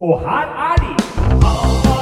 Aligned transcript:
Og 0.00 0.20
her 0.20 0.46
er 0.72 0.76
de! 0.76 1.98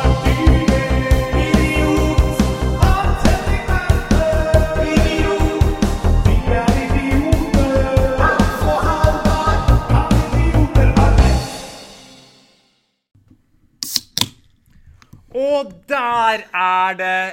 Og 15.35 15.73
der 15.89 16.43
er 16.57 16.97
det 16.97 17.33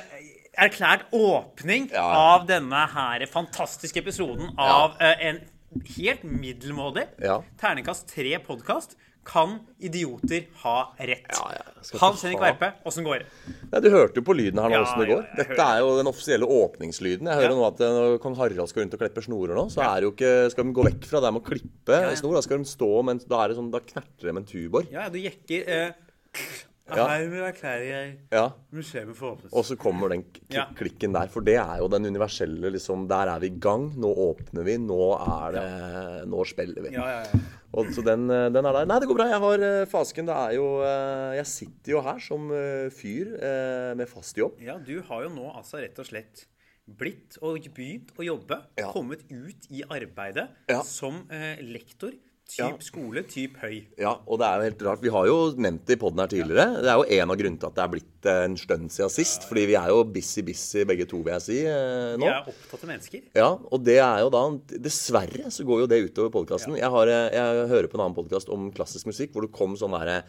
erklært 0.59 1.05
åpning 1.13 1.89
Ja. 1.93 2.03
av 2.03 2.47
denne 2.47 2.83
her 2.93 3.25
fantastiske 3.31 3.99
episoden 4.03 4.51
av 4.59 4.97
eh, 5.01 5.27
en 5.29 5.39
helt 5.97 6.23
middelmådig 6.23 7.07
Ja. 7.21 7.39
terningkast 7.59 8.07
tre-podkast. 8.13 8.95
Kan 9.23 9.59
idioter 9.79 10.49
ha 10.63 10.93
rett? 10.99 11.29
Ja, 11.31 11.43
ja, 11.55 11.99
Hans 12.01 12.23
Henrik 12.25 12.41
Verpe, 12.43 12.73
åssen 12.87 13.05
går 13.07 13.21
det? 13.21 13.53
Ja, 13.71 13.79
du 13.79 13.87
hørte 13.93 14.19
jo 14.19 14.25
på 14.27 14.35
lyden 14.35 14.59
her 14.59 14.73
nå 14.73 14.81
åssen 14.83 14.99
det 14.99 15.07
går. 15.13 15.23
Dette 15.37 15.53
hører. 15.53 15.63
er 15.63 15.79
jo 15.79 15.93
den 15.99 16.09
offisielle 16.11 16.49
åpningslyden. 16.57 17.29
Jeg 17.31 17.39
hører 17.39 17.55
nå 17.55 17.63
at 17.69 17.79
eh, 17.83 17.95
når 17.97 18.17
kong 18.23 18.35
Harald 18.39 18.71
skal 18.71 18.83
rundt 18.83 18.97
og 18.97 19.03
klippe 19.05 19.23
snorer 19.23 19.55
nå, 19.59 19.65
så 19.71 19.85
er 19.87 20.07
jo 20.07 20.11
ikke 20.11 20.33
Skal 20.51 20.67
de 20.67 20.75
gå 20.75 20.87
vekk 20.89 21.07
fra 21.07 21.23
det 21.23 21.31
med 21.31 21.43
å 21.43 21.47
klippe 21.47 22.01
snor? 22.19 22.35
Da 22.35 22.43
skal 22.45 22.59
de 22.63 22.69
stå 22.73 22.91
men 23.07 23.23
Da 23.23 23.39
er 23.43 23.51
det 23.53 23.57
sånn 23.61 23.71
Da 23.73 23.81
knerter 23.83 24.27
de 24.27 24.35
med 24.35 24.43
en 24.43 24.51
tubor. 24.51 24.87
Ja, 24.91 25.07
du 25.13 25.19
jekker 25.21 25.71
eh, 25.71 26.43
Ja. 26.91 27.05
Hermed 27.07 27.39
erklærer 27.47 27.83
jeg 27.87 28.07
Ja. 28.33 28.49
museet 28.75 29.15
for 29.15 29.37
åpnet. 29.37 29.53
Og 29.55 29.63
så 29.63 29.77
kommer 29.79 30.09
den 30.11 30.23
klikken 30.75 31.13
der. 31.15 31.27
For 31.31 31.39
det 31.41 31.55
er 31.55 31.77
jo 31.79 31.87
den 31.87 32.05
universelle 32.05 32.69
liksom 32.75 33.07
Der 33.07 33.29
er 33.31 33.39
vi 33.39 33.47
i 33.47 33.57
gang. 33.59 33.85
Nå 33.95 34.09
åpner 34.13 34.63
vi. 34.67 34.75
Nå 34.77 34.97
er 35.15 35.51
det 35.55 36.27
Nå 36.27 36.43
spiller 36.45 36.81
vi. 36.83 36.91
Ja, 36.91 37.05
ja, 37.07 37.19
ja. 37.23 37.39
Og 37.73 37.87
så 37.95 38.03
den, 38.05 38.29
eh, 38.29 38.49
den 38.53 38.65
er 38.65 38.73
der. 38.73 38.85
Nei, 38.85 38.99
det 38.99 39.07
går 39.07 39.15
bra. 39.15 39.29
Jeg 39.31 39.39
har 39.39 39.63
eh, 39.63 39.85
fasken. 39.89 40.25
Det 40.27 40.35
er 40.35 40.51
jo 40.59 40.67
eh, 40.83 41.35
Jeg 41.39 41.45
sitter 41.47 41.91
jo 41.95 42.01
her 42.01 42.19
som 42.19 42.49
fyr 42.91 43.31
med 43.95 44.07
fast 44.09 44.35
jobb. 44.37 44.59
Ja, 44.61 44.77
du 44.77 45.01
har 45.07 45.23
jo 45.23 45.29
nå 45.29 45.55
altså 45.55 45.79
rett 45.81 45.97
og 45.99 46.05
slett 46.05 46.45
blitt 46.85 47.37
og 47.41 47.63
begynt 47.73 48.11
å 48.19 48.25
jobbe. 48.27 48.59
Ja. 48.77 48.91
Kommet 48.91 49.23
ut 49.31 49.71
i 49.71 49.83
arbeidet 49.87 50.49
Ja. 50.69 50.81
som 50.83 51.23
lektor. 51.63 52.11
Typ 52.53 52.59
Ja. 52.61 52.77
skole, 52.85 53.23
typ 53.25 53.55
høy. 53.63 53.83
Ja, 53.97 54.11
og 54.27 54.37
det 54.39 54.45
er 54.45 54.55
jo 54.59 54.65
helt 54.69 54.81
rart. 54.85 55.01
Vi 55.01 55.09
har 55.09 55.25
jo 55.25 55.37
nevnt 55.57 55.85
det 55.89 55.95
i 55.97 56.01
poden 56.01 56.19
her 56.21 56.27
tidligere. 56.29 56.81
Det 56.83 56.91
er 56.91 56.99
jo 57.01 57.07
en 57.21 57.31
av 57.33 57.37
grunnene 57.39 57.59
til 57.59 57.67
at 57.71 57.75
det 57.79 57.83
er 57.83 57.91
blitt 57.95 58.25
eh, 58.29 58.43
en 58.45 58.57
stund 58.61 58.91
siden 58.93 59.09
sist. 59.09 59.47
Fordi 59.49 59.65
vi 59.71 59.75
er 59.79 59.87
jo 59.89 60.03
busy-busy 60.05 60.85
begge 60.85 61.07
to, 61.09 61.17
vil 61.25 61.33
jeg 61.33 61.41
si, 61.47 61.57
eh, 61.65 62.13
Vi 62.13 62.21
nå. 62.21 62.29
er 62.29 62.45
opptatte 62.53 62.85
mennesker. 62.91 63.21
Ja, 63.35 63.49
og 63.57 63.83
det 63.83 63.97
er 63.97 64.19
jo 64.21 64.29
da 64.29 64.43
Dessverre 64.77 65.49
så 65.49 65.65
går 65.65 65.81
jo 65.83 65.87
det 65.87 66.01
utover 66.13 66.29
podkasten. 66.31 66.77
Jeg, 66.77 66.91
eh, 67.09 67.29
jeg 67.33 67.67
hører 67.73 67.87
på 67.89 67.97
en 67.97 68.05
annen 68.05 68.15
podkast 68.17 68.49
om 68.53 68.69
klassisk 68.71 69.05
musikk 69.09 69.33
hvor 69.33 69.41
det 69.47 69.51
kom 69.51 69.73
sånn 69.75 69.91
derre 69.97 70.23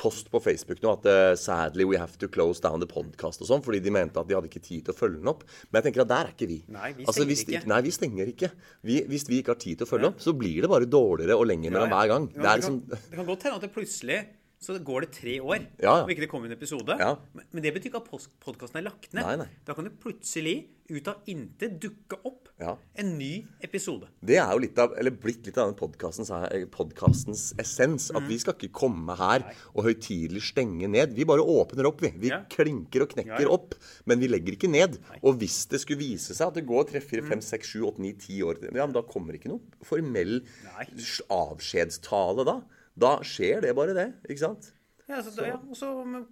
post 0.00 0.30
på 0.32 0.40
Facebook 0.40 0.80
nå 0.84 0.94
at 0.96 1.06
eh, 1.10 1.34
'sadly 1.36 1.84
we 1.88 1.98
have 2.00 2.16
to 2.20 2.28
close 2.32 2.62
down 2.64 2.80
the 2.80 2.88
podcast' 2.88 3.42
og 3.44 3.50
sånn, 3.50 3.64
fordi 3.64 3.82
de 3.84 3.92
mente 3.92 4.16
at 4.20 4.28
de 4.28 4.36
hadde 4.38 4.48
ikke 4.48 4.62
tid 4.64 4.86
til 4.86 4.94
å 4.94 4.96
følge 4.96 5.20
den 5.20 5.28
opp. 5.32 5.44
Men 5.68 5.80
jeg 5.80 5.90
tenker 5.90 6.04
at 6.06 6.12
der 6.14 6.30
er 6.30 6.34
ikke 6.34 6.48
vi. 6.48 6.58
Nei, 6.72 6.92
vi 6.96 7.04
Altså, 7.04 7.20
stenger 7.20 7.32
hvis, 7.34 7.44
ikke. 7.46 7.62
Nei, 7.74 7.80
vi 7.84 7.94
stenger 7.98 8.32
ikke. 8.34 8.50
Vi, 8.88 8.98
hvis 9.12 9.28
vi 9.28 9.42
ikke 9.42 9.54
har 9.54 9.60
tid 9.60 9.76
til 9.80 9.86
å 9.86 9.90
følge 9.92 10.10
opp, 10.14 10.20
så 10.24 10.32
blir 10.36 10.64
det 10.64 10.72
bare 10.72 10.88
dårligere 10.88 11.36
og 11.36 11.46
lenger 11.52 11.74
mellom 11.76 11.92
hver 11.92 12.12
gang. 12.14 12.28
Ja, 12.34 12.40
Det 12.40 12.48
er 12.48 12.56
det, 12.56 12.64
kan, 12.64 12.80
liksom 12.80 13.10
det 13.10 13.18
kan 13.20 13.28
godt 13.28 13.42
hende 13.48 13.56
at 13.60 13.66
det 13.68 13.72
plutselig 13.76 14.20
så 14.60 14.74
går 14.84 15.06
det 15.06 15.12
tre 15.16 15.38
år 15.40 15.62
Ja, 15.80 15.84
ja. 15.86 15.92
om 16.04 16.10
ikke 16.12 16.20
det 16.26 16.28
kommer 16.28 16.50
en 16.50 16.52
episode. 16.52 16.92
Ja. 17.00 17.14
Men, 17.32 17.62
det 17.64 17.70
betyr 17.72 17.88
ikke 17.88 18.02
at 18.02 18.10
podkasten 18.44 18.76
er 18.76 18.84
lagt 18.90 19.14
ned. 19.16 19.24
Nei, 19.24 19.36
nei. 19.40 19.46
Da 19.64 19.72
kan 19.72 19.86
det 19.88 19.94
plutselig, 20.02 20.66
ut 20.90 21.06
av 21.08 21.20
intet, 21.30 21.78
dukke 21.80 22.18
opp 22.26 22.48
Ja. 22.60 22.74
en 22.98 23.16
ny 23.16 23.46
episode. 23.64 24.08
Det 24.20 24.36
er 24.36 24.50
jo 24.52 24.58
litt 24.58 24.76
av, 24.82 24.92
eller 24.98 25.14
blitt 25.16 25.46
litt 25.46 25.56
av 25.56 25.70
den 25.70 25.78
podcastens, 25.78 26.28
podcastens 26.74 27.54
essens. 27.62 28.10
Mm. 28.10 28.16
At 28.20 28.28
vi 28.28 28.38
skal 28.42 28.52
ikke 28.58 28.72
komme 28.82 29.16
her 29.16 29.46
og 29.72 29.84
høytidelig 29.86 30.42
stenge 30.50 30.90
ned. 30.92 31.14
Vi 31.16 31.24
bare 31.24 31.40
åpner 31.40 31.86
opp, 31.88 32.02
vi. 32.04 32.10
Vi 32.26 32.32
klinker 32.52 33.06
og 33.06 33.14
knekker 33.14 33.48
opp. 33.48 33.74
Men 34.04 34.20
vi 34.20 34.28
legger 34.28 34.58
ikke 34.58 34.68
ned. 34.68 34.98
Og 35.22 35.38
hvis 35.40 35.62
det 35.72 35.80
skulle 35.80 36.02
vise 36.02 36.34
seg 36.36 36.48
at 36.50 36.54
det 36.60 36.66
går 36.68 36.84
3, 36.90 37.00
4, 37.00 37.22
Mm. 37.22 37.30
5, 37.38 37.40
6, 37.48 37.66
7, 37.72 37.80
8, 37.86 37.98
9, 38.02 38.12
10 38.18 38.42
år 38.44 38.60
Ja, 38.74 38.84
men 38.84 38.92
da 38.92 39.00
kommer 39.02 39.32
det 39.32 39.40
ikke 39.40 39.54
noe 39.54 39.60
formell 39.88 40.42
Nei. 40.68 40.84
avskjedstale 41.30 42.44
da. 42.44 42.60
Da 42.98 43.18
skjer 43.26 43.60
det 43.64 43.74
bare 43.76 43.94
det, 43.96 44.08
ikke 44.28 44.38
sant? 44.46 44.72
Ja, 45.10 45.20
så, 45.26 45.32
ja, 45.42 45.56
og 45.58 45.74
så 45.78 45.88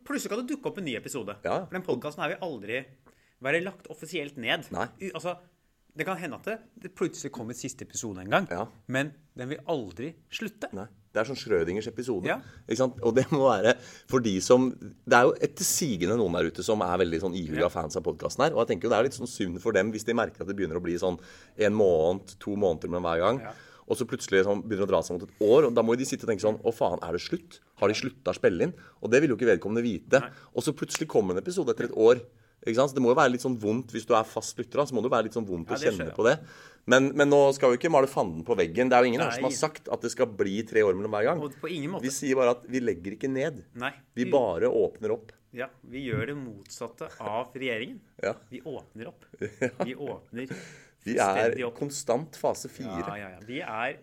Plutselig 0.06 0.30
kan 0.30 0.38
det 0.46 0.52
dukke 0.54 0.70
opp 0.70 0.78
en 0.78 0.84
ny 0.86 0.94
episode. 0.98 1.34
Ja. 1.44 1.64
For 1.66 1.74
den 1.74 1.82
podkasten 1.86 2.22
her 2.22 2.34
vil 2.36 2.44
aldri 2.46 2.84
være 3.42 3.62
lagt 3.64 3.88
offisielt 3.90 4.36
ned. 4.38 4.68
Nei. 4.74 4.86
Altså, 5.14 5.36
det 5.98 6.06
kan 6.06 6.18
hende 6.20 6.38
at 6.38 6.46
det, 6.78 6.92
plutselig 6.94 7.32
kommer 7.34 7.54
siste 7.58 7.82
episode 7.86 8.20
en 8.22 8.30
gang, 8.30 8.46
Ja. 8.50 8.66
men 8.86 9.12
den 9.36 9.48
vil 9.48 9.58
aldri 9.66 10.12
slutte. 10.30 10.70
Nei. 10.72 10.86
Det 11.10 11.22
er 11.22 11.24
sånn 11.30 11.38
Schrødingers 11.40 11.88
episode. 11.88 12.26
Ja. 12.28 12.36
Ikke 12.68 12.76
sant? 12.76 12.98
Og 13.02 13.14
det 13.16 13.24
må 13.32 13.48
være 13.48 13.72
for 14.06 14.20
de 14.20 14.34
som 14.44 14.68
Det 14.78 15.16
er 15.16 15.22
jo 15.24 15.32
etter 15.40 15.64
sigende 15.64 16.18
noen 16.20 16.36
der 16.36 16.50
ute 16.52 16.62
som 16.62 16.82
er 16.84 16.98
veldig 17.00 17.18
sånn 17.22 17.34
ihuga 17.34 17.64
Ja. 17.64 17.68
fans 17.72 17.96
av 17.96 18.04
podkasten 18.04 18.44
her. 18.44 18.52
Og 18.54 18.60
jeg 18.68 18.76
tenker 18.76 18.86
jo 18.86 18.90
det 18.92 18.98
er 18.98 19.02
litt 19.08 19.16
sånn 19.16 19.26
synd 19.26 19.58
for 19.64 19.72
dem 19.72 19.90
hvis 19.90 20.04
de 20.04 20.12
merker 20.14 20.42
at 20.42 20.46
det 20.46 20.54
begynner 20.54 20.76
å 20.78 20.82
bli 20.84 20.94
sånn 21.00 21.18
en 21.58 21.72
måned, 21.74 22.36
to 22.38 22.54
måneder 22.54 22.88
mellom 22.92 23.02
hver 23.08 23.18
gang. 23.24 23.40
Ja. 23.40 23.52
Og 23.88 23.96
så 23.98 24.06
plutselig 24.08 24.44
sånn, 24.46 24.60
begynner 24.64 24.84
det 24.84 24.90
å 24.90 24.92
dra 24.92 25.02
seg 25.04 25.16
mot 25.16 25.24
et 25.24 25.44
år. 25.44 25.68
Og 25.68 25.76
da 25.76 25.84
må 25.84 25.94
jo 25.96 26.02
de 26.02 26.08
sitte 26.08 26.26
og 26.26 26.32
tenke 26.32 26.44
sånn 26.44 26.60
Å, 26.60 26.72
faen, 26.76 27.00
er 27.04 27.16
det 27.16 27.22
slutt? 27.24 27.60
Har 27.80 27.90
de 27.90 27.96
slutta 27.96 28.34
å 28.34 28.36
spille 28.36 28.68
inn? 28.68 28.74
Og 29.00 29.12
det 29.12 29.22
vil 29.24 29.32
jo 29.32 29.38
ikke 29.38 29.48
vedkommende 29.54 29.84
vite. 29.86 30.20
Og 30.52 30.64
så 30.66 30.76
plutselig 30.76 31.08
kommer 31.10 31.34
en 31.36 31.42
episode 31.42 31.72
etter 31.72 31.88
et 31.88 31.96
år. 31.96 32.20
Ikke 32.66 32.76
sant? 32.80 32.90
Så 32.92 32.98
det 32.98 33.04
må 33.04 33.12
jo 33.12 33.18
være 33.18 33.32
litt 33.36 33.44
sånn 33.44 33.56
vondt 33.62 33.94
hvis 33.94 34.06
du 34.08 34.12
er 34.18 34.26
fast 34.28 34.58
lytter. 34.60 34.82
Så 34.84 34.96
må 34.96 35.00
det 35.04 35.08
jo 35.08 35.14
være 35.14 35.28
litt 35.28 35.38
sånn 35.38 35.48
vondt 35.48 35.72
Ja, 35.72 35.78
å 35.78 35.84
kjenne 35.88 36.10
på 36.16 36.26
det. 36.26 36.36
Men, 36.88 37.10
men 37.20 37.28
nå 37.28 37.40
skal 37.56 37.72
vi 37.72 37.78
ikke 37.80 37.92
male 37.92 38.08
fanden 38.10 38.44
på 38.48 38.56
veggen. 38.58 38.88
Det 38.88 38.96
er 38.96 39.04
jo 39.04 39.12
ingen 39.12 39.24
her 39.24 39.34
som 39.36 39.46
har 39.48 39.56
sagt 39.56 39.90
at 39.92 40.04
det 40.04 40.12
skal 40.14 40.30
bli 40.40 40.60
tre 40.68 40.84
år 40.84 40.96
mellom 40.96 41.12
hver 41.14 41.30
gang. 41.30 41.42
På 41.60 41.70
ingen 41.70 41.92
måte. 41.94 42.06
Vi 42.08 42.12
sier 42.14 42.38
bare 42.38 42.56
at 42.56 42.64
vi 42.68 42.80
legger 42.84 43.16
ikke 43.16 43.30
ned. 43.32 43.60
Nei. 43.78 43.92
Vi 44.16 44.28
bare 44.32 44.70
åpner 44.72 45.16
opp. 45.16 45.34
Ja, 45.56 45.70
vi 45.88 46.02
gjør 46.04 46.26
det 46.28 46.36
motsatte 46.36 47.08
av 47.24 47.54
regjeringen. 47.56 48.00
Ja. 48.20 48.34
Vi 48.50 48.60
åpner 48.60 49.08
opp. 49.14 49.24
Vi 49.86 49.94
åpner 49.96 50.52
Vi 51.04 51.16
er 51.18 51.54
konstant 51.76 52.36
fase 52.36 52.68
Ja, 52.68 52.74
fire. 52.74 53.18
ja, 53.18 53.28
ja. 53.36 53.38
Vi 53.46 53.60
er 53.60 53.98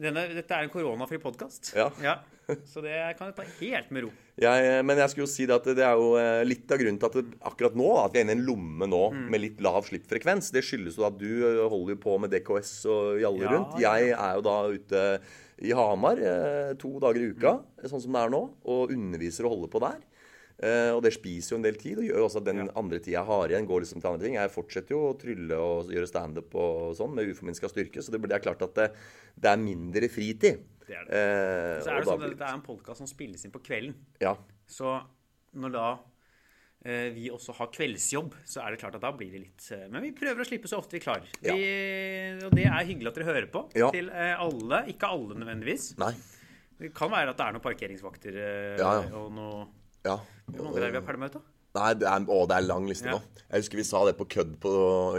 denne, 0.00 0.26
Dette 0.34 0.50
er 0.56 0.64
en 0.64 0.70
koronafri 0.72 1.18
podkast. 1.20 1.74
Ja. 1.76 1.90
Så 2.66 2.80
det 2.82 2.96
kan 3.18 3.28
jeg 3.30 3.34
ta 3.36 3.44
helt 3.60 3.90
med 3.94 4.02
ro. 4.02 4.08
Jeg, 4.40 4.84
men 4.84 4.96
jeg 4.98 5.10
skulle 5.12 5.26
jo 5.28 5.30
si 5.30 5.44
det 5.46 5.54
at 5.54 5.66
det 5.76 5.84
er 5.86 5.94
jo 6.00 6.16
eh, 6.18 6.40
litt 6.48 6.72
av 6.72 6.80
grunnen 6.80 6.98
til 6.98 7.06
at 7.06 7.18
det, 7.20 7.36
akkurat 7.46 7.76
nå, 7.78 7.86
at 8.04 8.12
vi 8.16 8.18
er 8.18 8.24
inne 8.24 8.34
i 8.34 8.38
en 8.40 8.46
lomme 8.48 8.88
nå 8.90 9.02
Mm. 9.12 9.28
med 9.30 9.40
litt 9.44 9.60
lav 9.62 9.84
slippfrekvens, 9.86 10.48
det 10.50 10.64
skyldes 10.66 10.96
jo 10.98 11.04
at 11.06 11.18
du 11.20 11.28
eh, 11.46 11.60
holder 11.70 11.94
jo 11.94 12.00
på 12.02 12.16
med 12.18 12.32
DKS 12.34 12.72
og 12.90 13.20
jaller 13.22 13.44
Ja, 13.46 13.52
rundt. 13.54 13.78
Jeg 13.84 14.10
er 14.16 14.34
jo 14.40 14.42
da 14.48 14.56
ute 14.72 15.04
i 15.62 15.70
Hamar 15.76 16.18
eh, 16.18 16.72
to 16.80 16.94
dager 16.98 17.20
i 17.22 17.30
uka, 17.36 17.52
Mm. 17.60 17.88
sånn 17.92 18.02
som 18.02 18.12
det 18.18 18.24
er 18.24 18.30
nå, 18.34 18.42
og 18.64 18.90
underviser 18.96 19.44
og 19.46 19.54
holder 19.54 19.70
på 19.76 19.80
der. 19.86 20.00
Eh, 20.60 20.90
og 20.92 21.00
det 21.00 21.14
spiser 21.14 21.54
jo 21.54 21.56
en 21.56 21.64
del 21.64 21.78
tid, 21.80 21.98
og 22.02 22.04
gjør 22.04 22.24
også 22.26 22.40
at 22.42 22.44
den 22.50 22.58
Ja. 22.66 22.72
andre 22.76 22.98
tida 23.00 23.16
jeg 23.16 23.24
har 23.24 23.48
igjen, 23.48 23.66
går 23.66 23.80
liksom 23.80 24.00
til 24.02 24.10
andre 24.10 24.24
ting. 24.26 24.34
Jeg 24.36 24.50
fortsetter 24.52 24.90
jo 24.92 25.00
å 25.08 25.14
trylle 25.18 25.56
og 25.56 25.88
gjøre 25.88 26.08
standup 26.10 26.54
og 26.54 26.92
sånn 26.98 27.14
med 27.16 27.30
uforminska 27.32 27.70
styrke, 27.72 28.02
så 28.04 28.10
det 28.12 28.20
det 28.20 28.32
er 28.36 28.44
klart 28.44 28.60
at 28.62 28.74
det, 28.74 28.90
det 29.40 29.48
er 29.50 29.56
mindre 29.56 30.08
fritid. 30.12 30.60
Det 30.86 30.96
er 30.98 31.04
det. 31.06 31.16
Uh, 31.16 31.80
Så 31.80 31.88
er 31.90 32.00
det 32.00 32.06
sånn 32.10 32.22
at 32.28 32.36
det 32.36 32.46
er 32.50 32.54
en 32.58 32.62
podkast 32.66 32.98
som 32.98 33.06
spilles 33.06 33.44
inn 33.46 33.52
på 33.54 33.62
kvelden. 33.62 33.94
Ja. 34.20 34.36
Så 34.68 35.00
når 35.56 35.72
da 35.72 35.86
uh, 35.94 37.08
vi 37.14 37.30
også 37.30 37.54
har 37.56 37.68
kveldsjobb, 37.72 38.34
så 38.44 38.60
er 38.66 38.72
det 38.74 38.80
klart 38.80 38.94
at 38.96 39.00
da 39.00 39.12
blir 39.12 39.30
det 39.32 39.40
litt 39.46 39.70
Men 39.90 40.02
vi 40.02 40.12
prøver 40.12 40.42
å 40.44 40.48
slippe 40.48 40.68
så 40.68 40.76
ofte 40.82 40.98
vi 40.98 41.00
klarer. 41.00 41.24
Ja. 41.40 41.54
Vi, 41.54 42.44
og 42.44 42.52
det 42.52 42.66
er 42.66 42.84
hyggelig 42.84 43.08
at 43.08 43.14
dere 43.14 43.30
hører 43.32 43.48
på. 43.50 43.64
Ja. 43.78 43.88
Til 43.90 44.10
alle. 44.10 44.84
Ikke 44.92 45.08
alle 45.08 45.40
nødvendigvis. 45.40 45.96
Nei. 45.96 46.12
Det 46.80 46.92
kan 46.96 47.10
være 47.12 47.30
at 47.30 47.36
det 47.36 47.46
er 47.46 47.52
noen 47.52 47.64
parkeringsvakter 47.64 48.36
Ja, 48.80 48.92
ja. 49.04 49.08
og 49.16 49.32
noe 49.32 49.66
Ja. 50.04 50.18
Hvor 50.50 50.64
mange 50.70 50.80
der 50.80 50.90
vi 50.94 51.00
har 51.00 51.06
pælmøte? 51.06 51.40
Nei, 51.76 51.90
det 51.94 52.06
er, 52.10 52.24
å, 52.26 52.38
det 52.50 52.56
er 52.56 52.64
lang 52.66 52.86
liste 52.88 53.06
Ja. 53.06 53.12
nå. 53.14 53.42
Jeg 53.50 53.62
husker 53.62 53.78
vi 53.78 53.84
sa 53.86 54.00
det 54.06 54.16
på 54.18 54.26
kødd 54.26 54.56
på, 54.62 54.70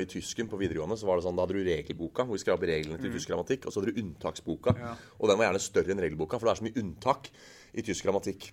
i 0.01 0.05
tysken 0.09 0.49
på 0.51 0.57
videregående. 0.59 0.97
så 0.99 1.05
var 1.07 1.15
det 1.19 1.23
sånn, 1.23 1.35
Da 1.37 1.45
hadde 1.45 1.55
du 1.55 1.63
regelboka, 1.63 2.25
hvor 2.27 2.35
vi 2.35 2.41
skrev 2.43 2.55
opp 2.57 2.65
reglene 2.67 2.99
til 2.99 3.11
tysk 3.13 3.29
grammatikk. 3.31 3.65
Og 3.67 3.71
så 3.71 3.79
hadde 3.79 3.93
du 3.93 4.01
unntaksboka. 4.01 4.73
Mm. 4.75 4.81
Ja. 4.83 4.95
Og 5.19 5.29
den 5.29 5.37
var 5.39 5.47
gjerne 5.47 5.61
større 5.63 5.91
enn 5.95 6.03
regelboka, 6.03 6.39
for 6.39 6.47
det 6.49 6.51
er 6.51 6.59
så 6.59 6.67
mye 6.67 6.81
unntak 6.83 7.29
i 7.73 7.81
tysk 7.87 8.03
grammatikk. 8.07 8.51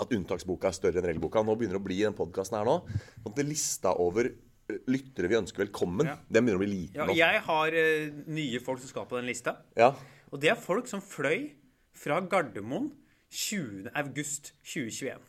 At 0.00 0.12
unntaksboka 0.16 0.68
er 0.68 0.76
større 0.76 1.00
enn 1.02 1.08
regelboka. 1.10 1.44
Nå 1.44 1.56
begynner 1.60 1.76
det 1.76 1.82
å 1.84 1.88
bli 1.90 2.00
i 2.00 2.06
den 2.08 2.16
podkasten 2.16 2.56
her 2.58 2.64
nå. 2.68 2.78
Sånn 3.20 3.32
at 3.32 3.36
det 3.36 3.46
lista 3.50 3.92
over 4.00 4.30
eh, 4.32 4.80
lyttere 4.88 5.28
vi 5.28 5.36
ønsker 5.42 5.64
velkommen, 5.66 6.06
Ja. 6.08 6.16
den 6.30 6.44
begynner 6.44 6.60
å 6.60 6.64
bli 6.64 6.72
liten 6.72 7.00
Ja, 7.02 7.06
nå. 7.06 7.16
jeg 7.20 7.40
har 7.46 7.68
uh, 7.68 8.24
nye 8.32 8.60
folk 8.60 8.80
som 8.80 8.88
skal 8.88 9.06
på 9.12 9.16
den 9.20 9.26
lista. 9.28 9.58
Ja. 9.76 9.92
Og 10.32 10.40
det 10.40 10.50
er 10.50 10.56
folk 10.60 10.88
som 10.88 11.00
fløy 11.04 11.52
fra 11.96 12.20
Gardermoen 12.20 12.92
20. 13.30 13.90
august 13.94 14.52
2021. 14.64 15.20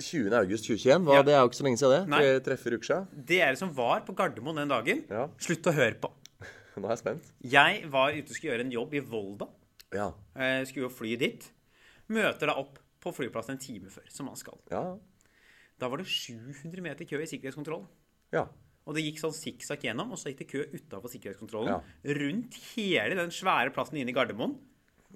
20. 0.00 0.32
august 0.34 0.64
2021. 0.66 1.04
Hva, 1.06 1.14
Ja. 1.14 1.22
Det 1.22 1.34
er 1.34 1.40
jo 1.42 1.48
ikke 1.48 1.58
så 1.60 1.64
lenge 1.66 1.78
siden 1.78 1.92
det. 1.94 2.08
Nei. 2.08 2.20
Vi 2.22 2.40
treffer 2.40 2.76
uker 2.78 2.88
siden. 2.88 3.24
Dere 3.26 3.56
som 3.56 3.72
var 3.76 4.00
på 4.06 4.14
Gardermoen 4.16 4.56
den 4.56 4.68
dagen, 4.68 5.04
Ja. 5.10 5.28
slutt 5.38 5.62
å 5.68 5.72
høre 5.74 5.94
på. 6.00 6.10
Nå 6.76 6.84
er 6.86 6.94
jeg 6.96 6.98
spent. 7.02 7.32
Jeg 7.44 7.90
var 7.90 8.12
ute 8.12 8.28
og 8.30 8.34
skulle 8.36 8.52
gjøre 8.56 8.64
en 8.66 8.72
jobb 8.72 8.94
i 8.94 9.00
Volda. 9.00 9.48
Ja. 9.92 10.12
Jeg 10.36 10.66
skulle 10.68 10.88
jo 10.88 10.94
fly 10.96 11.16
dit. 11.20 11.50
Møter 12.08 12.46
da 12.48 12.54
opp 12.58 12.78
på 13.02 13.12
flyplassen 13.14 13.50
en 13.56 13.58
time 13.58 13.90
før, 13.90 14.08
som 14.08 14.26
man 14.26 14.36
skal. 14.36 14.58
Ja. 14.70 14.96
Da 15.78 15.88
var 15.88 15.98
det 15.98 16.06
700 16.06 16.80
meter 16.82 17.04
kø 17.04 17.18
i 17.20 17.26
sikkerhetskontrollen. 17.26 17.86
Ja. 18.32 18.46
Og 18.86 18.94
det 18.96 19.02
gikk 19.04 19.20
sånn 19.20 19.34
sikksakk 19.34 19.84
gjennom, 19.86 20.10
og 20.14 20.18
så 20.18 20.30
gikk 20.32 20.38
det 20.42 20.48
kø 20.50 20.64
utafor 20.72 21.10
sikkerhetskontrollen. 21.12 21.82
Rundt 22.18 22.54
hele 22.74 23.14
den 23.18 23.30
svære 23.30 23.70
plassen 23.74 23.98
inne 24.00 24.10
i 24.10 24.16
Gardermoen, 24.16 24.56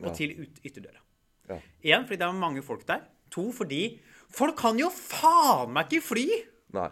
og 0.03 0.15
til 0.15 0.35
ut 0.45 0.61
ytterdøra. 0.63 1.01
Ja. 1.49 1.59
Én 1.97 2.05
fordi 2.07 2.19
det 2.21 2.27
var 2.29 2.33
mange 2.39 2.63
folk 2.63 2.85
der. 2.87 3.03
To 3.35 3.49
fordi 3.55 3.99
folk 4.35 4.57
kan 4.59 4.79
jo 4.81 4.91
faen 4.93 5.75
meg 5.75 5.91
ikke 5.91 6.09
fly! 6.13 6.29
Nei. 6.77 6.89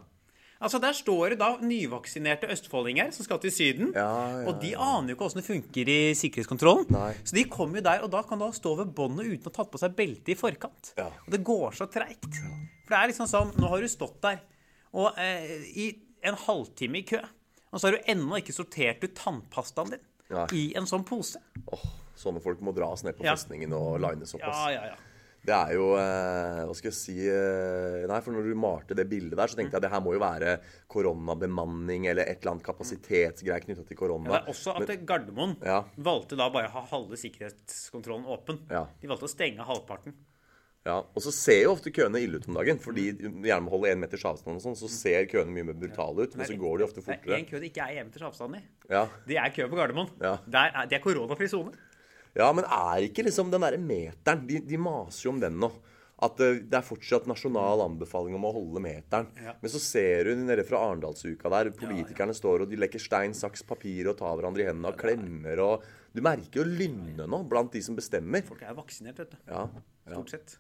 Altså 0.65 0.79
Der 0.81 0.95
står 0.97 1.35
det 1.35 1.39
da 1.43 1.51
nyvaksinerte 1.61 2.49
østfoldinger 2.55 3.11
som 3.13 3.27
skal 3.27 3.41
til 3.43 3.53
Syden. 3.53 3.91
Ja, 3.93 4.07
ja, 4.33 4.47
og 4.49 4.63
de 4.63 4.71
aner 4.81 5.13
jo 5.13 5.17
ikke 5.19 5.27
åssen 5.27 5.43
det 5.43 5.49
funker 5.49 5.91
i 5.93 5.99
sikkerhetskontrollen. 6.17 6.87
Nei. 6.95 7.11
Så 7.27 7.37
de 7.37 7.45
kommer 7.53 7.83
jo 7.83 7.85
der, 7.85 8.05
og 8.07 8.13
da 8.15 8.23
kan 8.25 8.41
da 8.41 8.49
stå 8.55 8.73
ved 8.79 8.95
båndet 8.97 9.29
uten 9.29 9.45
å 9.45 9.51
ha 9.51 9.57
tatt 9.59 9.73
på 9.75 9.81
seg 9.83 9.97
belte 9.99 10.33
i 10.33 10.39
forkant. 10.39 10.95
Ja. 10.97 11.11
Og 11.27 11.35
det 11.35 11.43
går 11.45 11.77
så 11.77 11.89
treigt. 11.93 12.41
For 12.87 12.95
det 12.95 13.01
er 13.01 13.13
liksom 13.13 13.29
sånn 13.29 13.53
Nå 13.61 13.69
har 13.73 13.83
du 13.85 13.91
stått 13.93 14.21
der 14.25 14.41
og 14.95 15.17
eh, 15.19 15.65
i 15.75 15.89
en 16.25 16.37
halvtime 16.39 17.01
i 17.01 17.07
kø, 17.09 17.19
og 17.75 17.81
så 17.81 17.89
har 17.89 17.97
du 17.97 18.11
ennå 18.13 18.39
ikke 18.39 18.55
sortert 18.55 19.03
ut 19.03 19.17
tannpastaen 19.19 19.97
din 19.97 20.05
Nei. 20.31 20.45
i 20.55 20.63
en 20.79 20.87
sånn 20.89 21.05
pose. 21.07 21.41
Åh, 21.75 21.89
sånne 22.19 22.43
folk 22.45 22.63
må 22.65 22.73
dras 22.77 23.03
ned 23.05 23.19
på 23.19 23.27
festningen 23.27 23.75
og 23.77 23.99
lines 24.05 24.37
opp. 24.37 24.45
Ja, 24.47 24.71
ja, 24.71 24.85
ja. 24.93 25.01
Det 25.45 25.53
er 25.53 25.75
jo 25.77 25.91
eh, 26.01 26.63
Hva 26.65 26.75
skal 26.79 26.89
jeg 26.89 26.97
si 26.97 27.15
eh, 27.29 28.05
Nei, 28.09 28.21
for 28.25 28.33
når 28.33 28.47
du 28.49 28.55
malte 28.57 28.97
det 28.97 29.05
bildet 29.11 29.37
der, 29.37 29.51
så 29.53 29.59
tenkte 29.59 29.77
jeg 29.77 29.83
at 29.83 29.87
det 29.87 29.93
her 29.93 30.01
må 30.05 30.15
jo 30.17 30.23
være 30.23 30.55
koronabemanning 30.89 32.07
eller 32.09 32.25
et 32.29 32.41
eller 32.41 32.55
annet 32.55 32.67
kapasitetsgreier 32.67 33.65
knytta 33.67 33.85
til 33.89 33.99
korona. 33.99 34.31
Det 34.31 34.39
er 34.41 34.53
også 34.55 34.77
at 34.81 34.95
Gardermoen 35.07 35.57
Ja. 35.65 35.83
valgte 35.97 36.39
da 36.41 36.49
bare 36.55 36.71
å 36.71 36.77
ha 36.79 36.85
halve 36.95 37.19
sikkerhetskontrollen 37.21 38.25
åpen. 38.27 38.63
Ja. 38.71 38.87
De 39.01 39.11
valgte 39.11 39.29
å 39.29 39.35
stenge 39.35 39.67
halvparten. 39.69 40.17
Ja, 40.85 40.99
Og 41.01 41.23
så 41.25 41.31
ser 41.33 41.63
jo 41.63 41.71
ofte 41.73 41.89
køene 41.97 42.21
ille 42.21 42.37
ut 42.37 42.47
om 42.49 42.59
dagen, 42.59 42.77
fordi 42.79 43.07
gjerne 43.17 43.63
må 43.65 43.71
holde 43.73 43.89
én 43.89 44.03
meters 44.03 44.25
avstand 44.29 44.59
og 44.59 44.65
sånn, 44.67 44.77
så 44.77 44.89
ser 44.93 45.25
køene 45.31 45.49
mye 45.49 45.65
mer 45.71 45.79
brutale 45.81 46.27
ut, 46.27 46.35
men 46.37 46.45
så 46.45 46.59
går 46.61 46.79
de 46.83 46.85
ofte 46.85 47.01
fortere. 47.01 47.25
Det 47.25 47.33
er 47.33 47.41
én 47.41 47.49
kø 47.49 47.61
det 47.63 47.71
ikke 47.71 47.87
er 47.87 48.03
én 48.03 48.11
meters 48.11 48.27
avstand 48.29 48.59
i. 48.59 48.61
Ja. 48.91 49.07
Det 49.25 49.39
er 49.41 49.49
kø 49.57 49.65
på 49.73 49.79
Gardermoen. 49.81 50.11
Ja. 50.21 50.35
Er, 50.45 50.87
det 50.91 50.99
er 50.99 51.05
koronafri 51.05 51.49
sone. 51.49 51.73
Ja, 52.35 52.51
men 52.55 52.67
er 52.67 53.07
ikke 53.07 53.25
liksom 53.27 53.51
den 53.53 53.63
derre 53.63 53.79
meteren 53.79 54.47
de, 54.49 54.61
de 54.67 54.79
maser 54.81 55.29
jo 55.29 55.35
om 55.35 55.43
den 55.43 55.59
nå. 55.63 55.71
At 56.25 56.39
eh, 56.43 56.61
det 56.63 56.79
er 56.79 56.87
fortsatt 56.87 57.27
nasjonal 57.31 57.83
anbefaling 57.85 58.37
om 58.39 58.47
å 58.49 58.53
holde 58.55 58.83
meteren. 58.83 59.29
Ja. 59.43 59.57
Men 59.61 59.73
så 59.73 59.81
ser 59.83 60.31
du 60.31 60.43
nede 60.45 60.65
fra 60.67 60.83
Arendalsuka 60.87 61.51
der, 61.53 61.73
politikerne 61.79 62.35
står 62.37 62.65
og 62.65 62.71
de 62.71 62.79
leker 62.81 63.03
stein, 63.03 63.35
saks, 63.39 63.65
papir 63.67 64.11
og 64.11 64.19
tar 64.21 64.35
hverandre 64.39 64.65
i 64.65 64.69
hendene 64.71 64.93
og 64.93 64.99
klemmer 65.01 65.63
og 65.65 65.87
Du 66.15 66.21
merker 66.23 66.61
jo 66.61 66.65
lynnet 66.69 67.27
nå 67.27 67.41
blant 67.51 67.73
de 67.75 67.83
som 67.83 67.97
bestemmer. 67.99 68.45
Folk 68.47 68.63
er 68.63 68.77
vaksinert, 68.77 69.19
vet 69.19 69.33
du. 69.35 69.41
Ja, 69.51 69.65
ja, 69.75 70.13
Stort 70.13 70.31
sett. 70.31 70.59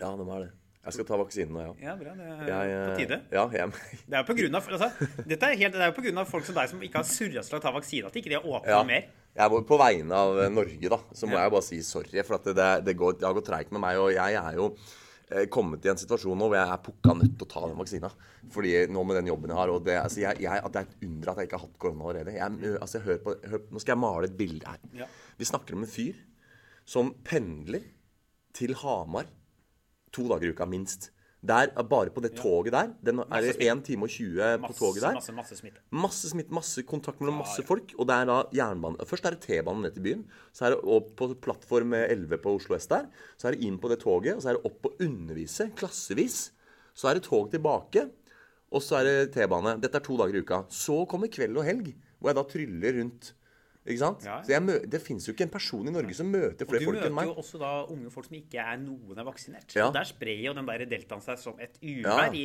ja 0.00 0.10
de 0.16 0.26
er 0.28 0.44
det. 0.44 0.50
Jeg 0.80 0.96
skal 0.96 1.06
ta 1.08 1.16
vaksinen 1.20 1.52
nå, 1.52 1.60
ja. 1.60 1.72
Ja, 1.90 1.94
bra. 1.96 2.12
Det 2.16 2.26
er 2.26 2.46
Jeg, 2.48 2.74
eh, 2.74 2.84
på 2.84 3.00
tide. 3.00 3.16
Ja, 3.32 3.42
jeg, 3.52 3.72
Det 4.08 4.16
er 4.16 4.22
jo 4.22 4.28
på 4.28 4.36
grunn 4.38 4.54
av, 4.56 4.68
altså, 4.76 5.08
dette 5.28 5.48
er 5.48 5.58
helt, 5.60 5.74
det 5.76 5.84
er 5.84 5.90
jo 5.90 5.96
på 5.96 6.04
grunn 6.06 6.20
av 6.22 6.28
folk 6.28 6.46
som 6.48 6.56
deg 6.56 6.70
som 6.72 6.84
ikke 6.84 7.02
har 7.02 7.08
surra 7.08 7.44
til 7.44 7.58
å 7.58 7.60
ta 7.64 7.72
vaksine, 7.74 8.08
at 8.08 8.16
ikke 8.16 8.32
de 8.32 8.38
har 8.38 8.48
åpna 8.48 8.78
ja. 8.78 8.86
mer. 8.88 9.10
Jeg 9.36 9.62
på 9.68 9.76
vegne 9.78 10.16
av 10.16 10.40
eh, 10.42 10.48
Norge, 10.52 10.88
da, 10.90 10.98
så 11.14 11.28
må 11.28 11.36
Ja. 11.38 11.44
jeg 11.44 11.52
bare 11.54 11.66
si 11.66 11.78
sorry. 11.86 12.22
For 12.26 12.36
at 12.40 12.48
det, 12.50 12.70
det, 12.88 12.96
går, 12.98 13.18
det 13.20 13.28
har 13.28 13.36
gått 13.36 13.46
treigt 13.46 13.70
med 13.72 13.80
meg, 13.84 13.98
og 14.02 14.10
jeg 14.12 14.34
er 14.40 14.56
jo 14.58 14.66
eh, 15.30 15.46
kommet 15.46 15.84
i 15.86 15.92
en 15.92 16.00
situasjon 16.00 16.36
nå 16.38 16.48
hvor 16.50 16.58
jeg 16.58 16.66
er 16.74 16.82
pukka 16.82 17.14
nødt 17.14 17.36
til 17.38 17.46
å 17.46 17.50
ta 17.54 17.62
den 17.68 17.78
vaksina. 17.78 18.10
Fordi 18.50 18.72
nå 18.90 19.04
med 19.06 19.20
den 19.20 19.30
jobben 19.30 19.52
jeg 19.54 19.60
har, 19.60 19.70
og 19.70 19.84
det, 19.86 19.96
altså 20.02 20.24
jeg, 20.24 20.40
jeg, 20.42 20.64
at 20.64 20.72
det 20.74 20.82
er 20.82 20.88
et 20.88 21.06
under 21.06 21.30
at 21.30 21.38
jeg 21.42 21.50
ikke 21.50 21.60
har 21.60 21.66
hatt 21.68 21.78
korona 21.86 22.08
allerede. 22.10 22.34
Jeg, 22.40 22.74
altså 22.80 22.98
jeg 22.98 23.06
hører 23.06 23.22
på, 23.28 23.36
hør, 23.54 23.64
nå 23.70 23.84
skal 23.84 23.94
jeg 23.94 24.02
male 24.02 24.30
et 24.32 24.36
bilde 24.42 24.66
her. 24.74 24.82
Ja. 25.04 25.08
Vi 25.38 25.48
snakker 25.52 25.78
om 25.78 25.86
en 25.86 25.94
fyr 25.94 26.18
som 26.90 27.14
pendler 27.24 27.86
til 28.58 28.74
Hamar 28.82 29.30
to 30.10 30.26
dager 30.26 30.50
i 30.50 30.54
uka, 30.56 30.66
minst. 30.66 31.12
Der, 31.40 31.70
bare 31.88 32.10
på 32.12 32.20
det 32.20 32.34
toget 32.36 32.74
der. 32.74 32.90
Den, 33.00 33.22
er 33.24 33.40
det 33.40 33.54
smitte. 33.54 33.72
1 33.72 33.84
time 33.86 34.04
og 34.04 34.10
20 34.12 34.58
på 34.66 34.72
toget 34.76 35.02
der. 35.02 35.14
masse, 35.16 35.32
masse 35.32 35.56
smitte. 35.56 35.80
Masse 35.90 36.28
smitte, 36.28 36.52
masse 36.52 36.82
kontakt 36.84 37.20
mellom 37.22 37.38
masse 37.40 37.64
folk. 37.64 37.94
Og 37.96 38.08
det 38.10 38.16
er 38.16 38.28
da 38.28 38.36
jernbane 38.58 39.06
Først 39.08 39.24
er 39.24 39.36
det 39.36 39.40
T-banen 39.46 39.86
ned 39.86 39.94
til 39.96 40.04
byen. 40.04 40.26
Så 40.52 40.66
er 40.66 40.74
det 40.74 40.84
opp 40.84 41.14
på 41.16 41.30
plattform 41.40 41.96
11 41.96 42.36
på 42.44 42.54
Oslo 42.58 42.76
S 42.76 42.90
der. 42.92 43.08
Så 43.40 43.48
er 43.48 43.56
det 43.56 43.64
inn 43.64 43.80
på 43.80 43.88
det 43.88 44.02
toget, 44.04 44.36
og 44.36 44.44
så 44.44 44.52
er 44.52 44.58
det 44.58 44.68
opp 44.68 44.90
og 44.90 45.00
undervise, 45.00 45.70
klassevis. 45.80 46.52
Så 46.92 47.08
er 47.08 47.16
det 47.16 47.24
tog 47.24 47.48
tilbake, 47.50 48.04
og 48.70 48.84
så 48.84 49.00
er 49.00 49.08
det 49.08 49.32
T-bane. 49.32 49.78
Dette 49.80 49.96
er 49.96 50.04
to 50.04 50.20
dager 50.20 50.36
i 50.36 50.44
uka. 50.44 50.64
Så 50.68 51.06
kommer 51.08 51.32
kveld 51.32 51.56
og 51.56 51.64
helg, 51.64 51.94
hvor 52.18 52.34
jeg 52.34 52.36
da 52.36 52.44
tryller 52.52 53.00
rundt. 53.00 53.32
Ikke 53.80 53.96
sant? 54.02 54.24
Ja. 54.26 54.34
Så 54.44 54.52
jeg 54.52 54.60
mø 54.60 54.74
det 54.92 54.98
fins 55.00 55.24
jo 55.24 55.32
ikke 55.32 55.46
en 55.46 55.52
person 55.54 55.86
i 55.88 55.92
Norge 55.94 56.12
som 56.12 56.28
møter 56.28 56.68
flere 56.68 56.84
folk 56.84 56.98
enn 57.06 57.14
meg. 57.16 57.30
Du 57.30 57.30
møter 57.30 57.40
jo 57.40 57.40
også 57.40 57.60
da 57.62 57.70
unge 57.88 58.10
folk 58.12 58.26
som 58.28 58.36
ikke 58.36 58.60
er 58.60 58.76
noen 58.82 59.22
er 59.22 59.24
vaksinert. 59.24 59.72
Ja. 59.72 59.86
Og 59.88 59.94
der 59.96 60.04
sprer 60.04 60.42
jo 60.44 60.52
den 60.58 60.68
der 60.68 60.84
deltaen 60.90 61.22
seg 61.24 61.38
som 61.40 61.56
et 61.64 61.78
Ja. 61.80 62.28
i 62.28 62.44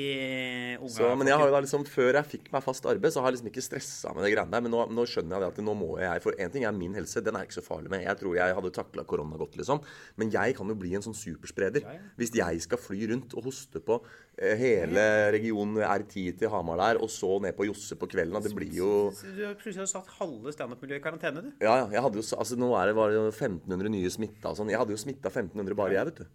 unge 0.80 0.94
Så, 0.96 1.10
men 1.20 1.28
jeg 1.28 1.36
har 1.38 1.50
jo 1.50 1.56
da 1.58 1.60
liksom, 1.66 1.84
før 1.92 2.14
jeg 2.22 2.30
fikk 2.38 2.48
meg 2.56 2.64
fast 2.64 2.88
arbeid, 2.88 3.12
så 3.12 3.20
har 3.20 3.32
jeg 3.34 3.38
liksom 3.40 3.52
ikke 3.52 3.66
stressa 3.68 4.14
med 4.16 4.24
det 4.24 4.32
greiene 4.32 4.56
der. 4.56 4.64
Men 4.64 4.72
nå, 4.72 4.86
nå 4.96 5.06
skjønner 5.12 5.36
jeg 5.36 5.44
det 5.44 5.52
at 5.52 5.64
nå 5.68 5.76
må 5.76 5.90
jeg 6.00 6.24
For 6.24 6.32
én 6.40 6.52
ting 6.56 6.64
er 6.64 6.72
min 6.72 6.96
helse, 6.96 7.20
den 7.22 7.36
er 7.36 7.44
jeg 7.44 7.52
ikke 7.52 7.60
så 7.60 7.66
farlig 7.68 7.92
med. 7.92 8.06
Jeg 8.08 8.18
tror 8.24 8.36
jeg 8.40 8.56
hadde 8.56 8.72
takla 8.80 9.04
korona 9.04 9.36
godt, 9.38 9.58
liksom. 9.60 9.84
Men 10.16 10.32
jeg 10.32 10.56
kan 10.56 10.72
jo 10.72 10.76
bli 10.80 10.96
en 10.96 11.04
sånn 11.04 11.18
superspreder. 11.20 11.84
Hvis 12.16 12.32
jeg 12.32 12.62
skal 12.64 12.80
fly 12.80 13.12
rundt 13.12 13.36
og 13.36 13.44
hoste 13.52 13.84
på 13.84 14.00
hele 14.38 15.32
regionen 15.32 15.78
R10 15.86 16.38
til 16.40 16.50
Hamar 16.52 16.78
der, 16.82 16.98
og 17.02 17.08
så 17.10 17.38
ned 17.42 17.56
på 17.56 17.66
Josse 17.70 17.96
på 17.96 18.08
kvelden, 18.12 18.42
det 18.44 18.52
blir 18.56 18.74
jo 18.76 18.90
Du 19.16 19.44
har 19.46 19.54
plutselig 19.56 19.88
satt 19.88 20.10
halve 20.20 20.52
standup-miljøet 20.52 21.00
i 21.00 21.04
karantene, 21.06 21.42
du. 21.46 21.52
Ja, 21.64 21.78
ja. 21.84 21.86
Jeg 21.96 22.04
hadde 22.04 22.20
jo, 22.20 22.26
altså 22.38 22.58
Nå 22.60 22.74
er 22.76 22.92
det, 22.92 22.96
var 22.98 23.14
det 23.14 23.16
jo 23.16 23.28
1500 23.32 23.90
nye 23.94 24.10
smitta 24.12 24.52
og 24.52 24.58
sånn. 24.60 24.70
Jeg 24.74 24.82
hadde 24.82 24.92
jo 24.92 25.00
smitta 25.00 25.32
1500 25.32 25.78
bare 25.80 25.96
jeg, 25.96 26.10
vet 26.12 26.20
du. 26.24 26.26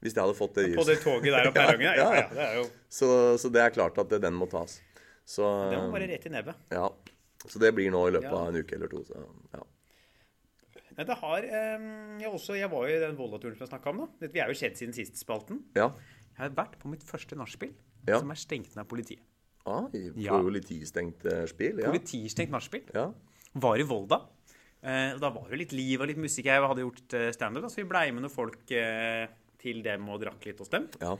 Hvis 0.00 0.14
jeg 0.16 0.22
hadde 0.22 0.36
fått 0.38 0.54
det 0.56 0.68
På 0.78 0.84
det 0.88 0.98
toget 1.02 1.32
der 1.34 1.46
og 1.50 1.56
perrongen. 1.58 1.88
Ja, 1.90 1.94
Ja, 1.98 2.12
ja, 2.22 2.28
det 2.32 2.44
er 2.46 2.54
jo 2.60 2.68
Så, 2.88 3.10
så 3.42 3.50
det 3.52 3.60
er 3.66 3.74
klart 3.74 3.98
at 3.98 4.08
det, 4.14 4.22
den 4.22 4.38
må 4.38 4.46
tas. 4.48 4.78
Så 5.26 5.42
Det 5.72 5.76
må 5.82 5.90
bare 5.92 6.06
rett 6.08 6.24
i 6.26 6.32
nebbet. 6.32 6.62
Ja. 6.72 6.86
Så 7.48 7.58
det 7.60 7.74
blir 7.76 7.90
nå 7.92 8.06
i 8.08 8.14
løpet 8.14 8.30
Ja. 8.30 8.38
av 8.44 8.48
en 8.54 8.62
uke 8.62 8.78
eller 8.78 8.88
to. 8.94 9.02
Så, 9.04 9.26
ja. 9.56 9.60
Men 10.96 11.06
det 11.06 11.16
har 11.20 11.44
eh, 11.46 11.84
jeg, 12.20 12.30
også, 12.30 12.56
jeg 12.58 12.68
var 12.72 12.88
jo 12.88 12.96
i 12.96 13.02
den 13.02 13.14
Volda-turen 13.18 13.54
som 13.56 13.64
jeg 13.66 13.70
snakka 13.74 13.92
om. 13.92 14.00
da. 14.20 14.28
Vi 14.32 14.40
er 14.42 14.50
jo 14.50 14.56
kjent 14.58 14.76
siden 14.80 14.94
sist 14.96 15.20
spalten. 15.20 15.62
ja. 15.78 15.90
Jeg 16.36 16.44
har 16.46 16.50
vært 16.56 16.78
på 16.80 16.88
mitt 16.90 17.02
første 17.04 17.36
nachspiel, 17.36 17.72
Ja. 18.08 18.18
som 18.18 18.30
er 18.30 18.34
stengt 18.40 18.70
ned 18.74 18.78
av 18.84 18.88
politiet. 18.88 19.20
Ah, 19.66 19.88
Ja. 20.16 20.38
politistengt 20.40 21.24
eh, 21.26 21.44
spill? 21.46 21.78
Ja. 21.78 21.90
Politistengt 21.90 22.50
nachspiel. 22.50 22.84
ja. 22.94 23.12
Var 23.54 23.78
i 23.78 23.82
Volda. 23.82 24.20
Eh, 24.82 25.18
da 25.18 25.28
var 25.30 25.48
det 25.50 25.58
litt 25.58 25.72
liv 25.72 26.00
og 26.00 26.06
litt 26.08 26.16
musikk. 26.16 26.44
Jeg 26.46 26.62
hadde 26.62 26.80
gjort 26.80 27.12
eh, 27.14 27.30
standup, 27.32 27.64
så 27.68 27.76
vi 27.82 27.84
blei 27.84 28.10
med 28.12 28.22
noen 28.22 28.30
folk 28.32 28.70
eh, 28.70 29.26
til 29.58 29.82
dem 29.82 30.08
og 30.08 30.20
drakk 30.22 30.44
litt 30.46 30.58
hos 30.58 30.68
dem. 30.70 30.88
ja. 31.00 31.16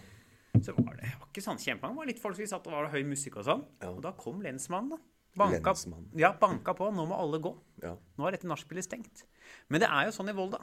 Så 0.61 0.73
var 0.75 0.97
det 0.97 1.07
var 1.21 1.29
ikke 1.29 1.43
sånn 1.45 1.59
kjempemange. 1.63 1.95
Det 1.95 1.97
var 2.01 2.07
litt 2.07 2.19
folk 2.19 2.35
som 2.35 2.43
vi 2.43 2.49
satt 2.51 2.67
og 2.67 2.73
var 2.73 2.89
høy 2.91 3.05
musikk 3.07 3.37
og 3.37 3.45
sånn. 3.47 3.61
Ja. 3.81 3.91
Og 3.91 4.01
da 4.03 4.11
kom 4.19 4.41
lensmannen, 4.43 4.91
da. 4.91 4.97
Banka, 5.37 5.71
lensmannen. 5.71 6.09
ja, 6.19 6.33
banka 6.33 6.75
på. 6.75 6.89
Nå 6.93 7.05
må 7.07 7.15
alle 7.17 7.39
gå. 7.39 7.53
ja. 7.85 7.93
Nå 8.19 8.27
er 8.27 8.33
dette 8.33 8.49
nachspielet 8.51 8.83
stengt. 8.85 9.23
Men 9.69 9.81
det 9.81 9.89
er 9.89 10.07
jo 10.07 10.11
sånn 10.17 10.29
i 10.29 10.33
Volda 10.35 10.59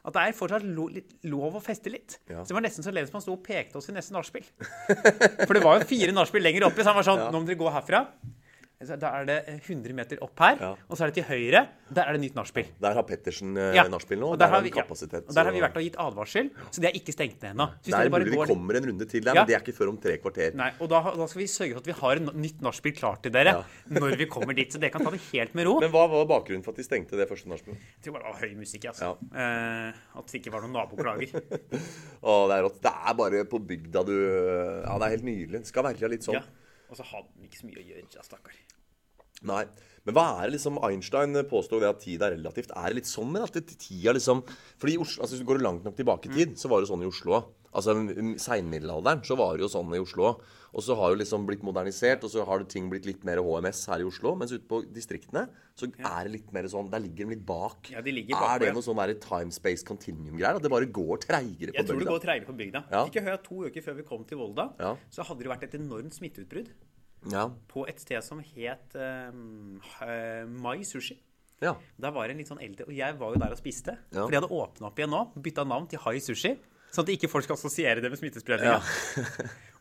at 0.00 0.16
det 0.16 0.22
er 0.22 0.36
fortsatt 0.36 0.64
lo, 0.64 0.86
lov 1.28 1.58
å 1.58 1.62
feste 1.64 1.92
litt. 1.92 2.18
Ja. 2.30 2.40
Så 2.40 2.52
det 2.52 2.56
var 2.56 2.64
nesten 2.64 2.86
så 2.86 2.92
lensmannen 2.94 3.24
sto 3.26 3.34
og 3.36 3.42
pekte 3.44 3.80
oss 3.80 3.90
i 3.92 3.94
neste 3.96 4.14
nachspiel. 4.16 4.46
For 5.44 5.56
det 5.56 5.64
var 5.64 5.80
jo 5.80 5.88
fire 5.90 6.14
nachspiel 6.16 6.44
lenger 6.46 6.68
oppe, 6.70 6.80
så 6.80 6.92
han 6.94 7.00
var 7.00 7.08
sånn 7.10 7.26
Nå 7.28 7.42
må 7.42 7.48
dere 7.48 7.60
gå 7.60 7.72
herfra. 7.74 8.04
Da 8.80 9.10
er 9.12 9.26
det 9.28 9.34
100 9.68 9.92
meter 9.92 10.16
opp 10.24 10.38
her, 10.40 10.56
Ja. 10.56 10.68
og 10.88 10.96
så 10.96 11.04
er 11.04 11.10
det 11.10 11.16
til 11.20 11.24
høyre. 11.28 11.68
Der 11.92 12.00
er 12.08 12.12
det 12.16 12.20
nytt 12.22 12.34
nachspiel. 12.34 12.64
Der 12.80 12.94
har 12.96 13.02
Pettersen 13.04 13.54
eh, 13.58 13.74
Ja. 13.76 13.82
nachspiel 13.84 14.16
nå. 14.18 14.30
Og 14.32 14.38
Der, 14.38 14.46
der 14.46 14.54
har 14.54 14.62
vi- 14.62 14.70
kapasitet. 14.70 15.28
Og 15.28 15.34
der 15.34 15.44
har 15.44 15.52
vi 15.52 15.60
vært 15.60 15.76
og 15.76 15.82
gitt 15.84 15.96
advarsel, 15.98 16.48
så 16.72 16.80
det 16.80 16.88
er 16.88 16.96
ikke 16.96 17.12
stengt 17.12 17.42
ned 17.42 17.50
ennå. 17.52 17.66
Der 17.68 17.76
Det 17.84 17.92
er 17.92 18.08
mulig 18.08 18.30
vi 18.30 18.36
kommer 18.54 18.74
en 18.76 18.84
runde 18.88 19.04
til 19.06 19.20
der, 19.22 19.34
Ja. 19.34 19.40
men 19.44 19.46
det 19.48 19.54
er 19.56 19.60
ikke 19.60 19.76
før 19.76 19.88
om 19.90 19.98
tre 19.98 20.16
kvarter. 20.16 20.54
Nei, 20.54 20.70
og 20.80 20.88
da, 20.88 21.02
da 21.14 21.26
skal 21.26 21.40
vi 21.42 21.46
sørge 21.46 21.72
for 21.74 21.80
at 21.80 21.86
vi 21.86 21.92
har 21.92 22.12
et 22.16 22.34
nytt 22.34 22.60
nachspiel 22.62 22.96
klart 22.96 23.22
til 23.22 23.32
dere 23.32 23.64
når 23.90 24.16
vi 24.16 24.24
kommer 24.24 24.54
dit. 24.56 24.72
Så 24.72 24.80
dere 24.80 24.90
kan 24.90 25.04
ta 25.04 25.10
det 25.10 25.20
helt 25.30 25.54
med 25.54 25.66
ro. 25.66 25.78
Men 25.80 25.90
hva 25.90 26.08
var 26.08 26.24
bakgrunnen 26.24 26.64
for 26.64 26.70
at 26.70 26.76
de 26.76 26.82
stengte 26.82 27.10
det 27.20 27.28
første 27.28 27.48
nachspielet? 27.52 27.76
Jeg 27.76 28.02
tror 28.04 28.12
bare 28.16 28.32
det 28.32 28.32
var 28.32 28.48
høy 28.48 28.54
musikk, 28.56 28.84
altså. 28.88 29.18
Eh, 29.36 29.92
at 30.16 30.26
det 30.26 30.40
ikke 30.40 30.52
var 30.52 30.62
noen 30.62 30.72
naboklager. 30.72 31.28
Å, 32.24 32.48
det 32.48 32.56
er 32.56 32.62
rått. 32.64 32.80
Det 32.80 32.92
er 32.96 33.12
bare 33.14 33.44
på 33.44 33.60
bygda 33.60 34.06
du 34.06 34.16
Ja, 34.88 34.96
det 34.96 35.04
er 35.04 35.10
helt 35.20 35.24
nydelig. 35.24 35.52
Det 35.60 35.66
skal 35.66 35.84
være 35.84 36.08
litt 36.08 36.22
sånn. 36.24 36.40
Ja. 36.40 36.42
Og 36.90 36.96
så 36.96 37.04
hadde 37.04 37.28
han 37.36 37.44
ikke 37.46 37.60
så 37.60 37.66
mye 37.68 37.78
å 37.78 37.86
gjøre, 37.86 38.24
stakkar. 38.24 38.54
Nei. 39.42 39.64
Men 40.06 40.14
hva 40.16 40.24
er 40.40 40.48
det 40.48 40.56
liksom 40.58 40.78
Einstein 40.84 41.34
påstår 41.48 41.80
det 41.80 41.88
at 41.90 42.00
tid 42.00 42.22
er 42.24 42.32
relativt. 42.34 42.70
Er 42.76 42.88
det 42.88 42.96
litt 43.02 43.10
sånn 43.10 43.36
at 43.42 43.52
det- 43.52 43.78
tida 43.78 44.12
liksom 44.16 44.42
Fordi 44.78 44.96
Oslo, 44.98 45.22
altså 45.22 45.36
Hvis 45.36 45.44
du 45.44 45.50
går 45.52 45.60
langt 45.62 45.84
nok 45.84 45.96
tilbake 45.96 46.26
i 46.30 46.34
tid, 46.34 46.56
så 46.56 46.68
var 46.68 46.80
det 46.80 46.88
sånn 46.88 47.02
i 47.02 47.06
Oslo. 47.06 47.44
Altså 47.72 47.94
Seinmiddelalderen 48.40 49.22
så 49.24 49.36
var 49.38 49.56
det 49.56 49.62
jo 49.62 49.68
sånn 49.68 49.94
i 49.94 50.00
Oslo. 50.00 50.40
Og 50.72 50.82
så 50.82 50.94
har 50.96 51.10
jo 51.10 51.18
liksom 51.18 51.46
blitt 51.46 51.62
modernisert, 51.66 52.22
og 52.24 52.30
så 52.30 52.44
har 52.46 52.58
det 52.60 52.68
ting 52.68 52.88
blitt 52.90 53.04
litt 53.04 53.24
mer 53.26 53.38
HMS 53.42 53.86
her 53.90 54.00
i 54.00 54.06
Oslo. 54.06 54.34
Mens 54.36 54.52
ute 54.52 54.66
på 54.70 54.82
distriktene 54.92 55.48
så 55.76 55.88
er 55.98 56.24
det 56.24 56.32
litt 56.32 56.52
mer 56.52 56.62
sånn 56.70 56.90
Der 56.90 57.00
ligger 57.00 57.26
de 57.26 57.34
litt 57.36 57.44
bak. 57.46 57.90
Ja, 57.90 58.00
de 58.00 58.10
ligger 58.12 58.36
er 58.36 58.58
det 58.58 58.72
noe 58.74 58.82
sånn 58.82 59.20
time 59.20 59.50
space 59.50 59.84
continuum-greier? 59.84 60.56
At 60.56 60.62
det 60.62 60.70
bare 60.70 60.86
går 60.86 61.18
treigere 61.18 61.72
på 61.72 61.74
bygda? 61.74 61.78
Jeg 61.78 61.86
tror 61.86 61.98
det 61.98 62.08
går 62.08 62.20
treigere 62.20 62.46
på 62.46 62.56
bygda. 62.56 62.84
Ja. 62.90 63.04
Fikk 63.06 63.14
jeg 63.14 63.24
høre 63.24 63.34
at 63.34 63.44
to 63.44 63.64
uker 63.66 63.82
før 63.82 63.96
vi 63.96 64.02
kom 64.02 64.24
til 64.24 64.38
Volda, 64.38 64.72
Ja. 64.78 64.96
så 65.10 65.24
hadde 65.24 65.38
det 65.42 65.48
vært 65.48 65.62
et 65.64 65.74
enormt 65.80 66.12
smitteutbrudd 66.14 66.68
Ja. 67.28 67.50
på 67.68 67.82
et 67.90 68.00
sted 68.00 68.22
som 68.24 68.38
het 68.40 68.94
uh, 68.96 69.28
Mai 70.48 70.80
Sushi. 70.88 71.18
ja. 71.60 71.74
Der 72.00 72.10
var 72.16 72.26
det 72.28 72.32
en 72.36 72.38
litt 72.40 72.48
sånn 72.48 72.62
eldre 72.64 72.86
Og 72.88 72.94
jeg 72.96 73.16
var 73.20 73.34
jo 73.34 73.40
der 73.42 73.52
og 73.52 73.58
spiste. 73.60 73.98
Ja. 74.08 74.22
For 74.24 74.32
de 74.32 74.38
hadde 74.40 74.48
åpna 74.56 74.88
opp 74.88 74.98
igjen 74.98 75.12
nå, 75.12 75.24
bytta 75.36 75.64
navn 75.68 75.88
til 75.90 76.00
Hai 76.06 76.16
Sushi. 76.24 76.54
Sånn 76.90 77.04
at 77.06 77.12
ikke 77.14 77.28
folk 77.30 77.44
skal 77.46 77.54
assosiere 77.54 78.00
det 78.02 78.08
med 78.10 78.18
smittespredninga. 78.18 78.80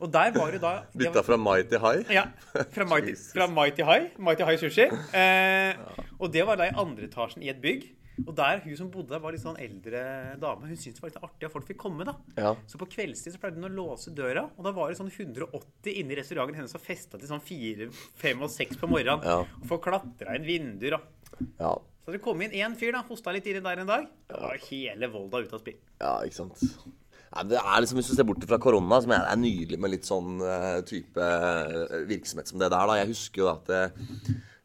og 0.03 0.11
der 0.13 0.33
var 0.35 0.51
det 0.53 0.59
da 0.61 0.73
de 0.93 1.05
Bytta 1.07 1.23
fra 1.25 1.37
mai 1.41 1.63
til 1.65 1.79
hai? 1.81 1.95
Ja. 2.13 2.27
Fra 2.75 2.85
mai, 2.85 3.71
til 3.73 3.87
hai. 3.87 4.01
Mai 4.19 4.35
til 4.37 4.45
hai 4.45 4.57
Sushi. 4.61 4.85
Eh, 5.17 5.79
og 6.19 6.29
det 6.35 6.43
var 6.45 6.59
da 6.59 6.67
i 6.69 6.75
andre 6.77 7.07
etasjen 7.09 7.41
i 7.41 7.49
et 7.49 7.61
bygg 7.63 7.87
Og 8.25 8.31
der, 8.37 8.61
hun 8.63 8.77
som 8.77 8.89
bodde 8.93 9.13
der, 9.13 9.21
var 9.23 9.35
litt 9.35 9.43
sånn 9.43 9.59
eldre 9.61 10.01
dame. 10.41 10.69
Hun 10.69 10.79
syntes 10.79 10.99
det 10.99 11.03
var 11.03 11.11
litt 11.13 11.27
artig 11.27 11.47
at 11.47 11.53
folk 11.53 11.67
fikk 11.69 11.79
komme. 11.81 12.07
da. 12.07 12.15
Ja. 12.39 12.53
Så 12.69 12.79
på 12.81 12.89
kveldstid 12.91 13.35
så 13.35 13.41
pleide 13.41 13.61
hun 13.61 13.69
å 13.69 13.73
låse 13.73 14.13
døra, 14.15 14.47
og 14.55 14.65
da 14.65 14.73
var 14.75 14.91
det 14.91 14.99
sånn 14.99 15.11
180 15.11 15.99
inne 16.01 16.15
i 16.15 16.19
restauranten 16.19 16.59
hennes 16.59 16.75
og 16.75 16.83
festa 16.83 17.19
til 17.19 17.31
sånn 17.31 17.43
4, 17.43 17.89
5 18.23 18.43
og 18.45 18.53
6 18.55 18.81
på 18.81 18.91
morgenen. 18.91 19.25
Ja. 19.25 19.43
Og 19.61 19.69
folk 19.71 19.85
klatra 19.87 20.35
inn 20.37 20.47
vinduer. 20.47 20.97
da. 20.97 21.45
Ja. 21.59 21.73
Så 22.05 22.15
det 22.15 22.23
kom 22.25 22.39
inn 22.41 22.55
én 22.57 22.73
fyr, 22.77 22.95
da, 22.95 23.03
hosta 23.05 23.33
litt 23.35 23.45
inni 23.49 23.61
der 23.61 23.83
en 23.83 23.89
dag. 23.89 24.07
Da 24.31 24.39
var 24.41 24.63
hele 24.69 25.11
Volda 25.13 25.43
ute 25.43 25.53
av 25.53 25.61
spill. 25.61 25.77
Ja, 26.01 26.15
ikke 26.25 26.39
sant. 26.41 26.63
Det 27.45 27.59
er 27.61 27.81
liksom, 27.83 27.99
Hvis 27.99 28.09
du 28.09 28.15
ser 28.17 28.25
bort 28.25 28.45
fra 28.49 28.57
korona, 28.57 28.97
som 29.03 29.11
er, 29.13 29.27
er 29.29 29.37
nydelig 29.37 29.77
med 29.77 29.91
litt 29.93 30.07
sånn 30.07 30.39
eh, 30.41 30.79
type 30.89 31.21
eh, 31.21 31.99
virksomhet 32.09 32.49
som 32.49 32.57
det 32.61 32.71
der, 32.73 32.89
da. 32.89 32.95
Jeg 32.97 33.11
husker 33.11 33.43
jo 33.43 33.51
at 33.51 33.69
eh, 33.69 34.07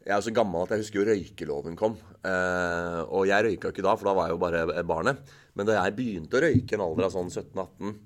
Jeg 0.04 0.12
er 0.12 0.24
så 0.26 0.32
gammel 0.36 0.66
at 0.66 0.74
jeg 0.74 0.82
husker 0.82 1.00
jo 1.00 1.06
røykeloven 1.08 1.78
kom. 1.80 1.94
Eh, 2.24 3.00
og 3.08 3.24
jeg 3.28 3.46
røyka 3.46 3.72
ikke 3.72 3.84
da, 3.86 3.94
for 3.96 4.10
da 4.10 4.16
var 4.18 4.28
jeg 4.28 4.36
jo 4.36 4.42
bare 4.42 4.84
barnet. 4.84 5.32
Men 5.56 5.68
da 5.68 5.78
jeg 5.78 5.96
begynte 5.96 6.36
å 6.38 6.44
røyke 6.44 6.74
i 6.74 6.78
en 6.78 6.84
alder 6.84 7.08
av 7.08 7.14
sånn 7.14 7.32
17-18, 7.32 7.96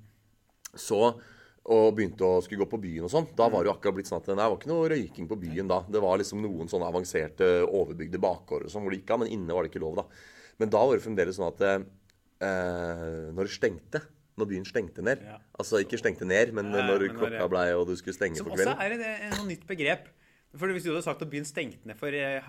så 0.79 1.03
og 1.69 1.91
begynte 1.93 2.25
å 2.25 2.41
skulle 2.41 2.65
gå 2.65 2.71
på 2.71 2.81
byen 2.81 3.05
og 3.05 3.13
sånn. 3.13 3.27
Da 3.37 3.49
var 3.53 3.61
det 3.61 3.69
jo 3.69 3.75
akkurat 3.75 3.99
blitt 3.99 4.09
sånn 4.09 4.23
at 4.23 4.29
det 4.31 4.37
var 4.39 4.55
ikke 4.55 4.71
noe 4.71 4.89
røyking 4.89 5.27
på 5.29 5.37
byen 5.43 5.69
da. 5.69 5.83
Det 5.85 6.01
var 6.01 6.21
liksom 6.21 6.41
noen 6.41 6.71
sånne 6.71 6.89
avanserte, 6.89 7.49
overbygde 7.67 8.21
bakgårder 8.23 8.73
sånn 8.73 8.87
hvor 8.87 8.95
det 8.95 9.03
gikk 9.03 9.13
av, 9.13 9.21
men 9.25 9.33
inne 9.35 9.57
var 9.57 9.67
det 9.67 9.73
ikke 9.75 9.83
lov, 9.83 9.99
da. 9.99 10.07
Men 10.63 10.73
da 10.73 10.81
var 10.81 10.97
det 10.97 11.05
fremdeles 11.05 11.37
sånn 11.37 11.51
at 11.51 11.67
eh, 11.69 13.27
når 13.35 13.43
det 13.51 13.57
stengte 13.59 14.03
når 14.39 14.51
byen 14.53 14.67
stengte 14.69 15.03
ned. 15.03 15.23
Ja. 15.27 15.41
Altså 15.59 15.81
ikke 15.83 15.99
stengte 15.99 16.27
ned, 16.29 16.53
men 16.55 16.71
når 16.71 17.09
klokka 17.17 17.49
blei 17.51 17.67
og 17.75 17.89
du 17.91 17.97
skulle 17.99 18.15
stenge 18.17 18.39
for 18.39 18.55
kvelden. 18.55 18.71
Som 18.71 18.79
også 18.79 18.87
er 18.87 18.95
et, 18.95 19.25
et, 19.27 19.35
noe 19.35 19.49
nytt 19.51 19.65
begrep. 19.67 20.07
For 20.57 20.67
Hvis 20.73 20.83
du 20.83 20.89
hadde 20.95 21.05
sagt 21.05 21.21
at 21.21 21.29
byen 21.29 21.45
stengte 21.45 21.85
ned 21.85 21.97
for 21.99 22.09
eh, 22.09 22.41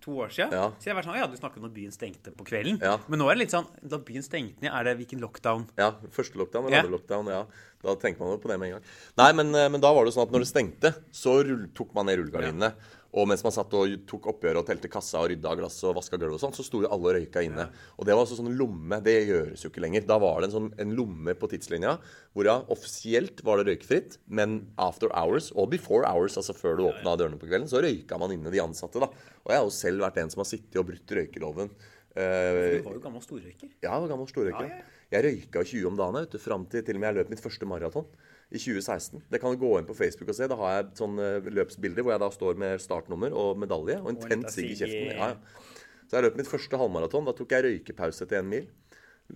to 0.00 0.12
år 0.22 0.28
siden, 0.30 0.52
Ja. 0.52 0.68
så 0.78 0.84
jeg 0.84 0.94
vært 0.94 1.04
sånn 1.08 1.16
«Å 1.16 1.18
Ja, 1.18 1.26
du 1.26 1.34
snakket 1.36 1.58
om 1.58 1.64
at 1.64 1.74
byen 1.74 1.90
stengte 1.90 2.30
på 2.30 2.44
kvelden. 2.46 2.78
Ja. 2.80 2.98
Men 3.08 3.18
nå 3.18 3.26
er 3.28 3.34
det 3.34 3.40
litt 3.48 3.50
sånn 3.50 3.66
Da 3.82 3.98
byen 3.98 4.22
stengte 4.22 4.62
ned, 4.62 4.70
er 4.72 4.84
det 4.84 4.96
hvilken 5.00 5.18
lockdown? 5.20 5.66
Ja, 5.76 5.90
første 6.14 6.38
lockdown 6.38 6.66
eller 6.66 6.76
Ja. 6.76 6.82
andre 6.84 6.98
lockdown. 6.98 7.26
ja. 7.26 7.46
Da 7.82 7.94
tenker 7.96 8.20
man 8.20 8.30
jo 8.30 8.38
på 8.38 8.48
det 8.48 8.58
med 8.60 8.68
en 8.68 8.72
gang. 8.78 8.82
Nei, 9.18 9.32
men, 9.32 9.54
eh, 9.54 9.68
men 9.68 9.80
da 9.80 9.92
var 9.92 10.04
det 10.04 10.14
sånn 10.14 10.22
at 10.26 10.30
når 10.32 10.40
det 10.46 10.48
stengte, 10.54 10.94
så 11.12 11.42
tok 11.74 11.92
man 11.94 12.06
ned 12.06 12.18
rullegardinene. 12.20 12.74
Og 13.18 13.26
mens 13.26 13.42
man 13.42 13.54
satt 13.54 13.72
og 13.74 13.94
tok 14.06 14.28
oppgjøret 14.30 14.60
og 14.60 14.66
telte 14.68 14.90
kassa 14.92 15.18
og 15.24 15.30
rydda 15.32 15.54
glass 15.58 15.76
og 15.88 15.96
vaska 15.98 16.18
gulv 16.20 16.36
og 16.36 16.42
sånn, 16.42 16.54
så 16.54 16.62
sto 16.66 16.82
jo 16.84 16.90
alle 16.94 17.10
og 17.10 17.16
røyka 17.16 17.42
inne. 17.42 17.64
Og 17.98 18.06
det 18.06 18.14
var 18.14 18.22
altså 18.22 18.36
sånn 18.38 18.54
lomme. 18.58 19.00
Det 19.02 19.16
gjøres 19.26 19.64
jo 19.64 19.70
ikke 19.72 19.82
lenger. 19.82 20.06
Da 20.06 20.20
var 20.22 20.38
det 20.40 20.50
en 20.50 20.54
sånn 20.54 20.68
en 20.84 20.94
lomme 20.98 21.34
på 21.40 21.50
tidslinja 21.50 21.96
hvor 22.36 22.46
ja, 22.46 22.56
offisielt 22.70 23.42
var 23.46 23.58
det 23.58 23.72
røykfritt, 23.72 24.20
men 24.30 24.60
after 24.78 25.10
hours 25.18 25.50
og 25.58 25.72
before 25.74 26.06
hours, 26.06 26.36
altså 26.38 26.54
før 26.54 26.78
du 26.78 26.84
åpna 26.86 27.16
dørene 27.18 27.40
på 27.40 27.48
kvelden, 27.50 27.66
så 27.70 27.82
røyka 27.82 28.20
man 28.22 28.36
inne, 28.36 28.52
de 28.54 28.62
ansatte, 28.62 29.02
da. 29.02 29.10
Og 29.42 29.50
jeg 29.50 29.58
har 29.58 29.66
jo 29.66 29.74
selv 29.74 30.04
vært 30.06 30.22
en 30.22 30.30
som 30.30 30.44
har 30.44 30.50
sittet 30.52 30.78
og 30.78 30.86
brutt 30.92 31.16
røykeloven. 31.18 31.72
Uh, 32.14 32.78
Du 32.78 32.86
var 32.86 32.96
jo 32.96 33.02
gammel 33.04 33.22
storrøyker. 33.22 33.68
ja, 33.82 33.90
jeg 33.90 34.00
var 34.04 34.08
gammel 34.14 34.30
storrøyker. 34.30 34.70
Ja, 34.70 34.78
ja. 34.80 34.94
Jeg 35.08 35.24
røyka 35.24 35.62
20 35.64 35.86
om 35.88 35.96
dagen 35.96 36.18
vet 36.20 36.34
du, 36.34 36.38
fram 36.42 36.66
til 36.68 36.82
til 36.84 36.98
og 36.98 37.00
med 37.00 37.08
jeg 37.08 37.16
løp 37.22 37.30
mitt 37.32 37.40
første 37.40 37.66
maraton 37.68 38.04
i 38.50 38.56
2016. 38.56 39.22
Det 39.30 39.40
kan 39.42 39.52
du 39.52 39.60
gå 39.60 39.74
inn 39.78 39.86
på 39.88 39.96
Facebook 39.98 40.30
og 40.32 40.36
se. 40.38 40.48
Da 40.48 40.56
har 40.56 40.76
jeg 40.78 40.90
sånne 41.00 41.28
løpsbilder 41.52 42.02
hvor 42.06 42.14
jeg 42.14 42.22
da 42.24 42.30
står 42.32 42.56
med 42.60 42.80
startnummer 42.80 43.34
og 43.36 43.58
medalje 43.60 43.98
og 44.00 44.08
en 44.14 44.20
tent 44.22 44.50
sigg 44.54 44.70
i 44.72 44.78
kjeften. 44.80 45.16
Ja, 45.18 45.32
ja. 45.34 45.64
Så 46.08 46.16
jeg 46.16 46.24
løp 46.24 46.38
mitt 46.40 46.48
første 46.48 46.78
halvmaraton. 46.80 47.26
Da 47.28 47.34
tok 47.36 47.50
jeg 47.52 47.66
røykepause 47.66 48.24
til 48.30 48.38
en 48.40 48.48
mil. 48.48 48.68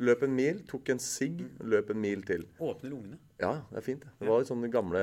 Løp 0.00 0.22
en 0.24 0.32
mil, 0.32 0.62
tok 0.64 0.88
en 0.94 1.02
sigg, 1.04 1.42
løp 1.68 1.90
en 1.92 1.98
mil 2.00 2.22
til. 2.24 2.46
Åpne 2.64 2.88
lungene. 2.88 3.18
Ja, 3.42 3.58
det 3.68 3.76
er 3.76 3.84
fint. 3.84 4.06
det. 4.06 4.24
Var 4.24 4.40
litt 4.40 4.48
sånn 4.48 4.64
gamle 4.72 5.02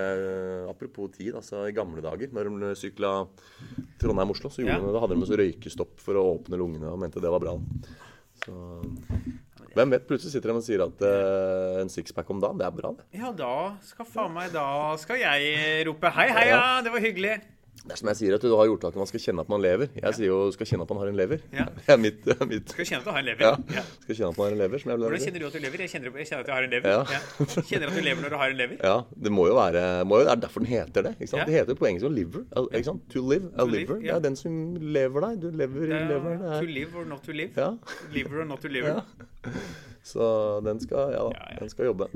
Apropos 0.71 1.11
tid, 1.13 1.35
altså 1.37 1.67
i 1.69 1.75
gamle 1.77 2.01
dager, 2.01 2.31
når 2.33 2.49
de 2.63 2.71
sykla 2.79 3.11
Trondheim-Oslo, 4.01 4.49
så 4.49 4.63
gjorde 4.63 4.79
Ja. 4.79 4.81
de, 4.87 4.93
da 4.95 5.03
hadde 5.03 5.19
de 5.19 5.27
så 5.29 5.37
røykestopp 5.37 5.99
for 6.01 6.17
å 6.17 6.25
åpne 6.39 6.57
lungene 6.57 6.89
og 6.89 6.97
mente 7.03 7.21
det 7.21 7.29
var 7.29 7.43
bra. 7.45 7.53
Så 8.41 8.55
Hvem 9.75 9.95
vet? 9.95 10.07
Plutselig 10.09 10.33
sitter 10.33 10.51
de 10.51 10.57
og 10.59 10.65
sier 10.65 10.83
at 10.85 11.05
uh, 11.05 11.81
en 11.83 11.91
sixpack 11.93 12.29
om 12.33 12.41
dagen, 12.41 12.59
det 12.59 12.67
er 12.67 12.75
bra, 12.75 12.95
det. 12.97 13.07
Ja, 13.19 13.31
da 13.35 13.53
skal 13.85 14.07
faen 14.09 14.35
meg 14.35 14.51
Da 14.55 14.65
skal 15.01 15.21
jeg 15.21 15.87
rope 15.87 16.11
hei, 16.17 16.27
hei, 16.33 16.49
ja, 16.53 16.65
det 16.85 16.93
var 16.95 17.03
hyggelig. 17.03 17.39
Det 17.79 17.95
er 17.95 17.99
som 18.01 18.09
jeg 18.11 18.17
sier, 18.19 18.33
at 18.35 18.43
du 18.43 18.51
har 18.59 18.67
gjort 18.67 18.83
at 18.89 18.97
man 18.99 19.07
skal 19.07 19.21
kjenne 19.23 19.43
at 19.45 19.49
man 19.49 19.61
lever. 19.63 19.87
Jeg 19.95 20.15
sier 20.17 20.27
jo 20.27 20.39
skal 20.51 20.67
kjenne 20.67 20.83
at 20.83 20.89
man 20.91 20.99
har 20.99 21.09
en 21.09 21.15
lever. 21.15 21.39
Ja. 21.55 21.65
Det 21.79 21.93
er 21.95 22.01
mitt, 22.01 22.27
mitt 22.49 22.73
Skal 22.75 22.85
kjenne 22.89 22.99
at 22.99 23.07
du 23.07 23.11
har 23.15 23.21
en 23.21 23.29
lever. 23.29 23.45
Ja. 23.73 23.83
Skal 24.03 24.17
kjenne 24.17 24.29
at 24.29 24.39
man 24.41 24.45
har 24.45 24.55
en 24.55 24.61
lever, 24.61 24.81
som 24.83 24.91
jeg 24.91 24.99
Hvordan 24.99 25.23
kjenner 25.23 25.39
du 25.39 25.47
at 25.47 25.55
du 25.55 25.63
lever? 25.63 25.83
Jeg 25.85 25.93
kjenner, 25.93 26.19
jeg 26.19 26.29
kjenner 26.29 26.43
at 26.43 26.51
jeg 26.51 26.57
har 26.57 26.67
en 26.67 26.75
lever. 26.75 26.89
Ja. 26.91 26.99
Ja. 27.15 27.63
Kjenner 27.71 27.93
at 27.93 27.95
du 27.95 28.03
lever 28.09 28.25
når 28.25 28.35
du 28.35 28.37
har 28.41 28.53
en 28.53 28.59
lever? 28.59 28.83
Ja, 28.83 28.97
det 29.25 29.33
må 29.39 29.47
jo 29.47 29.55
være 29.57 29.85
må 30.11 30.19
jo, 30.19 30.27
Det 30.27 30.35
er 30.35 30.43
derfor 30.43 30.65
den 30.65 30.71
heter 30.73 31.07
det. 31.07 31.15
ikke 31.17 31.31
sant? 31.31 31.41
Ja. 31.41 31.47
Det 31.47 31.57
heter 31.57 31.73
jo 31.73 31.79
på 31.79 31.89
engelsk 31.89 32.11
'liver'. 32.19 32.45
ikke 32.67 32.85
sant? 32.91 33.09
To 33.15 33.25
live, 33.31 33.49
a 33.55 33.63
To 33.63 33.71
live, 33.71 33.79
liver. 33.79 33.99
Det 34.03 34.15
er 34.17 34.23
den 34.27 34.39
som 34.43 34.61
lever 34.75 35.27
deg. 35.29 35.41
Du 35.41 35.49
lever 35.63 35.87
i 35.87 35.97
er 35.97 36.07
leveren. 36.13 36.47
To 36.51 36.71
live 36.77 36.95
or 36.99 37.05
not 37.05 37.23
to 37.23 37.31
live. 37.31 37.51
Ja. 37.55 37.71
Liver 38.11 38.43
or 38.43 38.45
not 38.45 38.59
to 38.59 38.67
live. 38.67 39.01
Ja. 39.49 39.65
Så 40.09 40.27
den 40.65 40.79
skal, 40.81 41.11
ja 41.13 41.25
da, 41.27 41.33
Ja, 41.35 41.49
ja. 41.53 41.57
den 41.59 41.69
skal 41.73 41.89
jobbe. 41.91 42.07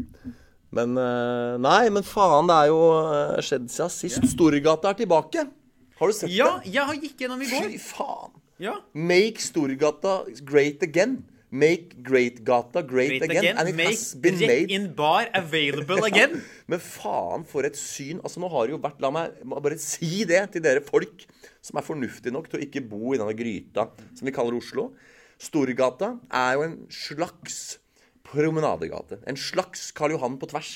Men 0.74 0.96
eh, 0.98 1.58
Nei, 1.62 1.90
men 1.94 2.06
faen, 2.08 2.48
det 2.50 2.56
er 2.64 2.72
jo 2.72 2.80
eh, 3.04 3.42
skjedd 3.46 3.68
siden 3.70 3.92
sist. 3.94 4.24
Storgata 4.32 4.90
er 4.94 4.98
tilbake. 5.04 5.44
Har 6.00 6.10
du 6.10 6.16
sett 6.18 6.32
Ja, 6.34 6.56
det? 6.64 6.72
jeg 6.74 6.88
har 6.90 6.98
gikk 7.04 7.22
gjennom 7.22 7.44
i 7.46 7.50
går. 7.52 7.68
Fy 7.76 7.78
faen. 7.92 8.34
Ja. 8.64 8.78
Make 8.98 9.44
Storgata 9.44 10.24
great 10.48 10.82
again. 10.88 11.20
Make 11.54 12.00
Great-gata 12.02 12.82
great, 12.82 13.12
Great 13.20 13.24
again. 13.28 13.38
again. 13.44 13.58
And 13.62 13.70
it 13.70 13.76
Make 13.78 13.92
has 13.94 14.16
been 14.18 14.40
made. 14.42 14.72
in 14.74 14.88
bar 14.98 15.28
available 15.38 16.02
again. 16.10 16.40
Men 16.66 16.82
faen, 16.82 17.44
for 17.46 17.62
et 17.70 17.78
syn. 17.78 18.18
Altså, 18.26 18.42
nå 18.42 18.50
har 18.50 18.66
det 18.66 18.74
jo 18.74 18.80
vært 18.82 19.04
La 19.06 19.12
meg 19.14 19.36
bare 19.62 19.78
si 19.78 20.24
det 20.26 20.40
til 20.56 20.64
dere 20.66 20.82
folk 20.82 21.28
som 21.64 21.78
er 21.78 21.86
fornuftige 21.86 22.34
nok 22.34 22.50
til 22.50 22.58
å 22.58 22.66
ikke 22.66 22.82
bo 22.90 23.14
i 23.14 23.20
denne 23.22 23.36
gryta 23.38 23.86
som 24.18 24.26
vi 24.26 24.34
kaller 24.34 24.58
Oslo. 24.58 24.88
Storgata 25.44 26.14
er 26.32 26.56
jo 26.58 26.66
en 26.68 26.78
slags 26.94 27.58
promenadegate. 28.28 29.20
En 29.28 29.40
slags 29.40 29.92
Karl 29.96 30.16
Johan 30.16 30.40
på 30.42 30.50
tvers. 30.54 30.72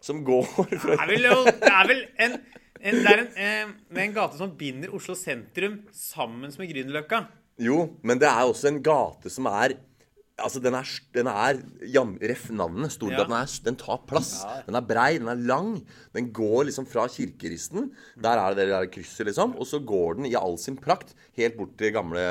Som 0.00 0.22
går 0.24 0.46
Det 0.70 0.96
er 0.96 1.10
vel, 1.10 1.26
det 1.60 1.68
er 1.68 1.88
vel 1.90 1.98
en, 2.24 2.38
en, 2.80 3.02
det 3.04 3.12
er 3.12 3.20
en, 3.20 3.34
eh, 3.36 4.00
en 4.06 4.14
gate 4.16 4.40
som 4.40 4.54
binder 4.56 4.94
Oslo 4.96 5.12
sentrum 5.18 5.82
sammen 5.92 6.48
med 6.48 6.70
Grünerløkka. 6.72 7.26
Jo, 7.60 7.82
men 8.00 8.20
det 8.22 8.30
er 8.30 8.48
også 8.48 8.70
en 8.70 8.80
gate 8.80 9.28
som 9.32 9.48
er 9.50 9.76
Altså, 10.40 10.60
den 10.64 10.74
er, 10.74 10.88
den 11.14 11.28
er 11.30 11.58
jam, 11.92 12.14
Ref 12.20 12.46
navnet. 12.50 12.92
Storgaten 12.94 13.34
Ja. 13.34 13.42
er, 13.44 13.54
den 13.66 13.76
tar 13.76 13.98
plass. 14.08 14.30
Den 14.66 14.74
er 14.78 14.84
brei, 14.88 15.18
den 15.18 15.28
er 15.28 15.34
lang. 15.36 15.74
Den 16.16 16.30
går 16.34 16.64
liksom 16.68 16.86
fra 16.88 17.04
Kirkeristen, 17.12 17.90
der 18.20 18.40
er 18.40 18.54
det 18.58 18.68
der 18.72 18.86
krysset, 18.90 19.26
liksom, 19.28 19.52
og 19.60 19.66
så 19.68 19.78
går 19.84 20.16
den 20.18 20.26
i 20.30 20.34
all 20.38 20.56
sin 20.58 20.76
prakt 20.80 21.14
helt 21.38 21.56
bort 21.58 21.76
til 21.78 21.92
gamle 21.94 22.24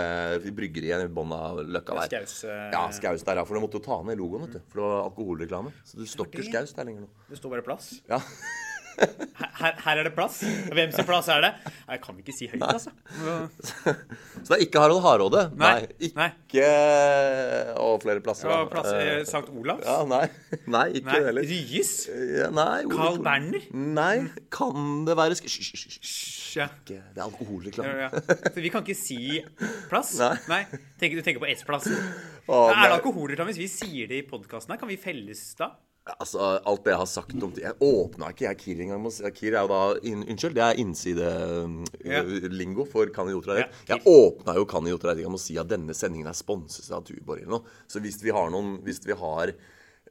bryggeriet 0.55 1.05
i 1.05 1.11
bånn 1.13 1.31
av 1.35 1.61
Løkka 1.65 1.95
der. 2.01 2.09
Skaus, 2.11 2.39
Uh... 2.49 2.71
Ja, 2.73 2.83
Skaus 2.95 3.23
der, 3.27 3.39
ja. 3.39 3.45
For 3.47 3.55
de 3.55 3.61
måtte 3.63 3.79
jo 3.79 3.85
ta 3.85 4.01
ned 4.03 4.17
logoen, 4.19 4.47
vet 4.47 4.57
du. 4.57 4.61
For 4.71 4.81
det 4.81 4.87
var 4.89 5.03
alkoholreklame. 5.09 5.73
Så 5.85 5.97
det 6.01 6.09
står 6.11 6.27
ikke. 6.31 6.47
Skaus 6.49 6.73
der 6.77 6.89
lenger 6.89 7.05
nå. 7.05 7.09
Det 7.29 7.37
står 7.39 7.55
bare 7.55 7.65
plass. 7.65 7.93
Ja. 8.09 8.19
Her, 9.59 9.75
her 9.83 9.99
er 9.99 10.07
det 10.07 10.13
plass. 10.15 10.39
Hvem 10.71 10.91
sin 10.95 11.07
plass 11.07 11.27
er 11.31 11.41
det? 11.43 11.49
Nei, 11.67 11.97
jeg 11.97 12.01
kan 12.05 12.19
ikke 12.21 12.35
si 12.35 12.47
høyt, 12.47 12.63
altså. 12.63 12.93
Så 13.19 14.45
det 14.47 14.55
er 14.55 14.63
ikke 14.63 14.83
Harald 14.83 15.01
Hardråde. 15.03 15.41
Nei, 15.59 15.87
Ikke 16.07 16.19
nei. 16.21 16.29
Og 17.79 17.99
flere 18.03 18.23
plasser. 18.23 18.47
Ja, 18.51 18.61
plass, 18.71 18.87
eh, 18.95 19.23
Sankt 19.27 19.51
Olavs? 19.51 19.83
Ja, 19.83 19.97
nei. 20.07 20.23
Nei, 20.63 20.85
ikke 21.01 21.11
Nei, 21.11 21.19
heller. 21.27 21.49
Ryes? 21.49 21.91
Ja, 22.37 22.47
nei, 22.55 22.85
Carl 22.91 23.19
Berner? 23.25 23.67
Nei, 23.75 24.15
kan 24.53 25.03
det 25.07 25.17
være 25.19 25.37
Hysj, 25.39 25.59
hysj. 25.75 25.99
Det 26.89 26.97
er 26.97 27.23
alkoholreklame. 27.23 27.91
Ja, 27.99 28.07
ja. 28.09 28.39
Vi 28.55 28.71
kan 28.73 28.83
ikke 28.85 28.97
si 28.97 29.39
plass? 29.91 30.15
Nei. 30.49 30.63
Tenker, 30.99 31.19
du 31.19 31.25
tenker 31.25 31.43
på 31.43 31.51
S-plassen? 31.51 31.95
Er 32.49 32.73
det 32.73 32.79
nei. 32.81 32.95
alkoholreklame 32.95 33.53
hvis 33.53 33.61
vi 33.61 33.69
sier 33.71 34.09
det 34.09 34.23
i 34.23 34.25
podkasten 34.27 34.73
her? 34.73 34.81
Kan 34.81 34.89
vi 34.89 34.97
felles 34.99 35.43
da? 35.59 35.73
Altså, 36.17 36.39
alt 36.65 36.83
det 36.85 36.91
jeg 36.93 37.01
har 37.01 37.09
sagt 37.09 37.43
om 37.45 37.51
Jeg 37.59 37.73
åpna 37.85 38.29
ikke 38.33 38.45
jeg 38.47 38.59
Kir 38.61 38.77
engang. 38.85 39.01
med 39.03 39.35
Kir 39.35 39.53
er 39.53 39.61
jo 39.65 39.71
da 39.71 39.81
in, 40.09 40.19
Unnskyld, 40.25 40.55
det 40.57 40.65
er 40.65 40.81
innsidelingo 40.83 42.83
for 42.89 43.05
Kan 43.15 43.29
idioter 43.31 43.49
ha 43.53 43.55
Jeg 43.89 43.99
åpna 44.09 44.51
jo 44.57 44.63
Kan 44.69 44.87
idioter 44.87 45.07
ha 45.11 45.15
rett 45.15 45.27
med 45.27 45.39
å 45.39 45.41
si 45.41 45.55
at 45.61 45.69
denne 45.69 45.93
sendingen 45.97 46.29
er 46.31 46.37
sponset 46.37 46.89
av 46.95 47.01
Tuborg 47.07 47.39
eller 47.43 47.55
noe. 47.59 47.65
Så 47.87 47.97
hvis 48.03 48.19
vi 48.23 48.31
har 48.35 48.47
noen 48.53 48.69
Hvis 48.85 49.01
vi 49.05 49.13
har 49.17 49.45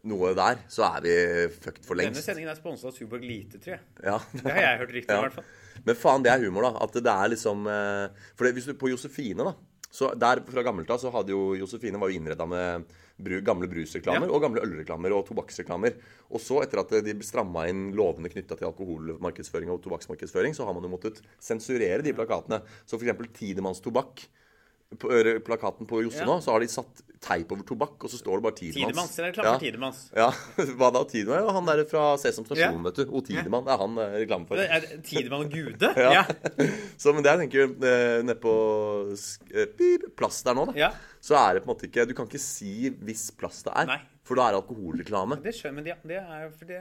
noe 0.08 0.28
der, 0.38 0.56
så 0.70 0.82
er 0.86 1.00
vi 1.02 1.14
fucked 1.58 1.84
for 1.84 1.94
lengst. 1.98 2.14
Denne 2.14 2.24
sendingen 2.24 2.50
er 2.52 2.58
sponset 2.58 2.86
av 2.86 2.92
Tuborg 2.94 3.24
Lite, 3.26 3.58
tror 3.58 3.74
jeg. 3.74 3.82
Ja. 4.06 4.18
Det 4.30 4.46
har 4.46 4.60
jeg 4.62 4.78
hørt 4.84 4.92
riktig 4.94 5.10
ja. 5.10 5.18
i 5.18 5.22
hvert 5.26 5.38
fall. 5.40 5.48
Men 5.88 5.94
faen, 5.98 6.24
det 6.24 6.30
er 6.30 6.44
humor, 6.44 6.62
da. 6.68 6.72
At 6.86 6.92
det 6.94 7.12
er 7.12 7.32
liksom 7.34 7.66
eh, 7.70 8.06
For 8.38 8.42
det, 8.46 8.52
hvis 8.56 8.68
du 8.70 8.74
på 8.78 8.92
Josefine, 8.92 9.42
da 9.42 9.52
så 9.90 10.12
Der 10.18 10.42
fra 10.44 10.62
gammelt 10.62 10.90
av 10.90 10.98
så 11.00 11.10
hadde 11.12 11.32
jo 11.32 11.54
Josefine 11.56 11.98
var 11.98 12.10
jo 12.10 12.18
innreda 12.20 12.46
med 12.46 12.84
bru, 13.18 13.40
gamle 13.42 13.66
brusreklamer 13.70 14.28
Ja. 14.28 14.32
og 14.32 14.42
gamle 14.42 14.62
ølreklamer 14.62 15.12
og 15.16 15.26
tobakksreklamer. 15.26 15.96
Og 16.30 16.40
så, 16.40 16.62
etter 16.62 16.78
at 16.80 16.92
de 17.04 17.14
stramma 17.24 17.66
inn 17.68 17.92
lovene 17.96 18.30
knytta 18.30 18.56
til 18.56 18.68
alkoholmarkedsføring 18.68 19.70
og 19.72 19.82
tobakksmarkedsføring, 19.82 20.54
så 20.54 20.64
har 20.68 20.74
man 20.76 20.84
jo 20.84 20.92
måttet 20.92 21.22
sensurere 21.40 22.02
de 22.04 22.12
plakatene. 22.12 22.62
Så 22.86 23.00
f.eks. 23.00 23.32
Tidemanns 23.34 23.80
tobakk 23.80 24.28
på 24.96 25.08
plakaten 25.44 25.84
på 25.86 26.00
Josse 26.06 26.24
nå, 26.24 26.38
så 26.40 26.54
har 26.54 26.62
de 26.64 26.68
satt 26.72 27.02
teip 27.20 27.50
over 27.52 27.64
tobakk, 27.66 27.96
og 28.06 28.10
så 28.12 28.16
står 28.20 28.38
det 28.38 28.44
bare 28.46 28.56
Tidemanns. 28.56 28.86
Tidemanns. 28.94 29.16
Det 29.16 29.22
er 29.24 29.26
reklame 29.32 29.50
for 29.52 29.64
Tidemanns. 29.64 30.00
Ja, 30.16 30.28
hva 30.78 30.88
da? 30.94 31.02
Tidemann? 31.10 31.48
Han 31.56 31.66
der 31.68 31.82
fra 31.90 32.04
Sesam 32.22 32.46
stasjon, 32.46 32.78
vet 32.86 33.00
du. 33.02 33.02
O 33.10 33.20
Tidemann. 33.26 33.66
Det 33.66 33.74
er 33.74 33.82
han 33.82 33.98
er 34.04 34.14
reklame 34.22 34.48
for. 34.48 34.62
Er 34.62 34.86
Tidemann 35.04 35.50
Gude? 35.52 35.90
Ja. 35.98 36.12
Ja. 36.20 36.22
Så, 37.02 37.12
men 37.12 37.26
det 37.26 37.34
jeg 37.34 37.42
tenker 37.44 37.74
Nedpå 37.74 38.24
nede 38.28 38.38
på 38.42 38.54
sk- 39.18 39.52
eh, 39.52 40.08
plass 40.16 40.40
der 40.46 40.56
nå, 40.56 40.68
da, 40.70 40.76
Ja. 40.78 40.90
så 41.20 41.36
er 41.42 41.58
det 41.58 41.64
på 41.66 41.68
en 41.68 41.74
måte 41.74 41.88
ikke 41.90 42.06
Du 42.08 42.14
kan 42.16 42.30
ikke 42.30 42.40
si 42.42 42.88
hvis 43.02 43.28
plass 43.38 43.60
det 43.66 43.74
er, 43.82 44.06
for 44.24 44.38
da 44.38 44.46
er 44.48 44.56
det 44.56 44.62
alkoholreklame. 44.62 45.38
Det 45.44 45.52
skjønner 45.58 45.82
men 45.82 45.90
det, 45.90 45.98
det 46.08 46.22
er 46.22 46.48
for 46.54 46.70
det 46.70 46.80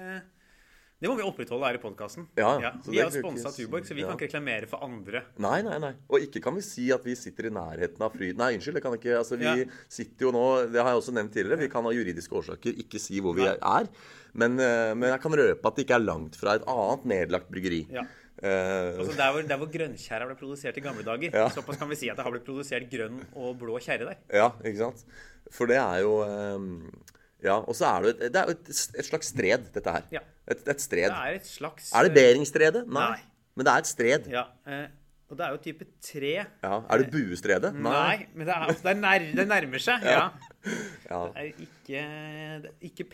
det 0.97 1.09
må 1.11 1.15
vi 1.19 1.25
opprettholde 1.27 1.67
her 1.69 1.77
i 1.77 1.81
podkasten. 1.81 2.25
Ja, 2.39 2.55
ja. 2.63 2.71
vi 2.87 2.97
har 2.97 3.11
sponsa 3.13 3.51
Tuborg, 3.53 3.85
så 3.85 3.93
vi 3.93 4.01
ja. 4.01 4.07
kan 4.09 4.17
ikke 4.17 4.29
reklamere 4.31 4.65
for 4.69 4.81
andre. 4.85 5.21
Nei, 5.43 5.59
nei, 5.67 5.75
nei. 5.83 5.91
Og 6.09 6.23
ikke 6.25 6.41
kan 6.41 6.55
vi 6.57 6.63
si 6.65 6.87
at 6.95 7.03
vi 7.05 7.13
sitter 7.19 7.49
i 7.49 7.53
nærheten 7.53 8.01
av 8.01 8.15
Fryd... 8.17 8.39
Nei, 8.39 8.55
unnskyld. 8.57 8.79
det 8.79 8.83
kan 8.85 8.95
ikke, 8.97 9.17
altså 9.19 9.37
Vi 9.37 9.45
Ja. 9.45 9.55
sitter 9.93 10.25
jo 10.25 10.31
nå 10.33 10.45
Det 10.73 10.81
har 10.81 10.89
jeg 10.93 11.01
også 11.03 11.13
nevnt 11.13 11.33
tidligere. 11.35 11.59
Vi 11.61 11.69
kan 11.69 11.85
av 11.85 11.93
juridiske 11.93 12.33
årsaker 12.39 12.79
ikke 12.81 13.01
si 13.03 13.21
hvor 13.21 13.37
vi 13.37 13.45
er. 13.45 13.89
Men, 14.33 14.57
eh, 14.59 14.93
men 14.97 15.09
jeg 15.13 15.21
kan 15.21 15.37
røpe 15.37 15.69
at 15.69 15.75
det 15.77 15.85
ikke 15.85 15.99
er 15.99 16.05
langt 16.07 16.35
fra 16.39 16.55
et 16.57 16.65
annet 16.69 17.05
nedlagt 17.13 17.51
bryggeri. 17.53 17.83
Ja. 17.93 18.05
Uh, 18.37 18.97
Altså 19.01 19.15
Der 19.17 19.31
hvor, 19.33 19.41
der 19.49 19.57
hvor 19.57 19.69
grønnkjerra 19.73 20.27
ble 20.29 20.35
produsert 20.37 20.77
i 20.77 20.81
gamle 20.85 21.01
dager, 21.05 21.33
Ja. 21.33 21.47
såpass 21.49 21.77
kan 21.79 21.89
vi 21.89 21.95
si 21.97 22.09
at 22.09 22.17
det 22.17 22.25
har 22.25 22.31
blitt 22.33 22.45
produsert 22.45 22.85
grønn 22.91 23.21
og 23.33 23.55
blå 23.57 23.79
kjerre 23.81 24.05
der. 24.11 24.17
ja, 24.33 24.51
ikke 24.61 24.77
sant? 24.77 25.05
For 25.49 25.65
det 25.65 25.77
er 25.81 26.01
jo 26.05 26.21
um, 26.21 26.91
Ja, 27.41 27.55
og 27.61 27.73
så 27.77 27.85
er 27.89 28.01
det 28.05 28.11
et, 28.27 28.33
det 28.33 28.43
jo 28.45 28.53
et, 28.57 28.69
et 28.69 29.05
slags 29.05 29.29
stred, 29.33 29.69
dette 29.73 29.89
her. 29.93 30.05
Ja. 30.11 30.21
Et, 30.47 30.61
et 30.71 30.81
stred. 30.81 31.11
Det 31.11 31.17
er 31.31 31.39
et 31.41 31.47
slags 31.49 31.91
Er 31.91 32.07
det 32.07 32.13
Beringstredet? 32.15 32.85
Nei. 32.87 33.09
Nei. 33.17 33.25
Men 33.57 33.67
det 33.67 33.73
er 33.73 33.83
et 33.83 33.89
stred. 33.89 34.27
Ja, 34.31 34.43
eh, 34.69 34.85
og 35.27 35.39
det 35.39 35.43
er 35.43 35.55
jo 35.55 35.57
type 35.63 35.85
tre. 35.99 36.33
Ja. 36.63 36.75
Er 36.87 37.01
det 37.01 37.09
Buestredet? 37.11 37.73
Nei, 37.75 38.27
men 38.33 38.47
det, 38.47 38.53
er, 38.53 38.69
det, 38.71 38.91
er 38.93 38.99
nær, 39.01 39.25
det 39.39 39.45
nærmer 39.49 39.83
seg. 39.83 40.05
Ja. 40.07 40.29
Ja. 41.07 41.19
Det 41.31 41.39
er 41.39 41.45
ikke, 41.63 41.67
det 41.87 42.69
er 42.69 42.73
ikke 42.89 43.05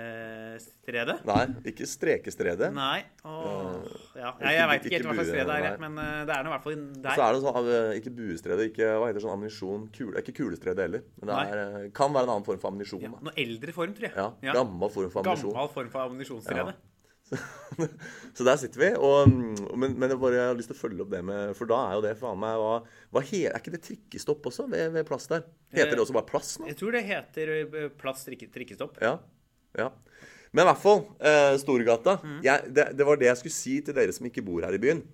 pekestredet. 0.00 1.16
Nei, 1.28 1.44
ikke 1.68 1.84
Strekestredet. 1.88 2.70
Nei. 2.72 3.00
Åh, 3.28 3.84
ja. 4.16 4.30
Ja, 4.40 4.48
jeg 4.54 4.68
veit 4.70 4.84
ikke 4.88 4.96
helt 4.96 5.08
hva 5.10 5.16
slags 5.18 5.30
sted 5.32 5.44
det 5.50 5.56
er, 5.68 5.76
men 5.82 5.92
eh, 6.00 6.22
det 6.28 6.34
er 6.36 6.40
nå 6.46 6.48
i 6.48 6.54
hvert 6.54 6.64
fall 6.66 6.78
der. 6.94 7.12
Så 7.12 7.22
er 7.26 7.30
det 7.36 7.40
sånn, 7.44 7.68
eh, 7.74 7.92
ikke 8.00 8.12
buestredet, 8.16 8.64
ikke 8.72 8.86
hva 8.96 9.06
heter 9.10 9.20
sånn 9.26 9.34
ammunisjon 9.36 9.82
kule, 9.96 10.14
Ikke 10.22 10.34
kulestredet 10.40 10.82
heller. 10.86 11.02
Men 11.20 11.24
det 11.32 11.34
er, 11.42 11.56
eh, 11.66 11.90
kan 11.96 12.08
være 12.16 12.24
en 12.28 12.34
annen 12.36 12.46
form 12.48 12.60
for 12.62 12.68
ammunisjon. 12.72 13.02
Ja, 13.04 13.10
noe 13.28 13.34
eldre 13.44 13.70
form, 13.76 13.92
tror 13.98 14.06
jeg. 14.08 14.14
Ja, 14.16 14.28
Gammel 14.56 14.88
form 14.94 15.10
for 15.12 15.18
ammunisjon. 15.24 15.52
Gammel 15.56 15.72
form 15.76 15.90
for 15.92 16.00
ammunisjonsstredet. 16.08 16.74
Så 18.36 18.44
der 18.46 18.58
sitter 18.58 18.80
vi. 18.82 18.88
Og, 18.98 19.30
men, 19.78 19.94
men 19.98 20.10
jeg 20.10 20.20
bare 20.20 20.46
har 20.48 20.56
lyst 20.58 20.70
til 20.72 20.76
å 20.76 20.80
følge 20.80 21.04
opp 21.04 21.12
det 21.12 21.20
med 21.26 21.52
For 21.58 21.70
da 21.70 21.78
er 21.86 21.98
jo 21.98 22.02
det 22.04 22.16
faen 22.18 22.40
meg 22.42 22.56
hva, 22.58 22.72
hva 23.14 23.22
he, 23.28 23.44
Er 23.48 23.58
ikke 23.60 23.74
det 23.76 23.82
trikkestopp 23.86 24.48
også 24.50 24.66
ved, 24.70 24.90
ved 24.96 25.06
plass 25.08 25.30
der? 25.30 25.46
Heter 25.76 25.94
det 25.94 26.04
også 26.04 26.16
bare 26.16 26.28
plass 26.30 26.56
nå? 26.60 26.66
Jeg 26.70 26.80
tror 26.80 26.96
det 26.96 27.04
heter 27.06 27.54
eh, 27.60 27.86
Plass 28.00 28.26
trikke, 28.26 28.50
trikkestopp. 28.52 28.98
Ja. 29.04 29.14
ja. 29.78 29.88
Men 30.50 30.64
i 30.64 30.68
hvert 30.72 30.82
fall, 30.82 31.04
eh, 31.22 31.54
Storgata. 31.62 32.16
Mm. 32.26 32.36
Jeg, 32.46 32.74
det, 32.74 32.88
det 32.98 33.06
var 33.06 33.20
det 33.20 33.30
jeg 33.30 33.40
skulle 33.44 33.58
si 33.60 33.78
til 33.86 33.96
dere 33.96 34.14
som 34.16 34.26
ikke 34.26 34.44
bor 34.46 34.66
her 34.66 34.74
i 34.74 34.82
byen. 34.82 35.04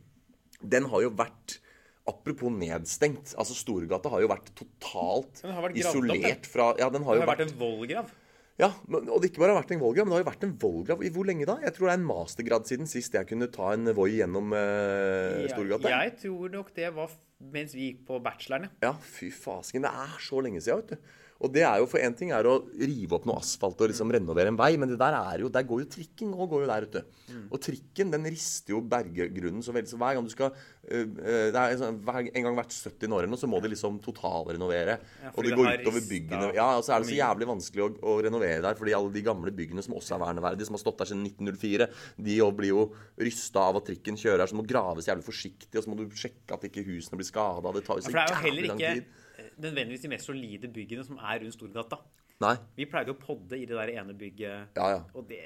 Den 0.64 0.88
har 0.92 1.04
jo 1.04 1.12
vært 1.16 1.61
Apropos 2.06 2.52
nedstengt. 2.54 3.32
altså 3.35 3.54
Storgata 3.58 4.06
har 4.12 4.20
jo 4.23 4.28
vært 4.30 4.52
totalt 4.54 5.40
Den 5.42 5.56
har 5.56 5.64
vært 5.64 5.75
opp, 5.75 5.80
isolert 5.80 6.46
fra 6.46 6.68
Ja, 6.78 6.87
den 6.94 7.02
har 7.02 7.16
Det 7.16 7.25
jo 7.25 7.26
vært 7.26 7.40
vært 7.40 7.49
en 7.49 7.56
vollgrav. 7.58 8.12
Ja, 8.57 8.71
men, 8.89 9.05
og 9.13 9.21
det 9.21 9.31
ikke 9.31 9.43
bare 9.43 9.53
har 9.53 9.61
vært 9.61 9.75
en 9.75 9.83
vollgrav, 9.83 10.07
men 10.07 10.15
det 10.15 10.17
har 10.17 10.23
jo 10.23 10.31
vært 10.31 10.45
en 10.47 10.55
vollgrav 10.63 11.03
i 11.05 11.11
hvor 11.13 11.29
lenge 11.29 11.49
da? 11.49 11.59
Jeg 11.61 11.77
tror 11.77 11.89
det 11.89 11.93
er 11.93 12.01
en 12.01 12.09
mastergrad 12.09 12.69
siden 12.71 12.89
sist 12.89 13.17
jeg 13.19 13.29
kunne 13.29 13.51
ta 13.53 13.75
en 13.75 13.91
Voi 13.97 14.15
gjennom 14.15 14.55
eh, 14.57 15.45
Storgata. 15.53 15.93
Jeg, 15.93 16.15
tror 16.23 16.55
nok 16.55 16.73
det 16.77 16.89
var 16.97 17.13
mens 17.53 17.77
vi 17.77 17.91
gikk 17.91 18.07
på 18.09 18.21
bacheloren, 18.25 18.71
ja. 18.71 18.89
Ja, 18.89 18.95
fy 18.97 19.29
fasken. 19.35 19.85
Det 19.85 19.93
er 19.93 20.17
så 20.25 20.41
lenge 20.45 20.63
siden, 20.65 20.81
vet 20.81 20.97
du. 20.97 21.13
Og 21.45 21.52
det 21.52 21.64
er 21.69 21.81
jo 21.83 21.88
for 21.90 22.00
én 22.00 22.14
ting 22.16 22.31
er 22.33 22.47
å 22.49 22.55
rive 22.81 23.16
opp 23.16 23.26
noe 23.28 23.40
asfalt 23.43 23.81
og 23.85 23.90
liksom 23.90 24.12
renovere 24.14 24.52
en 24.52 24.59
vei, 24.59 24.71
men 24.81 24.88
det 24.88 24.99
der 25.00 25.16
er 25.19 25.43
jo, 25.45 25.50
der 25.52 25.66
går 25.69 25.83
jo 25.83 25.88
trikken 25.93 26.33
og 26.33 26.49
går 26.52 26.64
jo 26.64 26.71
der 26.71 26.87
ute. 26.88 27.02
Mm. 27.28 27.43
Og 27.50 27.61
trikken 27.66 28.14
den 28.14 28.28
rister 28.33 28.73
jo 28.73 28.81
berggrunnen 28.81 29.64
så 29.64 29.75
veldig. 29.76 29.90
Så 29.90 30.00
hver 30.00 30.16
gang 30.16 30.26
du 30.26 30.33
skal 30.33 30.52
øh, 30.55 31.02
øh, 31.05 31.49
det 31.52 31.61
er 31.61 31.76
sånn, 31.81 32.00
En 32.07 32.47
gang 32.47 32.57
hvert 32.57 32.73
70 32.73 33.12
år 33.12 33.25
eller 33.25 33.33
noe, 33.35 33.40
så 33.40 33.50
må 33.50 33.61
de 33.61 33.73
liksom 33.73 33.99
totalrenovere. 34.05 34.97
Ja, 35.26 35.35
og 35.35 35.45
det 35.45 35.52
det 35.52 35.59
går 35.61 35.71
utover 35.83 36.07
byggene. 36.09 36.50
Ja, 36.57 36.71
og 36.78 36.87
så 36.87 36.97
er 36.97 37.05
det 37.05 37.11
så 37.11 37.19
jævlig 37.19 37.50
vanskelig 37.52 37.85
å, 37.85 37.90
å 38.00 38.16
renovere 38.25 38.64
der, 38.64 38.81
fordi 38.81 38.97
alle 38.97 39.12
de 39.12 39.25
gamle 39.26 39.52
byggene 39.57 39.85
som 39.85 39.97
også 39.99 40.16
er 40.16 40.25
verneverdige, 40.25 40.71
som 40.71 40.78
har 40.78 40.85
stått 40.85 41.02
der 41.02 41.12
siden 41.12 41.28
1904, 41.28 41.90
de 42.31 42.40
blir 42.57 42.73
jo 42.73 42.88
rysta 43.21 43.69
av 43.69 43.83
at 43.83 43.88
trikken 43.90 44.16
kjører 44.21 44.45
her, 44.45 44.52
så 44.52 44.57
må 44.57 44.64
graves 44.69 45.09
jævlig 45.11 45.26
forsiktig, 45.26 45.75
og 45.77 45.85
så 45.85 45.92
må 45.92 46.01
du 46.01 46.09
sjekke 46.16 46.57
at 46.57 46.66
ikke 46.70 46.87
husene 46.88 47.20
blir 47.20 47.29
skada. 47.29 47.77
Det 47.77 47.85
tar 47.87 48.01
jo 48.01 48.09
så 48.09 48.16
jævlig 48.16 48.68
lang 48.72 48.81
tid. 48.81 49.14
Eh, 49.57 49.62
nødvendigvis 49.64 50.03
de 50.05 50.09
mest 50.12 50.27
solide 50.29 50.69
byggene 50.73 51.05
som 51.05 51.19
er 51.19 51.40
rundt 51.42 51.55
Storgata. 51.57 51.99
Nei. 52.38 52.53
Vi 52.77 52.85
pleide 52.85 53.14
å 53.14 53.16
podde 53.16 53.57
i 53.57 53.62
det 53.64 53.73
der 53.73 53.88
ene 53.97 54.12
bygget, 54.12 54.75
Ja, 54.77 54.88
ja. 54.92 54.99
og 55.16 55.25
det, 55.31 55.38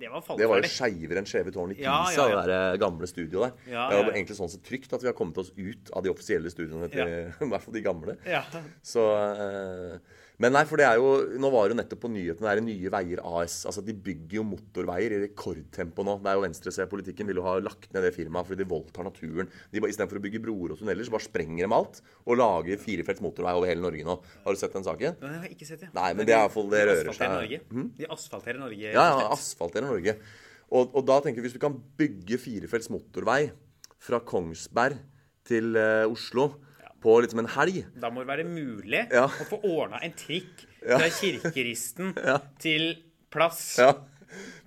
det 0.00 0.08
var 0.08 0.22
Det 0.24 0.46
var 0.48 0.56
jo 0.56 0.62
fallferdig. 0.64 0.70
skeivere 0.72 1.20
enn 1.20 1.26
Skjeve 1.28 1.52
tårn 1.52 1.74
i 1.74 1.76
Pisa, 1.76 1.84
Ja, 1.84 1.98
ja, 2.08 2.28
ja. 2.30 2.38
det 2.40 2.46
der 2.48 2.72
eh, 2.72 2.78
gamle 2.80 3.06
studioet 3.10 3.52
der. 3.52 3.74
Ja, 3.74 3.82
Det 3.90 3.98
var 4.06 4.12
egentlig 4.16 4.36
sånn 4.38 4.48
sett 4.48 4.64
trygt 4.64 4.94
at 4.96 5.02
vi 5.04 5.10
har 5.10 5.16
kommet 5.18 5.36
oss 5.42 5.52
ut 5.58 5.90
av 5.92 6.02
de 6.06 6.08
offisielle 6.14 6.48
studioene 6.48 6.88
til 6.88 7.04
i 7.44 7.50
hvert 7.52 7.66
fall 7.66 7.76
de 7.76 7.82
gamle. 7.84 8.16
Ja. 8.24 8.40
Så 8.80 9.04
eh, 9.12 9.98
Men 10.38 10.52
nei, 10.54 10.60
for 10.70 10.78
det 10.78 10.84
er 10.86 11.00
jo 11.00 11.08
Nå 11.42 11.48
var 11.50 11.66
det 11.66 11.74
jo 11.74 11.78
nettopp 11.80 12.00
på 12.04 12.08
nyhetene 12.14 12.46
det 12.46 12.50
er 12.52 12.60
Nye 12.62 12.90
Veier 12.94 13.20
AS. 13.26 13.56
Altså 13.66 13.82
De 13.82 13.94
bygger 14.06 14.36
jo 14.38 14.44
motorveier 14.46 15.16
i 15.16 15.20
rekordtempo 15.24 16.04
nå. 16.06 16.14
Det 16.22 16.30
er 16.30 16.38
jo 16.38 16.44
venstresida-politikken 16.44 17.26
vil 17.26 17.40
jo 17.40 17.46
ha 17.48 17.56
lagt 17.58 17.88
ned 17.94 18.06
det 18.06 18.12
firmaet 18.14 18.46
fordi 18.46 18.62
de 18.62 18.68
voldtar 18.70 19.08
naturen. 19.08 19.50
De 19.72 19.82
bare, 19.82 19.90
Istedenfor 19.90 20.20
å 20.20 20.24
bygge 20.28 20.42
broer 20.44 20.76
og 20.76 20.78
tunneler, 20.78 21.02
så 21.08 21.14
bare 21.16 21.26
sprenger 21.26 21.64
de 21.66 21.74
alt 21.80 21.98
og 22.22 22.38
lager 22.38 22.78
firefelts 22.84 23.24
motorvei 23.24 23.56
over 23.58 23.72
hele 23.72 23.82
Norge 23.82 24.06
nå. 24.06 24.18
Har 24.44 24.54
du 24.54 24.62
sett 24.62 24.78
den 24.78 24.86
saken? 24.86 25.18
Nei, 25.24 25.32
jeg 25.34 25.42
har 25.42 25.56
ikke 25.56 25.68
sett, 25.72 25.82
det. 25.82 25.90
Nei, 25.98 26.08
men 26.14 26.28
det 26.30 26.36
er 26.36 26.38
i 26.38 26.46
hvert 26.46 26.54
fall- 26.54 26.70
det 26.70 26.84
rører 26.92 27.18
seg. 27.18 27.26
Hm? 27.26 27.34
Norge. 27.40 27.88
De 27.98 28.10
asfalterer 28.18 28.62
Norge. 28.62 28.92
Ja, 28.94 29.08
ja, 29.18 29.26
asfalterer 29.34 29.90
Norge. 29.90 30.16
Og, 30.70 30.94
og 30.94 31.02
da 31.08 31.18
tenker 31.24 31.42
vi 31.42 31.48
hvis 31.48 31.58
du 31.58 31.62
kan 31.66 31.74
bygge 31.98 32.38
firefelts 32.38 32.90
motorvei 32.94 33.50
fra 33.98 34.20
Kongsberg 34.22 35.00
til 35.48 35.74
uh, 35.74 36.04
Oslo 36.06 36.50
på 37.02 37.16
liksom 37.24 37.38
en 37.44 37.50
helg 37.54 37.82
Da 38.00 38.10
må 38.10 38.24
det 38.24 38.30
være 38.30 38.46
mulig 38.48 39.04
Ja. 39.12 39.26
å 39.28 39.46
få 39.48 39.60
ordna 39.64 40.00
en 40.02 40.12
trikk 40.18 40.64
fra 40.82 41.08
Kirkeristen 41.20 42.14
til 42.62 42.96
plass 43.30 43.76
Ja. 43.78 43.92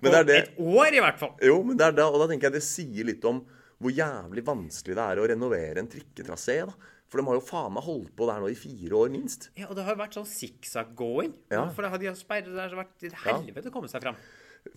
Men 0.02 0.10
på 0.10 0.12
det 0.12 0.18
er 0.20 0.24
det 0.28 0.36
et 0.42 0.56
år, 0.58 0.88
i 0.92 1.00
hvert 1.04 1.18
fall. 1.20 1.36
Jo, 1.40 1.60
men 1.62 1.76
det 1.78 1.86
er 1.86 1.92
da, 1.94 2.08
og 2.10 2.18
da 2.18 2.26
tenker 2.32 2.48
jeg 2.50 2.56
det 2.58 2.64
sier 2.66 3.06
litt 3.06 3.24
om 3.28 3.44
hvor 3.82 3.92
jævlig 3.94 4.42
vanskelig 4.46 4.94
det 4.98 5.04
er 5.04 5.20
å 5.22 5.26
renovere 5.30 5.78
en 5.78 5.88
trikketrasé. 5.90 6.56
da. 6.66 6.74
For 7.10 7.18
de 7.20 7.26
har 7.28 7.34
jo 7.36 7.44
faen 7.46 7.72
meg 7.76 7.84
holdt 7.86 8.10
på 8.16 8.26
der 8.26 8.40
nå 8.42 8.48
i 8.50 8.56
fire 8.58 8.94
år, 8.98 9.10
minst. 9.12 9.50
Ja, 9.58 9.66
og 9.68 9.76
det 9.76 9.84
har 9.84 9.94
jo 9.94 10.00
vært 10.02 10.14
sånn 10.18 10.26
sikksakk-going. 10.30 11.32
Ja. 11.52 11.66
For 11.74 11.82
det 11.84 11.90
har 11.92 11.98
de 12.02 12.12
sperret 12.18 12.46
der, 12.50 12.54
så 12.54 12.60
har 12.62 12.70
det 12.72 12.80
vært 12.82 13.06
et 13.10 13.18
helvete 13.26 13.70
å 13.70 13.74
komme 13.74 13.90
seg 13.92 14.02
fram. 14.02 14.16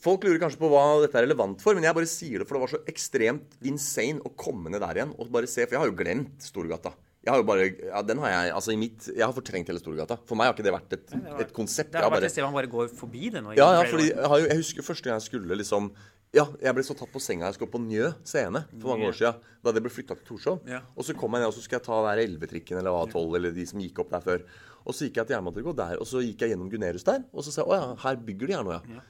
Folk 0.02 0.26
lurer 0.26 0.42
kanskje 0.42 0.58
på 0.62 0.70
hva 0.74 0.84
dette 1.04 1.18
er 1.22 1.26
relevant 1.28 1.62
for, 1.62 1.78
men 1.78 1.86
jeg 1.86 1.94
bare 1.98 2.10
sier 2.10 2.42
det, 2.42 2.48
for 2.50 2.58
det 2.58 2.64
var 2.66 2.74
så 2.74 2.82
ekstremt 2.90 3.58
insane 3.70 4.22
å 4.26 4.34
komme 4.36 4.70
ned 4.74 4.82
der 4.82 4.98
igjen 5.02 5.14
og 5.18 5.30
bare 5.34 5.48
se. 5.50 5.66
For 5.66 5.78
jeg 5.78 5.82
har 5.84 5.92
jo 5.92 5.98
glemt 5.98 6.42
Storgata. 6.46 6.94
Jeg 7.26 7.34
har 7.34 7.42
jo 7.42 7.46
bare, 7.48 7.64
ja, 7.74 8.02
den 8.06 8.20
har 8.22 8.30
jeg, 8.30 8.50
altså 8.54 8.74
i 8.76 8.78
mitt, 8.78 9.08
jeg 9.10 9.24
har 9.26 9.32
fortrengt 9.34 9.70
hele 9.72 9.82
Storgata. 9.82 10.20
For 10.30 10.38
meg 10.38 10.52
har 10.52 10.54
ikke 10.54 10.66
det 10.68 10.74
vært 10.76 10.92
et, 10.94 11.06
Det 11.10 11.22
var, 11.24 11.40
et 11.42 11.54
konsept. 11.56 11.90
Det 11.96 11.98
har 11.98 12.12
vært 12.12 12.20
bare, 12.20 12.30
et 12.30 12.36
sted 12.36 12.46
man 12.46 12.54
bare 12.54 12.70
går 12.70 12.92
forbi 12.94 13.32
det 13.34 13.42
nå. 13.42 13.56
ja, 13.58 13.70
ja, 13.80 13.88
fordi 13.90 14.12
jeg, 14.12 14.28
har 14.30 14.44
jo, 14.44 14.50
jeg 14.52 14.62
husker 14.62 14.86
første 14.86 15.10
gang 15.10 15.18
jeg 15.18 15.26
skulle 15.32 15.58
liksom 15.58 15.90
Ja, 16.36 16.44
jeg 16.62 16.76
ble 16.76 16.84
så 16.86 16.94
tatt 17.00 17.10
på 17.14 17.22
senga 17.24 17.48
jeg 17.48 17.58
skulle 17.58 17.72
på 17.74 17.82
Njø 17.82 18.12
scene 18.28 18.62
for 18.76 18.92
mange 18.92 19.10
år 19.10 19.18
siden. 19.18 19.42
Da 19.66 19.74
det 19.74 19.82
ble 19.86 19.94
flytta 19.96 20.20
til 20.20 20.28
Torshov. 20.28 20.62
Ja. 20.70 20.84
Og 20.94 21.08
så 21.08 21.16
kom 21.18 21.34
jeg 21.34 21.46
ned, 21.46 21.50
og 21.50 21.56
så 21.56 21.64
skulle 21.64 21.80
jeg 21.80 21.88
ta 21.88 22.00
der 22.06 22.22
11-trikken 22.28 22.82
eller 22.82 23.02
A12 23.02 23.38
eller 23.40 23.56
de 23.56 23.66
som 23.72 23.82
gikk 23.82 24.04
opp 24.04 24.14
der 24.14 24.26
før. 24.26 24.46
Og 24.86 24.94
så 24.94 25.08
gikk 25.08 25.18
jeg 25.22 25.32
til 25.32 25.38
Jernbanetorget, 25.40 25.78
der, 25.80 25.98
og 26.04 26.06
så 26.06 26.22
gikk 26.22 26.44
jeg 26.44 26.54
gjennom 26.54 26.70
Gunerius 26.70 27.08
der. 27.08 27.24
Og 27.34 27.48
så 27.48 27.56
sa 27.56 27.64
jeg 27.64 27.72
å 27.72 27.78
ja, 27.80 27.88
her 28.04 28.20
bygger 28.28 28.52
de 28.52 28.58
her 28.60 28.68
nå, 28.68 28.76
ja. 28.76 29.06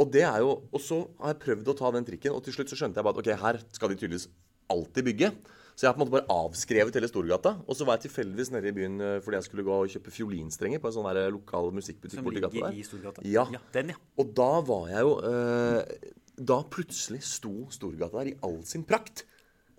Og 0.00 0.08
det 0.14 0.22
er 0.24 0.38
jo, 0.40 0.52
og 0.70 0.80
så 0.80 1.02
har 1.20 1.34
jeg 1.34 1.42
prøvd 1.42 1.72
å 1.72 1.76
ta 1.76 1.90
den 1.92 2.06
trikken, 2.06 2.32
og 2.32 2.44
til 2.46 2.54
slutt 2.56 2.70
så 2.72 2.78
skjønte 2.78 3.00
jeg 3.00 3.04
bare 3.04 3.18
at 3.18 3.24
ok, 3.24 3.30
her 3.42 3.58
skal 3.74 3.90
de 3.90 3.98
tydeligvis 3.98 4.30
alltid 4.70 5.08
bygge. 5.10 5.32
Så 5.74 5.86
jeg 5.86 5.90
har 5.90 5.96
på 5.96 6.00
en 6.00 6.04
måte 6.04 6.16
bare 6.18 6.34
avskrevet 6.34 6.96
hele 6.98 7.08
Storgata. 7.10 7.54
Og 7.66 7.78
så 7.78 7.86
var 7.88 7.98
jeg 7.98 8.08
tilfeldigvis 8.08 8.52
nede 8.54 8.70
i 8.70 8.76
byen 8.76 9.00
eh, 9.00 9.16
fordi 9.24 9.40
jeg 9.40 9.48
skulle 9.48 9.66
gå 9.66 9.80
og 9.84 9.90
kjøpe 9.94 10.14
fiolinstrenger 10.14 10.82
på 10.82 10.90
en 10.90 10.96
sånn 10.98 11.10
der 11.10 11.34
lokal 11.34 11.70
musikkbutikk 11.76 12.24
borti 12.26 12.44
gata 12.44 12.62
der. 12.66 12.78
i 12.78 12.86
Storgata. 12.86 13.26
Ja. 13.26 13.46
ja. 13.54 13.62
Den, 13.74 13.94
ja. 13.94 14.00
Og 14.20 14.32
da 14.36 14.52
var 14.66 14.88
jeg 14.92 15.04
jo 15.06 15.16
eh, 15.30 16.08
Da 16.52 16.62
plutselig 16.76 17.20
sto 17.28 17.54
Storgata 17.72 18.20
der 18.20 18.32
i 18.32 18.38
all 18.46 18.60
sin 18.68 18.86
prakt. 18.88 19.24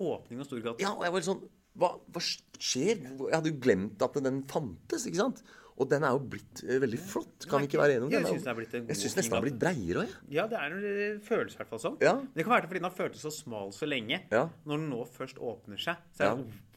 Åpning 0.02 0.42
av 0.42 0.50
Storgata. 0.50 0.82
Ja, 0.82 0.96
og 0.98 1.06
jeg 1.06 1.16
var 1.18 1.28
sånn 1.32 1.44
hva, 1.80 1.94
hva 2.12 2.22
skjer? 2.22 3.00
Jeg 3.00 3.32
hadde 3.32 3.52
jo 3.54 3.60
glemt 3.64 4.02
at 4.04 4.18
den 4.26 4.42
fantes, 4.52 5.06
ikke 5.08 5.22
sant? 5.22 5.40
Og 5.82 5.88
den 5.90 6.04
er 6.06 6.14
jo 6.14 6.20
blitt 6.32 6.62
eh, 6.68 6.78
veldig 6.84 7.00
flott. 7.02 7.46
Kan 7.50 7.64
vi 7.64 7.68
ikke 7.72 7.80
være 7.82 7.96
enige 7.98 8.06
om 8.06 8.12
Jeg 8.14 8.24
den? 8.28 8.42
den 8.44 8.50
er 8.52 8.58
blitt 8.60 8.74
en 8.78 8.90
Jeg 8.92 9.00
syns 9.00 9.16
nesten 9.18 9.32
den 9.32 9.38
har 9.40 9.46
blitt 9.48 9.60
breiere 9.64 10.04
òg, 10.04 10.12
jeg. 10.12 10.34
Ja, 10.38 10.44
det 10.52 10.58
er 10.60 10.74
noe, 10.76 10.82
det 11.00 11.08
føles 11.26 11.56
i 11.56 11.58
hvert 11.62 11.72
fall 11.72 11.82
sånn. 11.82 11.96
Ja. 12.06 12.14
Det 12.36 12.46
kan 12.46 12.54
være 12.54 12.68
fordi 12.70 12.82
den 12.84 12.90
har 12.90 12.98
føltes 12.98 13.24
så 13.26 13.32
smal 13.34 13.72
så 13.74 13.90
lenge. 13.90 14.20
Ja. 14.30 14.44
Når 14.70 14.84
den 14.84 14.92
nå 14.94 15.00
først 15.16 15.42
åpner 15.42 15.82
seg, 15.82 16.04
så 16.14 16.22
er 16.22 16.30
Ja. 16.30 16.36
det 16.36 16.68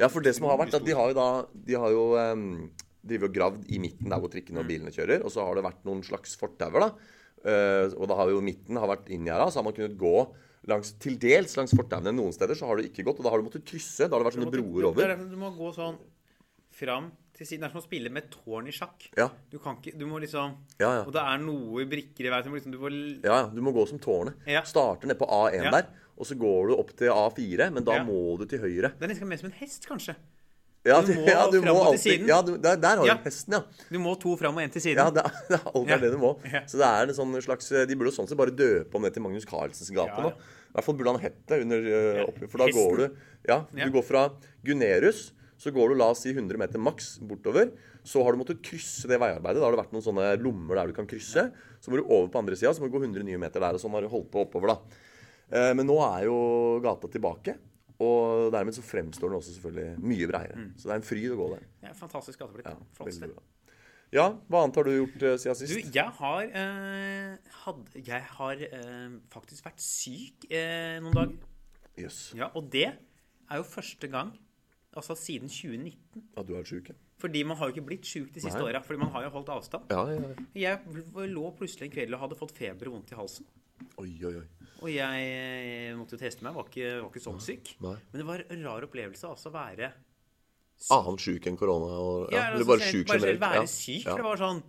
Ja, 0.00 0.08
for 0.08 0.24
det 0.24 0.32
som 0.34 0.46
har 0.48 0.56
vært, 0.58 0.72
at 0.74 0.84
de 0.86 0.94
har 0.96 1.08
jo 1.12 1.14
da 1.14 1.26
De 1.68 1.74
har 1.76 1.90
jo 1.92 2.04
um, 2.16 2.70
drevet 3.04 3.28
og 3.28 3.34
gravd 3.36 3.66
i 3.70 3.78
midten 3.82 4.08
der 4.08 4.18
hvor 4.22 4.30
trikkene 4.32 4.56
Mm. 4.56 4.62
og 4.64 4.68
bilene 4.72 4.90
kjører, 4.94 5.24
og 5.26 5.30
så 5.30 5.44
har 5.44 5.54
det 5.58 5.64
vært 5.64 5.84
noen 5.84 6.00
slags 6.02 6.34
fortauer, 6.40 6.80
da. 6.80 6.90
Uh, 7.44 7.92
og 8.00 8.08
da 8.08 8.14
har 8.16 8.30
jo 8.30 8.40
midten 8.40 8.78
har 8.78 8.88
vært 8.88 9.10
inngjerda, 9.12 9.50
så 9.52 9.60
har 9.60 9.64
man 9.68 9.74
kunnet 9.74 9.98
gå 9.98 10.14
langs, 10.70 10.92
til 11.02 11.18
dels 11.18 11.56
langs 11.58 11.74
fortauene. 11.74 12.14
Noen 12.14 12.32
steder 12.32 12.54
så 12.54 12.66
har 12.70 12.76
det 12.78 12.88
ikke 12.92 13.04
gått, 13.04 13.18
og 13.18 13.24
da 13.26 13.30
har 13.34 13.38
du 13.42 13.48
måttet 13.50 13.66
krysse. 13.66 14.08
Da 14.08 14.14
har 14.16 14.22
det 14.22 14.30
vært 14.32 14.38
sånne 14.40 14.54
broer 14.54 14.88
over. 14.88 15.02
er 15.10 15.16
du 15.16 15.36
må 15.36 15.50
gå 15.56 15.74
sånn 15.74 15.98
fram 16.72 17.10
til 17.36 17.46
siden. 17.46 17.60
Det 17.64 17.68
er 17.70 17.72
som 17.74 17.80
å 17.80 17.84
spille 17.86 18.10
med 18.12 18.24
et 18.24 18.30
tårn 18.34 18.68
i 18.68 18.74
sjakk. 18.76 19.08
Ja. 19.16 19.28
Du 19.50 19.58
kan 19.58 19.76
ikke 19.80 19.96
Du 19.98 20.04
må 20.06 20.20
liksom 20.20 20.56
Ja, 20.78 20.90
ja. 20.98 21.02
Og 21.06 21.12
det 21.12 21.22
er 21.22 21.38
noe 21.38 21.86
brikker 21.88 22.26
i 22.26 22.30
veien 22.32 22.44
som 22.44 22.52
liksom 22.54 22.72
du 22.72 22.78
får 22.78 22.92
Ja, 23.24 23.38
ja, 23.42 23.46
du 23.52 23.60
må 23.64 23.72
gå 23.72 23.86
som 23.88 23.98
tårnet. 23.98 24.34
Ja. 24.46 24.62
Starter 24.68 25.06
ned 25.08 25.18
på 25.18 25.26
A1 25.28 25.64
Ja. 25.64 25.70
der, 25.70 25.86
og 26.18 26.26
så 26.28 26.36
går 26.38 26.68
du 26.68 26.76
opp 26.76 26.92
til 26.96 27.08
A4, 27.08 27.70
men 27.72 27.84
da 27.84 28.02
må 28.04 28.36
du 28.38 28.44
til 28.46 28.58
høyre. 28.60 28.92
Det 28.98 29.02
er 29.08 29.14
nesten 29.14 29.26
mer 29.28 29.36
som 29.40 29.46
en 29.50 29.58
hest, 29.58 29.86
kanskje. 29.88 30.14
Ja, 30.84 31.00
Du 31.00 31.12
må 31.14 31.26
ja, 31.30 31.46
du 31.50 31.60
må 31.62 31.76
alltid. 31.86 32.26
Ja, 32.26 32.40
du, 32.42 32.56
der, 32.58 32.76
der 32.76 32.96
har 32.98 33.06
Ja. 33.06 33.14
du 33.14 33.22
hesten, 33.22 33.52
ja. 33.54 33.62
Du 33.88 33.98
må 34.02 34.16
to 34.20 34.36
fram 34.36 34.56
og 34.58 34.62
én 34.64 34.72
til 34.72 34.82
siden. 34.82 34.98
Ja, 34.98 35.10
det 35.10 35.22
er, 35.24 35.30
det 35.48 35.60
er 35.60 35.88
Ja. 35.88 35.98
det 35.98 36.10
du 36.12 36.18
må. 36.18 36.32
Så 36.66 36.76
det 36.76 36.88
er 36.88 37.06
en 37.08 37.14
sånn 37.14 37.36
slags 37.40 37.68
De 37.88 37.94
burde 37.96 38.10
sånn 38.12 38.26
sett 38.28 38.36
bare 38.36 38.50
døpe 38.50 38.94
om 38.94 39.02
det 39.02 39.14
til 39.14 39.22
Magnus 39.22 39.46
Carlsens 39.46 39.90
gate 39.94 40.20
nå. 40.20 40.32
I 40.34 40.74
hvert 40.74 40.84
fall 40.84 40.94
burde 40.96 41.12
han 41.14 41.20
hett 41.22 41.38
det 41.46 41.60
under 41.62 42.24
oppi, 42.26 42.48
For 42.50 42.58
da 42.58 42.66
Hesten. 42.66 42.82
går 42.82 42.96
du 42.96 43.16
Ja, 43.48 43.64
Ja. 43.76 43.84
du 43.86 43.90
går 43.92 44.02
fra 44.04 44.30
Gunerius, 44.64 45.32
så 45.62 45.70
går 45.74 45.92
du 45.92 45.98
la 46.00 46.08
oss 46.10 46.24
si 46.24 46.32
100 46.34 46.58
meter 46.58 46.80
maks 46.82 47.14
bortover. 47.22 47.70
Så 48.02 48.22
har 48.26 48.34
du 48.34 48.40
måttet 48.40 48.62
krysse 48.66 49.06
det 49.10 49.20
veiarbeidet. 49.22 49.60
Da 49.62 49.68
har 49.68 49.76
det 49.76 49.82
vært 49.84 49.92
noen 49.94 50.02
sånne 50.08 50.32
lommer 50.42 50.80
der 50.80 50.90
du 50.90 50.96
kan 50.96 51.06
krysse. 51.06 51.44
Så 51.78 51.92
må 51.92 52.00
du 52.00 52.08
over 52.08 52.26
på 52.34 52.40
andre 52.42 52.58
sida, 52.58 52.72
så 52.74 52.82
må 52.82 52.90
du 52.90 52.96
gå 52.96 53.02
100 53.04 53.22
nye 53.28 53.38
meter 53.38 53.62
der. 53.62 53.78
Og 53.78 53.82
sånn 53.82 53.94
har 53.94 54.02
du 54.02 54.10
holdt 54.10 54.32
på 54.34 54.42
oppover, 54.42 54.74
da. 54.74 54.98
Eh, 55.52 55.70
Men 55.78 55.86
nå 55.86 56.00
er 56.02 56.26
jo 56.26 56.36
gata 56.82 57.06
tilbake. 57.12 57.54
Og 58.02 58.50
dermed 58.50 58.74
så 58.74 58.82
fremstår 58.82 59.30
den 59.30 59.38
også 59.38 59.54
selvfølgelig 59.54 60.02
mye 60.02 60.26
breiere. 60.26 60.64
Så 60.74 60.88
det 60.88 60.94
er 60.96 60.98
en 60.98 61.06
fryd 61.06 61.30
å 61.30 61.38
gå 61.38 61.48
der. 61.54 61.66
Ja, 61.86 61.92
fantastisk 61.94 62.42
gateblitt. 62.42 62.66
Ja, 62.66 62.74
Flott 62.98 63.14
sted. 63.14 63.36
Ja, 64.12 64.26
hva 64.50 64.64
annet 64.64 64.76
har 64.76 64.84
du 64.84 64.90
gjort 64.92 65.22
uh, 65.24 65.36
siden 65.40 65.56
Du, 65.62 65.70
sist? 65.70 65.94
jeg 65.94 66.10
har 66.18 66.50
uh, 66.52 67.52
had, 67.62 67.78
Jeg 67.96 68.26
har 68.34 68.64
uh, 68.74 69.14
faktisk 69.32 69.64
vært 69.64 69.80
syk 69.80 70.48
eh, 70.50 70.98
noen 71.00 71.16
dager. 71.16 71.38
Jøss. 72.02 72.18
Ja, 72.36 72.50
og 72.58 72.66
det 72.74 72.88
er 72.90 73.60
jo 73.60 73.64
første 73.64 74.10
gang 74.12 74.34
altså 74.96 75.16
siden 75.18 75.48
2019. 75.48 76.22
Ja, 76.36 76.42
du 76.46 76.54
er 76.58 76.64
sjuk, 76.68 76.90
ja. 76.92 76.94
Fordi 77.22 77.44
man 77.46 77.56
har 77.56 77.68
jo 77.70 77.76
ikke 77.76 77.86
blitt 77.86 78.06
sjuk 78.08 78.32
de 78.34 78.42
siste 78.42 78.58
åra. 78.62 78.80
Fordi 78.82 78.98
man 78.98 79.12
har 79.14 79.24
jo 79.28 79.30
holdt 79.36 79.50
avstand. 79.54 79.90
Ja, 79.94 80.02
ja, 80.10 80.20
ja. 80.20 80.46
Jeg 80.58 81.30
lå 81.30 81.44
plutselig 81.58 81.86
en 81.86 81.94
kveld 81.94 82.16
og 82.16 82.24
hadde 82.24 82.38
fått 82.40 82.54
feber 82.56 82.90
og 82.90 82.96
vondt 82.98 83.12
i 83.14 83.18
halsen. 83.20 83.46
Oi, 84.02 84.10
oi, 84.26 84.32
oi. 84.40 84.46
Og 84.82 84.90
jeg 84.90 85.94
måtte 85.98 86.16
jo 86.16 86.20
teste 86.22 86.42
meg. 86.42 86.56
Var 86.58 86.66
ikke, 86.70 86.88
var 87.04 87.10
ikke 87.12 87.22
sånn 87.22 87.40
syk. 87.42 87.74
Nei. 87.84 87.94
Men 88.10 88.22
det 88.22 88.26
var 88.26 88.42
en 88.50 88.64
rar 88.66 88.86
opplevelse 88.88 89.28
altså 89.30 89.52
å 89.52 89.54
være 89.54 89.92
Annen 90.90 91.18
sjuk 91.22 91.44
enn 91.46 91.54
korona? 91.60 91.92
Og, 92.02 92.24
ja, 92.32 92.38
Ja, 92.38 92.44
eller 92.48 92.58
altså, 92.58 92.68
bare 92.72 92.86
selv- 92.88 93.06
generelt? 93.06 93.12
bare 93.12 93.20
selv? 93.30 93.42
Være 93.44 93.54
ja. 93.60 93.66
syk. 93.70 94.02
Ja. 94.02 94.10
For 94.10 94.16
det 94.18 94.26
var 94.26 94.40
sånn 94.42 94.62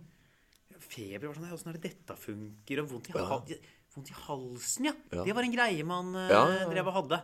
Feber 0.84 1.26
var 1.26 1.34
sånn 1.38 1.52
Åssen 1.56 1.70
er 1.72 1.78
det 1.78 1.82
dette 1.88 2.16
funker? 2.20 2.82
Og 2.84 2.90
vondt 2.92 3.10
i, 3.10 3.58
vondt 3.96 4.10
i 4.12 4.16
halsen, 4.28 4.86
ja. 4.86 4.94
Ja. 5.10 5.24
Det 5.26 5.34
var 5.34 5.42
en 5.42 5.54
greie 5.56 5.86
man 5.86 6.14
eh, 6.14 6.30
Ja, 6.30 6.42
ja, 6.52 6.60
ja. 6.60 6.68
drev 6.70 6.90
og 6.92 6.96
hadde. 7.00 7.18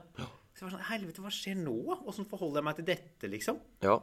Så 0.61 0.67
jeg 0.67 0.75
var 0.75 0.77
sånn 0.77 0.89
Helvete, 0.91 1.23
hva 1.25 1.31
skjer 1.33 1.55
nå? 1.57 1.75
Åssen 2.11 2.27
forholder 2.29 2.61
jeg 2.61 2.65
meg 2.67 2.77
til 2.77 2.85
dette, 2.91 3.29
liksom? 3.33 3.61
Ja. 3.81 3.95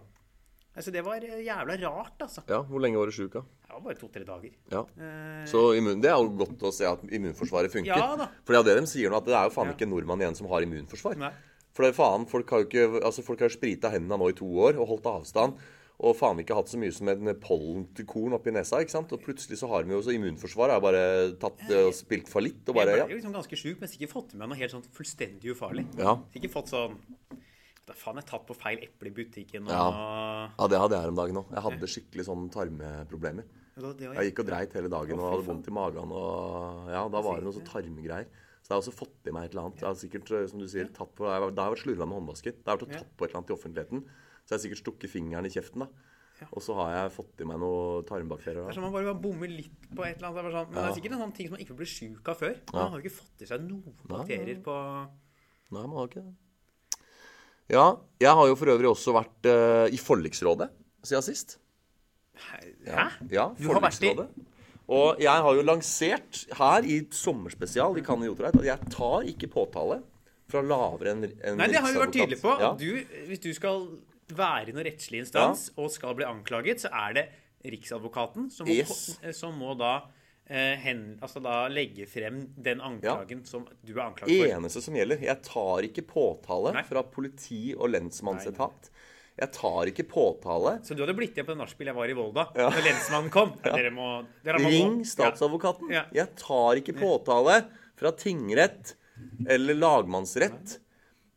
Altså, 0.73 0.89
det 0.93 1.03
var 1.05 1.21
eh, 1.21 1.43
jævla 1.45 1.75
rart, 1.83 2.15
altså. 2.25 2.41
ja. 2.49 2.63
Hvor 2.65 2.81
lenge 2.81 2.97
var 2.97 3.05
du 3.11 3.13
sjuk, 3.13 3.29
da? 3.35 3.43
Det 3.67 3.75
var 3.75 3.83
bare 3.85 3.97
to-tre 3.99 4.23
dager. 4.25 4.55
Ja. 4.73 4.81
Eh, 4.97 5.43
Så 5.49 5.61
immun, 5.77 6.01
det 6.01 6.09
er 6.09 6.17
jo 6.17 6.31
godt 6.39 6.65
å 6.65 6.71
se 6.73 6.87
at 6.89 7.03
immunforsvaret 7.13 7.69
funker. 7.73 7.93
Ja 7.93 8.15
da. 8.17 8.27
For 8.41 8.57
det 8.57 8.63
er 8.63 8.67
det 8.71 8.87
de 8.87 8.89
sier 8.89 9.13
nå, 9.13 9.21
at 9.21 9.29
det 9.29 9.37
er 9.37 9.51
jo 9.51 9.53
faen 9.53 9.69
Ja. 9.69 9.75
ikke 9.77 9.85
en 9.85 9.93
nordmann 9.93 10.25
igjen 10.25 10.37
som 10.41 10.49
har 10.49 10.65
immunforsvar. 10.65 11.17
Nei. 11.21 11.31
For 11.77 11.85
det 11.85 11.91
er 11.93 11.97
faen, 12.01 12.25
folk 12.25 12.49
har 12.49 12.63
jo 12.63 12.69
ikke 12.71 13.03
Altså 13.05 13.21
folk 13.21 13.39
har 13.45 13.53
sprita 13.53 13.91
hendene 13.93 14.17
nå 14.17 14.29
i 14.33 14.37
to 14.41 14.49
år 14.49 14.79
og 14.81 14.87
holdt 14.95 15.05
avstand. 15.13 15.61
Og 15.97 16.13
faen 16.13 16.37
ikke 16.43 16.53
hatt 16.53 16.69
så 16.69 16.77
mye 16.77 16.93
som 16.93 17.09
en 17.09 17.29
pollenkorn 17.41 18.35
oppi 18.37 18.53
nesa. 18.53 18.83
ikke 18.83 18.93
sant? 18.93 19.13
Og 19.15 19.21
plutselig 19.23 19.57
så 19.57 19.69
har 19.71 19.87
vi 19.87 19.95
jo 19.95 20.01
så 20.05 20.13
immunforsvaret 20.13 20.77
har 20.77 20.83
bare 20.83 21.03
tatt 21.41 21.63
eh, 21.71 21.87
og 21.87 21.95
spilt 21.97 22.29
fallitt. 22.29 22.61
Og 22.69 22.77
bare 22.77 22.93
jeg 22.93 23.01
ja. 23.01 23.07
ble 23.09 23.17
jo 23.17 23.21
liksom 23.23 23.33
ganske 23.33 23.57
sjuk, 23.57 23.79
men 23.81 23.95
ikke 23.97 24.11
fått 24.11 24.35
med 24.35 24.43
meg 24.43 24.51
noe 24.53 24.61
helt 24.61 24.75
sånn 24.75 24.85
fullstendig 24.93 25.55
ufarlig. 25.55 25.87
Ja. 25.97 26.19
Ikke 26.37 26.51
fått 26.53 26.69
sånn 26.73 26.99
Da 27.87 27.95
faen, 27.97 28.19
jeg 28.21 28.29
tatt 28.29 28.45
på 28.45 28.57
feil 28.59 28.83
eple 28.85 29.09
i 29.09 29.15
butikken 29.15 29.69
og 29.69 29.73
ja, 29.73 30.67
det 30.69 30.81
hadde 30.83 30.97
jeg 30.97 31.05
her 31.05 31.13
om 31.13 31.21
dagen 31.21 31.41
òg. 31.41 31.53
Jeg 31.55 31.65
hadde 31.65 31.89
skikkelig 31.95 32.27
sånn 32.27 32.49
tarmeproblemer. 32.53 33.47
Jeg 33.77 34.29
gikk 34.29 34.43
og 34.43 34.49
dreit 34.49 34.73
hele 34.77 34.89
dagen 34.91 35.21
og 35.21 35.31
hadde 35.31 35.47
vondt 35.47 35.69
i 35.69 35.73
magen. 35.73 36.13
Og 36.13 36.91
ja, 36.93 37.05
da 37.13 37.23
var 37.25 37.39
det 37.39 37.47
noe 37.47 37.57
sånn 37.57 37.65
tarmgreier. 37.69 38.29
Så 38.61 38.73
jeg 38.73 38.75
har 38.75 38.83
også 38.83 38.95
fått 38.99 39.29
i 39.29 39.33
meg 39.33 39.47
et 39.47 39.53
eller 39.53 39.69
annet. 39.69 39.81
Jeg 39.81 39.87
har 39.87 39.99
sikkert, 40.01 40.31
eh, 40.35 40.47
som 40.51 40.59
du 40.59 40.67
sier, 40.67 40.89
tatt 40.91 41.13
på, 41.15 41.23
Da 41.23 41.37
har 41.39 41.45
jeg 41.47 41.77
vært 41.77 41.83
slurva 41.85 42.05
med 42.05 42.17
håndvasken. 42.19 42.57
Da 42.65 42.73
har 42.73 42.75
jeg 42.75 42.81
vært 42.81 42.87
og 42.87 42.97
tatt 42.97 43.13
på 43.15 43.23
et 43.23 43.29
eller 43.29 43.39
annet 43.39 43.53
i 43.53 43.55
offentligheten. 43.55 44.01
Så 44.47 44.53
jeg 44.55 44.57
har 44.57 44.63
sikkert 44.63 44.79
stukket 44.85 45.11
fingeren 45.11 45.45
i 45.45 45.51
kjeften, 45.51 45.83
da. 45.83 45.87
Og 46.53 46.61
så 46.61 46.75
har 46.77 46.91
jeg 46.93 47.11
fått 47.17 47.41
i 47.41 47.45
meg 47.49 47.57
noen 47.59 48.05
tarmbakterier. 48.07 48.61
Det 48.61 48.63
er 48.63 48.67
Da. 48.69 48.73
som 48.77 48.83
man 48.85 48.93
bare 48.93 49.13
bommer 49.19 49.49
litt 49.51 49.87
på 49.93 50.05
et 50.05 50.21
eller 50.21 50.29
annet. 50.29 50.51
Sånn, 50.53 50.67
men 50.71 50.77
det 50.77 50.83
er 50.91 50.95
sikkert 51.01 51.15
en 51.17 51.23
sånn 51.25 51.33
ting 51.35 51.47
som 51.49 51.55
man 51.57 51.63
ikke 51.65 51.75
blir 51.75 51.89
sjuk 51.89 52.27
av 52.29 52.37
før. 52.39 52.55
Man 52.71 52.91
har 52.91 52.99
jo 53.01 53.03
ikke 53.03 53.15
fått 53.17 53.41
i 53.41 53.45
seg 53.49 53.61
noen 53.67 53.95
bakterier 54.07 54.61
på 54.63 54.75
Nei, 55.69 55.81
man 55.81 55.97
har 55.97 56.07
ikke 56.07 56.23
det. 56.23 56.35
Ja, 57.69 57.97
jeg 58.23 58.29
har 58.39 58.47
jo 58.47 58.55
for 58.55 58.69
øvrig 58.71 58.87
også 58.87 59.11
vært 59.11 59.47
uh, 59.51 59.87
i 59.91 59.97
forliksrådet 59.99 60.69
siden 61.03 61.25
sist. 61.25 61.57
Hæ? 62.37 62.61
Ja, 63.33 63.49
Du 63.57 63.67
har 63.67 63.81
vært 63.81 63.97
i- 63.99 64.13
forliksrådet. 64.13 64.45
Og 64.87 65.19
jeg 65.19 65.41
har 65.43 65.53
jo 65.57 65.63
lansert 65.67 66.45
her 66.55 66.85
i 66.87 67.01
sommerspesial 67.11 67.97
i 67.97 68.01
Kan 68.07 68.21
Jotreit 68.23 68.55
at 68.55 68.63
jeg 68.63 68.79
tar 68.93 69.25
ikke 69.27 69.49
påtale 69.51 69.97
fra 70.47 70.61
lavere 70.63 71.11
enn 71.11 71.25
en 71.43 71.57
Nei, 71.59 71.67
det 71.67 71.81
har 71.83 71.91
vi 71.91 71.99
vært 71.99 72.13
tydelige 72.15 72.39
på. 72.39 72.53
Ja. 72.61 72.69
Du, 72.79 73.03
hvis 73.27 73.41
du 73.43 73.49
skal 73.53 73.89
være 74.35 74.69
i 74.69 74.75
noen 74.75 74.85
rettslig 74.89 75.21
instans 75.23 75.69
og 75.77 75.89
skal 75.93 76.15
bli 76.17 76.25
anklaget, 76.27 76.81
så 76.83 76.89
er 76.91 77.13
det 77.13 77.25
Riksadvokaten 77.67 78.49
som 78.53 78.67
må, 78.67 78.73
Yes. 78.75 79.17
som 79.35 79.55
må 79.59 79.73
da, 79.77 80.03
eh, 80.47 80.75
hen, 80.77 81.17
altså 81.21 81.41
da 81.43 81.67
legge 81.67 82.05
frem 82.07 82.53
den 82.55 82.79
anklagen 82.79 83.45
som 83.47 83.65
du 83.83 83.93
er 83.97 84.05
anklaget 84.05 84.29
for. 84.51 84.57
Eneste 84.59 84.81
som 84.83 84.93
gjelder. 84.95 85.19
Jeg 85.21 85.41
tar 85.43 85.87
ikke 85.89 86.05
påtale 86.07 86.73
Nei. 86.73 86.83
fra 86.83 87.03
politi 87.03 87.73
og 87.75 87.89
lensmannsetat. 87.89 88.89
Jeg 89.37 89.51
tar 89.53 89.85
ikke 89.91 90.07
påtale. 90.09 90.79
Så 90.85 90.95
du 90.95 91.03
hadde 91.05 91.15
blitt 91.17 91.35
igjen 91.35 91.45
på 91.45 91.53
det 91.53 91.59
nachspielet 91.59 91.91
jeg 91.93 91.95
var 91.95 92.09
i 92.09 92.13
Volda 92.17 92.45
Ja. 92.55 92.69
Når 92.73 92.85
lensmannen 92.87 93.29
kom? 93.31 93.51
Ja. 93.65 93.75
Dere 93.75 93.91
må, 93.93 94.25
dere 94.43 94.57
må 94.63 94.69
Ring 94.71 95.03
statsadvokaten. 95.05 95.91
Ja. 95.93 96.05
Jeg 96.13 96.35
tar 96.35 96.79
ikke 96.79 96.95
påtale 96.97 97.59
fra 97.97 98.11
tingrett 98.11 98.95
eller 99.47 99.73
lagmannsrett 99.77 100.79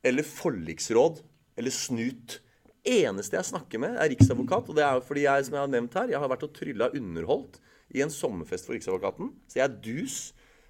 eller 0.05 0.22
forliksråd 0.22 1.20
eller 1.59 1.70
snut. 1.70 2.38
Eneste 2.87 3.37
jeg 3.37 3.45
snakker 3.51 3.79
med, 3.83 3.97
er 4.01 4.09
riksadvokat. 4.14 4.69
Og 4.73 4.77
det 4.79 4.85
er 4.87 5.01
fordi 5.05 5.27
jeg, 5.27 5.45
som 5.47 5.55
jeg 5.59 5.61
har 5.66 5.73
nevnt 5.73 5.95
her, 5.99 6.09
jeg 6.14 6.23
har 6.23 6.31
vært 6.33 6.47
og 6.49 6.53
trylla 6.57 6.88
underholdt 6.97 7.59
i 7.95 8.01
en 8.05 8.12
sommerfest 8.14 8.69
for 8.69 8.77
Riksadvokaten. 8.77 9.33
Så 9.51 9.59
jeg 9.61 9.66
er 9.66 9.75
dus 9.85 10.19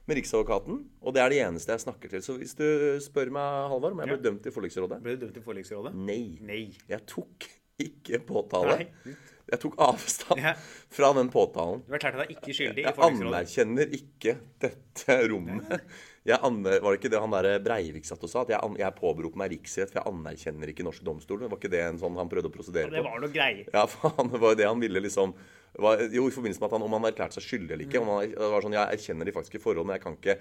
med 0.09 0.17
Riksadvokaten, 0.19 0.79
og 1.05 1.15
det 1.15 1.23
er 1.23 1.31
det 1.31 1.41
eneste 1.45 1.71
jeg 1.77 1.85
snakker 1.85 2.11
til. 2.11 2.23
Så 2.25 2.35
hvis 2.41 2.57
du 2.59 2.65
spør 3.05 3.31
meg, 3.37 3.69
Halvard, 3.71 3.95
om 3.95 4.01
jeg 4.03 4.11
ble 4.15 4.23
dømt 4.25 4.49
i 4.49 4.53
forliksrådet 4.55 4.99
Ble 5.05 5.15
du 5.19 5.27
dømt 5.27 5.37
i 5.39 5.45
forliksrådet? 5.45 5.93
Nei. 5.95 6.39
Nei. 6.43 6.63
Jeg 6.91 7.05
tok 7.07 7.47
ikke 7.81 8.19
påtale. 8.27 8.81
Nei. 9.05 9.15
Jeg 9.51 9.59
tok 9.65 9.75
avstand 9.83 10.39
Ja. 10.43 10.53
fra 10.95 11.13
den 11.17 11.31
påtalen. 11.33 11.81
Du 11.87 11.93
har 11.95 11.99
erklært 11.99 12.21
deg 12.29 12.37
ikke 12.37 12.55
skyldig 12.55 12.83
i 12.83 12.87
Jeg 12.87 12.99
anerkjenner 13.07 13.95
ikke 13.97 14.35
dette 14.63 15.17
rommet. 15.31 15.71
Jeg 15.71 15.81
aner, 16.29 16.81
var 16.85 16.93
det 16.93 16.99
ikke 17.01 17.11
det 17.15 17.21
han 17.23 17.33
der 17.33 17.59
Breivik 17.65 18.05
satt 18.05 18.23
og 18.27 18.29
sa? 18.31 18.43
At 18.45 18.51
jeg, 18.53 18.75
jeg 18.79 18.95
påberoper 18.99 19.41
meg 19.41 19.55
riksrett, 19.55 19.89
for 19.93 20.01
jeg 20.03 20.11
anerkjenner 20.13 20.69
ikke 20.73 20.85
norsk 20.85 21.03
domstol. 21.07 21.47
Var 21.49 21.57
ikke 21.57 21.73
det 21.73 21.81
en 21.87 21.99
sånn 22.03 22.19
han 22.21 22.29
prøvde 22.29 22.51
å 22.51 22.55
prosedere 22.55 22.93
Det 22.93 23.01
på? 23.01 23.09
var 23.09 23.21
noe 23.25 23.33
greier. 23.33 23.71
Ja, 23.73 23.87
faen, 23.95 24.29
det 24.33 24.41
var 24.43 24.53
jo 24.53 24.61
det 24.61 24.69
han 24.69 24.81
ville 24.85 25.01
liksom 25.01 25.33
var, 25.81 26.03
Jo, 26.13 26.27
i 26.29 26.35
forbindelse 26.35 26.61
med 26.61 26.69
at 26.69 26.75
han, 26.77 26.83
om 26.85 26.97
han 26.99 27.07
erklærte 27.09 27.39
seg 27.39 27.47
skyldig 27.47 27.73
eller 27.77 27.87
ikke. 27.87 28.03
Om 28.03 28.11
han, 28.13 28.35
det 28.35 28.51
var 28.53 28.67
sånn, 28.67 28.77
Jeg 28.77 28.99
erkjenner 28.99 29.31
de 29.31 29.35
faktiske 29.39 29.63
forholdene. 29.63 29.97
Jeg 29.97 30.05
kan 30.05 30.19
ikke 30.19 30.37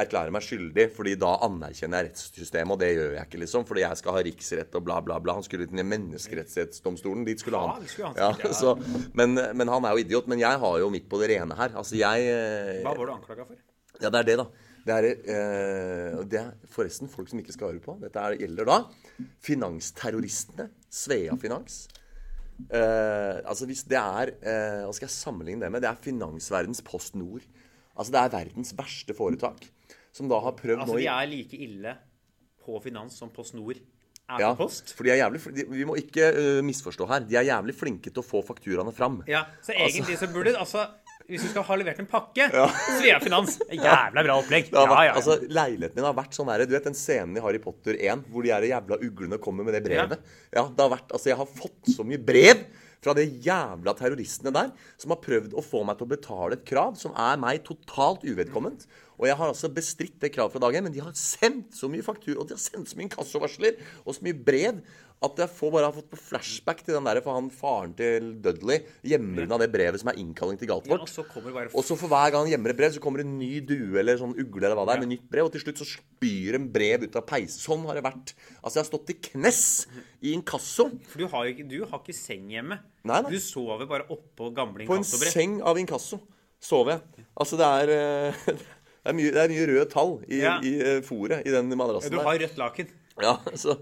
erklære 0.00 0.30
meg 0.34 0.44
skyldig, 0.46 0.84
fordi 0.94 1.12
da 1.18 1.32
anerkjenner 1.46 2.04
jeg 2.04 2.10
rettssystemet, 2.12 2.72
og 2.74 2.78
det 2.78 2.90
gjør 2.94 3.14
jeg 3.16 3.26
ikke, 3.26 3.40
liksom. 3.42 3.64
Fordi 3.66 3.82
jeg 3.82 3.98
skal 3.98 4.14
ha 4.16 4.20
riksrett 4.22 4.76
og 4.78 4.84
bla, 4.86 5.00
bla, 5.02 5.18
bla. 5.22 5.34
Han 5.38 5.46
skulle 5.46 5.66
til 5.70 5.82
menneskerettighetsdomstolen. 5.82 7.24
Dit 7.26 7.42
skulle 7.42 7.58
han. 7.62 7.86
skulle 7.90 8.12
han 8.14 8.18
Ja, 8.18 8.52
så, 8.62 8.76
men, 9.18 9.34
men 9.34 9.68
han 9.72 9.84
er 9.86 9.94
jo 9.94 10.04
idiot. 10.04 10.30
Men 10.30 10.42
jeg 10.42 10.58
har 10.62 10.78
jo 10.82 10.90
mitt 10.94 11.08
på 11.10 11.20
det 11.22 11.30
rene 11.34 11.58
her. 11.58 11.74
Altså, 11.76 11.98
jeg 12.00 12.26
eh, 12.30 12.82
Hva 12.86 12.94
var 12.98 13.06
du 13.10 13.14
anklaga 13.18 13.46
for? 13.46 13.58
ja, 14.00 14.08
det 14.08 14.22
er 14.22 14.28
det, 14.30 14.36
da. 14.40 14.46
Det 14.86 14.96
er, 14.96 15.06
eh, 15.34 16.18
det 16.30 16.40
er 16.40 16.52
forresten 16.72 17.10
folk 17.10 17.28
som 17.30 17.40
ikke 17.42 17.54
skal 17.54 17.72
høre 17.72 17.84
på. 17.84 17.96
Dette 18.00 18.22
er, 18.22 18.38
gjelder 18.40 18.68
da 18.68 18.78
finansterroristene. 19.44 20.70
Svea 20.90 21.36
Finans. 21.38 21.84
Eh, 22.68 23.36
altså 23.48 23.64
hvis 23.64 23.86
det 23.88 23.96
er 23.96 24.34
eh, 24.36 24.82
Hva 24.84 24.92
skal 24.92 25.06
jeg 25.06 25.14
sammenligne 25.14 25.64
det 25.64 25.70
med? 25.72 25.80
Det 25.80 25.88
er 25.88 26.02
finansverdens 26.02 26.82
Post 26.84 27.16
Nord. 27.16 27.46
Altså 27.96 28.12
det 28.14 28.20
er 28.20 28.34
verdens 28.34 28.74
verste 28.76 29.16
foretak. 29.16 29.64
Som 30.12 30.28
da 30.30 30.40
har 30.42 30.56
prøvd 30.58 30.82
Altså, 30.82 30.96
nå 30.96 31.00
i 31.00 31.06
de 31.06 31.12
er 31.12 31.30
like 31.30 31.62
ille 31.68 31.94
på 32.60 32.80
finans 32.84 33.16
som 33.16 33.30
Post 33.32 33.56
Nord 33.56 33.78
er 33.78 34.42
ja, 34.42 34.50
på 34.54 34.64
Post. 34.64 34.92
for 34.96 35.06
de 35.06 35.12
er 35.14 35.20
jævlig, 35.22 35.40
de, 35.56 35.64
Vi 35.70 35.86
må 35.88 35.96
ikke 35.98 36.30
uh, 36.34 36.60
misforstå 36.66 37.06
her. 37.10 37.24
De 37.26 37.38
er 37.38 37.48
jævlig 37.48 37.74
flinke 37.78 38.10
til 38.10 38.22
å 38.22 38.26
få 38.26 38.42
fakturaene 38.46 38.92
fram. 38.94 39.20
Ja, 39.30 39.44
så 39.64 39.74
egentlig 39.74 40.18
så 40.20 40.28
burde 40.32 40.54
altså 40.58 40.86
Hvis 41.30 41.44
du 41.46 41.50
skal 41.52 41.64
ha 41.68 41.78
levert 41.78 42.00
en 42.02 42.08
pakke, 42.10 42.48
Svea 42.98 43.20
Finans 43.22 43.56
Jævla 43.70 44.24
bra 44.26 44.36
opplegg. 44.40 44.72
Ja, 44.74 44.82
ja, 44.90 45.04
ja. 45.06 45.14
Altså, 45.20 45.38
Leiligheten 45.46 46.00
min 46.00 46.08
har 46.08 46.16
vært 46.18 46.34
sånn 46.36 46.50
her, 46.50 46.66
Du 46.66 46.74
vet 46.74 46.88
den 46.90 46.98
scenen 46.98 47.38
i 47.38 47.44
Harry 47.44 47.62
Potter 47.62 47.98
1 47.98 48.26
hvor 48.32 48.46
de 48.46 48.52
her 48.52 48.66
jævla 48.72 48.98
uglene 49.06 49.38
kommer 49.42 49.66
med 49.66 49.78
det 49.78 49.84
brevet? 49.86 50.22
Ja, 50.50 50.66
det 50.66 50.82
har 50.84 50.92
vært, 50.92 51.10
altså 51.14 51.30
Jeg 51.30 51.38
har 51.40 51.50
fått 51.62 51.94
så 51.94 52.06
mye 52.06 52.20
brev 52.20 52.66
fra 53.00 53.14
de 53.16 53.24
jævla 53.44 53.94
terroristene 53.96 54.52
der 54.52 54.72
som 55.00 55.14
har 55.14 55.20
prøvd 55.24 55.54
å 55.56 55.64
få 55.64 55.80
meg 55.88 55.96
til 55.96 56.08
å 56.08 56.10
betale 56.10 56.58
et 56.58 56.66
krav 56.68 56.98
som 57.00 57.14
er 57.16 57.38
meg 57.40 57.62
totalt 57.64 58.26
uvedkomment. 58.28 58.84
Og 59.20 59.28
jeg 59.28 59.36
har 59.36 59.52
altså 59.52 59.68
bestridt 59.72 60.18
det 60.22 60.32
kravet 60.34 60.54
fra 60.54 60.62
dag 60.64 60.76
én, 60.78 60.84
men 60.86 60.94
de 60.94 61.02
har 61.04 61.16
sendt 61.16 61.76
så 61.76 61.88
mye 61.92 62.04
faktur, 62.04 62.38
og 62.38 62.48
de 62.48 62.56
har 62.56 62.60
sendt 62.62 62.88
så 62.88 62.96
mye 62.96 63.08
inkassovarsler 63.08 63.80
og 64.04 64.16
så 64.16 64.24
mye 64.24 64.36
brev 64.36 64.80
at 65.20 65.40
jeg 65.42 65.52
får 65.52 65.72
bare 65.74 65.88
har 65.90 65.92
fått 65.92 66.08
på 66.14 66.16
flashback 66.16 66.78
til 66.80 66.96
den 66.96 67.04
der 67.04 67.18
for 67.20 67.36
han 67.36 67.50
faren 67.52 67.90
til 67.96 68.30
Dudley 68.40 68.86
gjemmer 69.04 69.44
unna 69.44 69.58
det 69.60 69.68
brevet 69.74 70.00
som 70.00 70.08
er 70.12 70.20
innkalling 70.22 70.56
til 70.60 70.70
Ja, 70.70 70.78
og 70.96 71.10
så 71.12 71.24
bare 71.28 71.68
Og 71.74 71.84
så 71.84 71.96
for 72.00 72.08
hver 72.08 72.32
gang 72.32 72.46
han 72.46 72.52
gjemmer 72.54 72.72
et 72.72 72.78
brev, 72.78 72.94
så 72.94 73.02
kommer 73.04 73.20
det 73.20 73.26
en 73.28 73.36
ny 73.36 73.60
due 73.60 74.00
eller 74.00 74.16
sånn 74.16 74.32
ugle 74.32 74.64
eller 74.64 74.78
hva 74.78 74.86
det 74.88 74.96
er, 74.96 75.02
med 75.04 75.12
nytt 75.12 75.26
brev. 75.28 75.50
Og 75.50 75.52
til 75.52 75.64
slutt 75.66 75.82
så 75.82 75.88
spyr 75.90 76.56
en 76.56 76.70
brev 76.72 77.04
ut 77.04 77.20
av 77.20 77.26
peisen. 77.28 77.60
Sånn 77.60 77.84
har 77.88 78.00
det 78.00 78.04
vært. 78.06 78.32
Altså, 78.62 78.78
jeg 78.78 78.82
har 78.86 78.88
stått 78.88 79.12
i 79.12 79.18
knes 79.28 79.62
i 80.24 80.32
inkasso. 80.38 80.88
For 81.12 81.20
du 81.20 81.28
har 81.34 81.52
ikke, 81.52 81.68
du 81.68 81.78
har 81.84 82.00
ikke 82.00 82.16
seng 82.16 82.48
hjemme. 82.54 82.80
Nei, 83.04 83.20
nei. 83.20 83.34
Du 83.34 83.40
sover 83.44 83.88
bare 83.90 84.08
oppå 84.12 84.50
gamle 84.56 84.88
På 84.88 84.96
en 84.96 85.04
seng 85.04 85.60
av 85.60 85.80
inkasso 85.80 86.22
sover 86.60 86.96
jeg. 86.96 87.26
Altså, 87.40 87.60
det 87.60 87.68
er 87.80 87.96
eh, 87.96 88.44
Det 89.00 89.08
er 89.08 89.16
mye, 89.16 89.32
det 89.32 89.40
er 89.40 89.48
mye 89.48 89.66
røde 89.70 89.84
tall 89.88 90.10
i, 90.28 90.42
Ja. 90.42 90.58
i 90.60 90.74
eh, 90.76 90.98
fôret 91.04 91.46
i 91.48 91.52
den 91.54 91.72
madrassen 91.72 92.12
der. 92.12 92.20
Du 92.20 92.26
har 92.26 92.36
rødt 92.40 92.58
laken. 92.60 92.90
Ja, 93.20 93.38
så, 93.62 93.78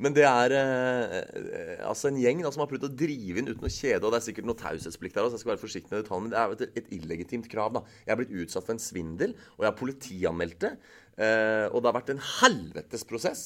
men 0.00 0.14
det 0.16 0.24
er 0.24 0.54
eh, 0.56 1.14
eh, 1.36 1.80
altså 1.86 2.08
en 2.08 2.18
gjeng 2.20 2.40
da, 2.44 2.50
som 2.54 2.62
har 2.64 2.70
prøvd 2.70 2.86
å 2.88 2.92
drive 3.02 3.42
inn 3.42 3.50
uten 3.50 3.66
å 3.68 3.72
kjede. 3.72 4.00
Og 4.06 4.14
det 4.14 4.20
er 4.22 4.26
sikkert 4.30 4.48
noe 4.48 4.58
taushetsplikt 4.58 5.18
der 5.18 5.28
så 5.28 5.36
jeg 5.36 5.42
skal 5.44 5.52
være 5.52 5.62
forsiktig 5.62 5.92
med 5.92 6.02
detaljene. 6.02 6.26
Men 6.26 6.32
det 6.32 6.40
er 6.40 6.46
jo 6.48 6.56
et, 6.56 6.78
et 6.80 6.92
illegitimt 6.96 7.48
krav. 7.52 7.74
da. 7.76 7.82
Jeg 8.06 8.14
er 8.14 8.20
blitt 8.22 8.32
utsatt 8.44 8.64
for 8.66 8.74
en 8.76 8.82
svindel, 8.82 9.34
og 9.58 9.66
jeg 9.66 9.70
har 9.70 9.78
politianmeldt 9.80 10.60
det. 10.64 10.72
eh, 11.20 11.66
og 11.68 11.82
det 11.84 11.90
har 11.92 11.98
vært 12.00 12.14
en 12.14 12.22
helvetes 12.40 13.04
prosess. 13.08 13.42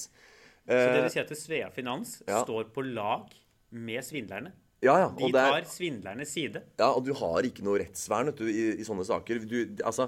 Så 0.64 0.72
det 0.72 0.84
Eh, 0.94 1.02
vil 1.02 1.10
si 1.12 1.20
at 1.20 1.32
Svea 1.36 1.66
Finans 1.74 2.22
ja. 2.24 2.38
står 2.46 2.70
på 2.72 2.80
lag 2.86 3.26
med 3.74 4.00
svindlerne. 4.06 4.54
ja, 4.80 4.94
ja, 5.02 5.08
De 5.18 5.28
tar 5.32 5.58
er, 5.58 5.66
svindlernes 5.68 6.30
side. 6.32 6.62
Ja, 6.80 6.92
og 6.94 7.04
du 7.04 7.12
har 7.18 7.44
ikke 7.44 7.64
noe 7.66 7.82
rettsvern 7.82 8.30
du, 8.36 8.46
i, 8.48 8.70
i 8.80 8.86
sånne 8.86 9.04
saker. 9.04 9.42
Du, 9.44 9.58
altså, 9.84 10.06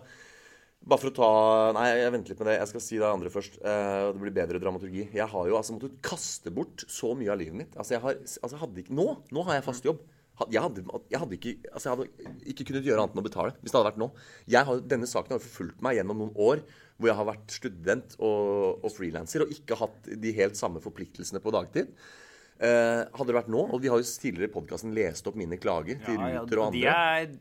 bare 0.86 1.02
for 1.02 1.10
å 1.10 1.16
ta 1.16 1.30
Nei, 1.76 1.86
jeg 1.98 2.12
venter 2.14 2.32
litt 2.32 2.42
med 2.42 2.50
det. 2.50 2.58
Jeg 2.60 2.70
skal 2.72 2.84
si 2.84 2.98
det 3.00 3.08
andre 3.08 3.32
først. 3.32 3.58
Eh, 3.58 4.02
det 4.14 4.22
blir 4.22 4.34
bedre 4.36 4.60
dramaturgi. 4.62 5.08
Jeg 5.16 5.28
har 5.32 5.48
jo 5.50 5.56
altså 5.58 5.76
måttet 5.76 5.96
kaste 6.04 6.52
bort 6.54 6.86
så 6.90 7.14
mye 7.18 7.32
av 7.32 7.40
livet 7.40 7.58
mitt. 7.58 7.72
Altså, 7.74 7.96
jeg 7.96 8.04
har, 8.04 8.20
altså, 8.20 8.60
hadde 8.62 8.84
ikke, 8.84 8.94
nå, 8.96 9.08
nå 9.34 9.46
har 9.48 9.58
jeg 9.58 9.66
fast 9.66 9.88
jobb. 9.88 10.04
Jeg 10.52 10.60
hadde, 10.60 10.82
jeg, 11.08 11.16
hadde 11.16 11.36
ikke, 11.38 11.52
altså 11.70 11.88
jeg 11.88 11.96
hadde 11.96 12.32
ikke 12.52 12.66
kunnet 12.68 12.84
gjøre 12.84 13.04
annet 13.06 13.14
enn 13.14 13.22
å 13.22 13.24
betale 13.24 13.52
hvis 13.56 13.72
det 13.72 13.78
hadde 13.78 13.88
vært 13.88 14.02
nå. 14.02 14.08
Jeg 14.52 14.68
har, 14.68 14.82
denne 14.92 15.08
saken 15.08 15.32
har 15.32 15.40
jo 15.40 15.46
forfulgt 15.46 15.80
meg 15.86 15.96
gjennom 15.96 16.20
noen 16.20 16.34
år 16.36 16.60
hvor 16.96 17.08
jeg 17.08 17.16
har 17.16 17.28
vært 17.30 17.54
student 17.56 18.18
og, 18.20 18.84
og 18.84 18.92
frilanser 18.92 19.46
og 19.46 19.54
ikke 19.56 19.78
hatt 19.80 20.10
de 20.12 20.34
helt 20.36 20.60
samme 20.60 20.82
forpliktelsene 20.84 21.40
på 21.40 21.54
dagtid. 21.56 21.88
Eh, 22.56 23.02
hadde 23.16 23.28
det 23.28 23.36
vært 23.36 23.50
nå, 23.52 23.64
og 23.64 23.80
vi 23.80 23.88
har 23.92 24.00
jo 24.00 24.04
tidligere 24.08 24.48
i 24.48 24.54
podkasten 24.54 24.94
lest 24.96 25.26
opp 25.28 25.36
mine 25.40 25.58
klager 25.60 26.04
til 26.04 26.20
Ja, 26.20 26.42
Ruter 26.44 26.62
og 26.66 26.76
de 26.76 26.84
er, 26.88 27.32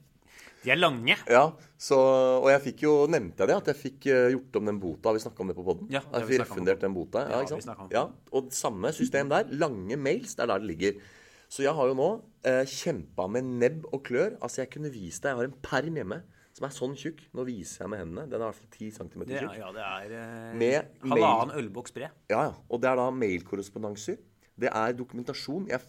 de 0.66 0.74
er 0.74 0.80
lange. 0.80 1.18
Ja, 1.30 1.44
så, 1.78 1.98
og 2.42 2.48
jeg 2.50 2.64
fikk 2.70 2.86
jo, 2.88 2.94
nevnte 3.12 3.44
jeg 3.44 3.52
det, 3.52 3.58
at 3.62 3.72
jeg 3.72 3.80
fikk 3.82 4.08
eh, 4.12 4.30
gjort 4.34 4.60
om 4.60 4.72
den 4.72 4.80
bota. 4.82 5.14
Vi 5.16 5.22
snakka 5.24 5.46
om 5.46 5.52
det 5.52 5.58
på 5.58 5.66
poden? 5.68 5.92
Ja, 5.94 6.02
jeg 6.10 6.26
vi 6.26 6.36
fikk 6.36 6.46
refundert 6.46 6.82
den 6.82 6.96
bota. 6.96 7.26
Ja, 7.30 7.44
ikke 7.46 7.62
sant? 7.62 7.94
Ja, 7.94 8.08
og 8.36 8.50
samme 8.56 8.92
system 8.96 9.30
der. 9.32 9.50
Lange 9.62 10.00
mails, 10.02 10.34
det 10.36 10.48
er 10.48 10.54
der 10.56 10.64
det 10.64 10.72
ligger. 10.74 11.04
Så 11.52 11.64
jeg 11.64 11.76
har 11.78 11.92
jo 11.92 11.98
nå 11.98 12.08
eh, 12.50 12.64
kjempa 12.68 13.28
med 13.32 13.52
nebb 13.62 13.86
og 13.94 14.02
klør. 14.08 14.34
Altså, 14.42 14.64
jeg 14.64 14.74
kunne 14.74 14.90
vist 14.94 15.24
deg 15.24 15.36
Jeg 15.36 15.42
har 15.44 15.52
en 15.52 15.60
perm 15.64 16.02
hjemme 16.02 16.24
som 16.56 16.68
er 16.68 16.74
sånn 16.74 16.96
tjukk. 16.98 17.22
Nå 17.36 17.44
viser 17.48 17.84
jeg 17.84 17.92
med 17.92 18.02
hendene. 18.02 18.26
Den 18.32 18.40
er 18.40 18.46
i 18.46 18.48
hvert 18.48 18.62
fall 18.62 18.72
10 18.72 18.96
cm 18.96 19.26
tjukk. 19.28 19.58
ja, 19.60 19.72
det 19.76 19.86
er 19.86 20.16
eh, 20.22 20.88
halvannen 21.12 21.58
ølboks 21.60 21.96
bred. 21.96 22.16
Ja, 22.32 22.48
ja. 22.48 22.56
Og 22.72 22.82
det 22.82 22.90
er 22.92 23.00
da 23.02 23.10
mailkorrespondanser. 23.12 24.22
Det 24.66 24.72
er 24.72 24.96
dokumentasjon. 24.96 25.68
Jeg, 25.68 25.84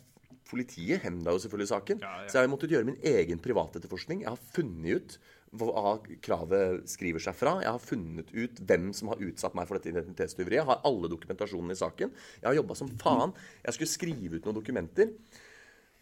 politiet 0.50 1.02
hemda 1.04 1.34
jo 1.34 1.40
selvfølgelig 1.42 1.70
saken. 1.72 2.02
Ja, 2.04 2.12
ja. 2.22 2.28
Så 2.30 2.38
jeg 2.38 2.46
har 2.46 2.52
måttet 2.52 2.74
gjøre 2.74 2.88
min 2.88 3.00
egen 3.02 3.40
privatetterforskning. 3.42 4.22
Jeg 4.24 4.32
har 4.34 4.44
funnet 4.54 5.00
ut 5.00 5.16
hva 5.56 5.96
kravet 6.24 6.84
skriver 6.90 7.22
seg 7.22 7.36
fra. 7.38 7.56
Jeg 7.62 7.70
har 7.70 7.82
funnet 7.82 8.30
ut 8.34 8.60
hvem 8.66 8.90
som 8.96 9.12
har 9.12 9.22
utsatt 9.24 9.56
meg 9.56 9.68
for 9.68 9.78
dette 9.78 9.92
identitetstyveriet. 9.94 10.60
Jeg 10.60 10.68
har 10.68 10.84
alle 10.88 11.10
dokumentasjonene 11.12 11.76
i 11.76 11.80
saken. 11.80 12.14
Jeg 12.42 12.48
har 12.50 12.58
jobba 12.58 12.76
som 12.78 12.90
faen. 13.00 13.34
Jeg 13.64 13.76
skulle 13.78 13.92
skrive 13.94 14.38
ut 14.38 14.48
noen 14.48 14.58
dokumenter. 14.58 15.12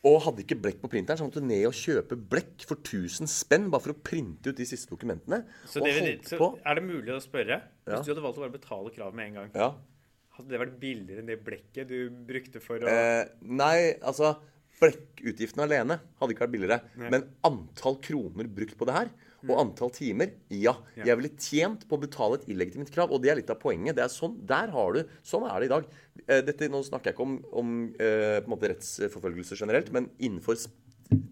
Og 0.05 0.19
hadde 0.27 0.43
ikke 0.45 0.59
blekk 0.61 0.83
på 0.83 0.91
printeren, 0.93 1.17
så 1.17 1.25
jeg 1.25 1.31
måtte 1.31 1.47
ned 1.49 1.63
og 1.65 1.77
kjøpe 1.79 2.19
blekk 2.29 2.67
for 2.69 2.77
1000 2.77 3.31
spenn 3.31 3.71
bare 3.73 3.87
for 3.87 3.95
å 3.95 4.03
printe 4.05 4.53
ut 4.53 4.59
de 4.59 4.67
siste 4.69 4.91
dokumentene. 4.93 5.39
Så, 5.65 5.81
det, 5.81 6.19
så 6.29 6.37
på. 6.41 6.51
er 6.61 6.77
det 6.77 6.85
mulig 6.85 7.15
å 7.15 7.23
spørre 7.25 7.63
Ja. 7.63 7.97
Hvis 7.97 8.09
du 8.09 8.13
hadde 8.13 8.25
valgt 8.25 8.41
å 8.41 8.45
bare 8.45 8.53
betale 8.53 8.93
kravet 8.93 9.17
med 9.17 9.31
en 9.31 9.39
gang, 9.41 9.51
Ja. 9.57 9.71
Hadde 10.37 10.51
det 10.51 10.61
vært 10.61 10.81
billigere 10.81 11.23
enn 11.23 11.31
det 11.31 11.38
blekket 11.47 11.90
du 11.90 12.11
brukte 12.27 12.62
for 12.62 12.83
å 12.83 12.90
Eh, 12.90 13.29
nei, 13.47 13.94
altså 14.03 14.35
Blekkutgiftene 14.85 15.64
alene 15.64 16.01
hadde 16.18 16.35
ikke 16.35 16.44
vært 16.44 16.53
billigere. 16.53 16.81
Men 16.99 17.29
antall 17.47 17.94
kroner 18.05 18.49
brukt 18.51 18.75
på 18.77 18.88
det 18.88 18.97
her, 18.97 19.12
og 19.44 19.61
antall 19.61 19.92
timer 19.94 20.33
Ja. 20.51 20.75
Jeg 20.97 21.16
ville 21.20 21.31
tjent 21.38 21.87
på 21.88 21.97
å 21.97 22.03
betale 22.03 22.40
et 22.40 22.49
illegitimt 22.49 22.90
krav, 22.92 23.12
og 23.12 23.23
det 23.23 23.31
er 23.31 23.38
litt 23.38 23.53
av 23.53 23.61
poenget. 23.61 23.94
Det 23.97 24.05
er 24.05 24.12
sånn, 24.12 24.35
der 24.44 24.73
har 24.75 24.92
du, 24.92 25.05
sånn 25.23 25.47
er 25.49 25.61
det 25.61 25.68
i 25.68 25.73
dag. 25.75 25.87
Eh, 26.27 26.42
dette, 26.42 26.68
nå 26.68 26.83
snakker 26.83 27.12
jeg 27.12 27.16
ikke 27.16 27.27
om, 27.29 27.37
om 27.53 27.94
eh, 28.01 28.40
måte 28.51 28.73
rettsforfølgelse 28.73 29.57
generelt, 29.61 29.92
men 29.94 30.11
innenfor 30.18 30.59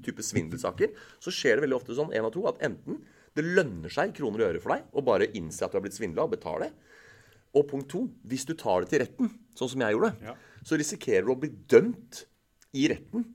type 0.05 0.23
svindelsaker 0.23 0.93
så 1.19 1.33
skjer 1.33 1.57
det 1.57 1.67
veldig 1.67 1.79
ofte 1.81 1.97
sånn 1.97 2.13
en 2.15 2.29
av 2.29 2.33
to, 2.35 2.45
at 2.47 2.61
enten 2.63 3.03
det 3.35 3.45
lønner 3.47 3.93
seg 3.93 4.13
kroner 4.15 4.45
og 4.45 4.49
øre 4.51 4.61
for 4.61 4.77
deg 4.77 4.93
å 4.93 5.05
bare 5.05 5.31
innse 5.39 5.65
at 5.65 5.73
du 5.73 5.79
har 5.81 5.85
blitt 5.85 5.97
svindla, 5.97 6.27
og 6.27 6.35
betale. 6.37 6.71
Og 7.59 7.67
punkt 7.69 7.91
to, 7.93 8.07
hvis 8.25 8.47
du 8.49 8.55
tar 8.57 8.81
det 8.85 8.93
til 8.93 9.03
retten, 9.05 9.33
sånn 9.59 9.69
som 9.75 9.81
jeg 9.85 9.97
gjorde, 9.97 10.15
Ja. 10.25 10.35
så 10.65 10.79
risikerer 10.81 11.27
du 11.27 11.33
å 11.35 11.41
bli 11.41 11.51
dømt 11.69 12.25
i 12.73 12.89
retten. 12.89 13.27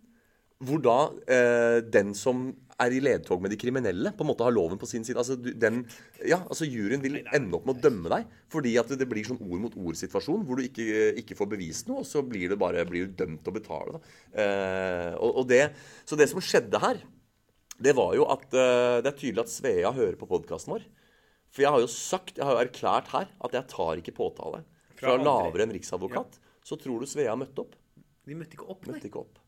Hvor 0.57 0.81
da 0.81 0.95
eh, 1.29 1.81
den 1.85 2.15
som 2.17 2.47
er 2.81 2.93
i 2.93 2.99
ledtog 3.01 3.41
med 3.41 3.51
de 3.53 3.57
kriminelle, 3.57 4.11
på 4.17 4.21
en 4.25 4.29
måte 4.31 4.45
har 4.45 4.53
loven 4.53 4.77
på 4.77 4.87
sin 4.89 5.03
side. 5.05 5.17
Altså, 5.17 5.35
den, 5.37 5.83
ja, 6.25 6.39
altså 6.45 6.65
Juryen 6.65 7.01
vil 7.01 7.19
ende 7.33 7.57
opp 7.57 7.65
med 7.65 7.77
å 7.77 7.81
dømme 7.87 8.09
deg 8.09 8.25
fordi 8.53 8.75
at 8.77 8.89
det 8.97 9.07
blir 9.09 9.25
sånn 9.25 9.41
ord 9.41 9.61
mot 9.63 9.77
ord-situasjon 9.77 10.43
hvor 10.45 10.57
du 10.57 10.65
ikke, 10.65 10.85
ikke 11.21 11.37
får 11.37 11.49
bevist 11.55 11.89
noe, 11.89 12.01
og 12.01 12.09
så 12.09 12.21
blir 12.25 12.49
du 12.53 12.55
bare 12.57 12.85
blir 12.89 13.05
du 13.09 13.15
dømt 13.17 13.41
til 13.45 13.53
å 13.53 13.57
betale. 13.57 14.01
Eh, 14.33 15.13
og, 15.17 15.41
og 15.41 15.47
det, 15.49 15.63
så 16.05 16.17
det 16.17 16.29
som 16.29 16.41
skjedde 16.41 16.81
her, 16.81 17.01
det 17.81 17.93
var 17.97 18.13
jo 18.17 18.25
at 18.33 18.45
eh, 18.53 19.01
det 19.05 19.11
er 19.11 19.19
tydelig 19.21 19.45
at 19.45 19.53
Svea 19.53 19.93
hører 19.93 20.17
på 20.17 20.29
podkasten 20.29 20.73
vår. 20.73 20.85
For 21.53 21.63
jeg 21.63 21.73
har 21.73 21.83
jo 21.83 21.89
sagt, 21.91 22.37
jeg 22.37 22.45
har 22.45 22.57
jo 22.57 22.63
erklært 22.65 23.11
her 23.13 23.31
at 23.31 23.57
jeg 23.57 23.69
tar 23.71 24.01
ikke 24.01 24.15
påtale 24.17 24.63
Fra 24.97 25.15
fra 25.15 25.17
lavere 25.21 25.65
enn 25.65 25.75
riksadvokat. 25.75 26.39
Så 26.65 26.77
tror 26.81 27.01
du 27.01 27.09
Svea 27.09 27.35
møtte 27.39 27.63
opp? 27.63 27.75
De 28.27 28.35
møtte 28.35 28.57
ikke 28.57 28.67
opp, 28.67 28.85
nei. 28.85 28.97
Møtte 28.97 29.09
ikke 29.09 29.23
opp. 29.23 29.43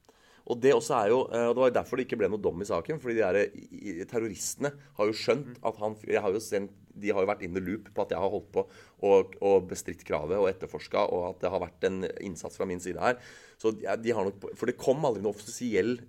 Og 0.50 0.58
det 0.64 0.72
også 0.74 0.96
er 0.98 1.12
jo, 1.12 1.20
eh, 1.30 1.46
og 1.46 1.54
det 1.54 1.62
var 1.62 1.74
derfor 1.76 2.00
det 2.00 2.08
ikke 2.08 2.18
ble 2.22 2.30
noe 2.32 2.42
dom 2.42 2.62
i 2.64 2.68
saken. 2.68 3.00
fordi 3.02 3.20
de 3.20 3.26
der, 3.26 4.06
terroristene 4.10 4.72
har 4.98 5.10
jo 5.10 5.18
skjønt 5.18 5.60
at 5.62 5.82
han 5.82 5.98
jeg 6.08 6.24
har 6.24 6.34
jo 6.34 6.42
sendt, 6.44 6.76
De 7.00 7.14
har 7.14 7.22
jo 7.24 7.30
vært 7.30 7.44
in 7.46 7.54
the 7.54 7.62
loop 7.64 7.94
på 7.96 8.02
at 8.02 8.10
jeg 8.12 8.20
har 8.20 8.32
holdt 8.34 8.50
på 8.52 8.64
og, 9.08 9.36
og 9.46 9.68
bestridt 9.70 10.02
kravet 10.04 10.36
og 10.36 10.50
etterforska, 10.50 11.06
og 11.14 11.30
at 11.30 11.44
det 11.44 11.52
har 11.54 11.62
vært 11.62 11.86
en 11.88 12.02
innsats 12.20 12.58
fra 12.60 12.66
min 12.68 12.82
side 12.84 13.00
her. 13.00 13.16
Så 13.62 13.72
de, 13.72 13.86
de 14.04 14.12
har 14.12 14.26
nok, 14.28 14.50
For 14.58 14.68
det 14.68 14.76
kom 14.76 15.06
aldri 15.08 15.24
noe 15.24 15.32
offisiell 15.32 16.00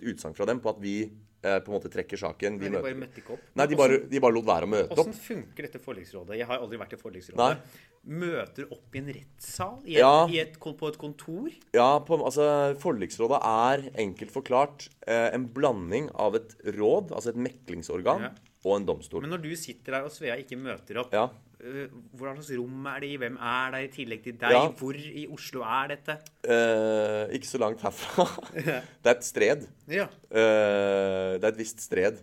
utsagn 0.00 0.34
fra 0.34 0.48
dem 0.48 0.58
på 0.64 0.72
at 0.72 0.80
vi 0.82 0.96
på 1.40 1.70
en 1.72 1.76
måte 1.76 1.90
trekker 1.92 2.20
saken. 2.20 2.58
Nei, 2.60 2.68
de 2.68 2.82
bare 2.82 2.94
møtte 3.00 3.20
ikke 3.22 3.32
opp. 3.36 3.44
Nei, 3.56 3.66
de 3.70 3.76
bare, 3.80 3.98
de 4.10 4.20
bare 4.20 4.34
lot 4.36 4.44
være 4.48 4.66
å 4.68 4.70
møte 4.70 4.90
opp. 4.92 4.98
Hvordan 5.00 5.16
funker 5.16 5.66
dette 5.68 5.80
forliksrådet? 5.84 6.36
Jeg 6.40 6.46
har 6.50 6.58
aldri 6.60 6.80
vært 6.82 6.92
i 6.92 7.00
forliksrådet. 7.00 7.38
Nei. 7.40 7.80
Møter 8.20 8.68
opp 8.72 8.94
i 8.96 8.98
en 9.02 9.10
rettssal? 9.12 9.74
I 9.84 9.94
et, 9.96 10.00
Ja. 10.00 10.26
i 10.28 10.38
et, 10.40 10.54
på 10.60 10.88
et 10.88 10.96
kontor? 11.00 11.50
Ja, 11.76 11.98
på, 12.00 12.16
altså 12.24 12.76
Forliksrådet 12.80 13.40
er 13.44 13.90
enkelt 14.00 14.32
forklart 14.32 14.88
eh, 15.06 15.28
en 15.34 15.46
blanding 15.52 16.08
av 16.14 16.34
et 16.40 16.54
råd, 16.64 17.12
altså 17.12 17.28
et 17.34 17.36
meklingsorgan, 17.36 18.22
Ja. 18.22 18.30
og 18.64 18.76
en 18.78 18.86
domstol. 18.86 19.20
Men 19.24 19.30
når 19.36 19.42
du 19.44 19.50
sitter 19.56 19.92
der 19.98 20.04
og 20.08 20.12
Svea 20.12 20.36
ikke 20.40 20.56
møter 20.60 20.98
opp, 21.04 21.12
Ja. 21.12 21.28
Øh, 21.60 21.90
hvordan 22.16 22.36
slags 22.40 22.58
rom 22.58 22.86
er 22.86 23.00
det 23.04 23.10
i? 23.12 23.16
Hvem 23.20 23.36
er 23.36 23.70
der 23.74 23.84
i 23.84 23.90
tillegg 23.92 24.22
til 24.24 24.38
deg? 24.40 24.54
Ja. 24.56 24.64
Hvor 24.80 24.96
i 24.96 25.26
Oslo 25.30 25.62
er 25.66 25.92
dette? 25.94 26.16
Uh, 26.46 27.32
ikke 27.36 27.46
så 27.50 27.60
langt 27.62 27.82
herfra. 27.84 28.26
det 29.02 29.12
er 29.12 29.14
et 29.16 29.24
stred. 29.28 29.68
Ja. 29.88 30.06
Uh, 30.30 31.36
det 31.36 31.44
er 31.44 31.52
et 31.52 31.60
visst 31.60 31.80
stred 31.84 32.20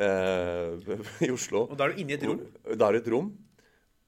eh, 0.00 0.96
i 1.26 1.30
Oslo. 1.34 1.66
Og 1.70 1.76
da 1.78 1.86
er 1.88 1.94
du 1.94 2.00
inne 2.02 2.14
i 2.14 2.18
et 2.18 2.24
rom 2.26 2.40
Da 2.76 2.88
er 2.88 2.96
det 2.98 3.02
et 3.04 3.12
rom. 3.12 3.30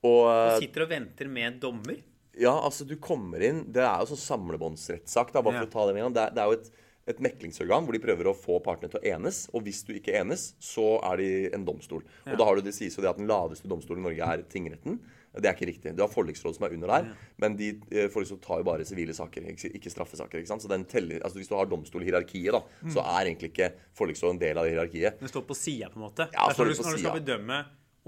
Og 0.07 0.23
eh, 0.31 0.57
sitter 0.65 0.87
og 0.87 0.91
venter 0.93 1.29
med 1.31 1.49
en 1.51 1.59
dommer. 1.63 1.99
ja, 2.39 2.53
altså, 2.55 2.87
du 2.89 2.97
kommer 2.97 3.43
inn 3.45 3.65
Det 3.73 3.83
er 3.85 4.01
jo 4.03 4.09
sånn 4.15 4.23
samlebåndsrettssak, 4.25 5.33
bare 5.37 5.53
Ja. 5.53 5.61
for 5.61 5.69
å 5.69 5.73
ta 5.75 5.87
det 5.89 5.95
med 5.95 6.05
en 6.05 6.09
gang. 6.13 6.17
Det 6.17 6.35
det 6.37 6.43
er 6.43 6.51
jo 6.51 6.59
et, 6.61 6.71
et 7.13 7.23
meklingsorgan 7.23 7.85
hvor 7.87 7.93
de 7.97 8.03
prøver 8.03 8.29
å 8.31 8.35
få 8.37 8.59
partene 8.65 8.91
til 8.93 9.01
å 9.01 9.07
enes. 9.17 9.45
Og 9.55 9.63
hvis 9.67 9.85
du 9.87 9.93
ikke 9.95 10.15
enes, 10.21 10.53
så 10.63 10.99
er 11.13 11.17
de 11.23 11.31
en 11.55 11.65
domstol. 11.69 12.03
Og 12.27 12.37
da 12.39 12.45
har 12.49 12.57
du 12.59 12.63
det 12.67 12.75
sies 12.77 12.97
jo 12.97 13.03
det 13.05 13.11
at 13.13 13.21
den 13.21 13.29
laveste 13.31 13.69
domstolen 13.71 14.03
i 14.03 14.09
Norge 14.11 14.29
er 14.35 14.45
tingretten. 14.53 14.99
Det 15.33 15.49
er 15.49 15.55
ikke 15.57 15.69
riktig. 15.71 15.95
Du 15.97 16.03
har 16.05 16.11
forliksrådet 16.13 16.59
som 16.59 16.67
er 16.69 16.75
under 16.77 16.91
der, 16.93 17.07
men 17.41 17.55
de 17.57 17.71
eh, 17.89 18.09
forliksrådet 18.13 18.43
tar 18.45 18.59
jo 18.61 18.67
bare 18.69 18.85
sivile 18.85 19.15
saker, 19.17 19.47
ikke, 19.55 19.89
straffesaker. 19.95 20.43
ikke 20.43 20.51
sant? 20.51 20.61
Så 20.61 20.69
den 20.69 20.85
teller, 20.85 21.23
altså 21.25 21.39
Hvis 21.41 21.49
du 21.49 21.55
har 21.57 21.71
domstolhierarkiet, 21.71 22.53
da, 22.53 22.61
så 22.93 23.01
er 23.01 23.31
egentlig 23.31 23.49
ikke 23.55 23.71
forliksrådet 23.97 24.35
en 24.37 24.43
del 24.43 24.61
av 24.61 24.67
det 24.69 24.75
hierarkiet. 24.75 25.21
Den 25.23 25.33
står 25.33 25.47
på 25.49 25.57
sida, 25.57 25.89
på 25.89 25.97
en 26.03 26.05
måte. 26.05 26.27
Ja, 26.37 26.49
Det 26.51 26.59
står 26.59 26.69
når, 26.69 26.75
du, 26.77 26.83
på 26.83 26.85
når 26.91 26.99
du 26.99 27.05
skal 27.07 27.17
bedømme 27.23 27.63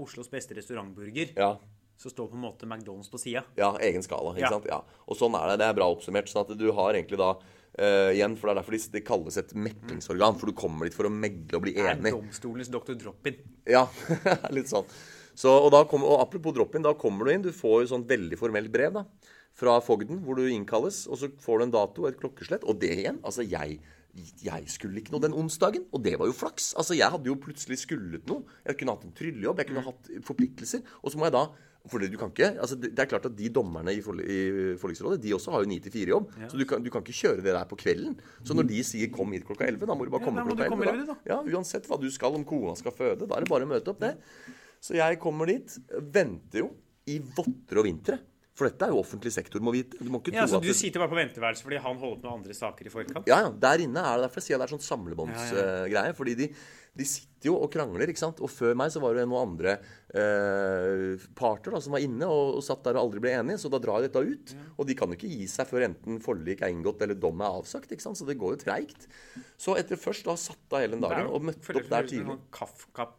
Oslos 0.05 0.29
beste 0.29 0.53
restaurantburger, 0.57 1.33
Ja, 1.39 1.55
så 1.97 2.09
står 2.11 2.27
på 2.27 2.35
en 2.35 2.43
måte 2.43 2.67
McDonald's 2.67 3.09
på 3.09 3.17
sida. 3.17 3.41
ja 3.57 3.71
egen 3.81 4.03
skala. 4.03 4.33
ikke 4.35 4.45
Ja. 4.45 4.49
sant? 4.51 4.65
Ja. 4.69 4.81
Og 5.07 5.15
sånn 5.17 5.33
er 5.39 5.47
det. 5.55 5.59
Det 5.63 5.67
er 5.71 5.73
bra 5.81 5.85
oppsummert. 5.95 6.27
sånn 6.27 6.43
at 6.45 6.57
du 6.59 6.71
har 6.75 6.93
egentlig 6.93 7.17
da 7.17 7.33
eh, 7.77 8.13
igjen, 8.15 8.35
for 8.37 8.47
Det 8.49 8.55
er 8.55 8.61
derfor 8.61 8.71
de- 8.77 8.91
det 8.95 9.03
kalles 9.05 9.37
et 9.37 9.53
meklingsorgan. 9.53 10.37
For 10.39 10.47
du 10.47 10.53
kommer 10.53 10.85
dit 10.87 10.93
for 10.95 11.05
å 11.05 11.11
megle 11.11 11.55
og 11.57 11.61
bli 11.65 11.73
enig. 11.75 11.85
Er 11.85 11.95
enig. 11.99 12.13
domstolens 12.15 12.69
doktor 12.71 12.95
Drop-in. 12.95 13.35
Ja, 13.67 13.87
litt 14.55 14.67
sånn. 14.71 14.85
Så, 15.35 15.51
og, 15.51 15.71
da 15.75 15.83
kom, 15.83 16.03
og 16.07 16.21
apropos 16.23 16.53
drop-in, 16.55 16.81
da 16.85 16.93
kommer 16.95 17.25
du 17.27 17.31
inn. 17.33 17.41
Du 17.43 17.51
får 17.51 17.81
jo 17.83 17.89
sånn 17.97 18.05
veldig 18.07 18.37
formelt 18.39 18.71
brev 18.71 18.93
da, 18.95 19.05
fra 19.55 19.73
fogden 19.83 20.21
hvor 20.23 20.35
du 20.39 20.45
innkalles. 20.47 21.07
Og 21.11 21.19
så 21.19 21.27
får 21.43 21.59
du 21.59 21.63
en 21.65 21.75
dato 21.75 22.05
og 22.05 22.07
et 22.13 22.19
klokkeslett. 22.21 22.63
Og 22.63 22.79
det 22.79 22.93
igjen. 23.01 23.19
Altså, 23.27 23.43
jeg, 23.43 23.81
jeg 24.45 24.69
skulle 24.71 25.01
ikke 25.03 25.11
noe 25.11 25.25
den 25.25 25.35
onsdagen, 25.35 25.83
og 25.91 26.03
det 26.07 26.15
var 26.21 26.27
jo 26.31 26.37
flaks. 26.39 26.69
Altså, 26.79 26.95
Jeg 26.95 27.11
hadde 27.11 27.27
jo 27.27 27.35
plutselig 27.35 27.81
skullet 27.83 28.23
noe. 28.31 28.45
Jeg 28.63 28.79
kunne 28.79 28.95
hatt 28.95 29.03
en 29.09 29.11
tryllejobb, 29.19 29.59
jeg 29.59 29.67
kunne 29.73 29.83
hatt 29.89 30.11
forpliktelser. 30.23 30.87
Og 31.03 31.11
så 31.11 31.19
må 31.19 31.27
jeg 31.27 31.35
da 31.35 31.49
for 31.91 32.01
du 32.01 32.17
kan 32.17 32.31
ikke, 32.33 32.51
altså 32.61 32.77
det, 32.79 32.93
er 32.97 33.09
klart 33.09 33.27
at 33.29 33.35
De 33.37 33.49
dommerne 33.53 33.93
i, 33.93 34.01
forli, 34.01 34.25
i 34.25 34.39
forliksrådet 34.81 35.19
de 35.21 35.33
også 35.35 35.53
har 35.53 35.63
jo 35.63 35.69
9-4-jobb. 35.69 36.31
Ja. 36.41 36.49
Så 36.51 36.59
du 36.59 36.65
kan, 36.69 36.83
du 36.83 36.89
kan, 36.93 37.05
ikke 37.05 37.17
kjøre 37.19 37.43
det 37.45 37.53
der 37.53 37.67
på 37.69 37.77
kvelden. 37.79 38.17
Så 38.43 38.57
når 38.57 38.69
de 38.71 38.83
sier 38.87 39.11
'kom 39.13 39.31
hit 39.35 39.45
klokka 39.45 39.67
11', 39.67 39.85
da 39.85 39.93
må 39.93 40.05
du 40.05 40.13
bare 40.13 40.25
komme 40.25 40.45
klokka 40.47 40.69
11. 40.71 40.85
Da. 40.85 41.13
Da. 41.13 41.17
Ja, 41.29 41.39
Uansett 41.55 41.85
hva 41.89 41.99
du 42.01 42.09
skal, 42.11 42.33
om 42.33 42.45
kona 42.45 42.75
skal 42.79 42.95
føde. 42.95 43.27
Da 43.27 43.37
er 43.37 43.45
det 43.45 43.51
bare 43.51 43.67
å 43.67 43.73
møte 43.73 43.93
opp, 43.93 44.01
det. 44.01 44.15
Så 44.81 44.97
jeg 44.97 45.19
kommer 45.21 45.49
dit, 45.49 45.77
venter 46.13 46.65
jo 46.65 46.71
i 47.09 47.19
votter 47.19 47.81
og 47.81 47.85
vintre. 47.85 48.19
For 48.55 48.69
dette 48.69 48.87
er 48.87 48.93
jo 48.93 49.01
offentlig 49.01 49.33
sektor, 49.35 49.59
må 49.59 49.73
vite. 49.75 49.99
Du 49.99 50.07
må 50.11 50.21
ikke 50.21 50.31
ja, 50.31 50.45
tro 50.45 50.55
så 50.55 50.61
Du 50.63 50.71
sitter 50.71 51.01
bare 51.03 51.11
på 51.11 51.17
venteværelset 51.17 51.65
fordi 51.65 51.79
han 51.83 51.97
holder 51.99 52.21
på 52.21 52.29
med 52.29 52.35
andre 52.37 52.55
saker 52.55 52.87
i 52.87 52.93
forkant? 52.93 53.27
Ja, 53.27 53.41
ja. 53.43 53.49
Der 53.51 53.83
inne 53.83 53.99
er 53.99 54.21
det 54.21 54.29
derfor 54.29 54.39
jeg 54.39 54.47
sier 54.47 54.61
det 54.61 54.67
er 54.69 54.73
sånn 54.77 54.85
samlebåndsgreie. 54.85 55.89
Ja, 55.91 56.05
ja. 56.07 56.15
fordi 56.15 56.37
de, 56.39 56.47
de, 56.95 57.07
sitter 57.07 57.49
jo 57.49 57.57
og 57.59 57.71
krangler, 57.73 58.09
ikke 58.09 58.23
sant. 58.23 58.39
Og 58.43 58.51
før 58.51 58.77
meg 58.79 58.93
så 58.93 59.01
var 59.03 59.17
det 59.17 59.25
noen 59.27 59.51
andre 59.51 59.75
eh, 60.15 61.25
parter 61.37 61.75
da, 61.75 61.81
som 61.83 61.95
var 61.95 62.05
inne 62.05 62.29
og, 62.29 62.55
og, 62.59 62.63
satt 62.65 62.85
der 62.87 62.99
og 62.99 63.07
aldri 63.07 63.25
ble 63.25 63.35
enige. 63.35 63.59
Så 63.61 63.71
da 63.73 63.81
drar 63.83 64.05
dette 64.05 64.23
ut. 64.23 64.55
Og 64.77 64.87
de 64.87 64.97
kan 64.97 65.11
jo 65.11 65.19
ikke 65.19 65.33
gi 65.33 65.49
seg 65.51 65.69
før 65.69 65.89
enten 65.89 66.21
forlik 66.23 66.63
er 66.63 66.73
inngått 66.73 67.03
eller 67.05 67.19
dom 67.19 67.43
er 67.43 67.59
avsagt. 67.59 67.91
ikke 67.91 68.07
sant? 68.07 68.21
Så 68.21 68.27
det 68.29 68.39
går 68.41 68.55
jo 68.55 68.63
treigt. 68.63 69.09
Så 69.59 69.77
etter 69.79 69.99
først 69.99 70.27
å 70.29 70.35
ha 70.35 70.39
satt 70.39 70.73
av 70.73 70.85
hele 70.85 70.97
den 70.97 71.05
dagen 71.05 71.29
og 71.29 71.51
møtt 71.51 71.71
opp 71.75 71.91
der 71.91 72.09
tidlig 72.09 72.39
Kafka 72.55 73.11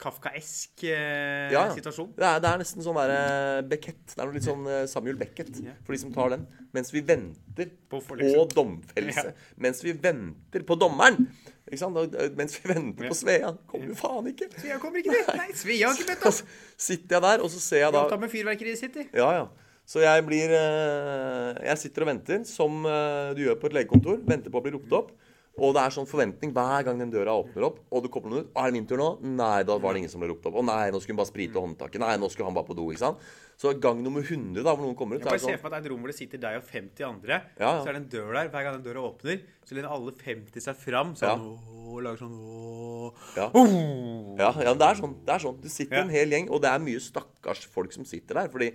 kafkaesk 0.00 0.84
eh, 0.90 1.52
ja, 1.52 1.64
situasjon. 1.74 2.10
Det 2.16 2.26
er, 2.26 2.40
det 2.42 2.50
er, 2.50 2.60
nesten 2.60 2.84
sånn 2.84 2.98
der 2.98 3.12
eh, 3.14 3.60
Beckett. 3.70 4.02
Det 4.12 4.20
er 4.20 4.28
noe 4.28 4.36
litt 4.36 4.46
sånn 4.46 4.68
eh, 4.68 4.84
Samuel 4.90 5.18
Beckett 5.20 5.52
for 5.86 5.94
de 5.94 6.00
som 6.02 6.12
tar 6.14 6.34
den. 6.34 6.46
Mens 6.76 6.92
vi 6.92 7.02
venter 7.06 7.70
på, 7.88 8.00
på 8.04 8.46
domfellelse. 8.52 9.26
Ja. 9.32 9.52
Mens 9.66 9.82
vi 9.84 9.94
venter 9.96 10.66
på 10.68 10.78
dommeren. 10.80 11.28
Ikke 11.66 11.80
sant? 11.80 12.16
Mens 12.38 12.58
vi 12.58 12.70
venter 12.70 13.10
på 13.10 13.18
Svea. 13.18 13.54
Kommer 13.70 13.92
jo 13.92 13.98
faen 13.98 14.32
ikke. 14.32 14.50
Svea 14.54 14.80
kommer 14.82 15.02
ikke 15.02 15.16
dit. 15.16 15.30
Nei, 15.40 15.48
Svea 15.56 15.88
har 15.88 15.96
ikke 15.96 16.10
bedt 16.12 16.26
oss. 16.30 16.42
Sitter 16.88 17.16
jeg 17.16 17.26
der, 17.28 17.46
og 17.46 17.52
så 17.54 17.62
ser 17.62 17.86
jeg 17.86 17.96
da 17.96 18.04
Jobba 18.04 18.20
med 18.26 18.32
fyrverkeriet 18.34 18.82
sitt, 18.82 18.98
de. 18.98 19.08
Ja, 19.16 19.30
ja. 19.40 19.46
Så 19.86 20.00
jeg 20.02 20.24
blir 20.26 20.50
eh, 20.50 21.50
Jeg 21.62 21.78
sitter 21.78 22.02
og 22.02 22.08
venter, 22.10 22.40
som 22.48 22.82
du 23.38 23.44
gjør 23.44 23.56
på 23.62 23.70
et 23.70 23.80
legekontor. 23.80 24.20
Venter 24.28 24.52
på 24.52 24.60
å 24.60 24.66
bli 24.66 24.76
ropt 24.76 24.98
opp. 24.98 25.14
Og 25.56 25.72
det 25.72 25.82
er 25.82 25.94
sånn 25.94 26.08
forventning 26.08 26.52
hver 26.52 26.84
gang 26.84 26.98
den 27.00 27.12
døra 27.12 27.32
åpner 27.40 27.64
opp, 27.70 27.78
og 27.88 28.02
du 28.04 28.10
kobler 28.12 28.34
den 28.34 28.44
ut. 28.44 28.52
'Er 28.52 28.68
det 28.68 28.76
min 28.76 28.86
tur 28.86 29.00
nå?' 29.00 29.24
Nei, 29.24 29.62
da 29.64 29.78
var 29.80 29.94
det 29.94 30.02
ingen 30.04 30.12
som 30.12 30.20
ble 30.20 30.28
ropt 30.28 30.44
opp. 30.44 30.54
'Å 30.60 30.64
nei, 30.64 30.90
nå 30.92 31.00
skulle 31.00 31.16
hun 31.16 31.22
bare 31.22 31.32
sprite 31.32 31.56
håndtaket.' 31.56 32.00
Nei, 32.02 32.16
nå 32.20 32.28
skulle 32.28 32.44
han 32.44 32.56
bare 32.56 32.68
på 32.68 32.76
do. 32.76 32.90
ikke 32.92 33.00
sant? 33.00 33.18
Så 33.56 33.72
gang 33.80 34.02
nummer 34.04 34.20
100, 34.20 34.60
da, 34.60 34.74
hvor 34.76 34.84
noen 34.84 34.94
kommer 34.94 35.16
ut 35.16 35.24
Jeg 35.24 35.32
bare 35.32 35.40
ser 35.40 35.56
for 35.56 35.70
meg 35.72 35.78
at 35.78 35.80
det 35.80 35.88
er 35.88 35.88
et 35.88 35.92
rom 35.94 36.02
hvor 36.04 36.12
det 36.12 36.18
sitter 36.18 36.38
deg 36.42 36.58
og 36.60 36.66
50 36.68 37.06
andre. 37.08 37.38
Ja, 37.56 37.70
ja. 37.72 37.80
Så 37.80 37.88
er 37.88 37.96
det 37.96 38.02
en 38.02 38.10
dør 38.12 38.36
der. 38.36 38.50
Hver 38.52 38.66
gang 38.66 38.76
den 38.76 38.84
døra 38.84 39.04
åpner, 39.08 39.40
så 39.64 39.78
lener 39.78 39.88
alle 39.96 40.12
50 40.12 40.60
seg 40.60 40.76
fram. 40.76 41.14
Sånn, 41.16 41.40
ja. 41.40 41.72
og 41.88 42.02
lager 42.04 42.20
sånn. 42.20 42.36
Ja. 43.38 43.48
Oh. 43.56 44.36
ja. 44.36 44.52
ja, 44.60 44.76
det 44.76 44.90
er 44.90 45.00
sånn. 45.00 45.16
Det 45.24 45.34
er 45.38 45.44
sånn. 45.46 45.56
Du 45.64 45.72
sitter 45.72 46.02
en 46.02 46.12
hel 46.12 46.36
gjeng, 46.36 46.52
og 46.52 46.60
det 46.66 46.68
er 46.68 46.84
mye 46.84 47.00
stakkars 47.00 47.64
folk 47.72 47.96
som 47.96 48.04
sitter 48.04 48.42
der. 48.42 48.52
fordi 48.52 48.74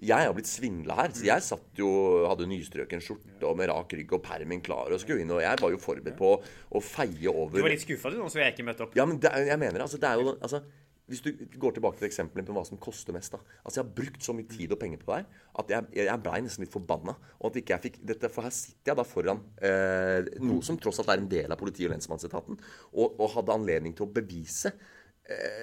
jeg 0.00 0.26
har 0.26 0.34
blitt 0.36 0.48
svindla 0.48 0.96
her. 1.02 1.14
Så 1.14 1.26
jeg 1.28 1.44
satt 1.44 1.80
jo, 1.80 1.90
hadde 2.28 2.48
nystrøken 2.50 3.02
skjorte 3.04 3.48
og 3.48 3.56
med 3.60 3.70
rak 3.70 3.92
rygg 3.96 4.14
og 4.16 4.22
permen 4.24 4.62
klar 4.64 4.92
og 4.92 5.02
skulle 5.02 5.24
inn. 5.24 5.32
Og 5.36 5.42
jeg 5.44 5.60
var 5.60 5.74
jo 5.74 5.80
forberedt 5.80 6.18
på 6.18 6.34
å 6.40 6.84
feie 6.84 7.32
over 7.32 7.58
Du 7.58 7.64
var 7.66 7.74
litt 7.74 7.84
skuffa 7.84 8.12
nå, 8.14 8.28
så 8.32 8.42
jeg 8.42 8.56
ikke 8.56 8.68
møtte 8.70 8.86
opp? 8.86 8.96
Ja, 8.96 9.08
men 9.08 9.20
det, 9.20 9.32
jeg 9.50 9.60
mener 9.60 9.84
altså, 9.84 10.00
det 10.00 10.08
er 10.08 10.22
jo 10.22 10.32
altså, 10.38 10.62
hvis 11.10 11.24
du 11.24 11.30
går 11.58 11.74
tilbake 11.74 11.98
til 11.98 12.06
eksempelet 12.06 12.46
på 12.46 12.54
hva 12.54 12.62
som 12.66 12.78
koster 12.80 13.14
mest 13.14 13.34
da. 13.34 13.40
Altså 13.64 13.80
Jeg 13.80 13.86
har 13.88 13.94
brukt 13.98 14.22
så 14.22 14.34
mye 14.36 14.46
tid 14.48 14.70
og 14.70 14.78
penger 14.78 15.00
på 15.02 15.10
det 15.10 15.16
her 15.18 15.48
at 15.60 15.72
jeg, 15.74 16.06
jeg 16.06 16.22
blei 16.22 16.38
nesten 16.44 16.64
litt 16.64 16.72
forbanna. 16.72 17.16
Og 17.40 17.50
at 17.50 17.58
ikke 17.58 17.74
jeg 17.74 17.84
fikk 17.88 17.98
dette, 18.12 18.30
For 18.30 18.46
her 18.46 18.54
sitter 18.54 18.92
jeg 18.92 19.00
da 19.00 19.06
foran 19.08 19.42
eh, 19.66 20.30
noe 20.38 20.62
som 20.64 20.78
tross 20.80 21.02
alt 21.02 21.10
er 21.10 21.24
en 21.24 21.28
del 21.32 21.50
av 21.50 21.58
politi- 21.60 21.88
og 21.88 21.92
lensmannsetaten, 21.96 22.60
og, 22.94 23.18
og 23.18 23.34
hadde 23.34 23.58
anledning 23.58 23.96
til 23.98 24.06
å 24.06 24.14
bevise 24.14 24.72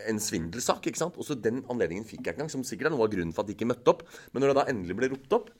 en 0.08 0.22
svindelsak. 0.24 0.88
ikke 0.88 1.02
sant? 1.02 1.18
Også 1.20 1.38
den 1.40 1.64
anledningen 1.72 2.08
fikk 2.08 2.22
jeg 2.22 2.26
ikke 2.26 2.38
engang, 2.38 2.54
som 2.54 2.64
sikkert 2.68 2.92
er 2.92 2.96
noe 2.96 3.08
av 3.08 3.12
grunnen 3.14 3.36
for 3.36 3.44
at 3.44 3.52
de 3.52 3.58
ikke 3.58 3.70
møtte 3.70 3.94
opp. 3.94 4.06
Men 4.32 4.44
når 4.44 4.54
det 4.54 4.58
da 4.60 4.66
endelig 4.72 4.98
ble 5.00 5.12
ropt 5.14 5.38
opp, 5.38 5.52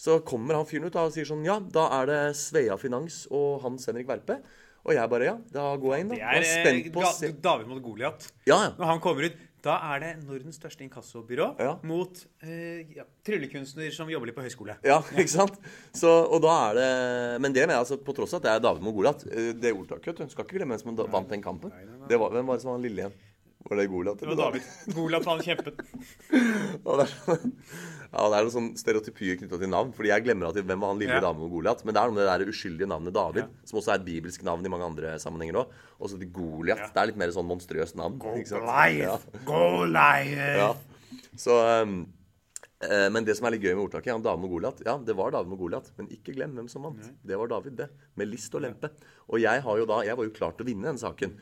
så 0.00 0.18
kommer 0.26 0.58
han 0.58 0.66
fyren 0.66 0.90
ut 0.90 0.98
og 0.98 1.14
sier 1.14 1.28
sånn 1.28 1.44
Ja, 1.46 1.60
da 1.62 1.86
er 2.00 2.10
det 2.10 2.20
Svea 2.38 2.76
Finans 2.80 3.24
og 3.30 3.62
Hans 3.62 3.86
Henrik 3.90 4.10
Verpe. 4.10 4.40
Og 4.84 4.92
jeg 4.92 5.10
bare 5.10 5.30
Ja, 5.30 5.34
da 5.54 5.70
går 5.80 5.94
jeg 5.94 6.04
inn, 6.04 6.12
da. 6.12 6.20
Det 6.20 6.30
er, 6.42 6.46
spent 6.50 6.92
på 6.92 7.04
eh, 7.08 7.34
David 7.44 7.70
mot 7.70 7.82
Goliat. 7.82 8.26
Ja, 8.44 8.58
ja. 8.66 8.70
Når 8.76 8.90
han 8.90 9.04
kommer 9.04 9.30
ut 9.30 9.42
da 9.64 9.78
er 9.94 10.02
det 10.02 10.10
Nordens 10.26 10.58
største 10.58 10.84
inkassobyrå 10.84 11.46
ja. 11.56 11.70
mot 11.88 12.18
eh, 12.44 12.84
ja, 12.98 13.06
tryllekunstner 13.24 13.94
som 13.96 14.10
jobber 14.12 14.28
litt 14.28 14.36
på 14.36 14.44
høyskole. 14.44 14.76
Ja, 14.84 14.98
ikke 15.16 15.32
sant? 15.32 15.56
Så, 15.96 16.10
og 16.10 16.42
da 16.44 16.56
er 16.66 16.76
det 16.76 16.90
Men 17.40 17.54
det 17.56 17.64
mener 17.64 17.78
jeg 17.78 17.86
altså, 17.86 17.96
på 17.96 18.12
tross 18.16 18.36
av 18.36 18.42
at 18.42 18.44
det 18.44 18.52
er 18.52 18.66
David 18.66 18.84
Mogolat. 18.84 19.24
Eh, 19.30 19.52
det 19.56 19.72
ordtaket, 19.72 20.20
du 20.20 20.34
skal 20.34 20.44
ikke 20.44 20.58
glemme 20.58 20.76
hvem 20.76 20.98
som 20.98 21.14
vant 21.16 21.32
den 21.32 21.44
kampen. 21.44 21.72
Nei, 21.72 21.86
nei. 21.88 22.10
Det 22.10 22.20
var, 22.20 22.34
hvem 22.36 22.50
var 22.50 22.60
det 22.60 22.66
som 22.66 22.74
var 22.74 22.84
lille 22.84 23.06
igjen? 23.06 23.16
Var 23.64 23.80
det 23.80 23.86
Goliat? 23.88 24.20
Det 24.20 24.28
var 24.28 24.36
David. 24.36 24.64
Goliat 24.92 25.24
han 25.24 25.38
kjempet. 25.40 25.78
ja, 26.84 26.96
det 26.98 27.04
er, 27.06 27.12
sånn- 27.12 27.52
ja, 28.14 28.24
det 28.28 28.36
er 28.36 28.44
noen 28.44 28.52
sånn 28.52 28.66
stereotypier 28.76 29.38
knytta 29.40 29.56
til 29.62 29.70
navn. 29.72 29.94
Fordi 29.96 30.10
jeg 30.10 30.24
glemmer 30.26 30.50
at 30.50 30.58
hvem 30.58 30.82
var 30.84 30.92
han 30.92 31.00
lille 31.00 31.16
ja. 31.16 31.22
dame 31.24 31.46
og 31.46 31.54
Goliat. 31.56 31.80
Men 31.86 31.96
det 31.96 32.02
er 32.02 32.10
noe 32.10 32.18
med 32.18 32.26
det 32.26 32.34
der 32.34 32.52
uskyldige 32.52 32.90
navnet 32.90 33.16
David, 33.16 33.46
ja. 33.46 33.68
som 33.70 33.80
også 33.80 33.94
er 33.94 34.02
et 34.02 34.04
bibelsk 34.10 34.44
navn 34.44 34.68
i 34.68 34.72
mange 34.74 34.90
andre 34.90 35.14
sammenhenger 35.22 35.62
òg. 35.62 35.78
Og 35.96 36.12
så 36.12 36.20
Goliat. 36.20 36.82
Ja. 36.84 36.90
Det 36.92 37.02
er 37.02 37.10
litt 37.10 37.22
mer 37.24 37.32
sånn 37.38 37.48
monstrøst 37.48 37.96
navn. 38.00 38.20
Goliath! 38.20 39.24
Goliath! 39.48 40.60
Ja. 40.60 40.68
Så 41.40 41.56
um, 41.64 41.96
men 42.84 43.24
det 43.24 43.38
som 43.38 43.48
er 43.48 43.54
litt 43.56 43.64
gøy 43.64 43.72
med 43.72 43.86
ordtaket, 43.86 44.10
ja, 44.12 44.20
dame 44.20 44.44
og 44.44 44.58
Goliat 44.58 44.82
Ja, 44.84 44.98
det 45.00 45.14
var 45.16 45.32
David 45.32 45.56
og 45.56 45.62
Goliat, 45.64 45.86
men 45.96 46.10
ikke 46.12 46.34
glem 46.36 46.52
hvem 46.58 46.68
som 46.68 46.84
vant. 46.84 47.06
Det 47.24 47.40
var 47.40 47.48
David, 47.48 47.78
det. 47.80 47.88
Med 48.20 48.28
list 48.28 48.52
og 48.52 48.66
lempe. 48.66 48.92
Og 49.32 49.40
jeg 49.40 49.64
har 49.64 49.80
jo 49.80 49.88
da, 49.88 50.02
jeg 50.04 50.20
var 50.20 50.28
jo 50.28 50.34
klar 50.36 50.52
til 50.52 50.66
å 50.66 50.68
vinne 50.68 50.90
den 50.90 51.00
saken. 51.00 51.32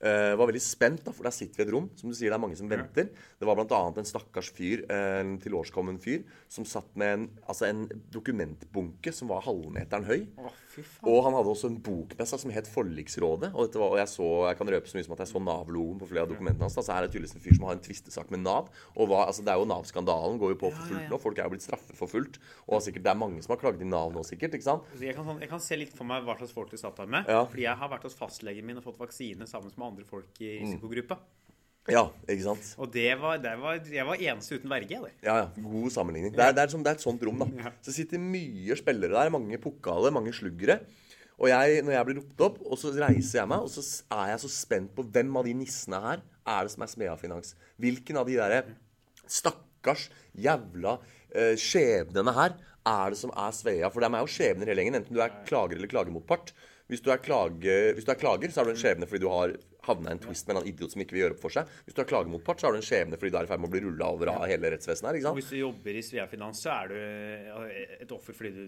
Uh, 0.00 0.32
var 0.40 0.48
veldig 0.48 0.62
spent, 0.64 1.02
da, 1.04 1.12
for 1.12 1.28
der 1.28 1.34
sitter 1.36 1.60
vi 1.60 1.64
i 1.64 1.68
et 1.68 1.72
rom. 1.74 1.90
Som 2.00 2.08
du 2.08 2.16
sier, 2.16 2.32
det 2.32 2.38
er 2.38 2.42
mange 2.42 2.56
som 2.56 2.70
venter. 2.70 3.10
Det 3.40 3.48
var 3.48 3.58
bl.a. 3.58 3.80
en 3.90 4.08
stakkars 4.08 4.48
fyr, 4.56 4.86
eh, 4.88 5.18
en 5.20 5.34
tilårskommen 5.42 6.00
fyr, 6.00 6.24
som 6.48 6.64
satt 6.68 6.88
med 7.00 7.12
en, 7.16 7.26
altså 7.44 7.68
en 7.68 7.84
dokumentbunke 8.12 9.12
som 9.16 9.28
var 9.32 9.44
halvmeteren 9.44 10.08
høy. 10.08 10.24
Oh, 10.40 10.52
og 11.08 11.24
han 11.26 11.34
hadde 11.34 11.50
også 11.50 11.68
en 11.70 11.78
bok 11.82 12.12
med 12.18 12.28
seg 12.28 12.42
som 12.42 12.52
het 12.54 12.68
Forliksrådet. 12.70 13.50
Og, 13.52 13.72
var, 13.74 13.94
og 13.94 13.98
jeg, 13.98 14.10
så, 14.12 14.26
jeg 14.48 14.58
kan 14.60 14.70
røpe 14.74 14.90
så 14.90 14.98
mye 14.98 15.06
som 15.06 15.14
at 15.16 15.22
jeg 15.24 15.30
så 15.32 15.42
Nav-logoen 15.42 16.00
på 16.00 16.08
flere 16.10 16.24
av 16.26 16.30
dokumentene 16.30 16.66
hans. 16.66 16.76
Da, 16.78 16.84
så 16.86 16.94
her 16.94 17.04
er 17.04 17.08
det 17.08 17.14
tydeligvis 17.16 17.36
en 17.36 17.44
fyr 17.44 17.56
som 17.58 17.66
har 17.66 17.76
en 17.76 17.82
tvistesak 17.84 18.30
med 18.34 18.44
Nav. 18.44 18.70
Og 18.94 19.10
var, 19.10 19.26
altså, 19.30 19.44
det 19.46 19.52
er 19.52 19.60
jo 19.60 19.68
Nav-skandalen 19.70 20.38
går 20.40 20.54
jo 20.54 20.60
på 20.62 20.70
for 20.74 20.90
fullt 20.90 21.00
ja, 21.00 21.06
ja. 21.08 21.12
nå. 21.12 21.20
Folk 21.22 21.40
er 21.40 21.48
jo 21.48 21.54
blitt 21.56 21.66
straffeforfulgt. 21.66 22.40
Og 22.68 22.84
sikkert, 22.84 23.06
det 23.08 23.12
er 23.12 23.20
mange 23.20 23.42
som 23.44 23.54
har 23.56 23.62
klaget 23.62 23.84
i 23.84 23.90
Nav 23.90 24.14
nå, 24.14 24.24
sikkert. 24.26 24.54
ikke 24.56 24.68
sant? 24.68 24.86
Jeg 25.00 25.16
kan, 25.18 25.26
sånn, 25.26 25.42
jeg 25.42 25.50
kan, 25.50 25.64
se 25.64 25.80
litt 25.80 25.96
for 25.96 26.08
meg 26.08 26.24
hva 26.28 26.38
slags 26.38 26.54
folk 26.56 26.70
du 26.70 26.78
satt 26.80 27.02
der 27.02 27.10
med. 27.10 27.28
Ja. 27.30 27.42
Fordi 27.50 27.66
jeg 27.66 27.82
har 27.82 27.92
vært 27.92 28.06
hos 28.06 28.18
fastlegen 28.18 28.68
min 28.68 28.78
og 28.80 28.86
fått 28.86 29.00
vaksine 29.02 29.50
sammen 29.50 29.74
med 29.74 29.89
andre 29.90 30.06
folk 30.08 30.40
i 30.40 30.56
risikogruppa. 30.62 31.18
Mm. 31.20 31.36
Ja, 31.90 32.04
ikke 32.28 32.44
sant? 32.44 32.66
Og 32.80 32.90
det 32.92 33.08
var, 33.18 33.38
det 33.40 33.52
var, 33.58 33.78
jeg 33.88 34.06
var 34.06 34.20
eneste 34.20 34.58
uten 34.60 34.70
verge. 34.70 34.98
Eller? 34.98 35.14
Ja, 35.24 35.36
ja, 35.42 35.46
God 35.56 35.92
sammenligning. 35.94 36.34
Det 36.36 36.44
er, 36.44 36.54
det, 36.56 36.64
er 36.64 36.72
som, 36.72 36.82
det 36.84 36.92
er, 36.92 36.98
et 37.00 37.04
sånt 37.04 37.22
rom. 37.26 37.40
da. 37.40 37.48
Ja. 37.64 37.72
Så 37.84 37.94
sitter 37.96 38.20
mye 38.22 38.76
spillere 38.78 39.16
der. 39.16 39.32
Mange 39.32 39.58
pokaler, 39.62 40.12
mange 40.14 40.34
sluggere. 40.36 40.80
Og 41.40 41.48
jeg, 41.48 41.80
når 41.86 41.94
jeg 41.94 42.06
blir 42.06 42.18
ropt 42.20 42.42
opp, 42.44 42.58
og 42.68 42.76
så 42.76 42.92
reiser 42.92 43.40
jeg 43.40 43.48
meg, 43.48 43.64
og 43.64 43.72
så 43.72 43.82
er 44.12 44.34
jeg 44.34 44.42
så 44.42 44.50
spent 44.52 44.92
på 44.96 45.06
hvem 45.08 45.38
av 45.40 45.46
de 45.48 45.54
nissene 45.56 46.00
her 46.04 46.24
er 46.50 46.66
det 46.66 46.74
som 46.74 46.84
er 46.84 46.90
Smea 46.92 47.14
Finans. 47.20 47.54
Hvilken 47.80 48.20
av 48.20 48.28
de 48.28 48.36
derre 48.36 48.60
stakkars 49.24 50.10
jævla 50.36 50.98
eh, 51.32 51.54
skjebnene 51.60 52.34
her 52.36 52.58
er 52.90 53.14
det 53.14 53.20
som 53.22 53.32
er 53.32 53.56
Svea? 53.56 53.88
For 53.88 54.04
de 54.04 54.10
er 54.10 54.20
jo 54.20 54.34
skjebner 54.34 54.68
hele 54.68 54.84
gjengen, 54.84 55.00
enten 55.00 55.16
du 55.16 55.22
er 55.24 55.40
klager 55.48 55.80
eller 55.80 55.90
klagemotpart. 55.90 56.52
Hvis 56.90 57.00
du, 57.06 57.08
klage, 57.24 57.78
hvis 57.94 58.04
du 58.04 58.12
er 58.12 58.20
klager, 58.20 58.52
så 58.52 58.60
er 58.60 58.68
du 58.68 58.74
en 58.74 58.82
skjebne 58.82 59.08
fordi 59.08 59.24
du 59.24 59.30
har 59.32 59.56
havna 59.86 60.12
i 60.12 60.16
en 60.16 60.22
twist 60.22 60.48
med 60.48 60.60
en 60.60 60.68
idiot 60.68 60.94
som 60.94 61.02
ikke 61.04 61.16
vil 61.16 61.24
gjøre 61.24 61.36
opp 61.36 61.42
for 61.44 61.54
seg. 61.54 61.72
Hvis 61.86 61.96
du 61.96 62.02
er 62.02 62.08
klagemotpart, 62.10 62.60
så 62.60 62.68
har 62.68 62.76
du 62.76 62.80
en 62.80 62.86
skjebne 62.86 63.18
fordi 63.20 63.32
du 63.32 63.40
er 63.40 63.48
i 63.48 63.50
ferd 63.50 63.62
med 63.62 63.70
å 63.70 63.74
bli 63.74 63.82
rulla 63.86 64.12
over 64.14 64.32
av 64.34 64.46
hele 64.50 64.72
rettsvesenet 64.74 65.10
her. 65.10 65.18
ikke 65.18 65.28
sant? 65.28 65.40
Hvis 65.40 65.52
du 65.52 65.58
jobber 65.60 65.98
i 65.98 66.04
Svea 66.06 66.26
Finans, 66.30 66.62
så 66.64 66.72
er 66.76 66.92
du 66.92 66.96
et 68.00 68.14
offer 68.16 68.36
fordi 68.36 68.52
du 68.56 68.64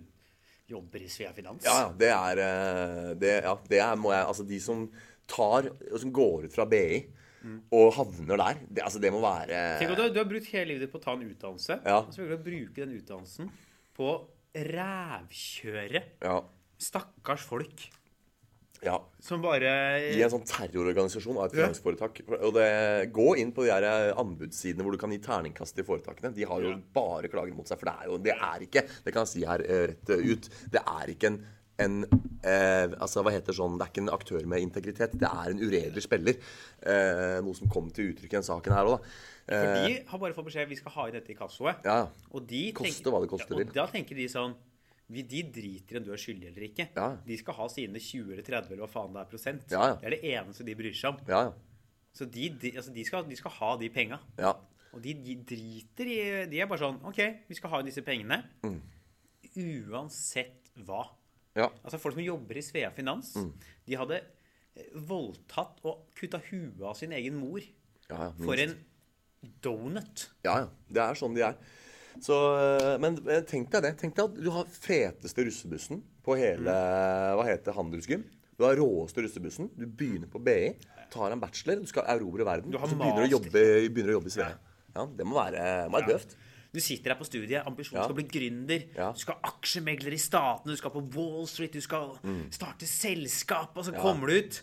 jobber 0.72 1.04
i 1.04 1.08
Svea 1.12 1.32
Finans. 1.36 1.64
Ja, 1.66 1.88
det 1.98 2.12
er, 2.12 2.42
eh, 2.44 3.08
det, 3.20 3.32
ja, 3.44 3.56
det 3.68 3.82
er 3.84 3.98
må 4.00 4.12
jeg, 4.14 4.28
altså 4.28 4.46
de 4.48 4.60
som 4.62 4.86
tar, 5.30 5.68
som 6.00 6.14
går 6.14 6.48
ut 6.48 6.54
fra 6.54 6.66
BI 6.68 7.02
mm. 7.42 7.58
og 7.78 7.92
havner 7.98 8.40
der, 8.44 8.62
det, 8.68 8.84
altså 8.86 9.02
det 9.02 9.12
må 9.14 9.22
være 9.22 9.62
Tenk 9.80 9.94
at 9.94 10.00
du, 10.00 10.06
du, 10.14 10.20
har 10.22 10.28
brukt 10.28 10.50
hele 10.52 10.72
livet 10.72 10.86
ditt 10.86 10.94
på 10.94 11.00
å 11.00 11.04
ta 11.04 11.16
en 11.16 11.26
utdannelse, 11.26 11.78
ja. 11.84 11.98
og 12.02 12.14
så 12.14 12.22
velger 12.22 12.38
du 12.38 12.46
bruke 12.48 12.84
den 12.84 12.94
utdannelsen 12.98 13.50
på 13.96 14.12
rævkjøre 14.52 16.02
ja. 16.20 16.36
stakkars 16.80 17.44
folk. 17.48 17.86
Ja. 18.82 18.96
Som 19.22 19.42
bare 19.44 19.70
I 20.10 20.18
en 20.24 20.32
sånn 20.32 20.42
terrororganisasjon 20.48 21.36
av 21.38 21.46
et 21.46 21.54
finansforetak. 21.54 22.20
Og 22.40 22.50
det, 22.56 22.66
Gå 23.14 23.28
inn 23.38 23.52
på 23.54 23.62
de 23.66 23.70
her 23.70 23.86
eh, 23.86 24.10
anbudssidene 24.18 24.82
hvor 24.82 24.96
du 24.96 24.98
kan 24.98 25.12
gi 25.14 25.20
terningkast 25.22 25.76
til 25.78 25.86
foretakene. 25.86 26.32
De 26.34 26.46
har 26.50 26.64
jo 26.66 26.74
bare 26.94 27.30
klager 27.30 27.54
mot 27.54 27.68
seg. 27.70 27.78
For 27.78 27.90
det 27.90 27.94
er 27.94 28.10
jo 28.10 28.18
det 28.26 28.34
er 28.34 28.66
ikke 28.66 28.86
Det 29.06 29.14
kan 29.14 29.22
jeg 29.26 29.32
si 29.36 29.44
her 29.46 29.62
eh, 29.62 29.84
rett 29.92 30.14
ut. 30.18 30.48
Det 30.74 30.82
er 30.82 31.14
ikke 31.14 31.32
en 31.34 31.42
en 31.82 32.02
eh, 32.44 32.92
altså 33.00 33.22
hva 33.24 33.32
heter 33.32 33.56
sånn, 33.56 33.78
Det 33.80 33.86
er 33.86 33.90
ikke 33.94 34.02
en 34.04 34.10
aktør 34.12 34.44
med 34.46 34.60
integritet. 34.62 35.14
Det 35.18 35.26
er 35.30 35.54
en 35.54 35.62
uredelig 35.62 36.02
spiller. 36.04 36.36
Eh, 36.84 37.38
noe 37.42 37.56
som 37.58 37.70
kom 37.72 37.88
til 37.94 38.10
uttrykk 38.12 38.34
i 38.34 38.36
den 38.36 38.46
saken 38.46 38.74
her 38.76 38.90
òg, 38.90 38.98
da. 38.98 39.14
For 39.48 39.86
de 39.88 39.94
har 40.06 40.20
bare 40.22 40.36
fått 40.36 40.46
beskjed 40.50 40.68
vi 40.70 40.76
skal 40.78 40.94
ha 40.94 41.06
i 41.08 41.14
dette 41.16 41.32
i 41.32 41.38
kassoet. 41.38 41.80
Ja, 41.88 42.04
Og 42.30 42.44
de 42.46 42.60
Koste 42.76 43.10
hva 43.10 43.22
det 43.24 43.30
koster. 43.32 43.56
ja. 43.56 43.64
Og 43.66 43.74
da 43.74 43.86
tenker 43.90 44.14
de 44.20 44.28
sånn 44.30 44.54
De 45.12 45.42
driter 45.52 45.96
i 45.96 45.98
om 46.00 46.04
du 46.06 46.12
er 46.14 46.20
skyldig 46.22 46.48
eller 46.48 46.64
ikke. 46.68 46.86
Ja. 46.96 47.08
De 47.26 47.36
skal 47.36 47.54
ha 47.58 47.66
sine 47.68 48.00
20 48.00 48.32
eller 48.32 48.42
30 48.46 48.72
eller 48.72 48.84
hva 48.86 48.90
faen 48.92 49.12
det 49.12 49.20
er 49.22 49.30
prosent. 49.30 49.64
Ja, 49.70 49.82
ja. 49.92 49.94
Det 50.00 50.06
er 50.08 50.14
det 50.16 50.22
eneste 50.32 50.64
de 50.64 50.74
bryr 50.78 50.94
seg 50.96 51.12
om. 51.14 51.20
ja, 51.28 51.42
ja. 51.50 51.52
Så 52.12 52.26
de, 52.28 52.50
de, 52.60 52.74
altså 52.76 52.92
de, 52.92 53.04
skal, 53.08 53.22
de 53.24 53.36
skal 53.40 53.50
ha 53.56 53.70
de 53.80 53.88
penga. 53.88 54.18
ja. 54.38 54.52
Og 54.92 55.00
de, 55.00 55.14
driter 55.48 56.04
i 56.04 56.16
De 56.52 56.58
er 56.60 56.66
bare 56.68 56.82
sånn 56.82 56.98
OK, 57.08 57.20
vi 57.48 57.56
skal 57.56 57.70
ha 57.72 57.78
disse 57.86 58.02
pengene. 58.04 58.42
Mm. 58.60 58.74
Uansett 59.88 60.70
hva. 60.84 61.06
ja. 61.56 61.70
Altså 61.84 61.98
Folk 62.00 62.16
som 62.16 62.24
jobber 62.24 62.58
i 62.60 62.62
Svea 62.64 62.90
Finans, 62.92 63.34
Mm. 63.36 63.52
de 63.88 63.96
hadde 63.96 64.18
eh, 64.76 64.90
voldtatt 65.08 65.80
og 65.84 66.06
kutta 66.16 66.40
huet 66.50 66.80
av 66.84 66.94
sin 66.96 67.12
egen 67.12 67.36
mor 67.40 67.60
ja, 67.60 68.16
ja 68.18 68.30
for 68.44 68.54
en 68.60 68.76
donut. 69.64 70.28
Ja, 70.44 70.58
ja. 70.62 70.68
Det 70.88 71.02
er 71.02 71.14
sånn 71.18 71.34
de 71.34 71.42
er. 71.48 71.56
Så, 72.20 72.36
øh, 72.58 73.00
men 73.00 73.16
øh, 73.26 73.42
tenk 73.48 73.70
deg 73.72 73.82
det. 73.82 73.94
Tenk 74.02 74.14
deg 74.16 74.24
at 74.24 74.34
du 74.44 74.50
har 74.50 74.64
feteste 74.68 75.44
russebussen 75.46 76.02
på 76.22 76.36
hele 76.38 76.70
Hva 77.38 77.44
heter 77.48 77.72
Handelsgym? 77.76 78.24
Du 78.58 78.64
har 78.66 78.76
råeste 78.76 79.24
russebussen. 79.24 79.70
Du 79.74 79.86
begynner 79.86 80.28
på 80.30 80.38
BI, 80.44 80.74
tar 81.10 81.32
en 81.32 81.40
bachelor, 81.40 81.80
du 81.82 81.86
skal 81.90 82.04
erobre 82.12 82.44
verden. 82.46 82.70
Du 82.70 82.78
og 82.78 82.88
så 82.88 82.94
begynner 82.98 83.24
du 83.24 83.30
å 83.30 83.38
jobbe, 83.38 83.62
begynner 83.90 84.12
å 84.14 84.18
jobbe 84.20 84.30
i 84.30 84.34
Sverige. 84.36 84.58
Ja, 84.94 85.06
det 85.06 85.26
må 85.26 85.38
være, 85.38 85.88
må 85.88 85.98
være 85.98 86.12
døvt. 86.12 86.36
Du 86.72 86.80
sitter 86.80 87.12
her 87.12 87.18
på 87.20 87.26
studiet, 87.28 87.66
ambisjonen 87.68 88.00
Ja. 88.00 88.04
skal 88.06 88.16
bli 88.16 88.24
gründer. 88.32 88.84
Ja. 88.96 89.10
Du 89.12 89.18
skal 89.20 89.36
aksjemegler 89.44 90.12
i 90.14 90.20
statene, 90.20 90.72
du 90.72 90.76
skal 90.80 90.90
på 90.94 91.02
Wall 91.16 91.46
Street, 91.46 91.72
du 91.72 91.80
skal 91.84 92.14
Mm. 92.22 92.46
starte 92.52 92.86
selskap, 92.88 93.76
og 93.76 93.84
så 93.84 93.92
kommer 93.92 94.28
du 94.28 94.38
ut 94.38 94.62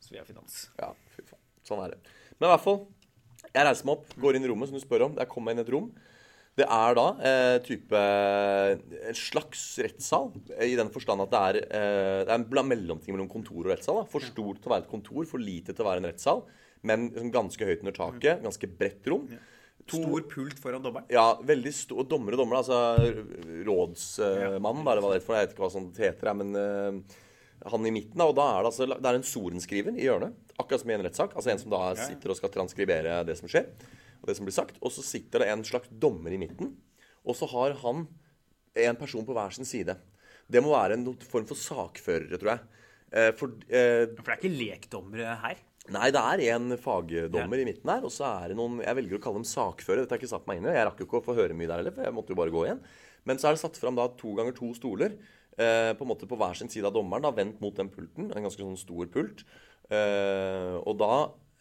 Så 0.00 0.10
vi 0.12 0.18
har 0.18 0.24
Finans. 0.24 0.68
Ja, 0.78 0.92
fy 1.16 1.22
faen. 1.22 1.40
Sånn 1.64 1.84
er 1.84 1.90
det. 1.90 1.98
Men 2.40 2.48
i 2.48 2.52
hvert 2.52 2.64
fall, 2.64 2.86
jeg 3.54 3.64
reiser 3.66 3.84
meg 3.84 3.96
opp, 3.98 4.14
går 4.20 4.36
inn 4.36 4.44
i 4.44 4.48
rommet 4.48 4.68
som 4.68 4.78
du 4.78 4.84
spør 4.84 5.04
om. 5.06 5.16
Jeg 5.16 5.28
kommer 5.28 5.44
meg 5.46 5.52
inn 5.58 5.64
i 5.64 5.68
et 5.68 5.72
rom. 5.74 5.92
Det 6.58 6.66
er 6.66 6.96
da 6.98 7.04
eh, 7.22 7.56
type 7.62 7.98
en 7.98 9.14
slags 9.16 9.60
rettssal, 9.84 10.32
i 10.64 10.72
den 10.78 10.90
forstand 10.94 11.22
at 11.22 11.30
det 11.34 11.42
er, 11.48 11.58
eh, 11.68 12.22
det 12.26 12.32
er 12.34 12.40
en 12.40 12.70
mellomting 12.72 13.14
mellom 13.14 13.28
kontor 13.30 13.60
og 13.62 13.70
rettssal. 13.72 14.00
Da. 14.00 14.08
For 14.10 14.24
stort 14.26 14.58
til 14.62 14.70
å 14.70 14.74
være 14.74 14.84
et 14.86 14.90
kontor, 14.90 15.28
for 15.30 15.38
lite 15.42 15.70
til 15.74 15.84
å 15.86 15.90
være 15.92 16.02
en 16.02 16.10
rettssal. 16.10 16.42
Men 16.86 17.08
liksom 17.12 17.30
ganske 17.34 17.66
høyt 17.70 17.80
under 17.86 17.94
taket, 17.96 18.42
ganske 18.44 18.68
bredt 18.78 19.06
rom. 19.10 19.28
To- 19.88 20.02
Stor 20.02 20.24
pult 20.28 20.58
foran 20.60 20.82
dommeren. 20.84 21.06
Ja, 21.10 21.30
veldig 21.48 21.70
stor 21.72 22.04
Dommer 22.10 22.34
og 22.36 22.42
dommer, 22.42 22.58
altså 22.60 22.76
rådsmannen, 23.64 24.84
det 24.84 24.98
heter. 24.98 25.38
Jeg 25.38 25.46
vet 25.46 25.54
ikke 25.54 25.64
hva 25.64 25.70
sånt 25.72 26.00
heter, 26.02 26.28
jeg, 26.30 26.38
men 26.42 26.58
eh, 26.58 27.16
han 27.72 27.86
i 27.88 27.92
midten. 27.94 28.18
da, 28.20 28.26
Og 28.30 28.36
da 28.38 28.44
er 28.52 28.60
det 28.66 28.70
altså 28.72 28.86
Det 28.90 29.08
er 29.10 29.18
en 29.18 29.26
sorenskriver 29.26 29.96
i 29.98 30.04
hjørnet, 30.06 30.36
akkurat 30.58 30.82
som 30.84 30.90
i 30.92 30.96
en 30.98 31.06
rettssak. 31.06 31.34
Altså 31.34 31.52
en 31.54 31.62
som 31.62 31.72
da 31.72 31.80
sitter 31.98 32.34
og 32.34 32.38
skal 32.38 32.52
transkribere 32.54 33.22
det 33.26 33.38
som 33.40 33.50
skjer, 33.50 33.66
og 34.20 34.30
det 34.30 34.36
som 34.38 34.48
blir 34.48 34.56
sagt. 34.56 34.78
Og 34.82 34.92
så 34.94 35.04
sitter 35.06 35.44
det 35.44 35.50
en 35.52 35.64
slags 35.66 35.90
dommer 35.90 36.34
i 36.34 36.40
midten, 36.40 36.74
og 37.24 37.36
så 37.38 37.48
har 37.50 37.76
han 37.84 38.06
en 38.78 38.98
person 38.98 39.26
på 39.26 39.34
hver 39.36 39.54
sin 39.54 39.68
side. 39.68 39.96
Det 40.48 40.62
må 40.64 40.72
være 40.72 40.96
en 40.96 41.06
form 41.28 41.46
for 41.48 41.58
sakførere, 41.58 42.38
tror 42.40 42.54
jeg. 42.54 42.84
Eh, 43.12 43.32
For 43.36 43.52
eh, 43.68 44.04
For 44.16 44.24
det 44.24 44.34
er 44.34 44.40
ikke 44.42 44.58
lekdommere 44.58 45.34
her. 45.42 45.64
Nei, 45.88 46.10
det 46.12 46.20
er 46.20 46.42
en 46.54 46.74
fagdommer 46.76 47.60
i 47.62 47.64
midten 47.64 47.88
her, 47.88 48.04
og 48.04 48.12
så 48.12 48.26
er 48.28 48.50
det 48.52 48.56
noen 48.58 48.82
Jeg 48.84 48.96
velger 48.98 49.16
å 49.16 49.22
kalle 49.24 49.40
dem 49.40 49.48
sakførere. 49.48 50.04
Dette 50.04 50.12
har 50.12 50.18
jeg 50.20 50.26
ikke 50.26 50.34
satt 50.34 50.48
meg 50.50 50.58
inn 50.60 50.68
i. 50.68 50.74
Jeg 50.76 50.84
rakk 50.84 50.98
jo 51.00 51.06
ikke 51.08 51.20
å 51.22 51.24
få 51.24 51.36
høre 51.38 51.56
mye 51.56 51.68
der 51.70 51.80
heller, 51.80 51.94
for 51.96 52.04
jeg 52.04 52.16
måtte 52.16 52.34
jo 52.34 52.40
bare 52.40 52.52
gå 52.52 52.64
igjen. 52.66 52.82
Men 53.24 53.40
så 53.40 53.48
er 53.48 53.56
det 53.56 53.62
satt 53.62 53.80
fram 53.80 53.96
da 53.96 54.04
to 54.20 54.34
ganger 54.36 54.52
to 54.56 54.68
stoler 54.76 55.14
eh, 55.56 55.92
på 55.96 56.04
en 56.04 56.10
måte 56.12 56.28
på 56.28 56.36
hver 56.36 56.56
sin 56.60 56.68
side 56.68 56.84
av 56.88 56.92
dommeren, 56.96 57.24
da, 57.24 57.32
vendt 57.32 57.60
mot 57.64 57.76
den 57.76 57.88
pulten. 57.92 58.28
En 58.36 58.44
ganske 58.44 58.60
sånn 58.60 58.76
stor 58.80 59.08
pult. 59.12 59.44
Eh, 59.88 60.76
og 60.84 60.98
da 61.00 61.12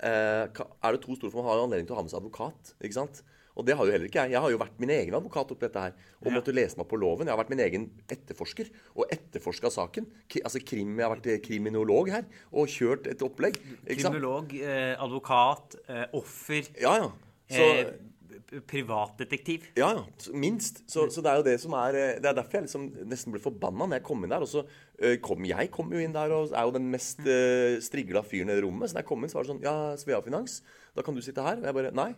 er 0.04 0.93
det 0.93 1.02
to 1.04 1.16
store 1.18 1.32
for 1.34 1.41
man 1.41 1.50
har 1.50 1.64
anledning 1.64 1.88
til 1.89 1.95
å 1.95 2.00
ha 2.00 2.06
med 2.06 2.14
seg 2.14 2.22
advokat. 2.22 2.76
ikke 2.82 3.00
sant? 3.00 3.24
Og 3.58 3.66
det 3.66 3.74
har 3.74 3.88
jo 3.88 3.93
heller 3.93 4.06
ikke 4.06 4.22
jeg. 4.22 4.36
Jeg 4.36 4.41
har 4.43 4.52
jo 4.54 4.60
vært 4.62 4.82
min 4.82 4.91
egen 4.93 5.16
advokat 5.18 5.52
oppi 5.54 5.66
dette 5.66 5.82
her. 5.82 5.93
Og 6.22 6.30
måtte 6.36 6.54
lese 6.54 6.78
meg 6.78 6.86
på 6.91 7.00
loven. 7.02 7.26
Jeg 7.26 7.34
har 7.34 7.39
vært 7.41 7.54
min 7.54 7.64
egen 7.66 7.88
etterforsker. 8.06 8.70
Og 8.93 9.14
etterforska 9.14 9.72
saken. 9.74 10.06
K 10.30 10.43
altså 10.43 10.62
krim, 10.62 10.91
Jeg 10.93 11.08
har 11.08 11.16
vært 11.16 11.30
eh, 11.34 11.39
kriminolog 11.41 12.12
her 12.14 12.28
og 12.52 12.70
kjørt 12.70 13.10
et 13.10 13.24
opplegg. 13.26 13.58
Kriminolog, 13.88 14.54
eh, 14.62 14.93
advokat, 14.93 15.80
eh, 15.89 16.06
offer, 16.14 16.70
Ja, 16.78 16.93
ja. 17.02 17.10
Så, 17.50 17.64
eh, 17.64 17.93
privatdetektiv. 18.69 19.69
ja, 19.79 19.89
ja. 19.95 20.03
Minst. 20.33 20.83
Så, 20.89 21.07
så 21.13 21.23
det 21.23 21.31
er 21.31 21.41
jo 21.41 21.45
det 21.47 21.55
som 21.61 21.73
er 21.77 21.97
eh, 21.97 22.13
Det 22.21 22.29
er 22.29 22.38
derfor 22.38 22.59
jeg 22.59 22.67
liksom 22.67 22.88
nesten 23.09 23.33
ble 23.33 23.41
forbanna 23.43 23.88
når 23.88 23.99
jeg 23.99 24.05
kom 24.07 24.23
inn 24.23 24.33
der. 24.33 24.45
Og 24.45 24.51
så 24.51 24.63
eh, 24.99 25.17
kom 25.23 25.45
jeg 25.47 25.71
kom 25.73 25.91
jo 25.93 26.01
inn 26.03 26.15
der 26.15 26.33
og 26.35 26.53
er 26.53 26.67
jo 26.67 26.73
den 26.75 26.89
mest 26.93 27.21
uh, 27.25 27.77
strigla 27.83 28.23
fyren 28.25 28.53
i 28.53 28.57
rommet. 28.63 28.89
Så 28.89 28.97
da 28.97 29.03
jeg 29.03 29.09
kom 29.09 29.23
inn, 29.23 29.31
så 29.31 29.39
var 29.39 29.47
det 29.47 29.53
sånn 29.53 29.63
Ja, 29.65 29.75
Svea 29.99 30.21
Finans, 30.25 30.61
da 30.97 31.05
kan 31.05 31.17
du 31.17 31.23
sitte 31.25 31.45
her. 31.45 31.61
Og 31.61 31.69
jeg 31.69 31.79
bare 31.79 31.93
Nei. 31.97 32.11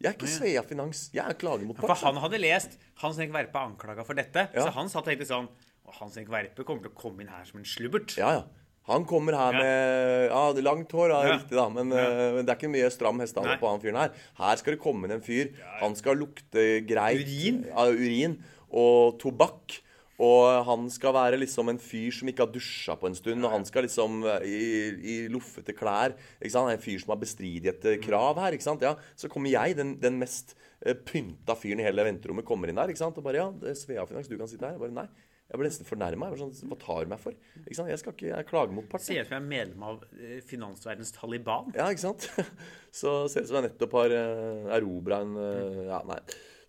Jeg 0.00 0.14
er 0.14 0.16
ikke 0.16 0.30
Svea 0.32 0.62
Finans. 0.64 1.08
Jeg 1.12 1.24
er 1.26 1.36
klagemotpart. 1.36 1.90
For 1.92 2.08
han 2.08 2.22
hadde 2.22 2.40
lest 2.40 2.78
Hans 3.02 3.18
Henrik 3.20 3.34
Verpe 3.36 3.60
er 3.60 3.68
anklaga 3.68 4.06
for 4.08 4.16
dette. 4.16 4.46
Ja. 4.54 4.64
Så 4.64 4.72
han 4.78 4.88
satt 4.88 5.04
og 5.04 5.10
tenkte 5.12 5.28
sånn 5.28 5.50
«Å, 5.50 5.92
Hans 5.98 6.16
Henrik 6.16 6.32
Verpe 6.32 6.64
kommer 6.64 6.86
til 6.86 6.94
å 6.94 6.96
komme 6.96 7.24
inn 7.24 7.32
her 7.32 7.44
som 7.48 7.60
en 7.60 7.68
slubbert. 7.68 8.16
Ja, 8.20 8.32
ja. 8.38 8.46
Han 8.90 9.04
kommer 9.08 9.36
her 9.38 9.52
Ja. 9.54 9.58
med 9.62 10.30
Ja, 10.30 10.44
langt 10.66 10.90
hår, 10.92 11.08
ja, 11.14 11.20
Ja. 11.26 11.36
riktig, 11.38 11.56
da. 11.56 11.68
Men, 11.70 11.90
ja. 11.94 12.08
men 12.36 12.44
det 12.46 12.50
er 12.52 12.58
ikke 12.58 12.72
mye 12.74 12.90
stram 12.90 13.20
hestehale 13.22 13.58
på 13.60 13.68
han 13.70 13.80
fyren 13.82 13.96
her. 14.02 14.10
Her 14.38 14.56
skal 14.60 14.74
det 14.76 14.82
komme 14.82 15.06
inn 15.06 15.12
en 15.16 15.22
fyr. 15.24 15.52
Han 15.80 15.94
skal 15.96 16.16
lukte 16.20 16.64
greit. 16.86 17.22
Urin. 17.24 17.64
Ja, 17.70 17.86
urin. 17.86 18.38
Og 18.70 19.18
tobakk. 19.22 19.80
Og 20.20 20.66
han 20.66 20.82
skal 20.92 21.14
være 21.16 21.38
liksom 21.40 21.70
en 21.72 21.78
fyr 21.80 22.10
som 22.12 22.28
ikke 22.28 22.44
har 22.44 22.50
dusja 22.52 22.92
på 23.00 23.06
en 23.08 23.14
stund. 23.16 23.42
Og 23.42 23.50
han 23.54 23.64
skal 23.64 23.86
liksom 23.86 24.18
eh, 24.28 24.42
i, 24.44 24.90
i 25.00 25.14
loffete 25.32 25.72
klær. 25.72 26.12
Ikke 26.42 26.52
sant? 26.52 26.68
En 26.74 26.82
fyr 26.82 27.00
som 27.00 27.14
har 27.14 27.22
bestridig 27.22 27.70
et 27.72 27.86
eh, 27.88 27.96
krav 28.04 28.36
her. 28.36 28.52
ikke 28.52 28.66
sant? 28.66 28.82
Ja, 28.84 28.96
Så 29.16 29.30
kommer 29.32 29.48
jeg, 29.48 29.78
den, 29.78 29.94
den 30.02 30.18
mest 30.20 30.52
eh, 30.84 30.92
pynta 30.92 31.56
fyren 31.56 31.80
i 31.80 31.86
hele 31.88 32.04
venterommet, 32.04 32.44
kommer 32.44 32.68
inn 32.68 32.76
der. 32.76 32.92
ikke 32.92 33.00
sant? 33.00 33.16
Og 33.16 33.24
bare 33.24 33.40
ja, 33.40 33.48
det 33.62 33.70
er 33.72 33.80
Svea 33.80 34.04
Finans, 34.04 34.28
du 34.28 34.36
kan 34.36 34.46
sitte 34.50 34.66
her. 34.68 34.76
Jeg 34.76 34.80
bare 34.84 34.92
nei. 34.98 35.08
Jeg 35.50 35.58
ble 35.58 35.66
nesten 35.66 35.88
fornærma. 35.88 36.28
Sånn, 36.38 36.52
hva 36.70 36.76
tar 36.78 37.06
du 37.06 37.10
meg 37.10 37.22
for? 37.22 37.34
Ikke 37.64 37.74
sant? 37.74 37.90
Jeg 37.90 37.98
skal 37.98 38.14
ikke, 38.14 38.28
jeg 38.30 38.46
klager 38.46 38.76
mot 38.76 38.86
partiet. 38.90 39.08
Ser 39.08 39.24
ut 39.24 39.30
som 39.30 39.34
jeg 39.34 39.42
er 39.42 39.48
medlem 39.50 39.86
av 39.88 40.04
eh, 40.14 40.36
finansverdens 40.46 41.10
Taliban. 41.16 41.72
Ja, 41.74 41.88
ikke 41.90 42.04
sant? 42.04 42.28
Så 43.00 43.16
ser 43.32 43.42
ut 43.42 43.50
som 43.50 43.58
jeg 43.58 43.66
nettopp 43.66 43.96
har 43.98 44.14
uh, 44.14 44.70
erobra 44.76 45.20
en 45.24 45.34
eh, 45.42 45.82
Ja, 45.88 46.04
nei. 46.06 46.20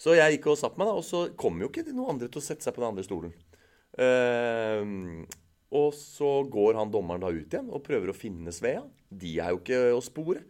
Så 0.01 0.15
jeg 0.17 0.39
gikk 0.39 0.49
og 0.49 0.57
satte 0.57 0.81
meg, 0.81 0.89
da, 0.89 0.97
og 0.97 1.05
så 1.05 1.27
kom 1.37 1.61
jo 1.61 1.69
ikke 1.69 1.85
noen 1.91 2.15
andre 2.15 2.29
til 2.31 2.41
å 2.41 2.45
sette 2.45 2.65
seg 2.65 2.73
på 2.73 2.81
den 2.81 2.89
andre 2.89 3.05
stolen. 3.05 3.35
Eh, 4.01 5.27
og 5.77 5.93
så 5.93 6.31
går 6.49 6.79
han 6.79 6.89
dommeren 6.91 7.21
da 7.21 7.29
ut 7.29 7.53
igjen 7.53 7.69
og 7.69 7.83
prøver 7.85 8.09
å 8.09 8.17
finne 8.17 8.53
Svea. 8.55 8.81
De 9.07 9.35
er 9.37 9.53
jo 9.53 9.61
ikke 9.61 9.83
å 9.93 10.01
spore. 10.01 10.41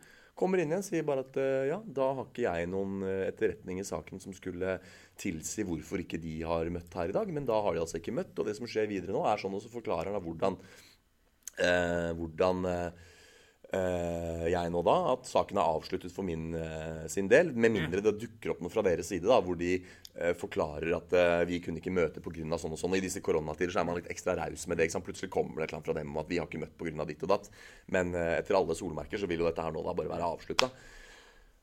Kommer 0.42 0.58
inn 0.58 0.74
igjen 0.74 0.86
sier 0.86 1.06
bare 1.06 1.22
at 1.22 1.36
eh, 1.38 1.70
ja, 1.70 1.78
da 1.86 2.08
har 2.18 2.26
ikke 2.26 2.48
jeg 2.48 2.70
noen 2.72 3.04
eh, 3.06 3.28
etterretning 3.30 3.78
i 3.78 3.86
saken 3.86 4.22
som 4.24 4.34
skulle 4.34 4.80
tilsi 5.22 5.66
hvorfor 5.68 6.02
ikke 6.02 6.18
de 6.22 6.40
har 6.50 6.72
møtt 6.74 6.98
her 6.98 7.14
i 7.14 7.16
dag. 7.16 7.30
Men 7.30 7.46
da 7.46 7.60
har 7.62 7.78
de 7.78 7.84
altså 7.84 8.02
ikke 8.02 8.16
møtt. 8.18 8.34
Og 8.42 8.50
det 8.50 8.58
som 8.58 8.70
skjer 8.70 8.90
videre 8.90 9.14
nå, 9.14 9.22
er 9.30 9.42
sånn, 9.42 9.54
også 9.60 9.70
forklarer 9.70 10.10
han 10.10 10.18
da 10.18 10.24
hvordan 10.26 10.58
eh, 11.62 12.10
hvordan 12.18 12.66
eh, 12.72 13.08
eh, 13.78 14.46
jeg 14.52 14.72
nå 14.74 14.82
da 14.86 14.98
at 15.14 15.30
saken 15.30 15.60
er 15.60 15.76
avsluttet 15.76 16.14
for 16.14 16.28
min 16.28 16.52
eh, 16.58 17.06
sin 17.12 17.30
del. 17.32 17.54
Med 17.54 17.76
mindre 17.76 18.04
det 18.04 18.18
dukker 18.26 18.56
opp 18.56 18.64
noe 18.64 18.74
fra 18.74 18.86
deres 18.86 19.12
side 19.12 19.30
da, 19.30 19.40
hvor 19.44 19.60
de 19.60 19.78
forklarer 20.38 20.92
at 20.98 21.14
eh, 21.16 21.44
vi 21.50 21.60
kunne 21.64 21.80
ikke 21.82 21.94
møte 21.94 22.24
pga. 22.24 22.58
sånn 22.60 22.76
og 22.76 22.80
sånn. 22.80 22.92
Og 22.92 23.00
I 23.00 23.06
disse 23.06 23.24
koronatider 23.24 23.74
så 23.74 23.82
er 23.82 23.88
man 23.88 24.00
litt 24.00 24.10
ekstra 24.12 24.36
raus 24.38 24.68
med 24.68 24.82
det. 24.82 24.90
Plutselig 24.92 25.32
kommer 25.32 25.62
det 25.62 25.64
et 25.64 25.70
eller 25.70 25.80
annet 25.80 25.92
fra 25.92 26.00
dem 26.00 26.12
om 26.12 26.22
at 26.24 26.32
vi 26.32 26.40
har 26.42 26.50
ikke 26.50 26.64
møtt 26.64 26.78
pga. 26.78 27.06
ditt 27.08 27.24
og 27.24 27.32
datt. 27.32 27.52
Men 27.88 28.16
eh, 28.16 28.40
etter 28.40 28.60
alle 28.60 28.76
solmerker 28.76 29.22
så 29.22 29.30
vil 29.30 29.44
jo 29.44 29.48
dette 29.48 29.64
her 29.64 29.72
nå 29.72 29.84
da 29.86 29.96
bare 29.96 30.12
være 30.12 30.34
avslutta. 30.36 30.72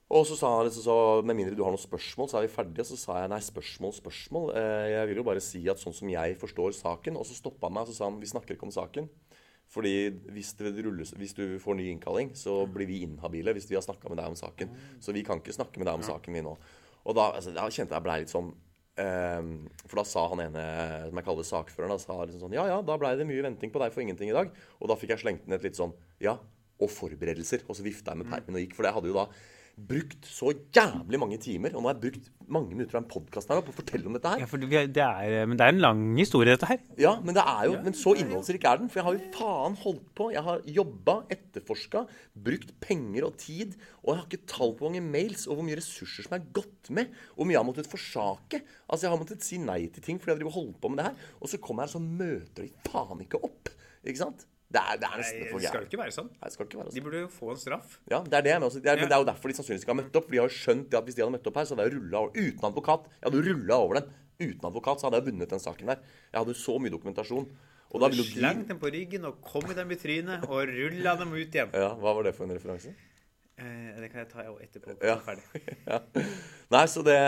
Og 0.08 0.24
så 0.24 0.38
sa 0.40 0.54
han 0.56 0.64
liksom 0.64 0.84
så, 0.86 0.96
med 1.20 1.36
mindre 1.36 1.56
du 1.56 1.60
har 1.60 1.74
noen 1.74 1.82
spørsmål, 1.82 2.30
så 2.30 2.38
er 2.38 2.46
vi 2.46 2.54
ferdige. 2.54 2.86
Så 2.88 2.96
sa 2.96 3.20
jeg 3.20 3.32
nei, 3.34 3.42
spørsmål, 3.44 3.92
spørsmål. 3.98 4.52
Eh, 4.56 4.86
jeg 4.94 5.10
vil 5.10 5.20
jo 5.20 5.26
bare 5.28 5.44
si 5.44 5.60
at 5.68 5.82
sånn 5.82 5.96
som 5.96 6.08
jeg 6.08 6.38
forstår 6.40 6.72
saken 6.78 7.20
Og 7.20 7.28
så 7.28 7.36
stoppa 7.36 7.68
han 7.68 7.76
meg 7.76 7.84
og 7.84 7.92
så 7.92 7.98
sa 8.00 8.08
han 8.08 8.20
vi 8.22 8.32
snakker 8.32 8.56
ikke 8.56 8.70
om 8.70 8.74
saken. 8.74 9.10
Fordi 9.68 10.08
hvis, 10.32 10.54
det 10.56 10.72
rulles, 10.80 11.10
hvis 11.12 11.34
du 11.36 11.58
får 11.60 11.76
ny 11.76 11.90
innkalling, 11.92 12.30
så 12.32 12.62
blir 12.72 12.88
vi 12.88 13.02
inhabile 13.04 13.52
hvis 13.52 13.68
vi 13.68 13.76
har 13.76 13.84
snakka 13.84 14.08
med 14.08 14.16
deg 14.16 14.32
om 14.32 14.38
saken. 14.38 14.70
Så 15.04 15.12
vi 15.12 15.20
kan 15.26 15.42
ikke 15.42 15.52
snakke 15.52 15.76
med 15.76 15.90
deg 15.90 16.00
om 16.00 16.06
saken, 16.06 16.38
vi 16.38 16.44
nå. 16.46 16.54
Og 17.08 17.16
da, 17.16 17.30
altså, 17.38 17.54
da 17.56 17.66
kjente 17.72 17.96
jeg 17.96 18.04
blei 18.04 18.18
litt 18.22 18.32
sånn 18.32 18.50
um, 18.52 19.52
For 19.86 20.00
da 20.00 20.04
sa 20.08 20.26
han 20.28 20.42
ene, 20.44 20.64
som 21.08 21.20
jeg 21.20 21.26
kaller 21.30 21.48
sakføreren, 21.48 21.94
da, 21.94 22.02
sa 22.02 22.18
liksom 22.20 22.44
sånn 22.44 22.56
Ja 22.58 22.66
ja, 22.68 22.78
da 22.84 22.98
blei 23.00 23.14
det 23.18 23.26
mye 23.28 23.46
venting 23.46 23.72
på 23.72 23.80
deg 23.82 23.94
for 23.94 24.04
ingenting 24.04 24.32
i 24.32 24.36
dag. 24.36 24.52
Og 24.78 24.92
da 24.92 24.98
fikk 25.00 25.14
jeg 25.14 25.24
slengt 25.24 25.48
inn 25.48 25.56
et 25.56 25.64
litt 25.64 25.78
sånn 25.78 25.94
Ja, 26.24 26.36
og 26.78 26.92
forberedelser. 26.92 27.64
Og 27.66 27.78
så 27.78 27.86
vifta 27.86 28.12
jeg 28.12 28.22
med 28.22 28.30
permen 28.30 28.58
og 28.58 28.66
gikk. 28.66 28.76
For 28.76 28.88
jeg 28.88 28.96
hadde 28.98 29.10
jo 29.10 29.16
da 29.16 29.28
brukt 29.88 30.26
så 30.26 30.50
jævlig 30.74 31.20
mange 31.20 31.38
timer, 31.42 31.74
og 31.74 31.82
nå 31.82 31.90
har 31.90 31.96
jeg 31.96 32.02
brukt 32.08 32.30
mange 32.48 32.72
minutter 32.72 32.96
av 32.96 33.02
en 33.02 33.10
podkast 33.10 33.50
her 33.52 33.60
på 33.64 33.72
å 33.72 33.76
fortelle 33.76 34.08
om 34.08 34.16
dette 34.16 34.32
her. 34.32 34.42
Ja, 34.42 34.48
for 34.48 34.60
det 34.60 34.82
det 34.96 35.04
er, 35.04 35.46
men 35.48 35.58
det 35.60 35.66
er 35.66 35.74
en 35.74 35.82
lang 35.84 36.02
historie, 36.18 36.54
dette 36.56 36.68
her. 36.70 36.80
Ja, 37.00 37.14
men 37.24 37.36
det 37.36 37.44
er 37.44 37.68
jo, 37.68 37.76
men 37.84 37.96
så 37.96 38.14
innholdsrik 38.18 38.64
er 38.66 38.80
den. 38.80 38.90
For 38.90 39.00
jeg 39.00 39.06
har 39.06 39.18
jo 39.18 39.30
faen 39.36 39.78
holdt 39.82 40.10
på. 40.18 40.30
Jeg 40.34 40.44
har 40.48 40.64
jobba, 40.78 41.18
etterforska, 41.34 42.04
brukt 42.48 42.74
penger 42.84 43.28
og 43.28 43.38
tid. 43.40 43.76
Og 44.02 44.12
jeg 44.12 44.20
har 44.20 44.26
ikke 44.26 44.50
tall 44.54 44.74
på 44.74 44.86
hvor 44.86 44.94
mange 44.94 45.04
mails 45.04 45.46
og 45.46 45.58
hvor 45.58 45.68
mye 45.68 45.78
ressurser 45.80 46.26
som 46.26 46.38
er 46.38 46.50
gått 46.56 46.92
med. 46.94 47.12
Og 47.36 47.42
hvor 47.42 47.50
mye 47.50 47.58
jeg 47.58 47.62
har 47.62 47.70
måttet 47.70 47.92
forsake. 47.92 48.62
Altså, 48.88 49.06
jeg 49.06 49.14
har 49.14 49.22
måttet 49.22 49.46
si 49.46 49.60
nei 49.62 49.82
til 49.92 50.04
ting 50.04 50.20
fordi 50.20 50.34
jeg 50.34 50.42
driver 50.42 50.58
holdt 50.58 50.78
på 50.82 50.92
med 50.92 51.02
det 51.02 51.10
her. 51.10 51.26
Og 51.38 51.52
så 51.52 51.60
kommer 51.62 51.84
jeg 51.84 51.92
her, 51.92 51.96
så 51.98 52.04
møter 52.24 52.64
de 52.64 52.88
faen 52.88 53.26
ikke 53.26 53.44
opp. 53.44 53.74
Ikke 54.08 54.24
sant? 54.24 54.48
Det 54.68 54.80
er, 54.80 54.98
det 55.00 55.08
er 55.08 55.20
nesten 55.22 55.46
for 55.48 55.62
Det 55.62 55.70
skal 55.70 55.84
ikke 55.86 55.98
være 56.02 56.12
sånn. 56.12 56.26
Nei, 56.28 56.44
det 56.44 56.54
skal 56.54 56.66
ikke 56.68 56.78
være 56.78 56.90
sånn. 56.90 56.96
De 56.98 57.04
burde 57.06 57.20
jo 57.22 57.28
få 57.32 57.52
en 57.54 57.60
straff. 57.60 57.94
Ja, 58.10 58.18
det 58.20 58.36
er 58.36 58.44
det, 58.44 58.52
mener 58.58 58.68
også. 58.68 58.82
det 58.84 58.90
er, 58.92 59.00
men 59.00 59.08
det 59.08 59.16
er 59.16 59.22
jo 59.22 59.28
derfor 59.30 59.48
de 59.48 59.56
sannsynligvis 59.56 59.86
ikke 59.86 59.94
har 59.94 60.00
møtt 60.02 60.18
opp. 60.20 60.26
For 60.26 60.34
de 60.36 60.40
har 60.42 60.50
jo 60.50 60.56
skjønt 60.58 60.96
at 60.98 61.08
hvis 61.08 61.16
de 61.16 61.24
hadde 61.24 61.34
møtt 61.38 61.48
opp 61.48 61.60
her, 61.60 61.68
så 61.68 61.76
hadde 61.76 61.86
jeg 61.88 61.94
rulla 61.96 62.20
over 62.20 62.36
uten 62.36 62.68
advokat. 62.68 63.08
Jeg 63.16 63.26
hadde 63.30 63.42
rulla 63.48 63.80
over 63.86 64.00
dem. 64.00 64.12
Uten 64.44 64.68
advokat 64.68 65.00
så 65.00 65.08
hadde 65.08 65.22
jeg 65.22 65.28
vunnet 65.30 65.54
den 65.56 65.64
saken 65.64 65.92
der. 65.94 66.04
Jeg 66.28 66.38
hadde 66.42 66.56
så 66.60 66.76
mye 66.84 66.92
dokumentasjon. 66.92 67.48
Og 67.88 68.04
da 68.04 68.12
ville 68.12 68.26
jo 68.28 68.44
de 68.44 68.68
dem 68.68 68.80
på 68.82 68.92
ryggen 68.92 69.24
og 69.24 69.40
kom 69.40 69.64
i 69.72 69.76
dem 69.76 69.96
i 69.96 69.96
trynet 69.96 70.44
og 70.50 70.68
rulla 70.68 71.16
dem 71.16 71.32
ut 71.32 71.56
igjen. 71.56 71.72
Ja, 71.72 71.94
Hva 71.96 72.12
var 72.18 72.28
det 72.28 72.34
for 72.36 72.44
en 72.44 72.52
referanse? 72.52 72.92
Eh, 73.58 73.96
det 73.98 74.12
kan 74.12 74.20
jeg 74.22 74.28
ta 74.30 74.44
etterpå. 74.44 74.98
Ja. 75.02 75.16
Ferdig. 75.24 75.64
ja. 75.90 76.02
Nei, 76.70 76.84
så 76.92 77.02
det 77.02 77.18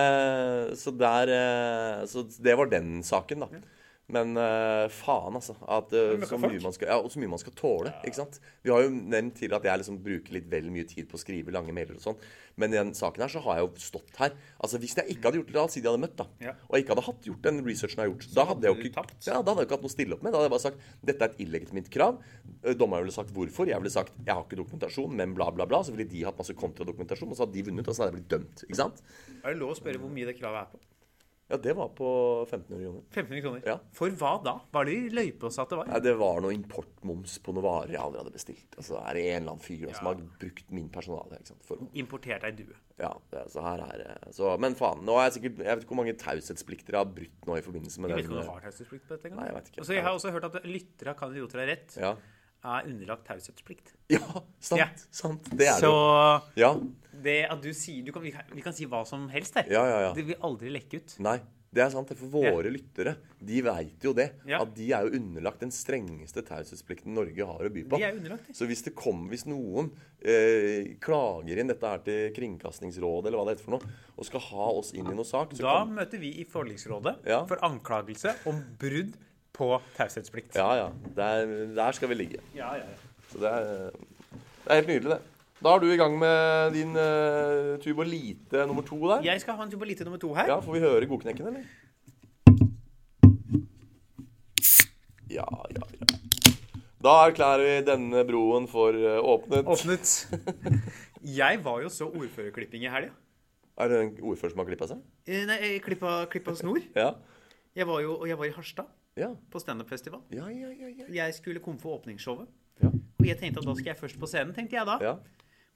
Så 0.78 0.92
der 0.94 1.32
eh, 1.34 2.04
Så 2.06 2.22
det 2.38 2.54
var 2.60 2.68
den 2.70 3.00
saken, 3.06 3.46
da. 3.46 3.62
Men 4.10 4.34
uh, 4.38 4.86
faen, 4.92 5.36
altså. 5.38 5.54
At 5.70 5.92
uh, 5.94 6.20
så 6.26 6.38
mye 6.40 6.60
man 6.62 6.74
skal 6.74 6.90
Ja, 6.90 6.98
og 7.00 7.10
så 7.12 7.22
mye 7.22 7.30
man 7.30 7.40
skal 7.42 7.54
tåle. 7.58 7.92
Ikke 8.06 8.18
sant? 8.18 8.40
Vi 8.64 8.72
har 8.72 8.84
jo 8.84 8.92
nevnt 8.92 9.36
tidligere 9.38 9.60
at 9.62 9.68
jeg 9.70 9.82
liksom 9.82 9.98
bruker 10.04 10.36
litt 10.36 10.48
vel 10.50 10.70
mye 10.74 10.88
tid 10.88 11.08
på 11.10 11.18
å 11.18 11.22
skrive 11.22 11.54
lange 11.54 11.74
mailer 11.76 11.98
og 11.98 12.04
sånn. 12.04 12.18
Men 12.60 12.74
i 12.74 12.78
den 12.78 12.92
saken 12.96 13.24
her 13.24 13.32
så 13.32 13.42
har 13.44 13.58
jeg 13.58 13.66
jo 13.66 13.84
stått 13.84 14.18
her. 14.20 14.34
Altså 14.60 14.80
Hvis 14.82 14.96
jeg 14.98 15.14
ikke 15.14 15.28
hadde 15.28 15.40
gjort 15.40 15.50
det, 15.50 15.56
la 15.56 15.64
oss 15.64 15.76
si 15.76 15.82
de 15.84 15.90
hadde 15.90 16.02
møtt, 16.02 16.16
da. 16.18 16.26
Ja. 16.44 16.54
Og 16.68 16.76
jeg 16.76 16.84
ikke 16.84 16.94
hadde 16.96 17.06
hatt 17.06 17.30
gjort 17.30 17.48
den 17.48 17.62
researchen 17.66 18.02
jeg 18.02 18.04
har 18.04 18.12
gjort, 18.12 18.28
da 18.36 18.46
hadde 18.50 18.66
jeg 18.68 18.74
jo 18.74 18.82
ikke 18.82 18.96
tapt. 18.98 19.16
Ja, 19.28 19.38
da 19.38 19.54
hadde 19.54 19.64
jeg 19.64 19.70
ikke 19.70 19.78
hatt 19.78 19.86
noe 19.86 19.92
å 19.92 19.96
stille 19.96 20.16
opp 20.18 20.26
med. 20.26 20.34
Da 20.34 20.40
hadde 20.40 20.50
jeg 20.50 20.54
bare 20.56 20.66
sagt 20.66 21.08
dette 21.10 21.26
er 21.26 21.32
et 21.32 21.42
illegitimt 21.46 21.90
krav. 21.94 22.20
Eh, 22.60 22.76
Dommeren 22.76 23.06
ville 23.06 23.16
sagt 23.16 23.34
hvorfor. 23.36 23.70
Jeg 23.70 23.80
ville 23.82 23.94
sagt 23.94 24.14
jeg 24.20 24.34
har 24.34 24.44
ikke 24.44 24.60
dokumentasjon, 24.60 25.16
men 25.22 25.34
bla, 25.38 25.48
bla, 25.54 25.68
bla. 25.70 25.82
Så 25.86 25.94
ville 25.96 26.08
de 26.10 26.24
hatt 26.26 26.40
masse 26.40 26.56
kontradokumentasjon, 26.58 27.30
og 27.30 27.38
så 27.38 27.46
hadde 27.46 27.56
de 27.56 27.66
vunnet, 27.70 27.86
og 27.86 27.96
så 27.96 28.04
hadde 28.04 28.12
jeg 28.14 28.20
blitt 28.20 28.32
dømt. 28.34 28.64
Ikke 28.68 28.80
sant? 28.82 29.04
Er 29.40 29.52
det 29.54 29.60
lov 29.62 29.76
å 29.76 29.80
spørre 29.80 30.02
hvor 30.02 30.12
mye 30.12 30.28
det 30.28 30.36
kravet 30.40 30.66
er 30.66 30.72
på? 30.74 30.82
Ja, 31.50 31.56
det 31.58 31.72
var 31.74 31.88
på 31.98 32.08
1500 32.46 32.84
kroner. 32.84 33.00
1500 33.10 33.40
kroner. 33.42 33.62
Ja. 33.66 33.76
For 33.96 34.12
hva 34.20 34.32
da? 34.44 34.52
Hva 34.70 34.84
er 34.84 34.90
det 34.90 34.92
de 34.94 35.16
løype 35.18 35.48
oss 35.48 35.58
at 35.58 35.72
det 35.72 35.80
var? 35.80 35.88
Nei, 35.90 35.98
det 36.04 36.12
var 36.20 36.38
noe 36.44 36.54
importmoms 36.54 37.34
på 37.42 37.54
noen 37.56 37.66
varer 37.66 37.94
jeg 37.96 38.02
aldri 38.04 38.20
hadde 38.22 38.34
bestilt. 38.36 38.76
Altså, 38.76 39.00
er 39.00 39.18
det 39.18 39.24
en 39.24 39.40
eller 39.40 39.56
annen 39.56 39.64
fyr 39.64 39.88
ja. 39.88 39.96
som 39.98 40.10
har 40.12 40.20
brukt 40.44 40.70
min 40.78 40.86
personale 40.94 41.40
ikke 41.40 41.50
sant, 41.50 41.66
for 41.66 41.82
Importert 41.98 42.46
ei 42.46 42.52
due. 42.54 42.78
Ja, 43.00 43.10
det, 43.32 43.42
så 43.50 43.64
her 43.64 43.82
er 43.82 44.02
det 44.04 44.34
så, 44.36 44.52
Men 44.62 44.76
faen, 44.78 45.02
nå 45.08 45.14
er 45.16 45.30
jeg 45.30 45.38
sikkert 45.38 45.62
Jeg 45.64 45.72
vet 45.72 45.84
ikke 45.86 45.94
hvor 45.94 46.00
mange 46.02 46.12
taushetsplikter 46.20 46.96
jeg 46.96 47.00
har 47.00 47.14
brutt 47.16 47.48
nå 47.48 47.56
i 47.56 47.62
forbindelse 47.64 48.02
med 48.04 48.12
Jeg 48.12 48.20
vet 48.20 48.28
ikke 48.28 48.36
om 48.36 48.42
du 48.42 48.50
har 48.52 48.66
taushetsplikt 48.66 49.06
på 49.06 49.14
dette 49.16 49.30
engang. 49.30 49.40
Nei, 49.40 49.48
jeg 49.48 49.56
vet 49.56 49.70
ikke. 49.72 49.80
Altså, 49.82 49.96
jeg 49.96 50.06
har 50.06 50.18
også 50.18 50.34
hørt 50.36 50.46
at 50.50 50.60
lyttere 50.68 51.14
av 51.14 51.18
Kan 51.18 51.34
idioter 51.34 51.62
ha 51.62 51.66
rett 51.72 51.96
Ja, 51.98 52.12
er 52.70 52.90
underlagt 52.92 53.26
taushetsplikt. 53.26 53.94
ja 54.14 54.22
sant. 54.60 54.78
Ja. 54.78 54.88
Sant. 55.10 55.50
Det 55.50 55.66
er 55.66 55.80
det 55.80 55.88
Så. 55.88 55.94
Ja. 56.60 56.74
Det 57.22 57.38
at 57.50 57.62
du 57.62 57.70
sier 57.76 58.04
du 58.06 58.12
kan, 58.14 58.22
vi, 58.24 58.32
kan, 58.34 58.44
vi 58.54 58.62
kan 58.64 58.76
si 58.76 58.86
hva 58.90 59.04
som 59.08 59.28
helst 59.32 59.56
her. 59.60 59.70
Ja, 59.70 59.86
ja, 59.88 59.98
ja. 60.08 60.12
Det 60.16 60.26
vil 60.30 60.38
aldri 60.46 60.70
lekke 60.74 61.00
ut. 61.02 61.16
Nei, 61.24 61.38
det 61.70 61.84
er 61.84 61.90
sant. 61.92 62.08
det, 62.10 62.16
For 62.18 62.32
våre 62.32 62.70
lyttere, 62.74 63.12
de 63.46 63.60
veit 63.62 64.02
jo 64.02 64.10
det. 64.16 64.28
Ja. 64.48 64.58
At 64.64 64.72
de 64.74 64.88
er 64.96 65.06
jo 65.06 65.20
underlagt 65.20 65.60
den 65.62 65.70
strengeste 65.70 66.42
taushetsplikten 66.48 67.14
Norge 67.14 67.46
har 67.46 67.68
å 67.68 67.70
by 67.70 67.84
på. 67.86 68.00
De 68.00 68.06
er 68.08 68.16
underlagt 68.18 68.48
det. 68.50 68.56
Så 68.58 68.66
hvis 68.66 68.82
det 68.88 68.94
kom, 68.98 69.28
hvis 69.30 69.46
noen 69.46 69.92
eh, 70.18 70.96
klager 71.02 71.62
inn 71.62 71.70
dette 71.70 71.92
her 71.94 72.02
til 72.06 72.32
Kringkastingsrådet, 72.36 73.30
eller 73.30 73.38
hva 73.38 73.46
det 73.50 73.54
heter 73.58 73.68
for 73.68 73.76
noe, 73.78 73.94
og 74.16 74.26
skal 74.28 74.44
ha 74.50 74.68
oss 74.82 74.90
inn 74.98 75.06
i 75.06 75.14
noe 75.14 75.28
sak, 75.28 75.54
så 75.54 75.62
Da 75.68 75.76
kan 75.84 75.94
møter 76.00 76.18
vi 76.22 76.32
i 76.42 76.46
forliksrådet 76.50 77.20
Ja. 77.30 77.44
for 77.46 77.62
anklagelse 77.66 78.34
om 78.50 78.58
brudd 78.80 79.14
på 79.60 79.70
taushetsplikt. 79.96 80.56
Ja, 80.58 80.70
ja. 80.78 80.90
Der, 81.16 81.46
der 81.76 81.92
skal 81.96 82.10
vi 82.10 82.18
ligge. 82.18 82.42
Ja, 82.56 82.72
ja, 82.80 82.86
ja. 82.88 83.22
Så 83.30 83.38
det 83.42 83.50
er, 83.50 83.92
det 84.64 84.70
er 84.72 84.80
helt 84.80 84.90
nydelig, 84.90 85.10
det. 85.18 85.39
Da 85.60 85.74
er 85.76 85.82
du 85.82 85.90
i 85.92 85.96
gang 86.00 86.14
med 86.16 86.72
din 86.72 86.94
uh, 86.96 87.76
tubolite 87.84 88.62
nummer 88.68 88.84
to 88.86 88.96
der. 89.10 89.26
Jeg 89.28 89.42
skal 89.42 89.58
ha 89.58 89.66
en 89.66 89.70
tubolite 89.72 90.04
nummer 90.08 90.18
to 90.20 90.32
her. 90.34 90.46
Ja, 90.48 90.58
Får 90.64 90.72
vi 90.72 90.80
høre 90.80 91.06
Godknekken, 91.10 91.50
eller? 91.50 91.66
Ja, 95.30 95.44
ja, 95.76 95.84
ja. 96.00 96.06
Da 97.00 97.12
erklærer 97.28 97.60
vi 97.64 97.74
denne 97.86 98.22
broen 98.28 98.66
for 98.72 98.96
uh, 98.96 99.18
åpnet. 99.34 99.68
Åpnet. 99.68 100.14
Jeg 101.40 101.60
var 101.64 101.82
jo 101.84 101.90
så 101.92 102.08
ordførerklipping 102.08 102.86
i 102.86 102.92
helga. 102.92 103.12
Er 103.80 103.88
det 103.92 103.98
en 104.00 104.10
ordfører 104.32 104.52
som 104.54 104.62
har 104.62 104.68
klippa 104.68 104.88
seg? 104.88 105.02
Eh, 105.28 105.44
Nei, 105.48 105.58
klippa, 105.84 106.22
klippa 106.32 106.54
snor. 106.56 106.80
Ja. 106.96 107.12
Jeg 107.76 107.86
var 107.88 108.00
jo 108.04 108.16
og 108.16 108.24
jeg 108.28 108.36
var 108.40 108.48
i 108.48 108.54
Harstad 108.56 108.88
Ja. 109.16 109.28
på 109.52 109.60
standup-festival. 109.60 110.24
Ja, 110.32 110.48
ja, 110.48 110.72
ja. 110.72 110.88
ja. 111.02 111.06
Jeg 111.20 111.36
skulle 111.36 111.60
komme 111.64 111.80
for 111.80 111.98
åpningsshowet. 112.00 112.48
Ja. 112.82 112.88
Og 113.20 113.28
jeg 113.28 113.36
tenkte 113.40 113.60
at 113.60 113.68
da 113.68 113.74
skal 113.76 113.92
jeg 113.92 114.00
først 114.00 114.18
på 114.20 114.28
scenen, 114.28 114.52
tenkte 114.56 114.76
jeg 114.80 114.88
da. 114.88 115.14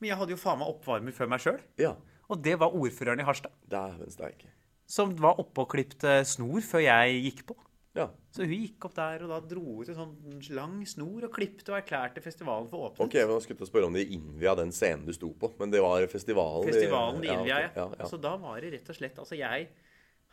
Ja. 0.04 0.06
Men 0.06 0.10
jeg 0.12 0.18
hadde 0.20 0.34
jo 0.36 0.36
faen 0.40 0.58
meg 0.60 0.68
oppvarmer 0.68 1.12
før 1.16 1.28
meg 1.28 1.40
sjøl. 1.40 1.60
ja. 1.78 1.94
Og 2.32 2.40
det 2.42 2.54
var 2.58 2.72
ordføreren 2.72 3.20
i 3.20 3.24
Harstad. 3.24 3.52
Dæven 3.68 4.08
steike. 4.10 4.46
Som 4.88 5.10
var 5.20 5.36
klippte 5.68 6.24
snor 6.24 6.60
før 6.64 6.80
jeg 6.80 7.18
gikk 7.22 7.42
på. 7.50 7.56
Ja. 7.94 8.08
Så 8.32 8.42
hun 8.48 8.54
gikk 8.64 8.84
opp 8.88 8.94
der 8.96 9.22
og 9.22 9.28
da 9.28 9.40
dro 9.46 9.82
ut 9.82 9.88
en 9.92 9.94
sånn 9.94 10.54
lang 10.56 10.80
snor 10.88 11.24
og 11.28 11.32
klippte 11.36 11.70
og 11.70 11.76
erklærte 11.82 12.22
festivalen 12.24 12.66
for 12.66 12.88
åpnet. 12.88 13.04
Ok, 13.04 13.14
men 13.14 13.34
Jeg 13.36 13.42
skulle 13.42 13.58
til 13.60 13.66
å 13.66 13.70
spørre 13.70 13.86
om 13.86 13.92
de 13.94 14.06
innvia 14.16 14.54
den 14.56 14.72
scenen 14.72 15.04
du 15.06 15.12
sto 15.12 15.28
på, 15.38 15.52
men 15.60 15.70
det 15.70 15.80
var 15.84 16.00
festivalen. 16.08 16.64
Festivalen 16.66 17.20
de 17.20 17.28
innvia, 17.28 17.58
ok, 17.68 17.76
ja, 17.76 17.88
ja. 18.00 18.08
Så 18.08 18.18
da 18.20 18.36
var 18.40 18.60
det 18.60 18.72
rett 18.72 18.88
og 18.88 18.96
slett 18.96 19.18
Altså, 19.18 19.36
jeg 19.38 19.68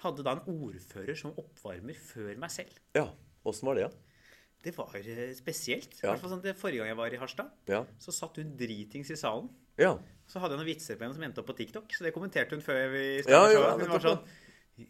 hadde 0.01 0.23
da 0.23 0.31
en 0.31 0.45
ordfører 0.47 1.15
som 1.19 1.35
oppvarmer 1.37 1.93
før 1.93 2.37
meg 2.39 2.49
selv. 2.51 2.71
ja. 2.95 3.09
Åssen 3.45 3.65
var 3.67 3.75
det, 3.75 3.89
da? 3.91 3.97
Det 4.63 4.77
var 4.77 4.95
eh, 4.95 5.33
spesielt. 5.33 5.93
I 6.03 6.07
Ja. 6.07 6.15
sånn, 6.15 6.41
det 6.41 6.55
Forrige 6.55 6.77
gang 6.77 6.87
jeg 6.87 6.97
var 6.97 7.13
i 7.13 7.17
Harstad, 7.17 7.51
Ja. 7.67 7.83
så 7.99 8.11
satt 8.13 8.37
hun 8.37 8.55
dritings 8.55 9.09
i 9.11 9.15
salen. 9.15 9.49
Ja. 9.79 9.95
Så 10.27 10.39
hadde 10.39 10.55
jeg 10.55 10.61
noen 10.63 10.71
vitser 10.71 10.99
på 10.99 11.03
henne 11.05 11.15
som 11.17 11.23
endte 11.27 11.41
opp 11.43 11.49
på 11.51 11.57
TikTok, 11.57 11.91
så 11.91 12.05
det 12.07 12.13
kommenterte 12.15 12.55
hun 12.55 12.63
før 12.63 12.85
vi 12.93 13.05
startet 13.23 13.55
ja, 13.55 13.57
showet. 13.57 13.81
Hun 13.81 13.95
var 13.95 14.05
sånn 14.05 14.21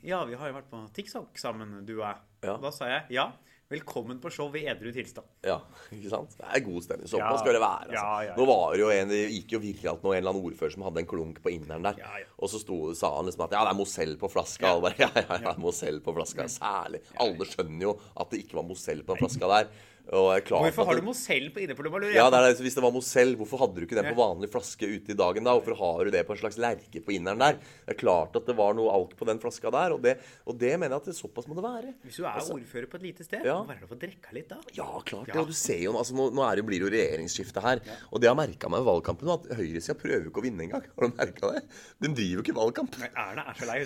Ja, 0.05 0.19
vi 0.29 0.35
har 0.37 0.51
jo 0.51 0.57
vært 0.59 0.69
på 0.71 0.81
TikTok 0.95 1.39
sammen, 1.41 1.79
du 1.85 1.95
og 1.99 2.05
jeg. 2.05 2.19
Ja. 2.45 2.53
Og 2.57 2.61
da 2.67 2.71
sa 2.75 2.89
jeg 2.91 3.17
ja. 3.17 3.31
Velkommen 3.71 4.17
på 4.19 4.27
show 4.35 4.51
i 4.59 4.65
edru 4.67 4.89
tilstand. 4.91 5.27
Ja, 5.47 5.61
ikke 5.95 6.09
sant? 6.11 6.33
Det 6.35 6.43
er 6.43 6.63
god 6.65 6.83
stemning. 6.83 7.07
Såpass 7.07 7.37
Ja. 7.37 7.39
skal 7.39 7.55
det 7.55 7.61
være. 7.63 7.85
Altså. 7.85 7.93
Ja, 7.95 8.15
ja, 8.19 8.25
ja. 8.27 8.33
Nå 8.35 8.47
var 8.49 8.73
det 8.75 8.81
jo 8.81 8.89
en, 8.91 9.13
det 9.13 9.19
gikk 9.31 9.53
jo 9.55 9.61
viralt 9.63 10.03
nå 10.03 10.11
en 10.11 10.17
eller 10.19 10.33
annen 10.33 10.47
ordfører 10.49 10.73
som 10.75 10.83
hadde 10.83 10.99
en 10.99 11.07
klunk 11.07 11.39
på 11.45 11.53
inneren 11.55 11.87
der. 11.87 12.01
Og 12.35 12.51
så 12.51 12.59
sto, 12.59 12.79
sa 12.99 13.13
han 13.15 13.29
liksom 13.29 13.45
at 13.47 13.55
ja, 13.55 13.61
det 13.63 13.71
er 13.71 13.79
Mozell 13.79 14.17
på 14.19 14.27
flaska. 14.33 14.73
Ja. 14.99 15.07
Ja, 15.07 15.09
ja, 15.15 15.37
ja, 15.47 15.53
Mozell 15.63 16.01
på 16.03 16.11
flaska. 16.19 16.49
Særlig. 16.51 16.99
Alle 17.23 17.47
skjønner 17.47 17.87
jo 17.87 17.93
at 18.19 18.35
det 18.35 18.41
ikke 18.43 18.59
var 18.59 18.67
Mozell 18.67 19.05
på 19.07 19.15
flaska 19.23 19.49
der. 19.55 19.71
Hvorfor 20.11 20.85
har 20.89 20.99
du 20.99 21.05
Mozell 21.07 21.47
på 21.55 21.61
innerplomma? 21.63 22.01
Ja, 22.11 22.25
det 22.33 22.41
det. 22.43 22.55
Hvis 22.65 22.75
det 22.75 22.83
var 22.83 22.91
Mozell, 22.91 23.31
hvorfor 23.39 23.61
hadde 23.63 23.79
du 23.79 23.85
ikke 23.85 23.95
den 23.95 24.09
på 24.11 24.17
vanlig 24.19 24.49
flaske 24.51 24.89
ute 24.91 25.13
i 25.13 25.17
dagen 25.17 25.47
da? 25.47 25.53
Hvorfor 25.55 25.77
har 25.79 26.03
du 26.05 26.11
det 26.11 26.25
på 26.27 26.35
en 26.35 26.41
slags 26.41 26.57
lerke 26.59 26.99
på 27.05 27.13
inneren 27.15 27.39
der? 27.39 27.59
Det 27.87 27.95
er 27.95 27.99
klart 28.01 28.35
at 28.35 28.49
det 28.49 28.55
var 28.57 28.75
noe 28.75 28.91
alk 28.91 29.13
på 29.15 29.27
den 29.29 29.39
flaska 29.39 29.71
der, 29.71 29.95
og 29.95 30.01
det, 30.03 30.17
og 30.45 30.57
det 30.59 30.73
mener 30.75 30.97
jeg 30.97 31.03
at 31.05 31.09
det, 31.11 31.15
såpass 31.15 31.47
må 31.47 31.55
det 31.55 31.63
være. 31.63 31.93
Hvis 32.03 32.19
du 32.19 32.25
er 32.27 32.41
ordfører 32.43 32.89
på 32.91 32.99
et 32.99 33.05
lite 33.07 33.23
sted, 33.27 33.45
Ja. 33.47 33.55
må 33.63 33.71
være 33.71 33.85
lov 33.85 33.95
å 33.95 33.99
drikke 34.03 34.35
litt 34.35 34.49
da. 34.51 34.59
Ja, 34.75 34.89
klart 34.99 35.31
det. 35.31 35.35
Ja. 35.35 35.39
Ja, 35.41 35.45
du 35.47 35.53
ser 35.55 35.79
jo, 35.79 35.95
altså, 35.95 36.17
nå, 36.17 36.27
nå 36.35 36.43
er 36.49 36.59
det, 36.59 36.65
blir 36.67 36.83
det 36.83 36.89
jo 36.89 36.93
regjeringsskifte 36.97 37.63
her. 37.63 37.79
Og 38.11 38.19
det 38.19 38.27
har 38.27 38.35
jeg 38.35 38.41
merka 38.51 38.69
meg 38.69 38.83
i 38.83 38.89
valgkampen, 38.91 39.31
at 39.31 39.47
høyresida 39.55 39.95
prøver 39.95 40.27
jo 40.27 40.33
ikke 40.33 40.43
å 40.43 40.47
vinne 40.49 40.67
engang. 40.67 40.83
Har 40.91 41.07
du 41.07 41.15
merka 41.15 41.53
det? 41.55 41.63
De 42.03 42.11
driver 42.11 42.41
jo 42.41 42.45
ikke 42.45 42.57
valgkamp. 42.59 42.99
Nei, 42.99 43.11
Erna 43.15 43.47
er 43.47 43.55
så 43.61 43.69
lei. 43.69 43.79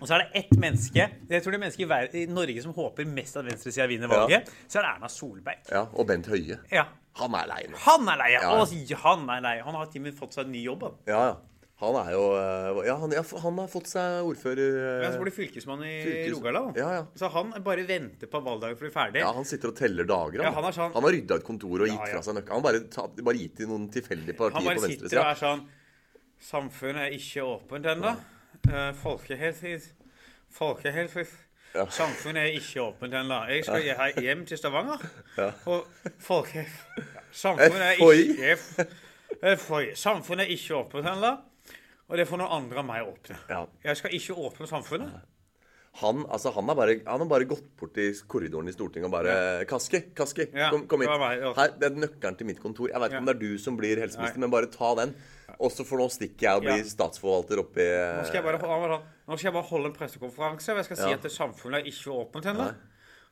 Og 0.00 0.08
så 0.08 0.16
er 0.16 0.24
det 0.26 0.42
ett 0.42 0.52
menneske 0.58 1.06
Jeg 1.30 1.42
tror 1.42 1.52
det 1.54 1.58
er 1.58 1.62
menneske 1.62 1.86
i, 1.86 2.22
i 2.22 2.26
Norge 2.30 2.62
som 2.64 2.74
håper 2.76 3.06
mest 3.06 3.36
at 3.38 3.46
venstresida 3.46 3.86
vinner 3.90 4.10
valget. 4.10 4.50
Så 4.66 4.80
er 4.80 4.86
det 4.88 4.92
Erna 4.96 5.08
Solberg. 5.12 5.35
Ja, 5.70 5.86
Og 5.94 6.06
Bent 6.06 6.26
Høie. 6.26 6.58
Ja. 6.72 6.86
Han 7.16 7.32
er 7.34 7.46
lei 7.48 7.62
nå. 7.72 7.76
Han 7.86 8.08
er 8.12 8.16
lei. 8.20 8.32
Ja. 8.34 8.50
Og 8.52 8.68
han 9.02 9.28
er 9.30 9.40
lei. 9.40 9.60
Han 9.64 9.74
har 9.74 9.86
til 9.86 10.02
og 10.02 10.04
med 10.10 10.14
fått 10.18 10.34
seg 10.36 10.44
en 10.44 10.52
ny 10.52 10.62
jobb. 10.66 10.82
Han. 10.82 10.96
Ja, 11.08 11.20
ja. 11.30 11.36
Han 11.80 11.92
er 12.00 12.10
jo 12.12 12.20
eh, 12.32 12.86
Ja, 12.86 12.94
han, 12.96 13.10
ja, 13.12 13.20
han 13.42 13.58
har 13.60 13.66
fått 13.68 13.88
seg 13.90 14.24
ordfører 14.24 15.02
Ja, 15.02 15.08
eh, 15.10 15.12
så 15.12 15.20
blir 15.20 15.32
fylkesmann 15.36 15.82
i 15.84 15.94
Fylkes- 16.04 16.32
Rogaland. 16.34 16.76
Ja, 16.80 16.90
ja. 16.94 17.02
Så 17.20 17.28
han 17.32 17.50
bare 17.64 17.84
venter 17.88 18.26
på 18.32 18.40
valgdagen 18.40 18.78
for 18.78 18.86
å 18.86 18.88
bli 18.88 18.94
ferdig. 18.94 19.20
Ja, 19.20 19.32
Han 19.36 19.44
sitter 19.44 19.68
og 19.72 19.76
teller 19.76 20.04
dager. 20.08 20.40
Ja, 20.42 20.52
han 20.56 20.64
er 20.64 20.72
sånn- 20.72 20.92
han 20.94 21.02
har 21.04 21.12
rydda 21.12 21.36
et 21.36 21.44
kontor 21.44 21.80
og 21.84 21.88
gitt 21.88 21.98
Ja, 22.00 22.06
ja. 22.06 22.12
fra 22.14 22.22
seg 22.22 22.34
nøkkelen. 22.38 22.54
Han 22.56 22.62
bare, 22.64 22.80
tatt- 22.88 23.20
bare 23.24 23.36
gitt 23.42 23.56
til 23.56 23.68
noen 23.68 23.88
tilfeldige 23.92 24.36
partier 24.36 24.56
Han 24.56 24.64
bare 24.64 24.88
sitter 24.88 25.20
og 25.20 25.26
er 25.26 25.34
sånn 25.42 25.66
Samfunnet 26.40 27.02
er 27.10 27.12
ikke 27.16 27.44
åpent 27.44 27.86
ennå. 27.92 28.16
Uh, 28.68 28.92
folkehelse 28.92 29.76
Folkehelse 30.56 31.26
Ja. 31.76 31.84
Samfunnet 31.92 32.42
er 32.42 32.56
ikke 32.56 32.82
åpent 32.86 33.14
ennå. 33.14 33.42
Jeg 33.50 33.66
skal 33.66 33.84
ja. 33.84 34.08
hjem 34.22 34.46
til 34.48 34.58
Stavanger. 34.58 35.02
Ja. 35.36 35.50
Og 35.68 35.86
folkehelse 36.24 37.04
Samfunnet 37.36 37.82
er 37.82 38.00
ikke 38.00 38.86
FHI. 39.60 39.92
Samfunnet 39.94 40.46
er 40.46 40.56
ikke 40.56 40.78
åpent 40.80 41.08
ennå. 41.12 41.36
Og 42.06 42.20
det 42.20 42.28
får 42.28 42.40
noen 42.40 42.52
andre 42.62 42.82
enn 42.82 42.86
meg 42.88 43.06
åpne. 43.06 43.38
Ja. 43.50 43.64
Jeg 43.84 43.98
skal 43.98 44.14
ikke 44.16 44.36
åpne 44.38 44.68
samfunnet. 44.70 45.16
Han, 46.00 46.26
altså, 46.28 46.52
han, 46.52 46.68
har 46.68 46.76
bare, 46.76 46.98
han 47.06 47.22
har 47.24 47.28
bare 47.28 47.48
gått 47.48 47.70
bort 47.80 47.96
i 47.98 48.10
korridoren 48.28 48.68
i 48.68 48.74
Stortinget 48.74 49.08
og 49.08 49.14
bare 49.14 49.36
Kaski, 49.68 50.02
Kaski, 50.16 50.44
kom, 50.52 50.84
kom 50.90 51.02
hit. 51.02 51.12
Her, 51.56 51.72
det 51.80 51.88
er 51.88 51.96
nøkkelen 52.02 52.36
til 52.36 52.50
mitt 52.50 52.60
kontor. 52.60 52.90
Jeg 52.92 53.00
vet 53.00 53.14
ikke 53.14 53.22
om 53.24 53.30
det 53.30 53.34
er 53.36 53.40
du 53.40 53.62
som 53.62 53.78
blir 53.80 54.02
helseminister, 54.04 54.42
men 54.44 54.52
bare 54.52 54.68
ta 54.72 54.92
den. 55.00 55.14
Og 55.60 55.70
så 55.72 55.84
for 55.86 55.98
nå 55.98 56.06
stikker 56.12 56.48
jeg 56.48 56.56
og 56.56 56.62
blir 56.66 56.78
Ja. 56.82 56.84
statsforvalter 56.84 57.58
oppi 57.62 57.84
Nå 57.86 58.26
skal, 58.28 58.42
bare, 58.42 58.58
nå 59.28 59.38
skal 59.38 59.48
jeg 59.48 59.56
bare 59.56 59.70
holde 59.70 59.86
en 59.86 59.92
pressekonferanse, 59.96 60.70
og 60.72 60.76
jeg 60.76 60.84
skal 60.84 60.96
si 60.96 61.08
Ja. 61.10 61.14
at 61.16 61.22
samfunnet 61.32 61.80
er 61.80 61.84
ikke 61.90 62.12
åpent 62.12 62.44
ennå. 62.52 62.74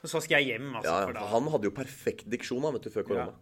Og 0.04 0.08
så 0.10 0.20
skal 0.22 0.40
jeg 0.44 0.58
hjem, 0.58 0.74
altså. 0.76 1.12
Ja. 1.14 1.26
Han 1.32 1.48
hadde 1.48 1.64
jo 1.64 1.70
perfekt 1.70 2.28
diksjon 2.28 2.62
han, 2.62 2.72
vet 2.74 2.82
du, 2.82 2.90
før 2.90 3.04
korona. 3.08 3.32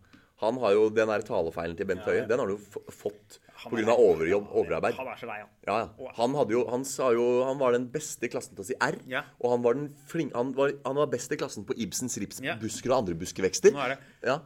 Han 0.43 0.57
har 0.59 0.73
jo 0.75 0.89
den 0.91 1.07
der 1.07 1.23
talefeilen 1.23 1.77
til 1.77 1.87
Bent 1.87 2.03
Høie. 2.03 2.27
Den 2.27 2.39
har 2.41 2.47
du 2.47 2.57
jo 2.57 2.81
fått 2.91 3.39
pga. 3.63 3.79
er- 3.79 3.95
overjobb, 3.95 4.49
overarbeid. 4.51 4.95
Han 4.95 5.07
er 5.07 5.15
så 5.17 5.27
lei, 5.27 5.39
han. 5.39 5.49
Ja, 5.69 5.77
ja. 5.99 6.09
Han, 6.17 6.33
jo, 6.51 6.69
han 6.69 6.85
sa 6.85 7.11
jo 7.13 7.45
Han 7.45 7.59
var 7.59 7.73
den 7.73 7.87
beste 7.89 8.25
i 8.25 8.29
klassen 8.29 8.57
til 8.57 8.65
å 8.65 8.67
si 8.67 8.75
R. 8.81 8.97
Ja. 9.07 9.23
Og 9.41 9.51
han 9.53 9.63
var, 9.63 9.75
den 9.75 9.95
flink, 10.09 10.33
han, 10.35 10.53
var, 10.53 10.73
han 10.85 10.97
var 10.97 11.07
best 11.07 11.31
i 11.31 11.37
klassen 11.37 11.65
på 11.65 11.75
Ibsens 11.79 12.19
rips, 12.19 12.41
Ja. 12.43 12.57
busker 12.57 12.91
og 12.91 12.99
andre 13.07 13.15
buskevekster. 13.15 13.71
Nå 13.73 13.79
er 13.85 13.89
det 14.23 14.41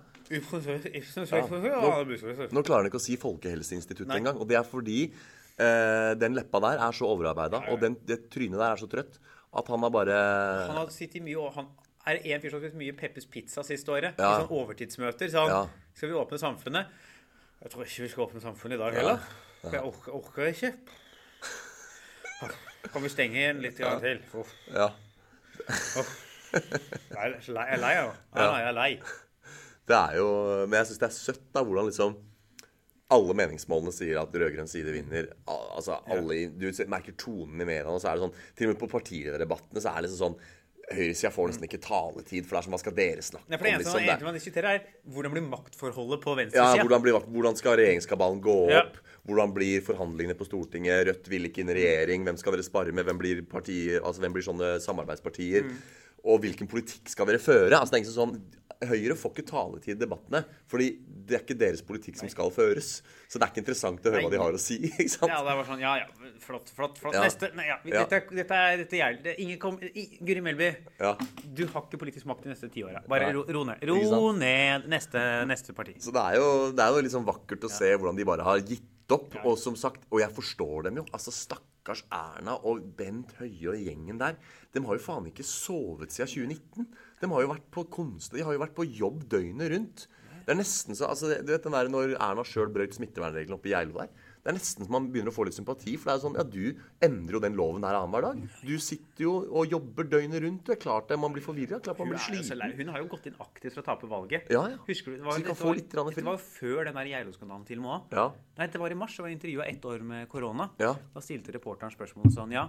Ja. 1.70 1.78
Nå 2.52 2.60
klarer 2.66 2.80
han 2.82 2.88
ikke 2.90 3.00
å 3.00 3.06
si 3.06 3.14
Folkehelseinstituttet 3.20 4.16
engang. 4.18 4.36
Og 4.40 4.46
det 4.50 4.56
er 4.58 4.66
fordi 4.66 5.00
eh, 5.06 6.12
den 6.18 6.36
leppa 6.38 6.58
der 6.64 6.76
er 6.88 6.92
så 6.96 7.04
overarbeida, 7.08 7.58
og 7.72 7.76
den, 7.82 7.92
det 8.08 8.16
trynet 8.32 8.58
der 8.58 8.70
er 8.72 8.78
så 8.80 8.88
trøtt, 8.90 9.14
at 9.56 9.66
han 9.72 9.80
har 9.86 9.92
bare 9.94 10.16
Han 10.68 10.80
har 10.82 10.88
sittet 10.92 11.22
mye 11.24 11.38
og 11.40 11.54
han 11.56 11.66
er 12.06 12.14
en 12.20 12.40
fyr 12.42 12.50
som 12.52 12.58
har 12.60 12.66
spist 12.66 12.78
mye 12.78 12.94
Peppers 12.98 13.26
Pizza 13.30 13.60
siste 13.66 13.88
året. 13.94 14.18
Ja. 14.18 14.22
I 14.36 14.38
sånn 14.44 14.54
overtidsmøter. 14.60 15.28
Sånn, 15.32 15.50
Ja. 15.50 15.62
Skal 15.96 16.08
vi 16.12 16.16
åpne 16.20 16.38
samfunnet? 16.38 16.84
Jeg 17.62 17.68
tror 17.72 17.82
ikke 17.86 18.02
vi 18.04 18.10
skal 18.12 18.22
åpne 18.26 18.40
samfunnet 18.44 18.76
i 18.76 18.82
dag 18.82 18.92
heller. 19.00 19.18
For 19.62 19.72
jeg 19.78 19.84
orker, 19.88 20.10
orker 20.18 20.42
ikke. 20.52 20.70
Kan 22.92 23.02
vi 23.02 23.08
stenge 23.10 23.40
igjen 23.40 23.62
litt 23.64 23.78
ja. 23.80 23.94
til? 24.02 24.18
Uff. 24.36 24.50
Ja. 24.70 24.90
Jeg 26.52 27.16
er 27.16 27.32
lei, 27.56 27.64
jeg 27.66 27.78
er 27.78 27.82
lei. 27.82 27.94
Ja, 27.96 28.04
jeg 28.60 28.68
er 28.68 28.76
lei. 28.76 28.90
Det 29.86 29.94
er 29.96 30.16
jo 30.18 30.28
Men 30.66 30.80
jeg 30.80 30.88
syns 30.92 30.98
det 31.02 31.08
er 31.10 31.14
søtt 31.18 31.44
da 31.54 31.62
hvordan 31.66 31.90
liksom 31.90 32.16
alle 33.14 33.34
meningsmålene 33.38 33.92
sier 33.94 34.18
at 34.18 34.32
rød-grønn 34.34 34.66
side 34.66 34.90
vinner. 34.90 35.28
Altså, 35.46 36.00
alle, 36.10 36.48
Du 36.58 36.64
merker 36.90 37.14
tonen 37.14 37.60
i 37.62 37.64
mediene, 37.68 38.00
så 38.02 38.08
er 38.10 38.18
det 38.18 38.24
sånn 38.24 38.32
Til 38.58 38.66
og 38.66 38.72
med 38.74 38.80
på 38.80 38.88
partilederdebattene 38.90 39.78
så 39.84 39.92
er 39.92 40.00
det 40.02 40.08
liksom 40.10 40.22
sånn 40.24 40.40
Høyresida 40.86 41.30
får 41.34 41.48
nesten 41.50 41.64
ikke 41.66 41.80
taletid, 41.82 42.44
for 42.46 42.54
det 42.54 42.58
er 42.60 42.64
som 42.66 42.74
hva 42.76 42.78
skal 42.78 42.94
dere 42.94 43.22
snakke 43.26 43.48
Nei, 43.50 43.58
for 43.58 43.66
det 43.66 43.70
om? 43.72 43.78
eneste 43.80 43.90
Liksom, 43.90 44.04
man, 44.06 44.20
det. 44.20 44.26
man 44.28 44.36
diskuterer, 44.36 44.68
er 44.76 45.10
hvordan 45.14 45.32
blir 45.34 45.42
maktforholdet 45.50 46.20
på 46.22 46.30
Ja, 46.30 46.38
venstresida? 46.38 46.82
hvordan, 46.84 47.02
blir, 47.02 47.16
hvordan 47.34 47.56
skal 47.58 47.78
regjeringskabalen 47.80 48.42
gå 48.44 48.54
Ja. 48.70 48.82
opp? 48.84 49.00
Hvordan 49.26 49.54
blir 49.56 49.82
forhandlingene 49.82 50.36
på 50.38 50.46
Stortinget? 50.46 51.06
Rødt 51.08 51.26
vil 51.32 51.48
ikke 51.48 51.64
inn 51.64 51.72
i 51.74 51.74
regjering. 51.74 52.22
Hvem 52.28 52.38
skal 52.38 52.54
dere 52.54 52.62
spare 52.62 52.94
med? 52.94 53.02
Hvem 53.08 53.18
blir, 53.18 53.42
partier, 53.50 53.98
altså, 53.98 54.22
hvem 54.22 54.32
blir 54.36 54.46
sånne 54.46 54.68
samarbeidspartier? 54.82 55.66
Mm. 55.66 55.82
Og 56.30 56.38
hvilken 56.46 56.70
politikk 56.70 57.10
skal 57.10 57.26
dere 57.26 57.42
føre? 57.42 57.74
Altså, 57.74 57.90
det 57.90 57.98
er 57.98 58.04
ikke 58.06 58.14
sånn, 58.14 58.38
Høyre 58.84 59.16
får 59.16 59.32
ikke 59.32 59.44
taletid 59.48 59.94
i 59.94 59.98
debattene, 60.00 60.42
fordi 60.68 60.88
det 61.26 61.38
er 61.38 61.44
ikke 61.44 61.56
deres 61.58 61.82
politikk 61.86 62.18
som 62.20 62.28
skal 62.30 62.50
føres. 62.54 62.98
Så 63.26 63.40
det 63.40 63.46
er 63.46 63.52
ikke 63.52 63.62
interessant 63.64 64.04
å 64.06 64.12
høre 64.12 64.24
hva 64.26 64.32
de 64.34 64.40
har 64.42 64.58
å 64.58 64.60
si. 64.60 64.76
ikke 64.90 65.08
sant? 65.14 65.32
Ja, 65.32 65.38
det 65.46 65.54
var 65.58 65.68
sånn, 65.68 65.82
ja, 65.82 65.94
ja, 66.02 66.32
flott, 66.44 66.72
flott, 66.76 67.00
flott. 67.00 67.16
Ja. 67.16 67.24
Neste, 67.24 67.50
nei, 67.56 67.68
ja, 67.70 67.78
dette, 67.84 68.20
dette 68.36 68.58
er, 68.60 68.82
dette 68.82 69.00
er, 69.00 69.20
det, 69.24 69.36
ingen 69.42 69.60
kom, 69.62 69.78
Guri 69.80 70.44
Melby, 70.44 70.72
Ja. 71.00 71.14
du 71.44 71.64
har 71.72 71.86
ikke 71.86 72.02
politisk 72.04 72.28
makt 72.30 72.44
de 72.44 72.52
neste 72.52 72.70
ti 72.72 72.84
åra. 72.86 73.04
Bare 73.08 73.32
ro, 73.36 73.46
ro 73.56 73.64
ned. 73.70 73.86
Ro 73.88 74.34
ned 74.36 74.90
neste, 74.92 75.22
neste 75.48 75.76
parti. 75.76 75.96
Så 76.04 76.14
det 76.14 76.26
er 76.32 76.40
jo, 76.40 76.52
det 76.76 76.84
er 76.84 77.00
jo 77.00 77.16
sånn 77.16 77.26
vakkert 77.26 77.64
å 77.66 77.72
se 77.72 77.94
hvordan 77.96 78.18
de 78.20 78.28
bare 78.28 78.46
har 78.46 78.60
gitt 78.66 78.92
opp. 79.14 79.34
Og 79.44 79.56
som 79.60 79.76
sagt, 79.78 80.06
og 80.10 80.20
jeg 80.22 80.32
forstår 80.34 80.88
dem 80.88 81.00
jo. 81.00 81.06
Altså, 81.14 81.32
Stakkars 81.34 82.04
Erna 82.12 82.56
og 82.66 82.82
Bent 82.98 83.34
Høie 83.40 83.72
og 83.72 83.80
gjengen 83.80 84.18
der. 84.20 84.38
De 84.74 84.82
har 84.84 84.98
jo 84.98 85.04
faen 85.04 85.28
ikke 85.30 85.46
sovet 85.46 86.14
siden 86.14 86.50
2019. 86.50 86.88
De 87.20 87.30
har 87.32 87.42
jo 87.46 87.48
vært 87.54 87.66
på 87.72 87.86
konst, 87.88 88.32
de 88.36 88.44
har 88.44 88.52
jo 88.52 88.60
vært 88.60 88.76
på 88.76 88.84
jobb 88.84 89.24
døgnet 89.32 89.72
rundt. 89.72 90.06
Det 90.46 90.54
er 90.54 90.60
nesten 90.60 90.94
så, 90.94 91.08
altså, 91.10 91.32
Du 91.42 91.50
vet 91.50 91.64
den 91.64 91.74
der 91.74 91.88
når 91.90 92.12
Erna 92.22 92.44
sjøl 92.46 92.68
brøt 92.70 92.94
smittevernreglene 92.94 93.56
oppe 93.56 93.66
i 93.66 93.72
Geilo 93.74 93.96
der. 93.98 94.12
Det 94.46 94.52
er 94.52 94.54
nesten 94.60 94.86
så 94.86 94.92
man 94.94 95.08
begynner 95.10 95.32
å 95.32 95.34
få 95.34 95.42
litt 95.48 95.56
sympati. 95.56 95.96
For 95.98 96.06
det 96.06 96.12
er 96.12 96.20
sånn, 96.22 96.36
ja, 96.38 96.44
du 96.46 96.76
endrer 97.02 97.34
jo 97.34 97.40
den 97.42 97.56
loven 97.58 97.82
der 97.82 97.96
annenhver 97.98 98.28
dag. 98.28 98.44
Du 98.62 98.76
sitter 98.78 99.24
jo 99.24 99.32
og 99.50 99.72
jobber 99.74 100.06
døgnet 100.06 100.38
rundt. 100.44 100.62
Du 100.68 100.70
er 100.70 100.78
klart 100.78 101.08
det, 101.10 101.18
man 101.18 101.34
blir 101.34 101.42
forvirra. 101.42 101.80
Klart 101.82 101.98
man 101.98 102.12
blir 102.12 102.20
jo 102.20 102.28
sliten. 102.44 102.76
Hun 102.78 102.92
har 102.94 103.02
jo 103.02 103.08
gått 103.10 103.26
inn 103.26 103.34
aktivt 103.42 103.74
for 103.74 103.82
å 103.82 103.86
tape 103.88 104.06
valget. 104.12 104.46
Ja, 104.54 104.62
ja. 104.70 104.78
Husker 104.86 105.16
du? 105.16 105.18
Det 105.18 105.26
var, 105.26 105.42
få 105.50 105.72
var- 105.72 105.80
litt 105.80 105.90
Dette 105.90 106.26
var 106.28 106.38
før 106.38 106.84
den 106.86 106.94
der 107.00 107.10
Geilo-skandalen 107.10 107.66
til 107.66 107.82
og 107.82 107.88
med 107.88 107.92
også. 107.96 108.14
Ja. 108.20 108.28
Nei, 108.62 108.68
det 108.70 108.84
var 108.84 108.94
i 108.94 109.00
mars. 109.02 109.16
Det 109.18 109.26
var 109.26 109.34
intervjua 109.34 109.66
ett 109.66 109.90
år 109.90 110.06
med 110.14 110.28
korona. 110.30 110.70
Ja. 110.78 110.94
Da 111.16 111.24
stilte 111.26 111.50
reporteren 111.58 111.90
spørsmålet 111.90 112.38
sånn 112.38 112.54
Ja, 112.54 112.68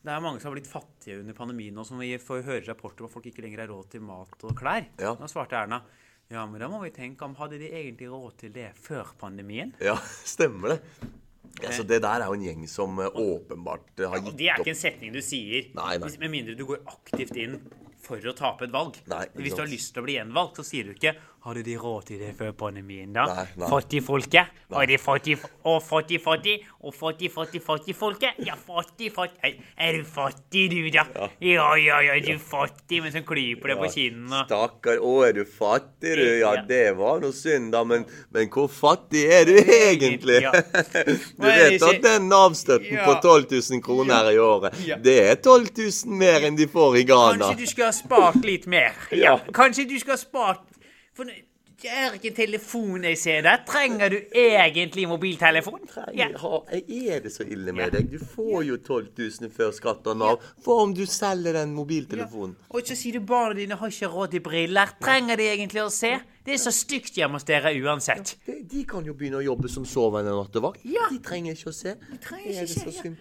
det 0.00 0.12
er 0.14 0.22
mange 0.24 0.40
som 0.40 0.50
har 0.50 0.56
blitt 0.56 0.70
fattige 0.70 1.18
under 1.20 1.36
pandemien 1.36 1.74
nå, 1.76 1.84
som 1.84 2.00
vi 2.00 2.14
får 2.20 2.44
høre 2.46 2.62
rapporter 2.68 3.04
om 3.04 3.10
at 3.10 3.14
folk 3.14 3.26
ikke 3.28 3.44
lenger 3.44 3.64
har 3.64 3.72
råd 3.72 3.90
til 3.92 4.04
mat 4.04 4.46
og 4.48 4.54
klær. 4.56 4.86
Ja. 5.00 5.12
Nå 5.20 5.28
svarte 5.28 5.58
Erna 5.60 5.82
ja, 6.30 6.44
men 6.46 6.62
da 6.62 6.68
må 6.70 6.78
vi 6.84 6.92
tenke 6.94 7.26
om 7.26 7.32
hadde 7.40 7.58
de 7.58 7.72
egentlig 7.74 8.06
råd 8.06 8.36
til 8.38 8.52
det 8.54 8.68
før 8.78 9.08
pandemien? 9.18 9.72
Ja, 9.82 9.96
stemmer 10.36 10.76
det. 10.76 10.78
Altså, 11.66 11.82
det 11.82 11.98
der 12.04 12.22
er 12.22 12.30
jo 12.30 12.36
en 12.38 12.44
gjeng 12.46 12.60
som 12.70 13.00
eh, 13.02 13.16
åpenbart 13.18 13.98
har 13.98 14.12
har 14.12 14.20
opp. 14.20 14.28
Ja, 14.30 14.36
det 14.38 14.50
er 14.52 14.62
ikke 14.62 14.70
en 14.70 14.78
setning 14.78 15.16
du 15.16 15.18
sier 15.26 15.72
Nei, 15.74 15.96
nei. 15.98 16.10
med 16.22 16.30
mindre 16.30 16.54
du 16.54 16.62
går 16.68 16.84
aktivt 16.86 17.34
inn 17.34 17.58
for 18.00 18.22
å 18.22 18.34
tape 18.38 18.68
et 18.68 18.72
valg. 18.72 19.00
Nei, 19.10 19.24
Hvis 19.42 19.56
du 19.58 19.64
har 19.64 19.68
lyst 19.70 19.90
til 19.92 20.04
å 20.04 20.06
bli 20.06 20.14
gjenvalgt, 20.20 20.60
så 20.62 20.68
sier 20.70 20.86
du 20.86 20.94
ikke 20.94 21.16
'Hadde 21.40 21.62
de 21.64 21.74
råd 21.80 22.02
til 22.04 22.18
det 22.20 22.34
før 22.36 22.50
pandemien', 22.52 23.14
da? 23.16 23.22
Nei, 23.24 23.44
nei. 23.56 23.68
Fattigfolket? 23.70 24.50
Og 24.76 24.82
de 24.90 24.98
fattig 25.00 25.38
og 25.64 25.78
fattig, 25.82 26.18
fattig 26.20 26.56
og 26.84 26.92
fattig, 26.94 27.30
fattig, 27.32 27.62
fattigfolket? 27.64 28.42
Ja, 28.44 28.54
fattig, 28.60 29.08
fattig 29.14 29.54
Er 29.78 29.92
du 29.96 30.04
fattig, 30.04 30.66
du, 30.70 30.90
da? 30.92 31.04
Ja, 31.40 31.70
ja, 31.80 32.00
ja, 32.04 32.18
du 32.20 32.32
ja. 32.34 32.36
fattig, 32.36 33.00
men 33.02 33.12
så 33.14 33.22
klyper 33.24 33.72
det 33.72 33.76
på 33.80 33.88
kinnene. 33.94 34.42
Stakkar, 34.50 35.00
å, 35.00 35.14
er 35.24 35.32
du 35.38 35.44
fattig, 35.48 36.12
du? 36.20 36.26
Ja, 36.42 36.52
Ja. 36.58 36.62
det 36.68 36.82
var 36.98 37.20
noe 37.24 37.32
synd, 37.32 37.72
da, 37.72 37.84
men, 37.84 38.04
men 38.36 38.48
hvor 38.52 38.68
fattig 38.68 39.24
er 39.32 39.48
du 39.48 39.56
egentlig? 39.56 40.42
Ja. 40.44 40.52
Du 41.40 41.46
er 41.48 41.70
vet 41.70 41.82
at 41.88 42.02
den 42.04 42.28
avstøtten 42.36 42.98
Ja. 42.98 43.06
på 43.08 43.16
12 43.22 43.48
000 43.72 43.80
kroner 43.82 44.28
i 44.30 44.36
året, 44.38 44.76
det 45.02 45.16
er 45.30 45.40
12 45.40 45.72
000 46.04 46.18
mer 46.20 46.44
enn 46.44 46.56
de 46.60 46.66
får 46.68 47.00
i 47.00 47.04
Ghana. 47.08 47.46
Kanskje 47.48 47.62
du 47.64 47.66
skulle 47.66 47.88
ha 47.88 47.96
spart 47.96 48.44
litt 48.44 48.66
mer. 48.66 48.92
Ja, 49.10 49.16
Ja. 49.30 49.38
Kanskje 49.56 49.88
du 49.88 49.96
skulle 49.98 50.18
ha 50.18 50.20
spart 50.20 50.66
For 51.16 51.28
det 51.80 51.88
er 51.88 52.14
ikke 52.16 52.28
en 52.28 52.36
telefon 52.36 53.04
jeg 53.08 53.18
ser 53.18 53.44
der. 53.46 53.62
Trenger 53.68 54.12
du 54.12 54.16
egentlig 54.36 55.06
mobiltelefon? 55.08 55.80
Ja. 56.16 56.28
Er 56.28 57.22
det 57.24 57.32
så 57.32 57.46
ille 57.48 57.72
med 57.72 57.94
deg? 57.94 58.10
Du 58.12 58.18
får 58.20 58.66
jo 58.68 58.76
12 58.76 59.06
000 59.40 59.52
før 59.54 59.72
skatt 59.72 60.10
og 60.12 60.18
Nav. 60.20 60.44
Hva 60.64 60.76
om 60.84 60.92
du 60.96 61.06
selger 61.08 61.56
den 61.56 61.72
mobiltelefonen? 61.76 62.52
Og 62.68 62.84
så 62.84 62.98
sier 62.98 63.16
du 63.16 63.24
barna 63.26 63.56
dine 63.56 63.78
har 63.80 63.94
ikke 63.94 64.10
råd 64.12 64.34
til 64.34 64.44
briller. 64.44 64.92
Trenger 65.00 65.40
de 65.40 65.48
egentlig 65.54 65.84
å 65.86 65.88
se? 65.94 66.12
Det 66.44 66.56
er 66.56 66.60
så 66.60 66.72
stygt 66.74 67.16
hjemme 67.16 67.40
hos 67.40 67.48
dere 67.48 67.72
uansett. 67.80 68.36
De, 68.46 68.60
de 68.68 68.84
kan 68.88 69.06
jo 69.06 69.16
begynne 69.16 69.40
å 69.40 69.44
jobbe 69.44 69.72
som 69.72 69.88
sovende 69.88 70.34
nattevakt. 70.36 70.84
Ja. 70.84 71.08
De 71.12 71.20
trenger 71.24 71.56
ikke 71.56 71.72
å 71.72 71.76
se. 71.76 71.96
Trenger 72.26 72.50
er 72.50 72.68
ikke 72.68 72.90
det 72.90 72.96
se, 72.98 73.14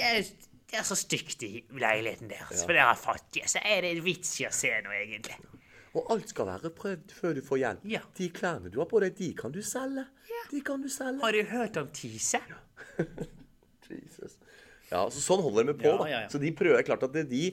ja. 0.00 0.12
er, 0.14 0.32
det 0.72 0.80
er 0.80 0.88
så 0.88 0.96
stygt 0.96 1.44
i 1.44 1.52
leiligheten 1.76 2.32
deres. 2.32 2.64
For 2.64 2.72
dere 2.72 2.88
er 2.92 3.00
fattige. 3.00 3.52
Så 3.52 3.60
er 3.60 3.84
det 3.84 3.92
en 3.96 4.04
vits 4.04 4.32
i 4.40 4.48
å 4.48 4.54
se 4.54 4.72
noe, 4.84 4.96
egentlig. 5.02 5.36
Og 5.96 6.10
alt 6.12 6.32
skal 6.32 6.48
være 6.50 6.70
prøvd 6.76 7.14
før 7.16 7.36
du 7.38 7.42
får 7.44 7.60
hjelp. 7.62 7.84
Ja. 7.88 8.02
De 8.18 8.28
klærne 8.36 8.72
du 8.72 8.80
har 8.82 8.88
på 8.90 9.00
deg, 9.04 9.16
de 9.16 9.30
kan 9.38 9.54
du 9.54 9.62
selge. 9.64 10.04
De 10.50 10.60
kan 10.64 10.82
du 10.82 10.90
selge. 10.92 11.22
Har 11.24 11.32
du 11.32 11.42
hørt 11.50 11.78
om 11.80 11.88
Tise? 11.96 12.42
Jesus. 13.86 14.36
Ja, 14.90 15.04
så 15.10 15.22
Sånn 15.22 15.42
holder 15.42 15.70
de 15.70 15.76
på. 15.78 15.88
Ja, 15.88 15.96
da. 15.98 16.08
ja, 16.10 16.20
ja. 16.26 16.30
Så 16.30 16.40
de 16.42 16.52
prøver, 16.56 16.82
klart 16.86 17.04
at 17.06 17.14
det, 17.14 17.26
de, 17.30 17.48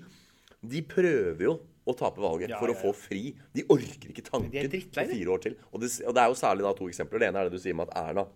de 0.74 0.82
prøver 0.86 1.46
jo 1.48 1.56
å 1.84 1.96
tape 2.00 2.22
valget 2.24 2.54
Ja, 2.54 2.60
for 2.62 2.72
ja, 2.72 2.76
å 2.76 2.80
få 2.80 2.94
fri. 2.96 3.34
De 3.56 3.66
orker 3.74 4.12
ikke 4.14 4.26
tanken 4.28 4.70
på 4.72 5.06
fire 5.10 5.34
år 5.34 5.44
til. 5.44 5.58
Og 5.72 5.84
det, 5.84 5.92
og 6.08 6.16
det 6.16 6.24
er 6.24 6.32
jo 6.32 6.40
særlig 6.40 6.66
da 6.68 6.74
to 6.78 6.88
eksempler. 6.92 7.24
Det 7.24 7.30
ene 7.32 7.42
er 7.42 7.50
det 7.50 7.60
du 7.60 7.64
sier 7.64 7.78
med 7.78 7.92
at 7.92 7.98
Erna 8.04 8.28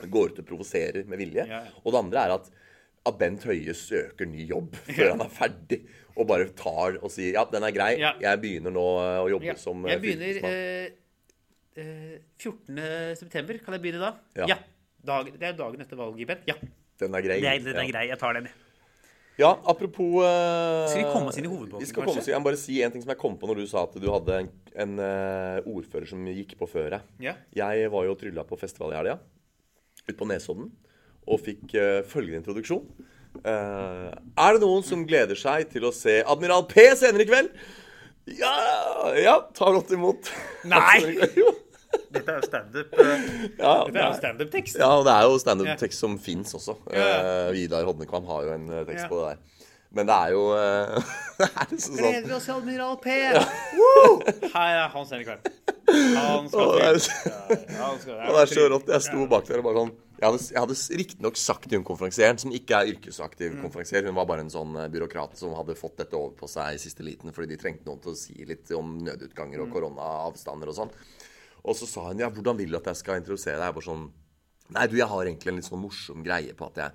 går 0.00 0.32
ut 0.32 0.42
og 0.42 0.48
provoserer 0.48 1.08
med 1.08 1.20
vilje. 1.20 1.46
Ja, 1.48 1.62
ja. 1.66 1.78
Og 1.84 1.94
det 1.94 2.02
andre 2.02 2.24
er 2.26 2.34
at, 2.38 2.50
at 3.08 3.16
Bent 3.20 3.44
Høie 3.48 3.72
søker 3.76 4.28
ny 4.28 4.44
jobb 4.50 4.74
før 4.96 5.12
han 5.14 5.24
er 5.24 5.32
ferdig. 5.32 5.80
Og 6.20 6.26
bare 6.28 6.50
tar 6.56 6.98
og 7.00 7.08
sier 7.12 7.36
ja, 7.38 7.44
den 7.48 7.64
er 7.64 7.72
grei, 7.72 7.92
Ja. 8.00 8.12
jeg 8.20 8.40
begynner 8.42 8.74
nå 8.74 8.86
å 9.24 9.28
jobbe 9.30 9.52
Ja. 9.52 9.56
som 9.60 9.86
eh, 9.86 9.94
Jeg 9.94 10.02
begynner 10.02 10.40
eh, 10.50 10.90
eh, 11.80 12.16
14. 12.38 13.16
september. 13.16 13.60
Kan 13.64 13.76
jeg 13.78 13.84
begynne 13.86 14.02
da? 14.02 14.12
Ja. 14.46 14.58
Dag, 15.00 15.30
det 15.32 15.46
er 15.48 15.54
dagen 15.56 15.80
etter 15.80 15.96
valget, 15.96 16.28
Bent. 16.28 16.50
Ja. 16.50 16.58
Den 17.00 17.14
er 17.16 17.24
grei. 17.24 17.38
Det 17.40 17.48
er, 17.48 17.62
den 17.64 17.78
er 17.80 17.86
ja. 17.86 17.92
grei. 17.94 18.08
Jeg 18.10 18.20
tar 18.20 18.36
den. 18.36 18.50
Ja, 19.40 19.54
apropos 19.64 20.20
eh, 20.20 20.88
Skal 20.90 21.00
vi 21.00 21.12
komme 21.14 21.30
oss 21.30 21.38
inn 21.40 21.46
i 21.46 21.48
hovedbolken, 21.48 21.80
Vi 21.80 21.88
skal 21.88 22.02
kanskje? 22.04 22.10
komme 22.10 22.20
oss 22.20 22.28
inn. 22.28 22.34
Jeg 22.34 22.42
må 22.42 22.48
bare 22.50 22.60
si 22.60 22.74
en 22.84 22.92
ting 22.92 23.04
som 23.06 23.12
jeg 23.14 23.20
kom 23.22 23.38
på 23.40 23.48
når 23.48 23.62
du 23.62 23.66
sa 23.70 23.86
at 23.86 23.94
du 23.96 24.04
hadde 24.12 24.36
en, 24.42 24.50
en 24.84 24.92
uh, 25.00 25.70
ordfører 25.70 26.10
som 26.10 26.26
gikk 26.28 26.58
på 26.60 26.68
føret. 26.68 27.06
Ja. 27.24 27.32
Jeg 27.56 27.88
var 27.94 28.04
jo 28.04 28.12
og 28.12 28.20
trylla 28.20 28.44
på 28.44 28.58
festival 28.60 28.92
i 28.92 28.98
helga, 28.98 29.16
ute 30.04 30.16
på 30.18 30.28
Nesodden, 30.28 30.68
og 31.30 31.40
fikk 31.46 31.74
uh, 31.78 32.00
følgende 32.10 32.40
introduksjon. 32.42 32.82
Uh, 33.46 34.10
er 34.10 34.56
det 34.56 34.62
noen 34.64 34.82
som 34.84 35.04
gleder 35.06 35.38
seg 35.38 35.68
til 35.70 35.86
å 35.86 35.92
se 35.94 36.18
Admiral 36.26 36.64
P 36.70 36.88
senere 36.98 37.22
i 37.24 37.28
kveld? 37.30 37.52
Ja, 38.36 38.50
ja, 39.16 39.36
tar 39.56 39.72
godt 39.78 39.92
imot. 39.96 40.28
Nei! 40.68 40.98
Dette 42.14 42.30
er 42.30 42.36
jo 42.38 42.46
standup 42.46 42.92
uh, 42.98 43.06
Ja, 43.58 43.70
Dette 43.86 43.98
er 43.98 44.04
jo 44.04 44.18
standup-tekst. 44.18 44.76
ja, 44.78 44.90
og 44.98 45.06
det 45.06 45.14
er 45.14 45.24
jo 45.26 45.32
Ja. 45.34 45.40
standup-tekst 45.44 46.02
som 46.04 46.18
fins 46.22 46.54
også. 46.58 46.76
Ja. 46.94 47.06
Eh, 47.06 47.48
Vidar 47.56 47.86
Hodnekvam 47.88 48.26
har 48.30 48.44
jo 48.46 48.52
en 48.54 48.68
eh, 48.70 48.84
tekst 48.86 49.06
Ja. 49.06 49.08
på 49.10 49.18
det 49.22 49.32
der. 49.32 49.40
Men 49.98 50.06
det 50.06 50.14
er 50.22 50.30
jo 50.36 50.42
uh, 50.54 51.14
Det 51.40 51.48
er 51.48 51.72
liksom 51.72 51.96
sånn 51.96 52.04
Gleder 52.04 52.34
oss 52.36 52.44
til 52.46 52.54
Admiral 52.60 52.94
P! 53.02 53.16
Woo! 53.78 54.12
Her 54.52 54.76
er. 54.84 54.84
Han 54.94 55.08
skal 55.08 55.24
er- 55.24 55.40
til. 55.42 55.56
Ja, 55.90 56.26
han 56.28 56.46
skal- 56.52 56.68
Og 56.68 56.78
det 58.36 58.44
er 58.44 58.52
så 58.54 58.68
rått. 58.70 58.92
Jeg 58.94 59.02
sto 59.08 59.26
bak 59.32 59.50
der 59.50 59.58
og 59.62 59.66
bare 59.66 59.80
sånn 59.82 59.92
Jeg 60.20 60.28
hadde, 60.28 60.42
jeg 60.52 60.60
hadde 60.60 60.98
riktignok 61.00 61.36
sagt 61.40 61.68
til 61.70 61.78
hun 61.80 61.84
konferansieren, 61.88 62.36
som 62.38 62.52
ikke 62.52 62.76
er 62.76 62.90
yrkesaktiv 62.92 63.54
Mm. 63.54 63.62
konferansier, 63.64 64.04
hun 64.04 64.14
var 64.14 64.26
bare 64.26 64.40
en 64.44 64.50
sånn 64.52 64.76
eh, 64.76 64.88
byråkrat 64.92 65.36
som 65.40 65.54
hadde 65.56 65.74
fått 65.74 65.96
dette 65.96 66.12
over 66.14 66.34
på 66.36 66.46
seg 66.46 66.74
i 66.74 66.78
siste 66.82 67.02
liten 67.02 67.32
fordi 67.32 67.48
de 67.48 67.56
trengte 67.56 67.86
noen 67.88 68.02
til 68.04 68.12
å 68.12 68.16
si 68.16 68.34
litt 68.44 68.70
om 68.76 68.98
nødutganger 68.98 69.60
og 69.62 69.68
Mm. 69.68 69.72
koronaavstander 69.72 70.68
og 70.68 70.76
sånn. 70.76 70.90
Og 71.64 71.74
så 71.76 71.86
sa 71.88 72.08
hun 72.08 72.18
ja, 72.18 72.28
hvordan 72.28 72.56
vil 72.58 72.70
du 72.70 72.76
at 72.76 72.84
jeg 72.84 72.96
skal 72.96 73.16
introdusere 73.20 73.56
deg? 73.56 73.64
Jeg 73.72 73.74
bare 73.74 73.88
sånn 73.96 74.10
Nei, 74.72 74.86
du, 74.86 74.96
jeg 74.96 75.06
har 75.10 75.24
egentlig 75.26 75.50
en 75.52 75.56
litt 75.60 75.66
sånn 75.68 75.80
morsom 75.82 76.22
greie 76.22 76.54
på 76.54 76.66
at 76.70 76.76
jeg, 76.80 76.92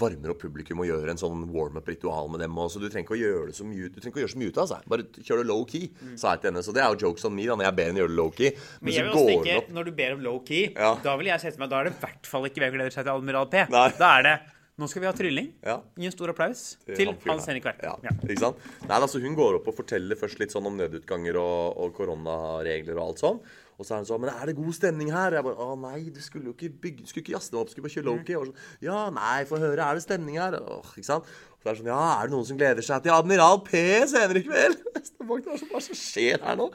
varmer 0.00 0.30
opp 0.34 0.40
publikum 0.42 0.80
og 0.80 0.86
gjør 0.88 1.10
en 1.12 1.20
sånn 1.20 1.46
warm-up-ritual 1.52 2.28
med 2.32 2.40
dem. 2.44 2.56
Og 2.60 2.70
så 2.72 2.80
du 2.82 2.88
trenger 2.88 3.06
ikke 3.06 3.16
å 3.16 3.20
gjøre 3.20 3.46
det 3.50 3.56
så 3.58 3.64
mye, 3.68 3.88
du 3.88 3.98
trenger 4.00 4.12
ikke 4.14 4.20
å 4.20 4.24
gjøre 4.24 4.34
så 4.34 4.40
mye 4.42 4.52
ut 4.52 4.60
av 4.64 4.68
det. 4.72 4.80
Bare 4.94 5.06
kjør 5.28 5.42
det 5.42 5.46
low-key, 5.52 5.88
sa 6.20 6.34
jeg 6.34 6.42
til 6.44 6.50
henne. 6.52 6.64
Så 6.66 6.74
det 6.76 6.82
er 6.84 6.92
jo 6.94 7.00
jokes 7.08 7.24
on 7.28 7.34
me 7.36 7.46
da, 7.48 7.56
når 7.56 7.68
jeg 7.70 7.76
ber 7.80 7.90
henne 7.92 8.02
gjøre 8.04 8.12
det 8.14 8.18
low-key. 8.20 8.50
Men 8.52 8.84
Men 8.88 8.94
jeg 8.98 9.04
vil 9.08 9.12
også 9.16 9.26
tenke, 9.32 9.56
opp 9.62 9.72
når 9.78 9.84
du 9.84 9.92
ber 10.02 10.12
om 10.18 10.22
low-key, 10.28 10.62
Ja. 10.76 10.94
da 11.04 11.16
vil 11.16 11.26
jeg 11.32 11.40
sette 11.40 11.58
meg, 11.58 11.70
da 11.70 11.80
er 11.80 11.84
det 11.90 11.96
i 11.96 12.00
hvert 12.06 12.26
fall 12.26 12.44
ikke 12.48 12.60
ved 12.66 12.72
gleder 12.78 12.90
seg 12.96 13.04
til 13.04 13.12
Admiral 13.14 13.46
P. 13.52 13.64
Nei. 13.70 13.88
Da 13.98 14.12
er 14.18 14.22
det 14.32 14.36
Nå 14.78 14.86
skal 14.86 15.02
vi 15.02 15.06
ha 15.08 15.12
trylling. 15.12 15.46
Ja. 15.66 15.80
Gi 15.98 16.06
en 16.06 16.12
stor 16.14 16.30
applaus 16.30 16.76
til 16.86 17.08
Hans. 17.26 17.46
Henrik 17.50 17.64
Verp. 17.66 17.80
Ja, 17.82 17.96
Ja. 18.04 18.10
ikke 18.22 18.38
sant? 18.38 18.60
Nei, 18.86 18.94
altså 19.02 19.18
Hun 19.20 19.34
går 19.34 19.56
opp 19.58 19.66
og 19.66 19.74
forteller 19.74 20.14
først 20.14 20.38
litt 20.38 20.52
sånn 20.54 20.68
om 20.70 20.76
nødutganger 20.78 21.34
og, 21.34 21.80
og 21.82 21.96
koronaregler 21.96 22.94
og 22.94 23.08
alt 23.08 23.18
sånn. 23.24 23.40
Og 23.78 23.86
så 23.86 23.94
er 23.94 24.00
han 24.00 24.08
sånn 24.08 24.22
Men 24.24 24.32
er 24.34 24.50
det 24.50 24.56
god 24.58 24.74
stemning 24.74 25.12
her? 25.14 25.36
Jeg 25.38 25.46
bare 25.46 25.68
Å 25.68 25.76
nei, 25.78 26.00
du 26.14 26.18
skulle 26.22 26.50
jo 26.50 26.56
ikke 26.56 26.72
bygge 26.82 27.06
skulle 27.06 27.24
ikke 27.24 27.36
jazze 27.36 27.54
opp, 27.58 27.70
skulle 27.70 27.86
bare 27.86 27.94
kjøre 27.94 28.08
lowkey. 28.10 28.38
Og 28.38 28.48
sånn, 28.50 28.64
ja, 28.84 29.04
nei, 29.14 29.36
få 29.48 29.60
høre. 29.62 29.84
Er 29.84 29.98
det 29.98 30.04
stemning 30.04 30.40
her? 30.40 30.58
Åh, 30.58 30.90
ikke 30.98 31.06
sant? 31.06 31.28
Og 31.58 31.62
så 31.62 31.70
er 31.70 31.74
det 31.76 31.80
sånn 31.82 31.90
Ja, 31.90 32.02
er 32.18 32.28
det 32.28 32.34
noen 32.34 32.48
som 32.48 32.58
gleder 32.58 32.86
seg 32.86 33.04
til 33.04 33.14
Admiral 33.14 33.60
P 33.66 33.82
senere 34.10 34.42
i 34.42 34.46
kveld? 34.46 34.82
Hva 35.28 35.38
det 35.44 35.58
som 35.84 35.98
skjer 35.98 36.40
her 36.40 36.56
nå? 36.58 36.68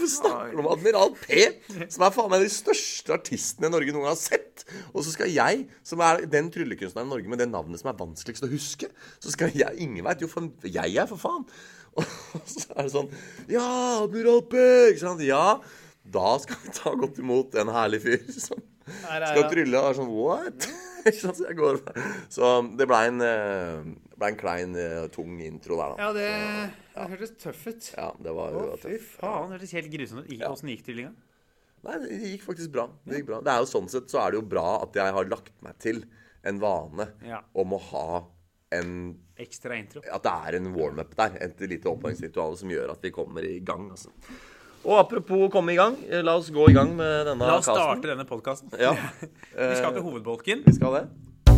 Vi 0.00 0.08
snakker 0.10 0.58
om 0.60 0.68
Admiral 0.72 1.12
P, 1.20 1.44
som 1.92 2.04
er 2.06 2.14
faen 2.14 2.32
meg 2.32 2.42
de 2.42 2.50
største 2.52 3.14
artistene 3.14 3.70
Norge 3.70 3.94
noen 3.94 4.02
gang 4.06 4.12
har 4.12 4.18
sett. 4.18 4.64
Og 4.92 5.04
så 5.06 5.12
skal 5.14 5.30
jeg, 5.30 5.68
som 5.86 6.02
er 6.04 6.24
den 6.30 6.50
tryllekunstneren 6.54 7.06
i 7.06 7.12
Norge 7.14 7.30
med 7.30 7.40
det 7.44 7.48
navnet 7.52 7.80
som 7.80 7.92
er 7.92 8.00
vanskeligst 8.00 8.48
å 8.48 8.50
huske, 8.50 8.90
så 9.22 9.32
skal 9.32 9.54
jeg 9.54 9.72
Ingen 9.84 10.04
veit 10.06 10.22
jo 10.22 10.28
for 10.30 10.48
jeg 10.66 10.96
er, 10.96 11.08
for 11.10 11.20
faen. 11.20 11.46
Og 11.94 12.48
så 12.50 12.66
er 12.74 12.86
det 12.88 12.90
sånn 12.90 13.10
Ja, 13.52 13.66
Admiral 14.02 14.42
P! 14.50 14.58
Ikke 14.90 15.04
sant? 15.04 15.22
Ja. 15.22 15.60
Da 16.04 16.34
skal 16.42 16.56
vi 16.62 16.72
ta 16.76 16.92
godt 17.00 17.18
imot 17.22 17.54
en 17.60 17.70
herlig 17.72 18.02
fyr 18.04 18.24
som 18.36 18.60
nei, 18.60 19.18
nei, 19.22 19.30
skal 19.30 19.46
trylle 19.50 19.80
og 19.80 19.86
er 19.90 19.96
sånn 20.00 20.10
What? 20.12 20.66
Så, 21.04 21.34
jeg 21.36 21.52
går, 21.58 21.76
så 22.32 22.50
det 22.80 22.86
blei 22.88 23.02
en, 23.10 23.18
eh, 23.20 23.82
ble 24.16 24.28
en 24.30 24.38
klein, 24.40 24.70
eh, 24.80 25.02
tung 25.12 25.34
intro 25.44 25.76
der, 25.76 25.90
da. 25.92 26.06
Ja, 26.06 26.14
det, 26.16 26.28
det 26.94 27.08
hørtes 27.10 27.34
tøff 27.42 27.60
ut. 27.68 27.88
Ja, 27.92 28.06
det 28.24 28.32
var 28.32 28.56
Å, 28.56 28.62
fy 28.80 28.94
faen. 29.02 29.50
Det 29.52 29.58
hørtes 29.58 29.74
helt 29.76 29.90
grusomt 29.92 30.24
ut. 30.24 30.32
Ja. 30.32 30.48
Åssen 30.48 30.70
gikk 30.72 30.86
tryllinga? 30.86 31.12
Nei, 31.84 31.98
det 32.06 32.20
gikk 32.30 32.46
faktisk 32.46 32.72
bra. 32.72 32.86
Det 33.04 33.18
gikk 33.20 33.28
bra. 33.34 33.42
Det 33.44 33.52
er 33.52 33.60
jo 33.60 33.68
sånn 33.74 33.90
sett 33.92 34.08
så 34.08 34.22
er 34.22 34.32
det 34.32 34.40
jo 34.40 34.46
bra 34.54 34.64
at 34.80 34.96
jeg 34.96 35.16
har 35.18 35.28
lagt 35.28 35.52
meg 35.66 35.76
til 35.84 36.00
en 36.48 36.62
vane 36.64 37.10
Ja. 37.28 37.42
om 37.52 37.76
å 37.76 37.82
ha 37.90 38.06
en 38.72 38.96
Ekstra 39.44 39.76
intro. 39.76 40.00
At 40.08 40.24
det 40.24 40.32
er 40.48 40.56
en 40.62 40.72
warm-up 40.72 41.12
der. 41.20 41.36
Et 41.50 41.60
lite 41.68 41.90
oppvarmingsritual 41.92 42.56
som 42.56 42.72
gjør 42.72 42.94
at 42.96 43.04
vi 43.04 43.12
kommer 43.12 43.44
i 43.44 43.58
gang. 43.60 43.90
Altså. 43.92 44.08
Og 44.84 44.98
apropos 45.00 45.48
komme 45.52 45.72
i 45.72 45.78
gang, 45.80 45.96
eh, 46.10 46.20
la 46.20 46.36
oss 46.36 46.50
gå 46.52 46.68
i 46.68 46.74
gang 46.76 46.90
med 46.96 47.24
denne 47.30 47.46
La 47.48 47.56
oss 47.56 47.64
starte 47.64 48.10
denne 48.10 48.26
podkasten. 48.28 48.68
Ja. 48.76 48.92
Vi 49.56 49.76
skal 49.78 49.94
til 49.96 50.04
hovedbolken. 50.04 50.64
Vi 50.66 50.74
skal 50.76 50.98
det. 50.98 51.04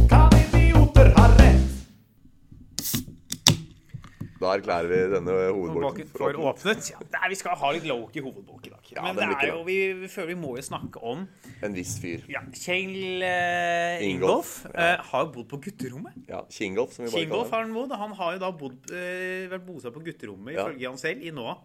Kan 0.07 0.31
idioter 0.39 1.11
ha 1.17 1.27
rett? 1.35 1.65
Da 4.37 4.51
erklærer 4.53 4.87
vi 4.91 4.99
denne 5.11 5.35
hovedbolken 5.49 6.11
for, 6.13 6.29
for 6.29 6.51
åpnet. 6.51 6.91
Ja, 6.93 6.99
er, 7.09 7.31
vi 7.33 7.39
skal 7.41 7.57
ha 7.57 7.71
litt 7.73 7.87
low-key 7.89 8.21
hovedbolk 8.21 8.67
i 8.69 8.73
dag. 8.75 8.91
Ja, 8.93 9.07
Men 9.07 9.17
det 9.17 9.29
er 9.33 9.49
jo, 9.49 9.63
vi, 9.65 9.77
vi 9.97 10.11
føler 10.13 10.35
vi 10.35 10.37
må 10.39 10.51
jo 10.59 10.65
snakke 10.67 11.01
om 11.01 11.25
En 11.65 11.75
viss 11.75 11.95
fyr. 12.03 12.27
ja, 12.31 12.43
Kjell 12.53 13.25
uh, 13.25 14.05
Ingolf, 14.05 14.59
eh, 14.75 15.01
har 15.09 15.25
jo 15.25 15.33
bodd 15.39 15.49
på 15.55 15.63
gutterommet. 15.65 16.21
Ja, 16.29 16.43
Kingolf, 16.53 16.93
som 16.95 17.07
vi 17.07 17.11
bare 17.11 17.25
Kingolf 17.25 17.49
kaller 17.49 17.73
har 17.73 17.89
han. 17.89 18.05
Han 18.05 18.15
har 18.21 18.37
jo 18.37 18.43
da 18.45 18.53
bodd, 18.61 18.77
uh, 18.93 19.49
vært 19.57 19.67
bosatt 19.67 19.97
på 19.97 20.05
gutterommet, 20.05 20.53
Ja. 20.53 20.69
ifølge 20.69 20.93
han 20.93 21.01
selv, 21.01 21.25
i 21.25 21.33
nå 21.35 21.57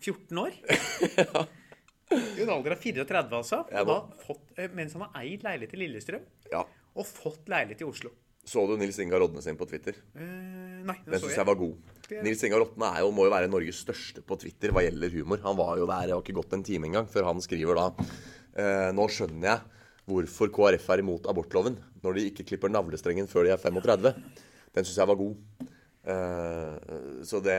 14 0.00 0.38
år. 0.44 0.56
I 2.10 2.42
en 2.42 2.50
alder 2.50 2.74
av 2.74 2.80
34, 2.82 3.20
altså. 3.38 3.60
Ja, 3.70 3.84
Og 3.84 3.86
da 3.90 3.98
fått, 4.26 4.48
eh, 4.58 4.70
mens 4.74 4.96
han 4.96 5.04
har 5.06 5.20
eid 5.22 5.44
leilighet 5.46 5.76
i 5.76 5.80
Lillestrøm, 5.84 6.24
Ja. 6.50 6.64
og 6.96 7.06
fått 7.06 7.46
leilighet 7.52 7.84
i 7.84 7.86
Oslo. 7.86 8.10
Så 8.50 8.64
du 8.66 8.72
Nils 8.80 8.98
Ingar 8.98 9.20
Rodne 9.20 9.42
sin 9.44 9.56
på 9.56 9.68
Twitter? 9.68 9.94
Eh, 10.16 10.22
nei, 10.82 10.96
Den 11.04 11.20
syns 11.20 11.28
jeg. 11.28 11.36
jeg 11.36 11.46
var 11.46 11.54
god. 11.60 11.76
Det- 12.08 12.22
Nils 12.24 12.42
Ingar 12.42 12.58
Rodne 12.64 12.88
er 12.96 13.00
jo, 13.04 13.12
må 13.12 13.24
jo 13.28 13.30
være 13.30 13.48
Norges 13.52 13.84
største 13.84 14.22
på 14.26 14.38
Twitter 14.40 14.72
hva 14.72 14.82
gjelder 14.82 15.10
humor. 15.12 15.38
Han 15.44 15.56
var 15.56 15.76
jo 15.78 15.86
der, 15.86 16.06
det 16.08 16.14
har 16.16 16.22
ikke 16.22 16.34
gått 16.40 16.52
en 16.54 16.62
time 16.64 16.86
engang, 16.88 17.06
før 17.06 17.24
han 17.28 17.38
skriver 17.40 17.74
da 17.76 17.86
eh, 18.56 18.90
Nå 18.92 19.06
skjønner 19.06 19.46
jeg 19.46 19.60
hvorfor 20.08 20.48
KrF 20.50 20.88
er 20.90 20.98
imot 21.04 21.28
abortloven 21.30 21.76
når 22.02 22.14
de 22.16 22.30
ikke 22.32 22.46
klipper 22.48 22.72
navlestrengen 22.72 23.28
før 23.28 23.44
de 23.44 23.50
er 23.52 23.58
35. 23.60 24.14
Den 24.74 24.84
syns 24.84 24.96
jeg 24.98 25.06
var 25.06 25.14
god. 25.20 25.36
Eh, 26.10 27.22
så 27.28 27.40
det 27.44 27.56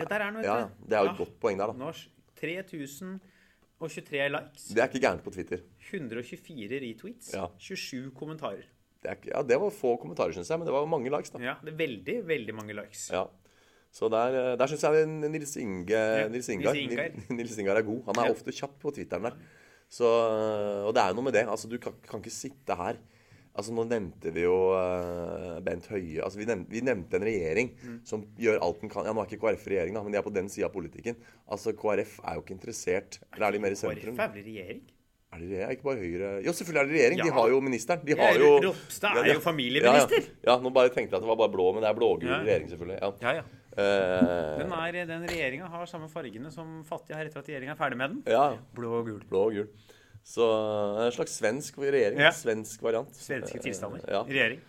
Ja, 0.00 0.04
der 0.10 0.24
er 0.26 0.30
noe, 0.34 0.42
ja, 0.44 0.56
det 0.86 0.96
er 0.96 1.04
jo 1.04 1.10
et 1.10 1.18
Ja. 1.18 1.24
godt 1.24 1.34
poeng 1.42 1.58
der, 1.60 1.72
da. 1.72 1.78
Norsk. 1.84 2.08
3023 2.40 4.28
likes. 4.34 4.68
Det 4.74 4.80
er 4.82 4.88
ikke 4.88 5.00
gærent 5.06 5.24
på 5.24 5.32
Twitter. 5.34 5.60
124 5.90 6.80
retweets. 6.84 7.32
Ja. 7.34 7.46
27 7.58 8.10
kommentarer. 8.16 8.64
Det, 9.02 9.14
ikke, 9.16 9.30
ja, 9.32 9.42
det 9.42 9.56
var 9.60 9.70
få 9.72 9.94
kommentarer, 10.00 10.32
syns 10.36 10.48
jeg, 10.52 10.58
men 10.60 10.66
det 10.68 10.74
var 10.74 10.84
mange 10.88 11.08
likes, 11.12 11.30
da. 11.32 11.38
Ja, 11.40 11.54
det 11.64 11.72
er 11.72 11.78
veldig, 11.80 12.16
veldig 12.28 12.54
mange 12.56 12.76
likes. 12.76 13.06
Ja. 13.12 13.24
Så 13.92 14.08
der, 14.12 14.36
eh, 14.52 14.56
der 14.60 14.66
syns 14.70 14.82
jeg 14.86 15.06
Nils 15.08 15.56
Inge 15.58 16.02
Nils 16.30 16.48
Ingar, 16.52 16.74
Nils 17.30 17.56
Ingar. 17.58 17.76
Er 17.80 17.82
god. 17.82 18.04
Han 18.06 18.20
er 18.24 18.30
ofte 18.36 18.52
kjapp 18.54 18.76
på 18.82 18.92
Twitteren 18.94 19.24
der. 19.26 19.38
Så, 19.90 20.04
eh, 20.06 20.84
og 20.86 20.94
det 20.94 21.02
er 21.02 21.08
jo 21.10 21.14
noe 21.18 21.24
med 21.26 21.34
det. 21.34 21.46
Altså, 21.50 21.66
du 21.68 21.78
kan, 21.82 21.92
kan 22.06 22.20
ikke 22.22 22.30
sitte 22.30 22.76
her 22.78 23.00
Altså, 23.60 23.74
Nå 23.76 23.84
nevnte 23.90 24.32
vi 24.32 24.46
jo 24.46 24.54
uh, 24.72 25.58
Bent 25.66 25.86
Høie 25.92 26.22
altså, 26.24 26.40
vi, 26.40 26.46
nevnte, 26.48 26.70
vi 26.72 26.80
nevnte 26.86 27.18
en 27.20 27.26
regjering 27.28 27.70
Mm. 27.80 27.98
som 28.08 28.22
gjør 28.40 28.58
alt 28.64 28.80
den 28.80 28.90
kan 28.92 29.04
Ja, 29.04 29.12
Nå 29.12 29.20
er 29.22 29.28
ikke 29.28 29.42
KrF 29.44 29.66
regjering, 29.68 29.94
da, 29.98 30.02
men 30.06 30.12
de 30.14 30.18
er 30.18 30.24
på 30.26 30.32
den 30.32 30.48
sida 30.52 30.66
av 30.70 30.72
politikken. 30.74 31.18
Altså, 31.50 31.74
KrF 31.76 32.16
er 32.24 32.38
jo 32.38 32.42
ikke 32.46 32.56
interessert 32.56 33.20
Eller 33.34 33.46
er 33.50 33.52
de 33.58 33.62
mer 33.66 33.76
i 33.76 33.78
sentrum? 33.78 34.16
KrF 34.16 34.24
er 34.26 34.32
vel 34.38 34.48
regjering? 34.48 34.80
Er 35.30 35.38
det? 35.46 35.58
Ikke 35.76 35.84
bare 35.86 36.00
Høyre 36.02 36.28
Jo, 36.42 36.50
selvfølgelig 36.58 36.80
er 36.80 36.88
det 36.88 36.94
regjering. 36.96 37.20
regjering. 37.20 37.30
De 37.30 37.36
har 37.38 37.48
jo 37.52 37.60
ministeren. 37.62 38.00
De 38.08 38.16
har 38.18 38.34
jo 38.40 38.48
Ropstad 38.64 39.12
Ja, 39.14 39.20
er 39.20 39.28
de- 39.28 39.34
jo 39.36 39.42
familieminister. 39.44 40.24
Ja, 40.24 40.32
ja. 40.48 40.56
ja, 40.56 40.56
nå 40.64 40.72
bare 40.74 40.90
tenkte 40.90 41.14
jeg 41.14 41.20
at 41.20 41.22
det 41.22 41.30
var 41.30 41.38
bare 41.38 41.52
blå, 41.54 41.68
men 41.76 41.84
det 41.84 41.90
er 41.92 41.94
blågul 42.00 42.26
Ja. 42.32 42.40
regjering, 42.42 42.66
selvfølgelig. 42.72 42.98
Ja. 42.98 43.12
Ja, 43.22 43.34
ja. 43.38 43.44
Eh, 43.78 44.58
Den, 44.58 44.72
er, 44.74 44.98
den 45.06 45.22
regjeringa 45.30 45.68
har 45.70 45.86
samme 45.86 46.08
fargene 46.10 46.50
som 46.50 46.82
fattige 46.82 47.14
har 47.14 47.24
etter 47.30 47.38
at 47.38 47.46
regjeringa 47.46 47.76
er 47.76 47.78
ferdig 47.78 47.96
med 48.02 48.10
den. 48.16 48.22
ja. 48.26 48.56
Blå 48.74 48.90
og 48.98 49.06
gul. 49.06 49.20
Blå 49.30 49.44
og 49.46 49.52
gul. 49.54 49.68
Så 50.24 50.46
eh, 50.46 51.04
en 51.06 51.12
slags 51.14 51.38
svensk 51.40 51.78
regjering. 51.78 52.20
Ja. 52.20 52.32
Svensk 52.34 52.82
variant. 52.82 53.14
Svenske 53.16 53.58
Eh, 53.58 53.62
tilstander. 53.64 54.00
Ja. 54.08 54.22
Regjering. 54.28 54.60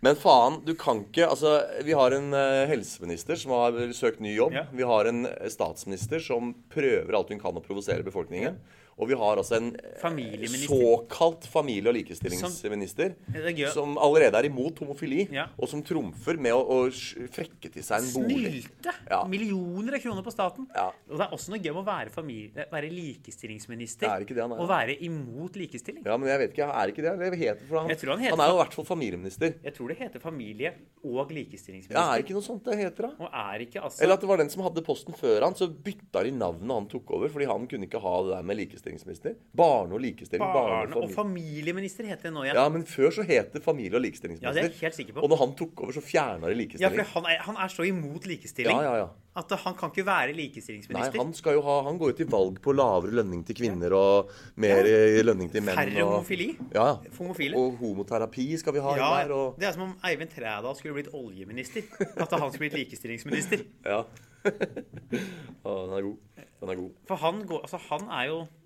Men 0.00 0.14
faen, 0.14 0.60
du 0.64 0.76
kan 0.78 1.00
ikke 1.02 1.26
Altså, 1.26 1.56
vi 1.82 1.92
har 1.98 2.14
en 2.14 2.32
eh, 2.32 2.66
helseminister 2.70 3.34
som 3.36 3.50
har 3.56 3.78
søkt 3.92 4.20
ny 4.22 4.34
jobb. 4.36 4.54
Ja. 4.54 4.66
Vi 4.72 4.86
har 4.86 5.10
en 5.10 5.24
statsminister 5.50 6.22
som 6.22 6.52
prøver 6.70 7.14
alt 7.18 7.32
hun 7.34 7.40
kan 7.42 7.56
å 7.58 7.62
provosere 7.64 8.06
befolkningen. 8.06 8.60
Og 8.98 9.08
vi 9.08 9.14
har 9.18 9.38
altså 9.38 9.56
en 9.60 9.68
eh, 9.78 10.46
såkalt 10.66 11.46
familie- 11.46 11.88
og 11.92 11.94
likestillingsminister 11.94 13.14
er 13.34 13.70
som 13.72 13.96
allerede 14.02 14.34
er 14.40 14.48
imot 14.48 14.80
homofili, 14.82 15.28
Ja. 15.32 15.46
og 15.58 15.68
som 15.70 15.82
trumfer 15.86 16.38
med 16.38 16.52
å, 16.52 16.62
å 16.66 17.28
frekke 17.30 17.70
til 17.72 17.82
seg 17.82 18.02
en 18.02 18.10
bolig. 18.16 18.64
Snylte 18.64 18.94
Ja. 19.10 19.22
millioner 19.24 19.94
av 19.94 20.00
kroner 20.02 20.22
på 20.26 20.32
staten. 20.34 20.66
Ja. 20.74 20.88
Og 21.10 21.18
det 21.18 21.26
er 21.28 21.34
også 21.36 21.50
noe 21.54 21.60
gøy 21.62 21.72
med 21.74 21.82
å 21.82 21.86
være, 21.86 22.10
familie, 22.10 22.66
være 22.72 22.90
likestillingsminister 22.90 24.26
Det 24.26 24.36
han 24.42 24.52
og 24.52 24.68
være 24.68 24.98
imot 25.04 25.54
likestilling. 25.56 26.02
Ja, 26.04 26.16
men 26.16 26.28
jeg 26.28 26.38
vet 26.42 26.52
ikke, 26.56 26.68
er 26.68 26.92
ikke 26.92 27.04
det? 27.06 27.14
det 27.18 27.38
heter 27.38 27.66
for 27.68 27.78
han, 27.78 27.86
han 27.88 27.94
heter 27.94 28.30
han 28.30 28.40
er 28.40 28.50
jo 28.50 28.58
i 28.58 28.62
hvert 28.64 28.74
fall 28.74 28.84
familieminister. 28.88 29.54
Jeg 29.62 29.74
tror 29.74 29.88
det 29.88 29.98
heter 29.98 30.20
familie- 30.20 30.74
og 31.04 31.30
likestillingsminister. 31.30 31.94
Ja, 31.94 32.14
er 32.16 32.22
ikke 32.24 32.34
noe 32.34 32.42
sånt 32.44 32.64
det 32.66 32.76
heter, 32.78 33.08
da? 33.08 33.44
Ikke 33.58 33.82
altså 33.82 34.02
Eller 34.02 34.14
at 34.18 34.20
det 34.20 34.28
var 34.28 34.40
den 34.40 34.50
som 34.50 34.62
hadde 34.62 34.82
posten 34.84 35.14
før 35.14 35.42
han, 35.46 35.54
så 35.54 35.68
bytta 35.68 36.24
de 36.24 36.32
navnet 36.34 36.70
han 36.74 36.88
tok 36.90 37.10
over, 37.16 37.28
fordi 37.32 37.46
han 37.46 37.66
kunne 37.70 37.86
ikke 37.88 38.00
ha 38.02 38.14
det 38.24 38.34
der 38.36 38.42
med 38.42 38.56
likestillingsminister. 38.88 39.34
Barne- 39.54 39.94
og 39.94 40.00
likestilling. 40.00 40.52
Barne- 40.52 40.96
og 40.96 41.10
familie. 41.10 41.14
familieminister 41.14 42.04
heter 42.04 42.22
det 42.22 42.32
nå 42.32 42.44
igjen. 42.44 42.54
Ja, 42.56 42.68
men 42.68 42.84
før 42.84 43.10
så 43.10 43.22
het 43.26 43.52
det 43.52 43.62
familie- 43.62 43.94
og 43.94 44.02
likestillingsminister. 44.02 44.48
Ja, 44.48 44.52
det 44.52 44.64
er 44.64 44.74
jeg 44.74 44.80
helt 44.80 44.94
sikker 44.94 45.12
på. 45.14 45.22
Og 45.22 45.30
når 45.30 45.38
han 45.38 45.54
tok 45.54 45.80
over, 45.82 45.92
så 45.92 46.00
fjerna 46.00 46.48
de 46.48 46.68
Ja, 46.78 46.88
for 46.88 47.02
han 47.02 47.24
er, 47.26 47.38
han 47.42 47.56
er 47.56 47.68
så 47.68 47.86
imot 47.86 48.26
likestilling 48.26 48.76
Ja, 48.76 48.82
ja, 48.82 48.96
ja. 48.96 49.08
at 49.36 49.50
han 49.50 49.74
kan 49.74 49.90
ikke 49.90 50.06
være 50.06 50.32
likestillingsminister. 50.34 51.12
Nei, 51.12 51.24
han 51.24 51.32
skal 51.34 51.54
jo 51.54 51.62
ha 51.62 51.82
Han 51.82 51.98
går 51.98 52.10
jo 52.12 52.16
til 52.16 52.26
valg 52.26 52.60
på 52.60 52.72
lavere 52.72 53.12
lønning 53.12 53.44
til 53.46 53.54
kvinner 53.54 53.92
og 53.92 54.30
mer 54.56 54.84
ja. 54.84 55.22
lønning 55.22 55.50
til 55.50 55.62
menn. 55.62 55.76
Færre 55.76 56.04
og, 56.04 56.12
homofili. 56.12 56.56
Ja, 56.74 56.98
homofile. 57.18 57.56
og 57.56 57.76
homoterapi 57.78 58.56
skal 58.56 58.72
vi 58.74 58.80
ha 58.80 58.96
Ja, 58.96 59.24
der. 59.24 59.32
Og, 59.32 59.58
Det 59.58 59.68
er 59.68 59.72
som 59.72 59.82
om 59.82 59.94
Eivind 60.04 60.30
Trædal 60.30 60.76
skulle 60.76 60.94
blitt 60.94 61.14
oljeminister. 61.14 61.82
At 62.16 62.30
han 62.30 62.50
skulle 62.52 62.68
blitt 62.70 62.78
likestillingsminister. 62.88 63.64
ja. 63.84 64.02
Å, 65.66 65.70
den 65.88 65.94
er 65.98 66.02
god. 66.02 66.16
Den 66.58 66.70
er 66.72 66.78
god. 66.78 66.94
For 67.08 67.16
han, 67.22 67.42
går, 67.46 67.60
altså 67.66 67.78
han 67.88 68.08
er 68.10 68.24
jo 68.30 68.38
eh, 68.42 68.57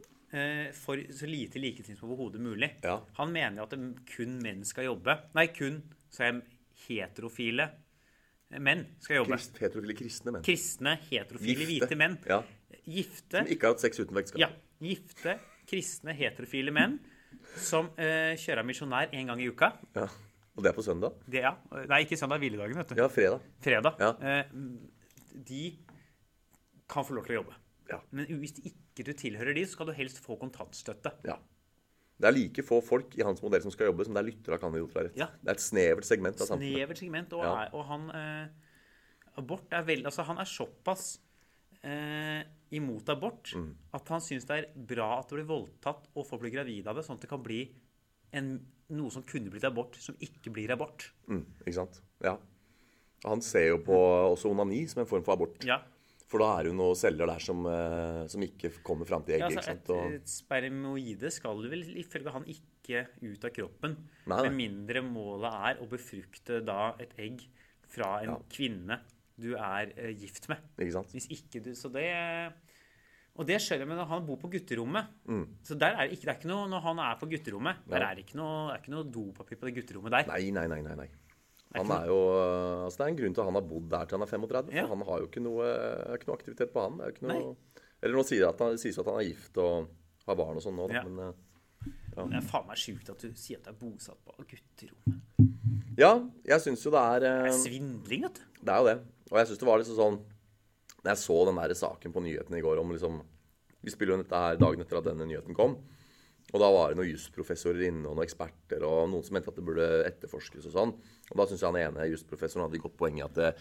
for 0.72 1.01
så 1.12 1.28
lite 1.28 1.61
likestilling 1.61 1.99
som 1.99 2.09
overhodet 2.09 2.41
mulig. 2.41 2.70
Ja. 2.83 2.95
Han 3.18 3.33
mener 3.35 3.66
at 3.66 3.74
kun 4.09 4.39
menn 4.41 4.62
skal 4.64 4.87
jobbe. 4.87 5.18
Nei, 5.37 5.47
kun 5.53 5.83
så 6.12 6.24
er 6.28 6.39
heterofile 6.87 7.68
menn 8.61 8.85
skal 9.01 9.20
jobbe. 9.22 9.37
Krist, 9.37 9.61
heterofile 9.62 9.97
kristne 9.97 10.35
menn. 10.35 10.45
Kristne, 10.47 10.97
heterofile, 11.11 11.64
Gifte. 11.64 11.70
hvite 11.72 11.99
menn. 12.01 12.18
Ja. 12.28 12.43
gifte 12.83 13.43
Som 13.45 13.53
ikke 13.55 13.68
har 13.68 13.76
hatt 13.76 13.85
sex 13.85 14.01
uten 14.03 14.18
ekteskap. 14.20 14.43
Ja. 14.43 14.51
Gifte, 14.83 15.37
kristne, 15.70 16.16
heterofile 16.18 16.74
menn 16.74 16.99
som 17.57 17.89
eh, 18.01 18.35
kjører 18.41 18.66
misjonær 18.66 19.12
en 19.16 19.33
gang 19.33 19.41
i 19.41 19.49
uka. 19.53 19.72
Ja. 19.97 20.09
Og 20.53 20.64
det 20.64 20.68
er 20.72 20.76
på 20.76 20.85
søndag? 20.85 21.16
Det, 21.24 21.41
ja. 21.47 21.55
Nei, 21.89 22.03
ikke 22.05 22.18
søndag, 22.20 22.43
hviledagen, 22.43 22.76
vet 22.76 22.93
du. 22.93 22.99
Ja, 23.01 23.09
fredag. 23.12 23.45
Fredag. 23.64 23.97
Ja. 24.03 24.11
Eh, 24.20 25.39
de 25.49 25.62
kan 26.93 27.07
få 27.09 27.16
lov 27.16 27.24
til 27.24 27.39
å 27.39 27.41
jobbe. 27.41 27.57
Ja. 27.93 28.01
Men 28.11 28.26
hvis 28.40 28.57
ikke 28.64 29.05
du 29.07 29.12
tilhører 29.12 29.55
de, 29.55 29.64
så 29.68 29.76
skal 29.76 29.86
du 29.90 29.93
helst 29.97 30.18
få 30.24 30.38
kontantstøtte. 30.40 31.12
ja. 31.28 31.38
Det 32.22 32.28
er 32.28 32.34
like 32.36 32.62
få 32.62 32.76
folk 32.84 33.16
i 33.18 33.22
hans 33.26 33.40
modell 33.43 33.62
som 33.64 33.72
skal 33.74 33.88
jobbe, 33.88 34.05
som 34.07 34.14
det 34.14 34.20
er 34.20 34.26
lyttere 34.28 34.55
av 34.55 34.61
kandidater. 34.62 35.09
rett. 35.09 35.16
Ja. 35.18 35.26
Det 35.43 35.49
er 35.51 35.57
et 35.57 35.62
snevert 35.64 36.05
segment 36.07 36.38
av 36.40 36.47
samfunnet. 36.47 36.76
Snevert 36.76 36.99
segment. 37.01 37.32
Og, 37.34 37.43
Ja. 37.43 37.68
og 37.72 37.84
han 37.88 38.05
eh, 38.14 38.47
Abort 39.40 39.72
er 39.72 39.82
vel 39.82 40.05
Altså, 40.07 40.22
han 40.28 40.38
er 40.38 40.45
såpass 40.47 41.18
eh, 41.82 42.45
imot 42.70 43.09
abort 43.09 43.51
Mm. 43.57 43.74
at 43.93 44.09
han 44.09 44.20
syns 44.20 44.47
det 44.47 44.59
er 44.59 44.68
bra 44.76 45.18
at 45.18 45.28
det 45.30 45.38
blir 45.40 45.49
voldtatt 45.51 46.07
og 46.14 46.26
folk 46.28 46.43
blir 46.43 46.53
gravide 46.53 46.86
av 46.86 46.95
det, 46.95 47.05
sånn 47.05 47.16
at 47.16 47.22
det 47.22 47.30
kan 47.32 47.43
bli 47.43 47.74
en, 48.32 48.61
noe 48.90 49.11
som 49.11 49.22
kunne 49.24 49.51
blitt 49.51 49.64
abort, 49.64 49.97
som 49.97 50.14
ikke 50.20 50.53
blir 50.53 50.70
abort. 50.70 51.11
Mm, 51.28 51.45
ikke 51.66 51.74
sant? 51.74 52.01
Ja. 52.22 52.36
Han 53.24 53.40
ser 53.40 53.68
jo 53.72 53.78
på 53.78 53.99
også 54.30 54.51
onani 54.53 54.86
som 54.88 55.01
en 55.03 55.07
form 55.11 55.24
for 55.24 55.32
abort. 55.34 55.64
Ja. 55.64 55.80
For 56.33 56.41
da 56.41 56.47
er 56.57 56.64
det 56.64 56.70
jo 56.72 56.76
noen 56.78 56.97
celler 56.97 57.28
der 57.28 57.43
som, 57.45 57.59
eh, 57.68 58.22
som 58.33 58.41
ikke 58.47 58.70
kommer 58.87 59.05
fram 59.09 59.24
til 59.26 59.37
Ja, 59.37 59.51
egget. 59.51 59.59
altså 59.61 59.74
ikke 59.76 59.99
et, 60.14 60.14
et 60.22 60.33
spermoide 60.33 61.30
skal 61.35 61.61
vel 61.68 61.83
ifølge 62.01 62.33
han 62.33 62.47
ikke 62.49 63.03
ut 63.20 63.45
av 63.45 63.53
kroppen. 63.53 63.99
Nei, 64.26 64.37
nei. 64.39 64.43
Med 64.49 64.57
mindre 64.57 65.03
målet 65.05 65.53
er 65.68 65.83
å 65.85 65.89
befrukte 65.93 66.62
da 66.64 66.95
et 67.05 67.12
egg 67.20 67.45
fra 67.93 68.14
en 68.22 68.30
Ja. 68.33 68.39
kvinne 68.49 69.01
du 69.43 69.53
er 69.57 69.93
eh, 69.97 70.12
gift 70.16 70.49
med. 70.49 70.59
ikke 70.80 70.93
sant? 70.97 71.12
Hvis 71.12 71.28
ikke 71.33 71.61
du 71.64 71.72
Så 71.76 71.91
det 71.93 72.09
Og 73.37 73.47
det 73.49 73.57
skjønner 73.64 73.87
jeg, 73.87 73.89
men 73.89 74.07
han 74.07 74.26
bor 74.26 74.37
på 74.41 74.51
gutterommet 74.53 75.07
Mm. 75.26 75.47
Så 75.64 75.76
der 75.78 75.95
er 75.97 76.09
ikke, 76.12 76.26
det 76.26 76.33
er 76.33 76.39
ikke 76.41 76.49
noe 76.53 76.68
Når 76.68 76.83
han 76.85 76.99
er 76.99 77.16
på 77.20 77.28
gutterommet, 77.30 77.76
der 77.89 78.03
er 78.05 78.14
det 78.14 78.24
ikke 78.26 78.37
noe, 78.37 78.68
det 78.68 78.74
er 78.76 78.83
ikke 78.83 78.93
noe 78.97 79.05
dopapir 79.09 79.57
på 79.61 79.68
det 79.68 79.74
gutterommet 79.78 80.11
der. 80.12 80.26
Nei, 80.33 80.51
nei, 80.51 80.66
nei. 80.68 80.80
nei, 80.83 80.95
nei. 80.97 81.09
Han 81.77 81.91
er 81.97 82.07
jo, 82.11 82.18
eh, 82.37 82.85
altså 82.87 82.99
det 83.01 83.05
er 83.07 83.12
en 83.12 83.18
grunn 83.23 83.35
til 83.37 83.43
at 83.45 83.49
han 83.51 83.59
har 83.59 83.66
bodd 83.68 83.89
der 83.93 84.05
til 84.09 84.18
han 84.18 84.27
er 84.27 84.31
35. 84.31 84.70
For 84.70 84.77
Ja. 84.77 84.87
han 84.93 85.03
har 85.09 85.18
jo 85.23 85.27
ikke 85.31 85.43
noe, 85.45 85.70
ikke 86.16 86.29
noe 86.29 86.37
aktivitet 86.39 86.73
på 86.75 86.83
han. 86.85 87.01
Er 87.01 87.14
noe, 87.23 87.33
Nei. 87.33 87.83
eller 88.03 88.16
nå 88.18 88.25
sier 88.29 88.41
det 88.45 88.51
at 88.53 88.61
han, 88.66 88.79
sies 88.79 88.99
at 88.99 89.07
han 89.09 89.20
er 89.20 89.29
gift 89.31 89.57
og 89.62 89.89
har 90.27 90.37
barn 90.37 90.57
og 90.61 90.62
sånn 90.64 90.77
nå, 90.77 90.89
da. 90.89 90.95
Ja. 91.01 91.03
Men 91.09 91.33
ja. 92.12 92.27
Det 92.29 92.37
er 92.39 92.45
faen 92.45 92.66
meg 92.68 92.77
sjukt 92.79 93.09
at 93.11 93.18
du 93.25 93.33
sier 93.35 93.59
at 93.59 93.64
du 93.64 93.70
er 93.73 93.79
bosatt 93.81 94.20
på 94.27 94.35
gutterommet. 94.45 95.97
ja, 95.99 96.12
jeg 96.45 96.61
syns 96.61 96.85
jo 96.85 96.93
det 96.93 97.01
er 97.01 97.20
Det 97.25 97.31
eh, 97.33 97.49
er 97.49 97.57
svindling, 97.59 98.23
vet 98.29 98.35
du. 98.39 98.61
Det 98.62 98.75
er 98.75 98.79
jo 98.79 98.87
det. 98.91 98.99
Og 99.33 99.39
jeg 99.41 99.49
syns 99.49 99.59
det 99.62 99.66
var 99.70 99.79
liksom 99.81 99.97
sånn 99.97 100.18
Når 101.03 101.11
jeg 101.11 101.18
så 101.25 101.37
den 101.49 101.57
der 101.59 101.75
saken 101.75 102.12
på 102.14 102.23
nyhetene 102.23 102.59
i 102.61 102.62
går 102.62 102.79
om 102.79 102.93
liksom 102.93 103.23
Vi 103.83 103.91
spiller 103.91 104.14
jo 104.14 104.23
dette 104.23 104.37
her 104.45 104.61
dagen 104.61 104.81
etter 104.85 105.01
at 105.01 105.09
denne 105.09 105.27
nyheten 105.27 105.57
kom. 105.57 105.79
Og 106.53 106.61
da 106.61 106.68
var 106.68 106.90
det 106.92 106.98
noen 106.98 107.09
jusprofessorer 107.09 107.86
inne 107.88 108.05
og 108.05 108.18
noen 108.18 108.26
eksperter 108.26 108.82
og 108.84 109.07
noen 109.09 109.24
som 109.24 109.36
mente 109.38 109.48
at 109.48 109.57
det 109.57 109.64
burde 109.64 109.86
etterforskes 110.05 110.66
og 110.68 110.74
sånn. 110.74 110.90
Og 111.32 111.38
da 111.40 111.46
syns 111.48 111.62
jeg 111.64 111.72
han 111.72 111.78
ene 111.80 112.09
jusprofessoren 112.11 112.66
hadde 112.66 112.80
godt 112.82 112.98
poeng 113.00 113.20
i 113.20 113.24
at 113.24 113.38
det, 113.38 113.53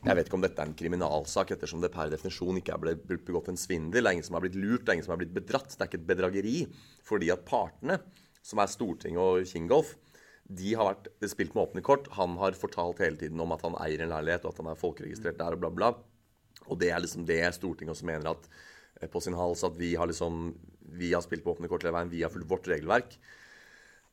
jeg 0.00 0.16
vet 0.16 0.30
ikke 0.30 0.38
om 0.38 0.46
dette 0.46 0.64
er 0.64 0.70
en 0.70 0.78
kriminalsak 0.78 1.52
ettersom 1.52 1.84
det 1.84 1.92
per 1.92 2.08
definisjon 2.14 2.60
ikke 2.62 2.72
er 2.78 2.96
blitt 3.04 3.26
begått 3.28 3.52
en 3.52 3.60
svindel. 3.60 4.00
Det 4.00 4.08
er 4.08 4.16
ingen 4.16 4.28
som 4.30 4.38
er 4.40 4.46
blitt 4.46 4.56
lurt, 4.56 4.86
det 4.86 4.94
er 4.94 4.98
ingen 4.98 5.08
som 5.10 5.16
er 5.18 5.20
blitt 5.24 5.36
bedratt. 5.36 5.74
Det 5.74 5.84
er 5.84 5.90
ikke 5.90 6.00
et 6.00 6.08
bedrageri. 6.08 6.56
Fordi 7.10 7.28
at 7.34 7.44
partene, 7.48 8.00
som 8.40 8.64
er 8.64 8.72
Stortinget 8.72 9.20
og 9.20 9.52
Kingolf, 9.52 9.92
de 10.48 10.72
har 10.80 10.88
vært 10.94 11.10
spilt 11.28 11.52
med 11.52 11.66
åpne 11.66 11.84
kort. 11.84 12.08
Han 12.16 12.38
har 12.40 12.56
fortalt 12.56 13.04
hele 13.04 13.20
tiden 13.20 13.44
om 13.44 13.52
at 13.52 13.64
han 13.66 13.76
eier 13.84 14.00
en 14.00 14.14
leilighet, 14.14 14.48
og 14.48 14.54
at 14.54 14.62
han 14.62 14.72
er 14.72 14.80
folkeregistrert 14.80 15.36
der, 15.36 15.52
og 15.52 15.60
bla, 15.66 15.74
bla. 15.74 15.92
Og 16.68 16.80
det 16.80 16.88
er 16.92 17.04
liksom 17.04 17.28
det 17.28 17.42
Stortinget 17.56 17.92
også 17.92 18.08
mener 18.08 18.32
at 18.32 18.48
eh, 18.48 18.64
på 19.06 19.22
sin 19.22 19.36
hals 19.38 19.62
at 19.66 19.78
vi 19.78 19.92
har 19.94 20.10
liksom 20.10 20.50
vi 20.98 21.12
har 21.12 21.22
spilt 21.24 21.44
på 21.44 21.54
åpne 21.54 21.68
kort 21.70 21.84
hele 21.84 21.94
veien, 21.94 22.10
vi 22.10 22.24
har 22.24 22.32
fulgt 22.32 22.50
vårt 22.50 22.68
regelverk. 22.70 23.18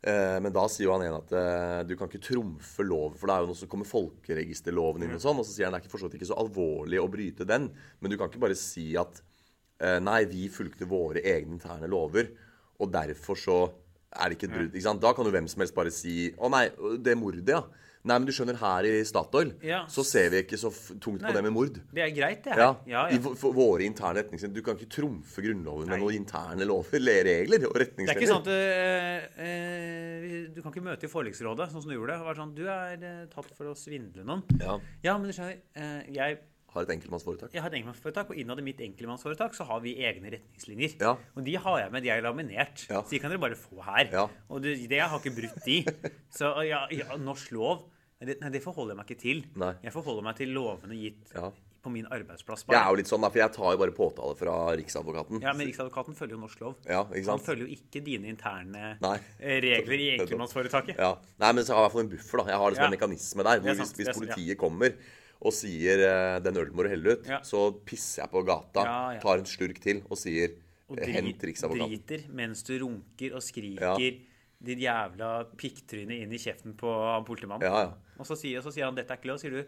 Eh, 0.05 0.37
men 0.43 0.53
da 0.53 0.65
sier 0.69 0.85
jo 0.85 0.93
han 0.93 1.05
ene 1.05 1.21
at 1.23 1.31
eh, 1.33 1.79
du 1.89 1.95
kan 1.97 2.09
ikke 2.11 2.23
trumfe 2.27 2.85
loven, 2.85 3.17
for 3.17 3.29
det 3.29 3.35
er 3.35 3.45
jo 3.45 3.49
noe 3.51 3.59
som 3.61 3.71
kommer 3.71 3.89
folkeregisterloven 3.89 5.05
inn 5.05 5.15
og 5.17 5.23
sånn. 5.23 5.39
Og 5.41 5.47
så 5.47 5.55
sier 5.55 5.69
han 5.69 5.75
det 5.75 5.81
er 5.81 5.87
ikke 5.87 5.95
for 5.95 6.17
ikke 6.19 6.29
så 6.29 6.37
alvorlig 6.41 7.01
å 7.01 7.09
bryte 7.11 7.47
den, 7.47 7.71
men 7.99 8.11
du 8.11 8.19
kan 8.19 8.29
ikke 8.29 8.43
bare 8.43 8.59
si 8.59 8.91
at 8.99 9.23
eh, 9.81 9.97
nei, 10.03 10.21
vi 10.29 10.45
fulgte 10.53 10.89
våre 10.89 11.23
egne 11.23 11.57
interne 11.57 11.89
lover, 11.91 12.29
og 12.77 12.91
derfor 12.93 13.39
så 13.39 13.57
er 14.15 14.29
det 14.29 14.37
ikke 14.37 14.51
et 14.51 14.55
brudd. 14.59 15.01
Da 15.01 15.15
kan 15.15 15.27
jo 15.27 15.33
hvem 15.33 15.49
som 15.51 15.63
helst 15.63 15.75
bare 15.75 15.91
si 15.93 16.29
å 16.37 16.51
nei, 16.51 16.67
det 17.03 17.17
mordet, 17.19 17.49
ja. 17.49 17.63
Nei, 18.05 18.19
men 18.21 18.27
du 18.29 18.31
skjønner, 18.37 18.57
her 18.61 18.85
i 18.85 19.03
Statoil 19.09 19.55
Ja. 19.65 19.79
så 19.89 20.03
ser 20.05 20.29
vi 20.29 20.43
ikke 20.43 20.59
så 20.61 20.69
tungt 21.01 21.21
Nei. 21.23 21.31
på 21.31 21.33
det 21.33 21.43
med 21.43 21.53
mord. 21.55 21.79
Det 21.91 22.03
er 22.05 22.11
greit, 22.13 22.43
det 22.45 22.53
her. 22.53 22.61
Ja, 22.61 22.69
ja, 22.85 23.03
I 23.09 23.17
våre 23.19 23.81
interne 23.87 24.21
retningslinjer. 24.21 24.53
Du 24.53 24.61
kan 24.61 24.77
ikke 24.77 24.91
trumfe 24.93 25.41
Grunnloven 25.41 25.87
Nei. 25.89 25.95
med 25.97 26.03
noen 26.05 26.19
interne 26.21 26.67
lover, 26.69 26.99
le- 27.01 27.23
regler 27.25 27.65
og 27.67 27.73
Det 27.81 28.05
er 28.05 28.13
ikke 28.13 28.29
sånn 28.29 28.45
at 28.45 28.51
øh, 28.53 29.45
øh, 29.45 30.49
du 30.55 30.61
kan 30.61 30.71
ikke 30.73 30.85
møte 30.85 31.07
i 31.07 31.11
forliksrådet, 31.11 31.71
sånn 31.71 31.81
som 31.83 31.91
du 31.91 31.95
gjorde. 31.97 32.17
Og 32.21 32.27
være 32.29 32.41
sånn, 32.41 32.53
du 32.57 32.65
er 32.69 32.99
eh, 33.01 33.23
tatt 33.33 33.49
for 33.57 33.71
å 33.71 33.77
svindle 33.77 34.25
noen. 34.27 34.43
Ja, 34.61 34.77
Ja, 35.05 35.17
men 35.17 35.29
du 35.29 35.35
skjønner, 35.35 35.57
jeg, 36.11 36.37
har 36.75 36.83
et 36.83 36.89
enkeltmannsforetak. 36.91 37.53
jeg 37.55 37.61
har 37.63 37.69
et 37.71 37.77
enkeltmannsforetak, 37.79 38.29
og 38.33 38.35
innad 38.41 38.59
i 38.59 38.65
mitt 38.67 38.81
enkeltmannsforetak 38.83 39.53
så 39.55 39.63
har 39.69 39.79
vi 39.83 39.93
egne 40.03 40.33
retningslinjer. 40.33 40.97
Ja. 40.99 41.13
Og 41.35 41.45
de 41.45 41.53
har 41.55 41.77
jeg 41.79 41.91
med, 41.93 42.03
de 42.03 42.09
er 42.11 42.21
laminert. 42.25 42.85
Ja. 42.89 42.99
Så 43.01 43.15
de 43.15 43.19
kan 43.23 43.31
dere 43.31 43.39
bare 43.39 43.55
få 43.59 43.79
her. 43.85 44.09
Ja. 44.11 44.25
Og 44.49 44.61
det, 44.65 44.73
det 44.91 44.99
jeg 44.99 45.07
har 45.11 45.21
ikke 45.23 45.35
brutt 45.37 45.61
de. 45.65 45.77
Så 46.35 46.51
ja, 46.67 46.81
ja, 46.91 47.15
norsk 47.15 47.53
lov, 47.55 47.85
det, 48.23 48.39
nei, 48.41 48.49
det 48.53 48.61
forholder 48.63 48.93
jeg 48.95 48.97
meg 49.01 49.09
ikke 49.11 49.21
til. 49.21 49.41
Nei. 49.59 49.73
Jeg 49.83 49.91
forholder 49.95 50.23
meg 50.23 50.35
til 50.39 50.53
lovene 50.55 50.95
gitt 50.95 51.33
Ja. 51.35 51.49
på 51.83 51.91
min 51.91 52.05
arbeidsplass. 52.07 52.63
Jeg 52.71 52.79
er 52.79 52.87
jo 52.89 52.95
litt 52.95 53.09
sånn, 53.11 53.21
da, 53.21 53.29
for 53.29 53.37
jeg 53.43 53.51
tar 53.53 53.71
jo 53.75 53.77
bare 53.77 53.91
påtale 53.93 54.37
fra 54.39 54.53
Riksadvokaten. 54.79 55.41
Ja, 55.43 55.51
men 55.53 55.67
Riksadvokaten 55.67 56.15
følger 56.17 56.37
jo 56.37 56.39
norsk 56.41 56.59
lov. 56.63 56.75
Ja, 56.87 57.03
ikke 57.11 57.29
Han 57.29 57.43
følger 57.43 57.67
jo 57.67 57.75
ikke 57.75 58.01
dine 58.05 58.31
interne 58.31 58.97
Nei. 59.03 59.17
eh, 59.39 59.59
regler 59.61 59.99
i 59.99 60.07
enkeltmannsforetaket. 60.15 60.97
Ja. 60.97 61.11
Nei, 61.43 61.51
men 61.51 61.63
så 61.67 61.75
har 61.75 61.83
jeg 61.83 61.83
i 61.83 61.85
hvert 61.89 61.97
fall 61.97 62.05
en 62.07 62.13
buffer, 62.15 62.37
da. 62.41 62.45
Jeg 62.55 62.57
har 62.63 62.71
liksom 62.71 62.81
Ja. 62.81 62.89
en 62.89 62.97
mekanisme 62.97 63.43
der. 63.43 63.59
Hvor 63.59 63.75
hvis, 63.75 63.93
hvis 63.99 64.07
er 64.07 64.13
ja. 64.13 64.19
politiet 64.19 64.57
kommer 64.57 64.95
og 65.45 65.51
sier 65.53 65.99
uh, 66.07 66.39
'den 66.39 66.55
ølen 66.57 66.73
må 66.73 66.83
du 66.83 66.89
helle 66.89 67.17
ut', 67.17 67.27
så 67.43 67.67
pisser 67.85 68.23
jeg 68.23 68.31
på 68.31 68.45
gata, 68.47 69.19
tar 69.21 69.37
en 69.37 69.45
slurk 69.45 69.77
til 69.83 70.01
og 70.09 70.17
sier 70.17 70.55
Og 70.89 70.97
'hent 70.97 71.37
Riksadvokaten'. 71.43 71.83
Og 71.83 71.89
driter 72.07 72.23
mens 72.31 72.63
du 72.63 72.79
runker 72.79 73.35
og 73.35 73.43
skriker. 73.43 74.21
Ditt 74.63 74.79
jævla 74.79 75.45
pikktryne 75.57 76.21
inn 76.21 76.31
i 76.33 76.37
kjeften 76.41 76.75
på 76.77 76.89
han 76.89 77.25
politimannen. 77.27 77.61
Ja, 77.67 77.81
ja. 77.89 77.93
Og 78.19 78.25
så 78.25 78.37
sier, 78.39 78.61
så 78.61 78.71
sier 78.71 78.85
han 78.85 78.95
'dette 78.95 79.11
er 79.11 79.17
ikke 79.17 79.29
lov', 79.33 79.39
sier 79.39 79.51
du 79.51 79.63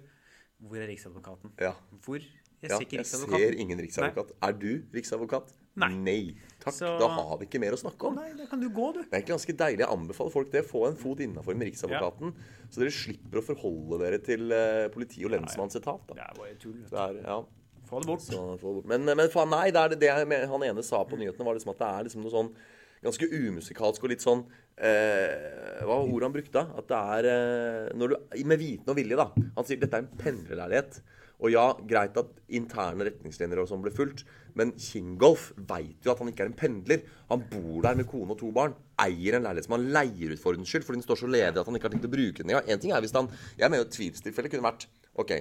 'Hvor 0.64 0.78
er 0.82 0.88
Riksadvokaten?' 0.88 1.52
Ja. 1.60 1.74
Hvor? 2.04 2.20
Jeg 2.62 2.72
ser 2.72 2.80
ikke 2.82 2.98
jeg 2.98 3.06
ser 3.06 3.54
ingen 3.60 3.78
riksadvokat. 3.78 4.32
Er 4.42 4.52
du 4.52 4.82
riksadvokat? 4.92 5.52
Nei. 5.76 5.90
Nei. 5.94 6.36
Takk. 6.60 6.74
Så- 6.74 6.98
Da 7.00 7.08
har 7.08 7.38
vi 7.38 7.46
ikke 7.46 7.60
mer 7.60 7.72
å 7.74 7.78
snakke 7.78 8.08
om. 8.08 8.16
Nei, 8.16 8.34
da 8.34 8.48
kan 8.48 8.60
du 8.60 8.68
gå, 8.70 8.94
du. 8.96 9.04
Det 9.04 9.14
er 9.14 9.22
ikke 9.22 9.36
ganske 9.38 9.54
deilig. 9.54 9.78
Jeg 9.86 9.88
anbefaler 9.94 10.32
folk 10.32 10.52
det. 10.52 10.66
Få 10.66 10.88
en 10.88 10.96
fot 10.96 11.20
innafor 11.20 11.56
med 11.56 11.68
Riksadvokaten. 11.68 12.34
Så 12.72 12.80
dere 12.82 12.90
slipper 12.90 13.38
å 13.38 13.44
forholde 13.46 14.00
dere 14.00 14.18
til 14.18 14.52
eh, 14.52 14.88
politi- 14.90 15.24
og 15.24 15.32
lensmannsetat. 15.38 16.08
Det 16.08 16.18
er 16.18 16.34
bare 16.36 16.56
tull. 16.56 16.82
Det 16.82 16.94
er, 16.98 17.22
ja. 17.22 17.44
Få 17.88 18.00
det 18.02 18.08
bort. 18.08 18.22
Så, 18.22 18.58
få- 18.60 18.84
men, 18.86 19.06
men 19.06 19.30
faen, 19.30 19.50
nei, 19.52 19.70
det 19.70 20.00
det, 20.00 20.00
det 20.00 20.48
han 20.50 20.64
ene 20.64 20.82
sa 20.84 21.04
på 21.04 21.16
nyhetene, 21.16 21.46
var 21.46 21.54
liksom 21.54 21.70
at 21.70 21.78
det 21.78 21.88
er 21.88 22.04
liksom 22.10 22.24
noe 22.24 22.32
sånn 22.32 22.56
ganske 23.04 23.30
umusikalsk 23.30 24.04
og 24.04 24.12
litt 24.12 24.24
sånn 24.24 24.41
eh, 24.82 25.84
Hva 25.84 25.91
var 25.91 26.08
ordet 26.08 26.28
han 26.28 26.36
brukte? 26.36 26.64
At 26.80 26.89
det 26.89 27.04
er 27.18 27.30
eh, 27.34 27.93
når 27.98 28.14
du, 28.14 28.18
Med 28.50 28.62
viten 28.62 28.93
og 28.93 28.98
vilje, 28.98 29.20
da. 29.20 29.30
Han 29.58 29.68
sier 29.68 29.80
dette 29.82 30.00
er 30.00 30.06
en 30.06 30.20
pendlerleilighet. 30.22 31.00
Og 31.38 31.54
ja, 31.54 31.68
greit 31.86 32.16
at 32.18 32.32
interne 32.58 33.06
retningslinjer 33.06 33.60
og 33.62 33.68
sånn 33.70 33.84
ble 33.84 33.91
fulgt, 33.93 34.24
men 34.58 34.72
Kingolf 34.82 35.52
veit 35.70 36.02
jo 36.02 36.10
at 36.10 36.22
han 36.24 36.32
ikke 36.32 36.48
er 36.48 36.50
en 36.50 36.58
pendler. 36.58 37.04
Han 37.30 37.43
bor 37.52 37.84
der 37.86 38.00
med 38.00 38.10
kone 38.10 38.34
og 38.34 38.39
to 38.39 38.50
barn. 38.56 38.74
Eier 39.04 39.38
en 39.38 39.45
leilighet 39.45 39.68
som 39.68 39.76
han 39.78 39.86
leier 39.93 40.34
ut 40.34 40.41
for 40.41 40.56
ordens 40.56 40.72
skyld, 40.74 40.88
fordi 40.88 40.98
den 40.98 41.06
står 41.06 41.22
så 41.22 41.30
ledig 41.30 41.62
at 41.62 41.70
han 41.70 41.78
ikke 41.78 41.89
har 41.89 41.93
tenkt 41.93 42.10
å 42.10 42.14
bruke 42.16 42.41
den 42.41 42.56
engang. 42.56 42.72
En 42.74 42.82
ting 42.82 42.95
er 42.95 43.06
hvis 43.06 43.14
han 43.14 43.30
Jeg 43.60 43.70
mener 43.70 43.84
jo 43.84 43.93
tvilstilfellet 43.93 44.56
kunne 44.56 44.66
vært 44.66 44.88
OK, 45.22 45.36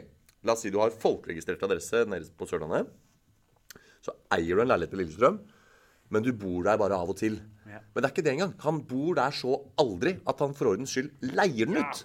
la 0.44 0.52
oss 0.52 0.66
si 0.66 0.72
du 0.72 0.78
har 0.82 0.92
folkeregistrert 0.92 1.64
adresse 1.64 2.04
nede 2.12 2.28
på 2.36 2.48
Sørlandet. 2.50 2.92
Så 4.04 4.12
eier 4.36 4.52
du 4.52 4.62
en 4.66 4.68
leilighet 4.74 4.92
i 4.94 5.00
Lillestrøm, 5.00 5.40
men 6.10 6.24
du 6.24 6.32
bor 6.36 6.66
der 6.66 6.78
bare 6.80 6.98
av 6.98 7.10
og 7.12 7.18
til. 7.20 7.40
Ja. 7.66 7.80
Men 7.92 8.02
det 8.02 8.08
er 8.08 8.14
ikke 8.14 8.26
det 8.26 8.34
engang. 8.36 8.54
Han 8.64 8.82
bor 8.88 9.16
der 9.18 9.34
så 9.34 9.58
aldri 9.80 10.16
at 10.28 10.44
han 10.44 10.54
for 10.56 10.72
ordens 10.72 10.94
skyld 10.94 11.10
leier 11.34 11.66
den 11.68 11.80
ut. 11.82 12.04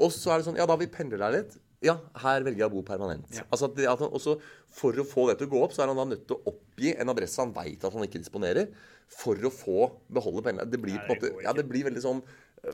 Og 0.00 0.14
så 0.14 0.32
er 0.32 0.40
det 0.40 0.48
sånn 0.48 0.60
Ja, 0.60 0.66
da 0.68 0.76
har 0.76 0.80
vi 0.80 0.88
pendlerleilighet. 0.92 1.58
Ja, 1.84 1.94
her 2.20 2.44
velger 2.44 2.66
jeg 2.66 2.68
å 2.68 2.74
bo 2.74 2.82
permanent. 2.84 3.28
Ja. 3.32 3.46
Altså 3.48 3.70
at 3.70 3.78
at 3.88 4.02
han 4.04 4.12
også 4.12 4.34
For 4.70 4.96
å 5.00 5.04
få 5.08 5.26
det 5.30 5.38
til 5.40 5.48
å 5.48 5.52
gå 5.54 5.62
opp, 5.64 5.72
så 5.72 5.82
er 5.82 5.90
han 5.90 5.98
da 5.98 6.04
nødt 6.12 6.26
til 6.28 6.36
å 6.36 6.52
oppgi 6.52 6.92
en 6.92 7.12
adresse 7.12 7.40
han 7.40 7.54
veit 7.56 7.84
at 7.84 7.96
han 7.96 8.04
ikke 8.04 8.20
disponerer, 8.20 8.68
for 9.10 9.34
å 9.42 9.50
få 9.50 9.88
beholde 10.12 10.44
pendleren. 10.46 10.70
Det 10.70 10.78
blir 10.78 10.94
Nei, 10.94 11.06
på 11.08 11.16
en 11.16 11.18
måte 11.18 11.44
Ja, 11.46 11.54
det 11.56 11.64
blir 11.66 11.88
veldig 11.88 12.04
sånn 12.04 12.20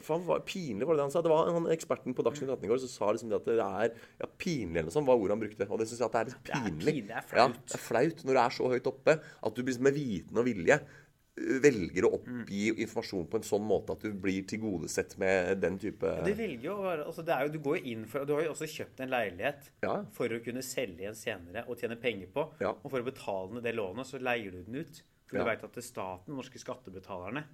Faen, 0.03 0.25
hva 0.27 0.41
pinlig 0.43 0.87
var 0.89 0.97
det 0.99 1.05
han 1.07 1.13
sa? 1.15 1.23
Det 1.23 1.31
var 1.31 1.51
han 1.55 1.69
Eksperten 1.71 2.15
på 2.17 2.25
Dagsnytt 2.27 2.51
18 2.51 2.65
i 2.67 2.69
går 2.73 2.81
som 2.83 2.89
sa 2.91 3.13
liksom 3.15 3.31
det 3.31 3.37
at 3.39 3.45
det 3.47 3.59
er 3.63 3.93
ja, 4.21 4.27
pinlig 4.39 4.81
eller 4.81 4.89
noe 4.91 4.97
sånt, 4.97 5.07
var 5.07 5.17
ordet 5.21 5.37
han 5.37 5.43
brukte. 5.45 5.69
Og 5.71 5.79
det 5.79 5.87
syns 5.89 6.01
jeg 6.03 6.07
at 6.11 6.13
det 6.17 6.21
er 6.21 6.31
litt 6.31 6.45
Det 6.45 6.53
er 6.55 6.65
pinlig. 6.67 6.87
pinlig, 6.87 7.07
det 7.07 7.15
er 7.17 7.23
Ja, 7.23 7.27
flaut. 7.47 7.59
det 7.67 7.75
er 7.79 7.85
flaut 7.87 8.25
når 8.27 8.33
du 8.39 8.41
er 8.43 8.55
så 8.59 8.71
høyt 8.75 8.87
oppe 8.93 9.17
at 9.23 9.55
du 9.55 9.63
blir 9.63 9.81
med 9.87 9.95
viten 9.95 10.39
og 10.43 10.45
vilje 10.49 10.81
velger 11.37 12.07
å 12.09 12.15
oppgi 12.17 12.63
informasjon 12.81 13.27
på 13.29 13.37
en 13.37 13.45
sånn 13.45 13.65
måte 13.69 13.93
at 13.93 14.01
du 14.01 14.15
blir 14.17 14.47
tilgodesett 14.49 15.19
med 15.21 15.59
den 15.61 15.75
type 15.79 16.09
ja, 16.09 16.23
Det 16.25 16.33
velger 16.39 16.65
jo 16.71 16.77
å 16.79 16.87
være 16.87 17.05
altså 17.11 17.25
det 17.29 17.35
er 17.35 17.43
jo, 17.45 17.51
Du 17.53 17.59
går 17.67 17.77
jo 17.77 17.91
inn 17.93 18.07
for 18.09 18.25
Du 18.25 18.33
har 18.33 18.47
jo 18.47 18.55
også 18.55 18.65
kjøpt 18.73 19.03
en 19.05 19.13
leilighet 19.13 19.69
Ja. 19.85 19.99
for 20.17 20.33
å 20.33 20.41
kunne 20.43 20.63
selge 20.65 21.05
igjen 21.05 21.15
senere 21.19 21.67
og 21.69 21.77
tjene 21.77 21.99
penger 22.01 22.33
på. 22.33 22.47
Ja. 22.65 22.73
Og 22.83 22.89
for 22.91 23.05
å 23.05 23.05
betale 23.05 23.53
ned 23.53 23.63
det 23.69 23.75
lånet, 23.77 24.09
så 24.09 24.17
leier 24.19 24.51
du 24.51 24.63
den 24.65 24.81
ut. 24.81 25.03
For 25.29 25.37
Ja. 25.37 25.45
du 25.45 25.51
veit 25.51 25.63
at 25.65 25.73
det 25.77 25.83
er 25.85 25.89
staten, 25.93 26.35
norske 26.35 26.57
skattebetalerne, 26.63 27.45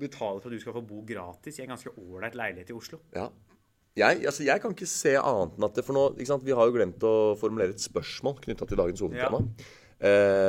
Ja. 0.00 0.08
betaler 0.08 0.40
for 0.40 0.50
at 0.50 0.56
du 0.56 0.62
skal 0.62 0.76
få 0.76 0.82
bo 0.86 1.02
gratis 1.06 1.58
i 1.58 1.64
en 1.66 1.74
ganske 1.74 1.92
ålreit 1.92 2.38
leilighet 2.38 2.72
i 2.72 2.76
Oslo. 2.76 3.00
ja. 3.16 3.28
Jeg, 3.98 4.20
altså, 4.24 4.44
jeg 4.46 4.62
kan 4.62 4.70
ikke 4.70 4.86
se 4.86 5.16
annet 5.18 5.56
enn 5.58 5.64
at 5.66 5.74
det 5.74 5.82
For 5.82 5.96
nå, 5.96 6.04
Vi 6.46 6.54
har 6.54 6.68
jo 6.68 6.74
glemt 6.76 7.02
å 7.02 7.34
formulere 7.36 7.74
et 7.74 7.82
spørsmål 7.82 8.36
knytta 8.44 8.68
til 8.70 8.78
dagens 8.78 9.02
hovedtema. 9.02 9.40
Ja. 9.42 9.64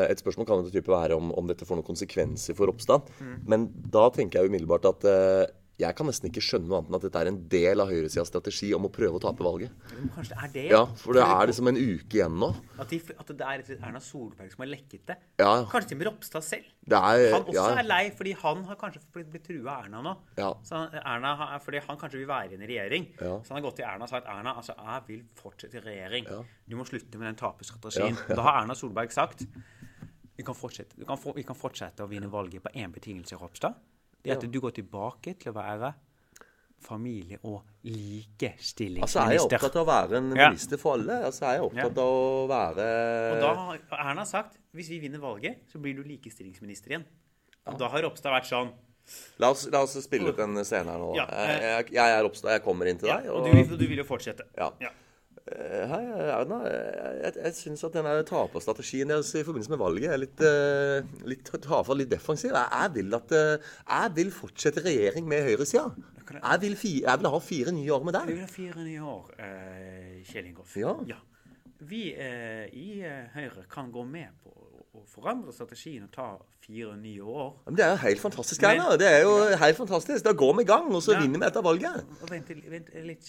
et 0.08 0.22
spørsmål 0.22 0.46
kan 0.48 0.62
jo 0.62 0.70
type 0.72 0.94
være 0.94 1.18
om, 1.18 1.34
om 1.36 1.50
dette 1.50 1.66
får 1.66 1.76
noen 1.76 1.88
konsekvenser 1.90 2.56
for 2.56 2.70
Ropstad. 2.70 3.10
Men 3.50 3.66
da 3.74 4.06
tenker 4.14 4.40
jeg 4.40 4.52
umiddelbart 4.54 4.86
at 4.94 5.08
eh, 5.10 5.50
jeg 5.82 5.96
kan 5.98 6.08
nesten 6.10 6.30
ikke 6.30 6.44
skjønne 6.46 6.70
noe 6.70 6.80
annet 6.80 6.92
enn 6.92 6.98
at 7.00 7.06
dette 7.08 7.22
er 7.24 7.30
en 7.32 7.40
del 7.52 7.82
av 7.84 7.90
høyresidas 7.92 8.30
strategi 8.32 8.70
om 8.78 8.86
å 8.88 8.92
prøve 8.94 9.18
å 9.18 9.22
tape 9.24 9.46
valget. 9.46 9.74
Men 9.98 10.12
kanskje 10.16 10.36
det 10.36 10.44
er 10.46 10.54
det? 10.56 10.66
Ja, 10.74 10.82
For 11.02 11.18
det 11.18 11.24
er 11.26 11.50
liksom 11.52 11.72
en 11.72 11.80
uke 11.82 12.20
igjen 12.20 12.38
nå. 12.44 12.50
At, 12.78 12.92
de, 12.92 13.00
at 13.24 13.34
det 13.42 13.48
er 13.48 13.64
Erna 13.80 14.02
Solberg 14.04 14.54
som 14.54 14.64
har 14.66 14.72
lekket 14.72 15.06
det. 15.12 15.18
Ja. 15.42 15.52
Kanskje 15.72 15.98
med 16.00 16.10
Ropstad 16.10 16.46
selv. 16.46 16.70
Det 16.92 16.98
er, 16.98 17.26
Han 17.36 17.44
også 17.48 17.58
ja, 17.58 17.68
er 17.82 17.88
lei 17.90 18.02
fordi 18.18 18.36
han 18.42 18.64
har 18.70 18.80
kanskje 18.82 19.04
blitt, 19.14 19.30
blitt 19.34 19.46
trua 19.50 19.76
av 19.78 19.86
Erna 19.88 20.04
nå. 20.06 20.16
Ja. 20.40 20.52
Så 20.68 20.78
han- 20.80 20.98
Erna, 21.02 21.36
fordi 21.66 21.84
han 21.88 22.02
kanskje 22.02 22.22
vil 22.22 22.30
være 22.32 22.52
i 22.54 22.60
en 22.60 22.68
regjering. 22.74 23.08
Ja. 23.20 23.36
Så 23.42 23.54
han 23.54 23.62
har 23.62 23.68
gått 23.70 23.80
til 23.82 23.90
Erna 23.90 24.08
og 24.08 24.14
sagt 24.14 24.30
Erna, 24.32 24.56
altså, 24.62 24.78
jeg 24.78 25.08
vil 25.08 25.24
fortsette 25.42 25.82
i 25.82 25.86
regjering. 25.86 26.30
Du 26.68 26.78
må 26.80 26.86
slutte 26.88 27.18
med 27.18 27.32
den 27.32 27.40
taperstrategien. 27.42 28.18
Da 28.30 28.42
har 28.46 28.62
Erna 28.64 28.78
Solberg 28.78 29.14
sagt 29.14 29.46
vi 30.38 30.46
kan, 30.46 30.56
fortsette, 30.58 30.96
vi 30.98 31.06
kan 31.06 31.20
vi 31.36 31.44
kan 31.46 31.58
fortsette 31.58 32.02
å 32.02 32.10
vinne 32.10 32.30
valget 32.32 32.64
på 32.64 32.72
én 32.74 32.90
betingelse, 32.94 33.38
Ropstad. 33.38 33.76
Det 34.24 34.36
at 34.38 34.48
du 34.52 34.60
går 34.62 34.74
tilbake 34.78 35.36
til 35.40 35.52
å 35.52 35.56
være 35.58 35.94
familie- 36.82 37.40
og 37.44 37.62
likestillingsminister. 37.86 39.02
Altså, 39.06 39.20
er 39.22 39.36
jeg 39.36 39.42
opptatt 39.46 39.76
av 39.76 39.84
å 39.84 39.90
være 39.90 40.18
en 40.18 40.30
Ja. 40.36 40.50
minister 40.50 40.78
for 40.78 40.98
alle? 40.98 41.18
Altså, 41.26 41.46
er 41.46 41.54
jeg 41.58 41.66
opptatt 41.68 41.98
av 41.98 42.14
å 42.14 42.48
være 42.50 42.86
Og 43.32 43.42
da 43.42 43.54
har 43.56 44.10
Erna 44.12 44.26
sagt 44.26 44.58
hvis 44.74 44.90
vi 44.90 45.00
vinner 45.00 45.20
valget, 45.20 45.68
så 45.72 45.82
blir 45.82 45.96
du 45.96 46.04
likestillingsminister 46.04 46.90
igjen. 46.96 47.06
Og 47.68 47.78
da 47.78 47.88
har 47.88 48.02
Ropstad 48.02 48.32
vært 48.32 48.50
sånn 48.50 48.72
La 49.40 49.50
oss, 49.50 49.68
la 49.72 49.82
oss 49.82 49.98
spille 50.04 50.30
ut 50.30 50.40
en 50.40 50.64
scene 50.64 50.86
her 50.86 51.00
nå. 51.02 51.16
Ja. 51.18 51.26
Jeg, 51.26 51.62
jeg, 51.62 51.94
jeg 51.98 52.18
er 52.18 52.24
Ropstad, 52.24 52.52
jeg 52.52 52.64
kommer 52.64 52.86
inn 52.88 53.00
til 53.02 53.10
ja, 53.10 53.18
deg. 53.20 53.32
Og 53.34 53.46
du, 53.46 53.78
du 53.78 53.88
vil 53.88 53.98
jo 53.98 54.04
fortsette. 54.08 54.46
Ja. 54.58 54.70
Ja. 55.48 55.56
Eh, 55.58 55.88
Hei, 55.90 56.02
Erna. 56.32 56.58
Jeg, 56.70 57.34
jeg, 57.44 57.54
syns 57.58 57.84
at 57.88 57.96
denne 57.96 58.14
taperstrategien 58.28 59.10
deres 59.10 59.32
i 59.36 59.42
forbindelse 59.44 59.72
med 59.74 59.82
valget 59.82 60.12
er 60.14 60.22
litt, 60.22 60.44
uh, 60.46 61.26
litt 61.28 61.50
tafatt, 61.66 61.98
litt 61.98 62.12
defensiv. 62.12 62.54
Jeg, 62.54 62.70
jeg, 62.72 62.94
vil 63.00 63.18
at, 63.18 63.34
uh, 63.34 63.74
jeg 63.90 64.14
vil 64.20 64.32
fortsette 64.36 64.84
regjering 64.86 65.28
med 65.28 65.44
høyresida. 65.50 65.88
Jeg, 66.32 66.62
vil 66.62 66.76
fi- 66.80 67.02
jeg 67.04 67.20
vil 67.20 67.28
ha 67.34 67.40
fire 67.44 67.74
nye 67.76 67.92
år 67.92 68.06
med 68.08 68.14
Vi 68.14 68.20
deg. 68.20 68.30
vil 68.36 68.46
ha 68.46 68.52
fire 68.54 68.86
nye 68.86 69.02
år, 69.16 69.34
uh, 69.42 70.24
Kjell 70.30 70.46
Ingolf. 70.54 70.78
Ja. 71.10 71.18
Vi 71.82 72.12
eh, 72.14 72.68
i 72.78 73.02
Høyre 73.34 73.64
kan 73.68 73.88
gå 73.92 74.04
med 74.06 74.30
på 74.44 74.52
å- 74.94 75.06
forandre 75.08 75.54
strategien 75.54 76.04
og 76.04 76.12
ta 76.12 76.26
fire 76.62 76.96
nye 76.98 77.22
år. 77.24 77.54
Men 77.66 77.76
det 77.76 77.86
er 77.86 77.90
jo 77.92 78.00
helt 78.04 78.20
fantastisk, 78.20 78.62
Men-. 78.62 79.00
Det 79.00 79.08
er 79.08 79.22
jo 79.24 79.34
helt 79.58 79.78
fantastisk. 79.78 80.24
Da 80.24 80.34
går 80.34 80.56
vi 80.58 80.62
i 80.62 80.66
gang, 80.66 80.90
og 80.96 81.02
så 81.02 81.14
Ja. 81.14 81.22
vinner 81.22 81.40
vi 81.40 81.46
etter 81.46 81.62
valget. 81.62 82.06
Og 82.22 82.30
vent, 82.30 82.48
vent 82.70 82.90
litt, 83.06 83.22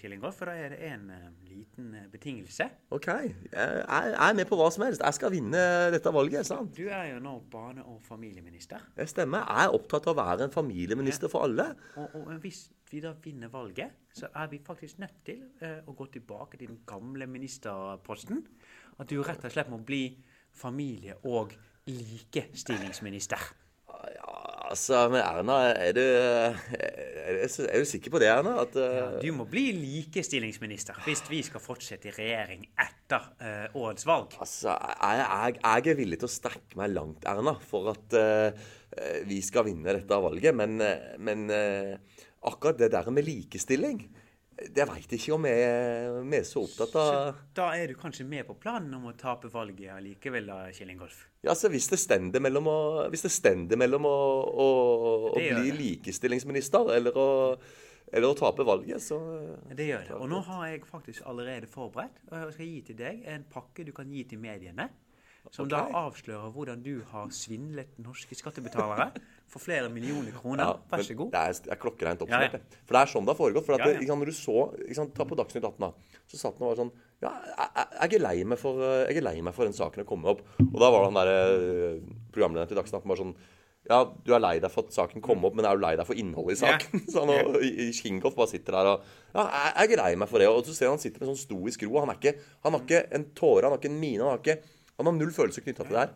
Kjell 0.00 0.12
Ingolf, 0.16 0.34
for 0.34 0.46
da 0.46 0.52
er 0.52 0.68
det 0.70 0.80
en 0.82 1.10
eh, 1.10 1.30
liten 1.48 1.94
eh, 1.94 2.06
betingelse. 2.10 2.68
OK. 2.90 3.06
Jeg, 3.06 3.32
jeg 3.52 4.14
er 4.18 4.34
med 4.34 4.46
på 4.48 4.56
hva 4.56 4.70
som 4.72 4.84
helst. 4.84 5.00
Jeg 5.04 5.14
skal 5.14 5.30
vinne 5.30 5.90
dette 5.92 6.12
valget. 6.12 6.46
sant? 6.46 6.74
Du 6.76 6.88
er 6.88 7.12
jo 7.14 7.20
nå 7.20 7.40
barne- 7.50 7.84
og 7.86 8.00
familieminister. 8.02 8.80
Det 8.96 9.08
stemmer. 9.08 9.44
Jeg 9.46 9.66
er 9.68 9.74
opptatt 9.74 10.06
av 10.08 10.16
å 10.16 10.20
være 10.24 10.44
en 10.44 10.50
familieminister 10.50 11.28
for 11.28 11.44
alle. 11.44 11.74
Og, 11.96 12.08
og 12.14 12.40
hvis 12.40 12.70
vi 12.90 13.00
da 13.00 13.12
vinner 13.22 13.48
valget, 13.48 13.90
så 14.14 14.28
er 14.34 14.46
vi 14.48 14.58
faktisk 14.58 14.98
nødt 14.98 15.24
til 15.24 15.40
uh, 15.62 15.80
å 15.90 15.94
gå 15.96 16.06
tilbake 16.12 16.56
til 16.58 16.68
den 16.68 16.78
gamle 16.86 17.26
ministerposten. 17.26 18.44
At 19.00 19.08
du 19.10 19.16
rett 19.22 19.42
og 19.44 19.50
slett 19.50 19.70
må 19.72 19.78
bli 19.84 20.16
familie- 20.54 21.18
og 21.24 21.54
likestillingsminister. 21.90 23.40
Ja, 24.14 24.32
altså, 24.70 25.06
men 25.12 25.22
Erna, 25.22 25.56
er 25.72 25.94
du, 25.96 26.02
er 26.02 27.36
du, 27.38 27.44
er 27.64 27.80
du 27.80 27.88
sikker 27.88 28.12
på 28.12 28.20
det, 28.20 28.28
Erna? 28.32 28.56
At, 28.64 28.76
eh, 28.76 29.18
Du 29.22 29.30
må 29.36 29.46
bli 29.48 29.66
likestillingsminister 29.76 30.98
hvis 31.06 31.24
vi 31.30 31.40
skal 31.46 31.62
fortsette 31.62 32.10
i 32.10 32.14
regjering 32.16 32.66
etter 32.84 33.30
uh, 33.40 33.78
årets 33.80 34.06
valg. 34.08 34.36
Altså, 34.44 34.74
jeg, 34.74 35.22
jeg, 35.22 35.60
jeg 35.60 35.94
er 35.94 36.00
villig 36.00 36.20
til 36.20 36.28
å 36.28 36.34
strekke 36.34 36.80
meg 36.80 36.92
langt, 36.92 37.24
Erna, 37.28 37.56
for 37.64 37.94
at 37.94 38.18
uh, 38.18 38.66
vi 39.28 39.40
skal 39.44 39.68
vinne 39.70 39.96
dette 39.96 40.20
valget. 40.26 40.54
Men, 40.54 40.76
men 41.18 41.48
akkurat 42.46 42.78
det 42.78 42.92
der 42.92 43.08
med 43.10 43.26
likestilling, 43.26 44.04
det 44.54 44.84
veit 44.86 45.12
ikke 45.16 45.32
om 45.34 45.46
jeg 45.48 45.62
er, 45.66 46.44
så 46.46 46.62
opptatt 46.62 46.94
av 47.00 47.38
Da 47.56 47.70
er 47.74 47.90
du 47.90 47.96
kanskje 47.98 48.26
med 48.28 48.46
på 48.46 48.54
planen 48.60 48.92
om 48.94 49.08
å 49.10 49.14
tape 49.18 49.50
valget 49.52 49.90
allikevel, 49.96 50.46
da, 50.46 50.58
Kjell 50.74 50.92
Ingolf? 50.94 51.24
Ja, 51.42 51.52
altså, 51.54 51.70
Hvis 51.72 51.88
det 51.90 51.98
stender 52.02 52.42
mellom 52.44 52.68
å, 52.70 52.78
hvis 53.12 53.26
det 53.26 53.32
stender 53.34 53.80
mellom 53.80 54.06
å, 54.08 54.18
å, 54.46 54.68
å 55.32 55.34
bli 55.40 55.72
det. 55.72 55.78
likestillingsminister 55.80 56.92
eller 56.94 57.18
å, 57.18 57.28
eller 58.12 58.30
å 58.30 58.38
tape 58.38 58.66
valget, 58.66 59.02
så 59.02 59.18
Det 59.74 59.88
gjør 59.90 60.06
det. 60.08 60.18
Og 60.20 60.30
nå 60.30 60.42
har 60.46 60.68
jeg 60.70 60.84
faktisk 60.86 61.26
allerede 61.30 61.70
forberedt, 61.70 62.22
og 62.30 62.38
jeg 62.38 62.54
skal 62.58 62.70
gi 62.70 62.84
til 62.90 63.00
deg 63.00 63.26
en 63.34 63.48
pakke 63.50 63.86
du 63.86 63.92
kan 63.96 64.12
gi 64.12 64.22
til 64.30 64.42
mediene. 64.42 64.88
Som 65.52 65.68
da 65.68 65.82
avslører 65.92 66.50
hvordan 66.54 66.80
du 66.82 67.02
har 67.10 67.28
svindlet 67.34 67.98
norske 68.02 68.34
skattebetalere 68.34 69.10
for 69.46 69.60
flere 69.62 69.90
millioner 69.92 70.32
kroner. 70.32 70.64
Ja, 70.64 70.78
Vær 70.90 71.02
så 71.04 71.14
god. 71.18 71.30
Det 71.34 71.40
er, 71.40 71.72
er 71.74 71.80
klokkereint 71.82 72.20
Ja, 72.20 72.26
oppsummert. 72.26 72.52
ja. 72.52 72.58
det. 72.58 72.80
For 72.88 72.96
det 72.96 73.02
er 73.02 73.12
sånn 73.12 73.26
det 73.28 73.34
har 73.34 73.38
foregått. 73.38 73.66
For 73.66 73.74
at 73.76 73.80
Ja, 73.84 73.86
ja. 73.86 73.92
Det, 73.92 74.00
liksom, 74.02 74.18
når 74.24 74.26
du 74.32 74.32
så 74.38 74.56
liksom, 74.88 75.10
Ta 75.14 75.24
på 75.28 75.36
Dagsnytt 75.38 75.64
18, 75.68 75.78
da. 75.84 75.92
Så 76.26 76.40
satt 76.40 76.58
han 76.58 76.66
og 76.68 76.72
var 76.76 76.80
sånn 76.84 76.92
Ja, 77.22 77.32
jeg, 77.44 77.88
jeg- 78.10 78.14
er 78.20 78.24
lei 78.24 78.44
meg 78.44 78.58
for, 78.58 78.80
jeg 79.08 79.16
er 79.16 79.22
lei 79.22 79.40
meg 79.40 79.54
for 79.54 79.64
den 79.64 79.72
saken 79.76 80.02
å 80.02 80.08
komme 80.08 80.26
opp. 80.32 80.40
Og 80.60 80.78
da 80.80 80.90
var 80.90 81.04
han 81.06 81.14
der 81.14 81.30
eh, 81.34 82.00
programlederen 82.32 82.68
til 82.72 82.76
Dagsnytt 82.80 83.00
18 83.04 83.08
bare 83.08 83.22
sånn 83.22 83.36
ja, 83.84 83.98
du 84.24 84.30
er 84.32 84.40
lei 84.40 84.54
deg 84.64 84.70
for 84.72 84.86
at 84.86 84.94
saken 84.96 85.20
kom 85.20 85.42
opp, 85.44 85.52
men 85.58 85.66
er 85.68 85.76
du 85.76 85.82
lei 85.84 85.90
deg 85.94 86.06
for 86.08 86.16
innholdet 86.16 86.56
i 86.56 86.64
Ja. 86.64 86.78
saken? 86.78 87.02
Så 87.12 87.20
han 87.20 87.28
i 87.60 88.20
bare 88.24 88.48
sitter 88.48 88.72
der 88.72 88.86
og 88.94 89.02
Ja, 89.34 89.44
jeg, 89.44 89.90
jeg 89.90 89.98
er 89.98 90.00
lei 90.02 90.14
meg 90.16 90.28
for 90.30 90.38
det. 90.40 90.48
Og 90.48 90.64
så 90.64 90.72
ser 90.72 90.86
han 90.88 90.96
han 90.96 91.02
sitter 91.02 91.20
med 91.20 91.28
sånn 91.28 91.42
stoisk 91.44 91.82
ro. 91.84 91.98
Han, 92.00 92.08
er 92.08 92.16
ikke, 92.16 92.32
han 92.64 92.72
har 92.72 92.80
ikke 92.80 93.02
en 93.12 93.26
tåre, 93.36 93.64
han 93.68 93.72
har 93.76 93.78
ikke 93.82 93.90
en 93.92 94.00
mine. 94.00 94.22
Han 94.24 94.38
har, 94.38 94.40
ikke, 94.40 94.56
han 94.98 95.08
har 95.10 95.16
null 95.16 95.32
følelse 95.34 95.62
knytta 95.64 95.86
til 95.86 95.94
det 95.96 96.02
her. 96.04 96.14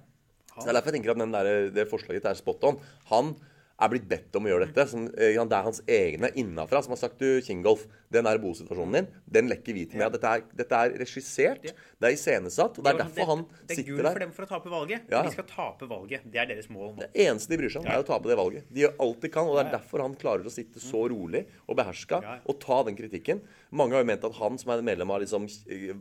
Så 0.58 0.64
Det 0.66 0.70
er 0.70 0.76
derfor 0.78 0.90
jeg 0.90 0.98
tenker 0.98 1.14
at 1.14 1.20
den 1.22 1.34
der, 1.34 1.70
det 1.74 1.88
forslaget 1.90 2.26
er 2.26 2.34
spot 2.38 2.64
on. 2.66 2.80
Han 3.12 3.34
er 3.78 3.90
blitt 3.92 4.08
bedt 4.10 4.36
om 4.38 4.46
å 4.46 4.50
gjøre 4.50 4.66
dette. 4.66 4.86
Som, 4.90 5.06
eh, 5.14 5.38
det 5.38 5.56
er 5.56 5.66
hans 5.66 5.80
egne 5.86 6.30
innafra 6.34 6.82
som 6.82 6.94
har 6.94 7.00
sagt 7.00 7.18
du, 7.18 7.40
Kingolf, 7.44 7.86
den 8.10 8.24
der 8.24 8.38
bosituasjonen 8.42 8.92
din, 8.92 9.08
den 9.30 9.50
lekker 9.52 9.76
vi 9.76 9.84
til 9.86 10.00
med. 10.00 10.12
Dette 10.12 10.30
er, 10.32 10.42
dette 10.56 10.72
er 10.74 10.94
regissert, 10.98 11.62
det 11.62 12.08
er 12.08 12.14
iscenesatt, 12.16 12.78
og 12.78 12.84
det 12.84 12.94
er 12.94 13.02
derfor 13.04 13.30
han 13.32 13.44
sitter 13.44 13.66
der. 13.66 13.68
det 13.68 13.78
er 13.78 13.90
gull 13.90 14.08
for 14.08 14.24
dem 14.24 14.32
for 14.32 14.46
å 14.46 14.50
tape 14.50 14.72
valget. 14.72 15.12
Ja. 15.12 15.22
De 15.22 15.34
skal 15.34 15.48
tape 15.50 15.88
valget. 15.90 16.26
Det 16.32 16.42
er 16.42 16.50
deres 16.50 16.70
mål 16.72 16.96
nå. 16.96 17.04
Det 17.04 17.26
eneste 17.28 17.52
de 17.52 17.60
bryr 17.60 17.74
seg 17.74 17.84
om, 17.84 17.90
er 17.92 18.02
å 18.02 18.08
tape 18.08 18.30
det 18.30 18.38
valget. 18.40 18.66
De 18.72 18.84
gjør 18.86 18.96
alt 19.06 19.22
de 19.22 19.32
kan, 19.36 19.46
og 19.46 19.58
det 19.58 19.66
er 19.66 19.76
derfor 19.76 20.04
han 20.04 20.16
klarer 20.18 20.48
å 20.48 20.54
sitte 20.54 20.82
så 20.82 21.04
rolig 21.12 21.44
og 21.66 21.78
beherska 21.78 22.22
og 22.48 22.60
ta 22.64 22.82
den 22.88 22.98
kritikken. 22.98 23.44
Mange 23.70 23.94
har 23.94 24.02
jo 24.02 24.10
ment 24.10 24.24
at 24.24 24.40
han 24.40 24.58
som 24.58 24.72
er 24.74 24.82
medlem 24.82 25.12
av 25.12 25.22
liksom, 25.22 25.46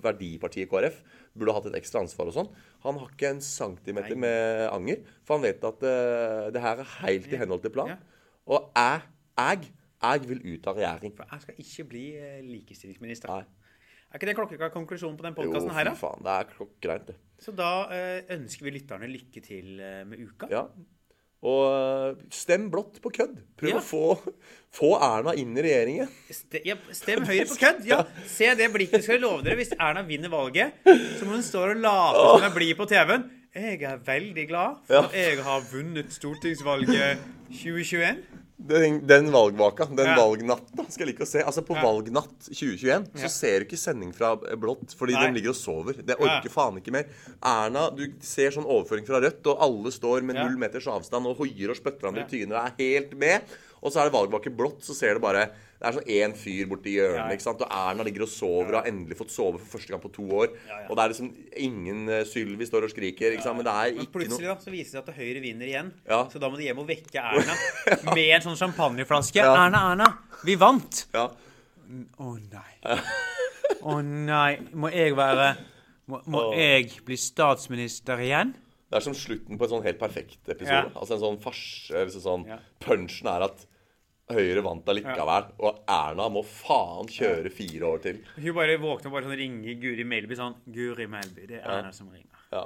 verdipartiet 0.02 0.72
KrF, 0.72 1.02
burde 1.38 1.54
hatt 1.54 1.68
et 1.70 1.78
ekstra 1.78 2.02
ansvar 2.02 2.32
og 2.32 2.34
sånn. 2.34 2.50
Han 2.88 3.00
har 3.02 3.12
ikke 3.12 3.32
en 3.36 3.42
centimeter 3.44 4.16
Nei. 4.16 4.24
med 4.24 4.64
anger, 4.72 5.04
for 5.28 5.38
han 5.38 5.46
vet 5.46 5.68
at 5.68 5.84
uh, 5.84 6.48
det 6.56 6.64
her 6.64 6.82
er 6.84 6.92
helt 7.02 7.28
i 7.34 7.40
henhold 7.42 7.62
til 7.66 7.74
plan. 7.76 7.92
Ja. 7.94 8.26
Og 8.48 8.72
jeg, 8.80 9.02
jeg, 9.38 9.70
jeg 10.08 10.28
vil 10.30 10.44
ut 10.54 10.68
av 10.72 10.80
regjering. 10.80 11.16
For 11.18 11.36
jeg 11.36 11.44
skal 11.46 11.62
ikke 11.66 11.88
bli 11.92 12.04
eh, 12.16 12.38
likestillingsminister. 12.48 13.34
Nei. 13.34 13.74
Er 14.08 14.22
ikke 14.22 14.30
det 14.30 14.38
klokkeklar 14.38 14.72
konklusjon 14.72 15.18
på 15.20 15.26
den 15.26 15.36
Jo, 15.36 15.42
podkasten 15.42 15.74
fy 15.74 15.76
her, 15.82 15.90
da? 15.90 15.96
faen. 16.00 16.24
Det 16.24 16.36
er 16.38 16.52
klokkereint, 16.54 17.10
det. 17.12 17.18
Så 17.44 17.52
da 17.54 17.72
eh, 17.92 18.22
ønsker 18.38 18.70
vi 18.70 18.78
lytterne 18.78 19.10
lykke 19.12 19.44
til 19.44 19.74
med 20.08 20.24
uka. 20.24 20.48
Ja. 20.54 20.64
Og 21.46 21.66
eh, 21.70 22.22
stem 22.34 22.70
blått 22.74 22.98
på 23.04 23.12
kødd. 23.14 23.36
Prøv 23.60 23.70
Ja. 23.70 23.78
å 23.78 23.84
få, 23.86 24.18
få 24.74 24.90
Erna 24.98 25.36
inn 25.38 25.52
i 25.58 25.62
regjeringen. 25.62 26.10
Ste, 26.34 26.62
ja, 26.66 26.76
stem 26.98 27.26
Høyre 27.30 27.46
på 27.52 27.58
kødd! 27.64 27.84
Ja, 27.86 28.00
Se 28.26 28.50
det 28.58 28.72
blikket. 28.74 29.04
Skal 29.06 29.20
jeg 29.20 29.24
love 29.26 29.44
dere, 29.46 29.56
hvis 29.60 29.76
Erna 29.78 30.02
vinner 30.08 30.34
valget, 30.34 30.74
så 30.88 31.26
må 31.30 31.38
hun 31.38 31.46
stå 31.46 31.68
og 31.70 31.82
late 31.84 32.24
som 32.24 32.40
hun 32.42 32.50
er 32.50 32.56
blid 32.58 32.74
på 32.80 32.90
TV-en. 32.90 33.28
Jeg 33.58 33.82
er 33.90 34.02
veldig 34.06 34.44
glad 34.50 34.82
for 34.86 35.08
at 35.08 35.16
jeg 35.18 35.40
har 35.46 35.64
vunnet 35.72 36.12
stortingsvalget 36.14 37.22
2021. 37.62 38.20
Den, 38.60 39.04
den 39.06 39.28
valgvaka, 39.32 39.86
den 39.86 40.08
Ja. 40.08 40.16
valgnatten, 40.18 40.90
skal 40.90 41.06
jeg 41.06 41.14
like 41.14 41.24
å 41.24 41.28
se. 41.30 41.44
Altså 41.44 41.62
På 41.62 41.76
Ja. 41.76 41.84
valgnatt 41.84 42.48
2021 42.50 43.06
så 43.14 43.30
ser 43.30 43.60
du 43.60 43.66
ikke 43.66 43.78
sending 43.78 44.12
fra 44.16 44.36
Blått, 44.36 44.96
fordi 44.98 45.14
Nei. 45.14 45.28
de 45.28 45.34
ligger 45.40 45.50
og 45.50 45.56
sover. 45.56 45.94
Det 46.04 46.18
orker 46.18 46.50
Ja. 46.50 46.50
faen 46.50 46.82
ikke 46.82 46.92
mer. 46.92 47.06
Erna, 47.44 47.92
du 47.96 48.08
ser 48.20 48.50
sånn 48.50 48.66
overføring 48.66 49.06
fra 49.06 49.20
Rødt, 49.22 49.46
og 49.46 49.62
alle 49.62 49.92
står 49.92 50.24
med 50.24 50.36
null 50.38 50.58
meters 50.58 50.88
avstand 50.88 51.28
og 51.28 51.38
hoier 51.38 51.70
og 51.70 51.76
spytter 51.78 52.00
hverandre 52.02 52.26
i 52.26 52.30
trynet 52.30 52.52
og 52.58 52.66
er 52.66 52.74
helt 52.80 53.16
med. 53.16 53.42
Og 53.82 53.94
så 53.94 54.02
er 54.02 54.10
det 54.10 54.16
valgvake 54.16 54.52
blått, 54.58 54.82
så 54.86 54.96
ser 54.98 55.18
du 55.18 55.24
bare 55.24 55.48
Det 55.78 55.86
er 55.86 55.94
sånn 55.94 56.08
én 56.10 56.32
fyr 56.34 56.66
borti 56.72 56.96
hjørnet, 56.96 57.36
ikke 57.36 57.46
sant. 57.46 57.60
Og 57.62 57.70
Erna 57.70 58.06
ligger 58.08 58.24
og 58.26 58.32
sover 58.34 58.72
og 58.72 58.80
har 58.80 58.88
endelig 58.90 59.20
fått 59.20 59.30
sove 59.30 59.60
for 59.62 59.76
første 59.76 59.94
gang 59.94 60.02
på 60.02 60.10
to 60.16 60.26
år. 60.26 60.56
Og 60.88 60.96
det 60.98 61.04
er 61.04 61.12
liksom 61.14 61.30
ingen 61.68 62.00
uh, 62.10 62.24
Sylvi 62.26 62.66
står 62.66 62.88
og 62.88 62.94
skriker, 62.96 63.36
ikke 63.36 63.46
sant. 63.46 63.60
Men 63.60 63.68
det 63.68 63.76
er 63.76 63.92
ikke 63.92 64.00
noe 64.00 64.08
Men 64.08 64.14
plutselig 64.16 64.50
da, 64.50 64.58
så 64.64 64.74
viser 64.74 64.90
det 64.90 64.96
seg 64.96 65.04
at 65.14 65.22
Høyre 65.22 65.44
vinner 65.46 65.70
igjen. 65.70 65.92
Så 66.34 66.42
da 66.42 66.50
må 66.50 66.58
de 66.58 66.66
hjem 66.66 66.82
og 66.82 66.90
vekke 66.90 67.22
Erna 67.22 67.58
med 68.18 68.26
en 68.26 68.46
sånn 68.48 68.58
champagneflaske. 68.64 69.46
Erna, 69.46 69.84
Erna, 69.94 70.10
vi 70.48 70.58
vant! 70.58 71.04
Ja. 71.14 71.28
Å 72.18 72.34
nei. 72.42 73.00
Å 73.86 74.00
nei. 74.02 74.52
Må 74.74 74.90
jeg 74.92 75.14
være 75.16 75.52
Må, 76.10 76.24
må 76.32 76.48
jeg 76.58 77.04
bli 77.06 77.20
statsminister 77.20 78.20
igjen? 78.24 78.58
Det 78.88 78.96
er 79.00 79.04
som 79.04 79.16
slutten 79.18 79.58
på 79.60 79.66
en 79.68 79.72
sånn 79.76 79.84
helt 79.84 80.00
perfekt 80.00 80.48
episode. 80.48 80.86
Ja. 80.88 80.92
Altså 80.96 81.18
en 81.18 81.24
sånn 81.24 81.42
farse. 81.44 82.06
Liksom 82.08 82.24
sånn, 82.24 82.46
Ja. 82.48 82.60
Punchen 82.84 83.28
er 83.28 83.44
at 83.50 83.66
Høyre 84.28 84.60
vant 84.62 84.90
allikevel, 84.92 85.46
og 85.64 85.78
Erna 85.88 86.26
må 86.28 86.42
faen 86.44 87.08
kjøre 87.08 87.48
fire 87.50 87.88
år 87.88 88.02
til. 88.04 88.18
Hun 88.36 88.56
bare 88.58 88.74
våkner 88.78 89.08
og 89.08 89.14
bare 89.16 89.24
sånn 89.24 89.38
ringer 89.40 89.78
Guri 89.80 90.04
Melby 90.04 90.36
sånn 90.36 90.56
Guri 90.68 91.06
Melby, 91.08 91.46
det 91.48 91.62
er 91.62 91.70
Erna 91.78 91.94
som 91.96 92.10
ringer. 92.12 92.42
Ja. 92.52 92.66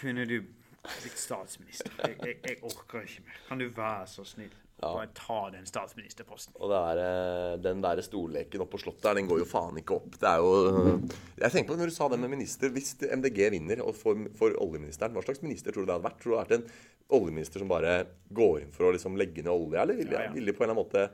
Kunne 0.00 0.26
du 0.26 0.40
blitt 0.40 1.18
statsminister? 1.18 1.92
Jeg, 2.02 2.16
jeg, 2.24 2.36
jeg 2.42 2.58
orker 2.66 3.04
ikke 3.06 3.22
mer. 3.28 3.38
Kan 3.48 3.62
du 3.62 3.68
være 3.68 4.06
så 4.10 4.24
snill? 4.26 4.50
Ja. 4.80 4.94
Bare 4.96 5.10
ta 5.12 5.50
den 5.52 5.66
statsministerposten. 5.68 6.54
Og 6.56 6.70
det 6.72 6.78
er, 6.90 7.00
eh, 7.04 7.56
den 7.60 7.82
der 7.84 8.00
stolleken 8.00 8.62
oppe 8.64 8.78
på 8.78 8.80
Slottet 8.80 9.04
her, 9.10 9.14
den 9.18 9.28
går 9.28 9.42
jo 9.42 9.48
faen 9.50 9.76
ikke 9.76 9.96
opp. 9.98 10.10
Det 10.18 10.28
er 10.30 10.38
jo 10.40 11.00
Jeg 11.38 11.52
tenker 11.52 11.74
på 11.74 11.76
når 11.78 11.90
du 11.92 11.96
sa 11.96 12.08
det 12.08 12.18
med 12.18 12.30
minister. 12.32 12.70
Hvis 12.72 12.94
MDG 13.04 13.50
vinner 13.52 13.82
og 13.84 13.94
får, 13.94 14.22
får 14.38 14.56
oljeministeren, 14.56 15.12
hva 15.12 15.22
slags 15.26 15.42
minister 15.44 15.72
tror 15.72 15.84
du 15.84 15.90
det 15.92 15.98
hadde 15.98 16.08
vært? 16.08 16.20
Tror 16.22 16.30
du 16.32 16.36
det 16.36 16.40
hadde 16.40 16.48
vært 16.48 16.60
en 16.64 17.20
oljeminister 17.20 17.58
som 17.60 17.68
bare 17.68 18.06
går 18.32 18.62
inn 18.62 18.72
for 18.72 18.88
å 18.88 18.94
liksom 18.94 19.16
legge 19.18 19.42
ned 19.44 19.52
olje, 19.52 19.80
eller 19.82 19.94
ville, 19.98 20.12
Ja, 20.16 20.22
ja. 20.28 20.32
ville 20.32 20.52
på 20.54 20.64
en 20.64 20.70
eller 20.70 20.76
annen 20.78 20.84
måte 20.86 21.10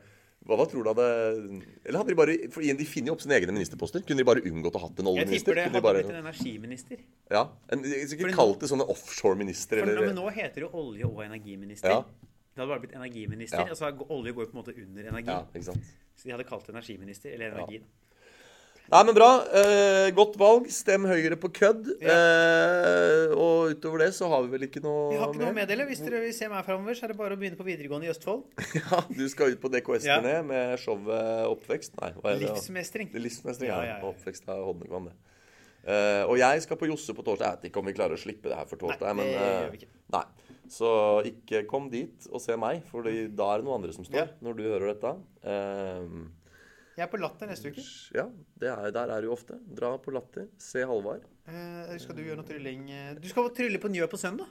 hva, 0.47 0.55
hva 0.61 0.67
tror 0.71 0.85
du 0.85 0.91
hadde 0.93 1.07
Eller 1.89 1.97
hadde 1.99 2.13
de 2.13 2.15
bare 2.21 2.35
For 2.53 2.63
igjen, 2.63 2.77
de 2.79 2.85
finner 2.87 3.09
jo 3.11 3.15
opp 3.17 3.23
sine 3.25 3.35
egne 3.35 3.51
ministerposter. 3.57 4.05
Kunne 4.07 4.21
de 4.23 4.27
bare 4.29 4.45
unngått 4.47 4.77
å 4.79 4.83
hatt 4.85 5.01
en 5.01 5.09
Jeg 5.09 5.15
oljeminister? 5.17 5.57
tipper 5.57 5.59
det 5.59 5.65
hadde 5.65 5.81
de 5.81 5.83
bare, 5.83 6.03
blitt 6.05 6.13
en 6.15 6.23
energiminister. 6.23 6.99
ja, 7.33 7.43
en, 7.73 7.83
Jeg 7.83 8.07
ikke 8.15 8.31
kalt 8.37 8.61
det 8.63 8.69
sånne 8.71 8.87
offshore-minister, 8.95 9.81
For, 9.83 10.07
men 10.07 10.15
nå 10.15 10.31
heter 10.31 10.55
det 10.55 10.67
jo 10.69 10.71
olje- 10.85 11.09
og 11.09 11.25
energiminister. 11.25 11.91
Ja. 11.91 12.05
Det 12.57 12.63
hadde 12.63 12.73
bare 12.73 12.81
blitt 12.87 12.97
energiminister. 12.97 13.67
Ja. 13.67 13.75
Altså, 13.75 13.91
olje 14.09 14.33
går 14.33 14.47
jo 14.47 14.49
på 14.49 14.57
en 14.57 14.63
måte 14.63 14.73
under 14.81 15.09
energi. 15.11 15.29
Ja, 15.29 15.43
ikke 15.53 15.67
sant. 15.67 15.89
Så 16.17 16.25
de 16.25 16.33
hadde 16.33 16.47
kalt 16.49 16.65
det 16.65 16.73
energiminister, 16.73 17.35
eller 17.37 17.53
energi. 17.53 17.83
Nei, 18.87 19.01
men 19.03 19.17
bra. 19.19 19.29
Eh, 19.61 20.07
godt 20.17 20.39
valg. 20.41 20.71
Stem 20.73 21.05
Høyre 21.11 21.37
på 21.43 21.51
kødd. 21.53 21.91
Eh, 22.01 23.35
og 23.35 23.75
utover 23.75 24.07
det 24.07 24.09
så 24.17 24.31
har 24.33 24.47
vi 24.47 24.55
vel 24.55 24.65
ikke 24.71 24.81
noe 24.81 25.11
Vi 25.11 25.21
har 25.21 25.35
ikke 25.35 25.43
noe 25.43 25.53
å 25.53 25.59
meddele. 25.59 25.87
Hvis 25.91 26.01
dere 26.07 26.23
vil 26.25 26.33
se 26.33 26.49
meg 26.49 26.65
framover, 26.65 26.97
så 26.97 27.05
er 27.05 27.13
det 27.13 27.19
bare 27.19 27.37
å 27.37 27.41
begynne 27.43 27.61
på 27.61 27.67
videregående 27.67 28.09
i 28.09 28.15
Østfold. 28.15 28.47
Ja, 28.81 29.03
du 29.11 29.25
skal 29.29 29.53
ut 29.53 29.61
på 29.61 29.73
DKS-turné 29.77 30.39
Ja. 30.39 30.43
med 30.47 30.79
showet 30.81 31.51
Oppvekst? 31.51 32.01
Nei, 32.01 32.15
hva 32.17 32.33
er 32.33 32.41
det? 32.41 32.53
Livsmestring. 32.55 33.13
Det 33.13 33.21
er 33.21 33.27
Livsmestring, 33.27 33.69
ja. 33.75 33.83
Ja, 33.83 33.91
ja, 33.91 33.99
ja. 34.01 34.15
Oppvekst 34.15 34.49
er 34.49 34.65
Hodnevann, 34.65 35.11
det. 35.11 35.19
Eh, 35.87 36.23
og 36.25 36.39
jeg 36.41 36.63
skal 36.65 36.79
på 36.81 36.89
Josse 36.89 37.15
på 37.15 37.27
torsdag. 37.27 37.47
Jeg 37.47 37.59
vet 37.59 37.71
ikke 37.73 37.83
om 37.83 37.91
vi 37.91 37.95
klarer 37.99 38.17
å 38.17 38.23
slippe 38.23 38.49
det 38.49 38.57
her 38.59 38.71
for 38.71 38.79
torsdag. 38.81 39.11
Nei, 39.11 39.19
men, 39.19 39.35
det 39.35 39.43
eh, 39.43 39.61
gjør 39.67 39.75
vi 39.75 39.83
ikke. 39.83 39.93
Nei. 40.15 40.27
Så 40.73 41.23
ikke 41.29 41.65
kom 41.69 41.91
dit 41.93 42.27
og 42.33 42.41
se 42.43 42.57
meg, 42.59 42.83
for 42.91 43.03
da 43.07 43.11
er 43.11 43.29
det 43.63 43.65
noen 43.67 43.79
andre 43.83 43.93
som 43.95 44.05
står 44.05 44.17
Ja. 44.19 44.27
når 44.43 44.57
du 44.57 44.63
hører 44.67 44.87
dette. 44.95 45.13
Um, 45.45 46.33
Jeg 46.97 47.05
er 47.05 47.11
på 47.13 47.21
Latter 47.21 47.47
neste 47.47 47.69
uke. 47.71 47.83
ja, 48.15 48.25
det 48.59 48.69
er, 48.73 48.91
der 48.91 49.11
er 49.13 49.21
du 49.23 49.31
ofte. 49.31 49.59
Dra 49.77 49.97
på 49.99 50.11
Latter. 50.15 50.49
Se 50.59 50.81
Halvard. 50.85 51.23
Eh, 51.47 51.97
skal 51.99 52.17
du 52.17 52.23
gjøre 52.25 52.37
noe 52.41 52.47
trylling 52.49 52.89
eh, 52.91 53.15
Du 53.21 53.29
skal 53.29 53.51
trylle 53.55 53.79
på 53.79 53.89
Njø 53.93 54.07
på 54.11 54.17
søndag. 54.19 54.47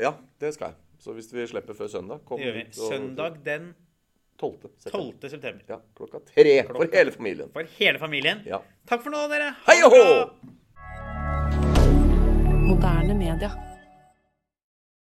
Ja, 0.00 0.14
det 0.40 0.54
skal 0.56 0.72
jeg. 0.72 0.76
Så 0.98 1.12
hvis 1.14 1.30
vi 1.32 1.46
slipper 1.46 1.74
før 1.76 1.88
søndag 1.88 2.24
kom 2.24 2.38
Det 2.40 2.46
gjør 2.48 2.56
vi. 2.56 2.64
Søndag 2.72 3.36
den 3.44 3.74
12. 4.40 4.70
september. 4.80 5.12
12. 5.20 5.30
september. 5.30 5.62
Ja, 5.68 5.76
klokka 5.94 6.18
tre 6.24 6.62
for 6.66 6.88
hele 6.96 7.12
familien. 7.12 7.50
For 7.52 7.62
hele 7.78 7.98
familien. 8.00 8.40
Ja. 8.48 8.58
Takk 8.88 9.02
for 9.04 9.10
nå, 9.12 9.26
dere. 9.28 9.52
Ha 9.52 9.68
Hei 9.68 9.76
det 9.76 9.84
og 9.84 9.92
hå! 9.92 10.00
bra! 10.00 10.56
Moderne 12.70 13.14
media. 13.14 13.50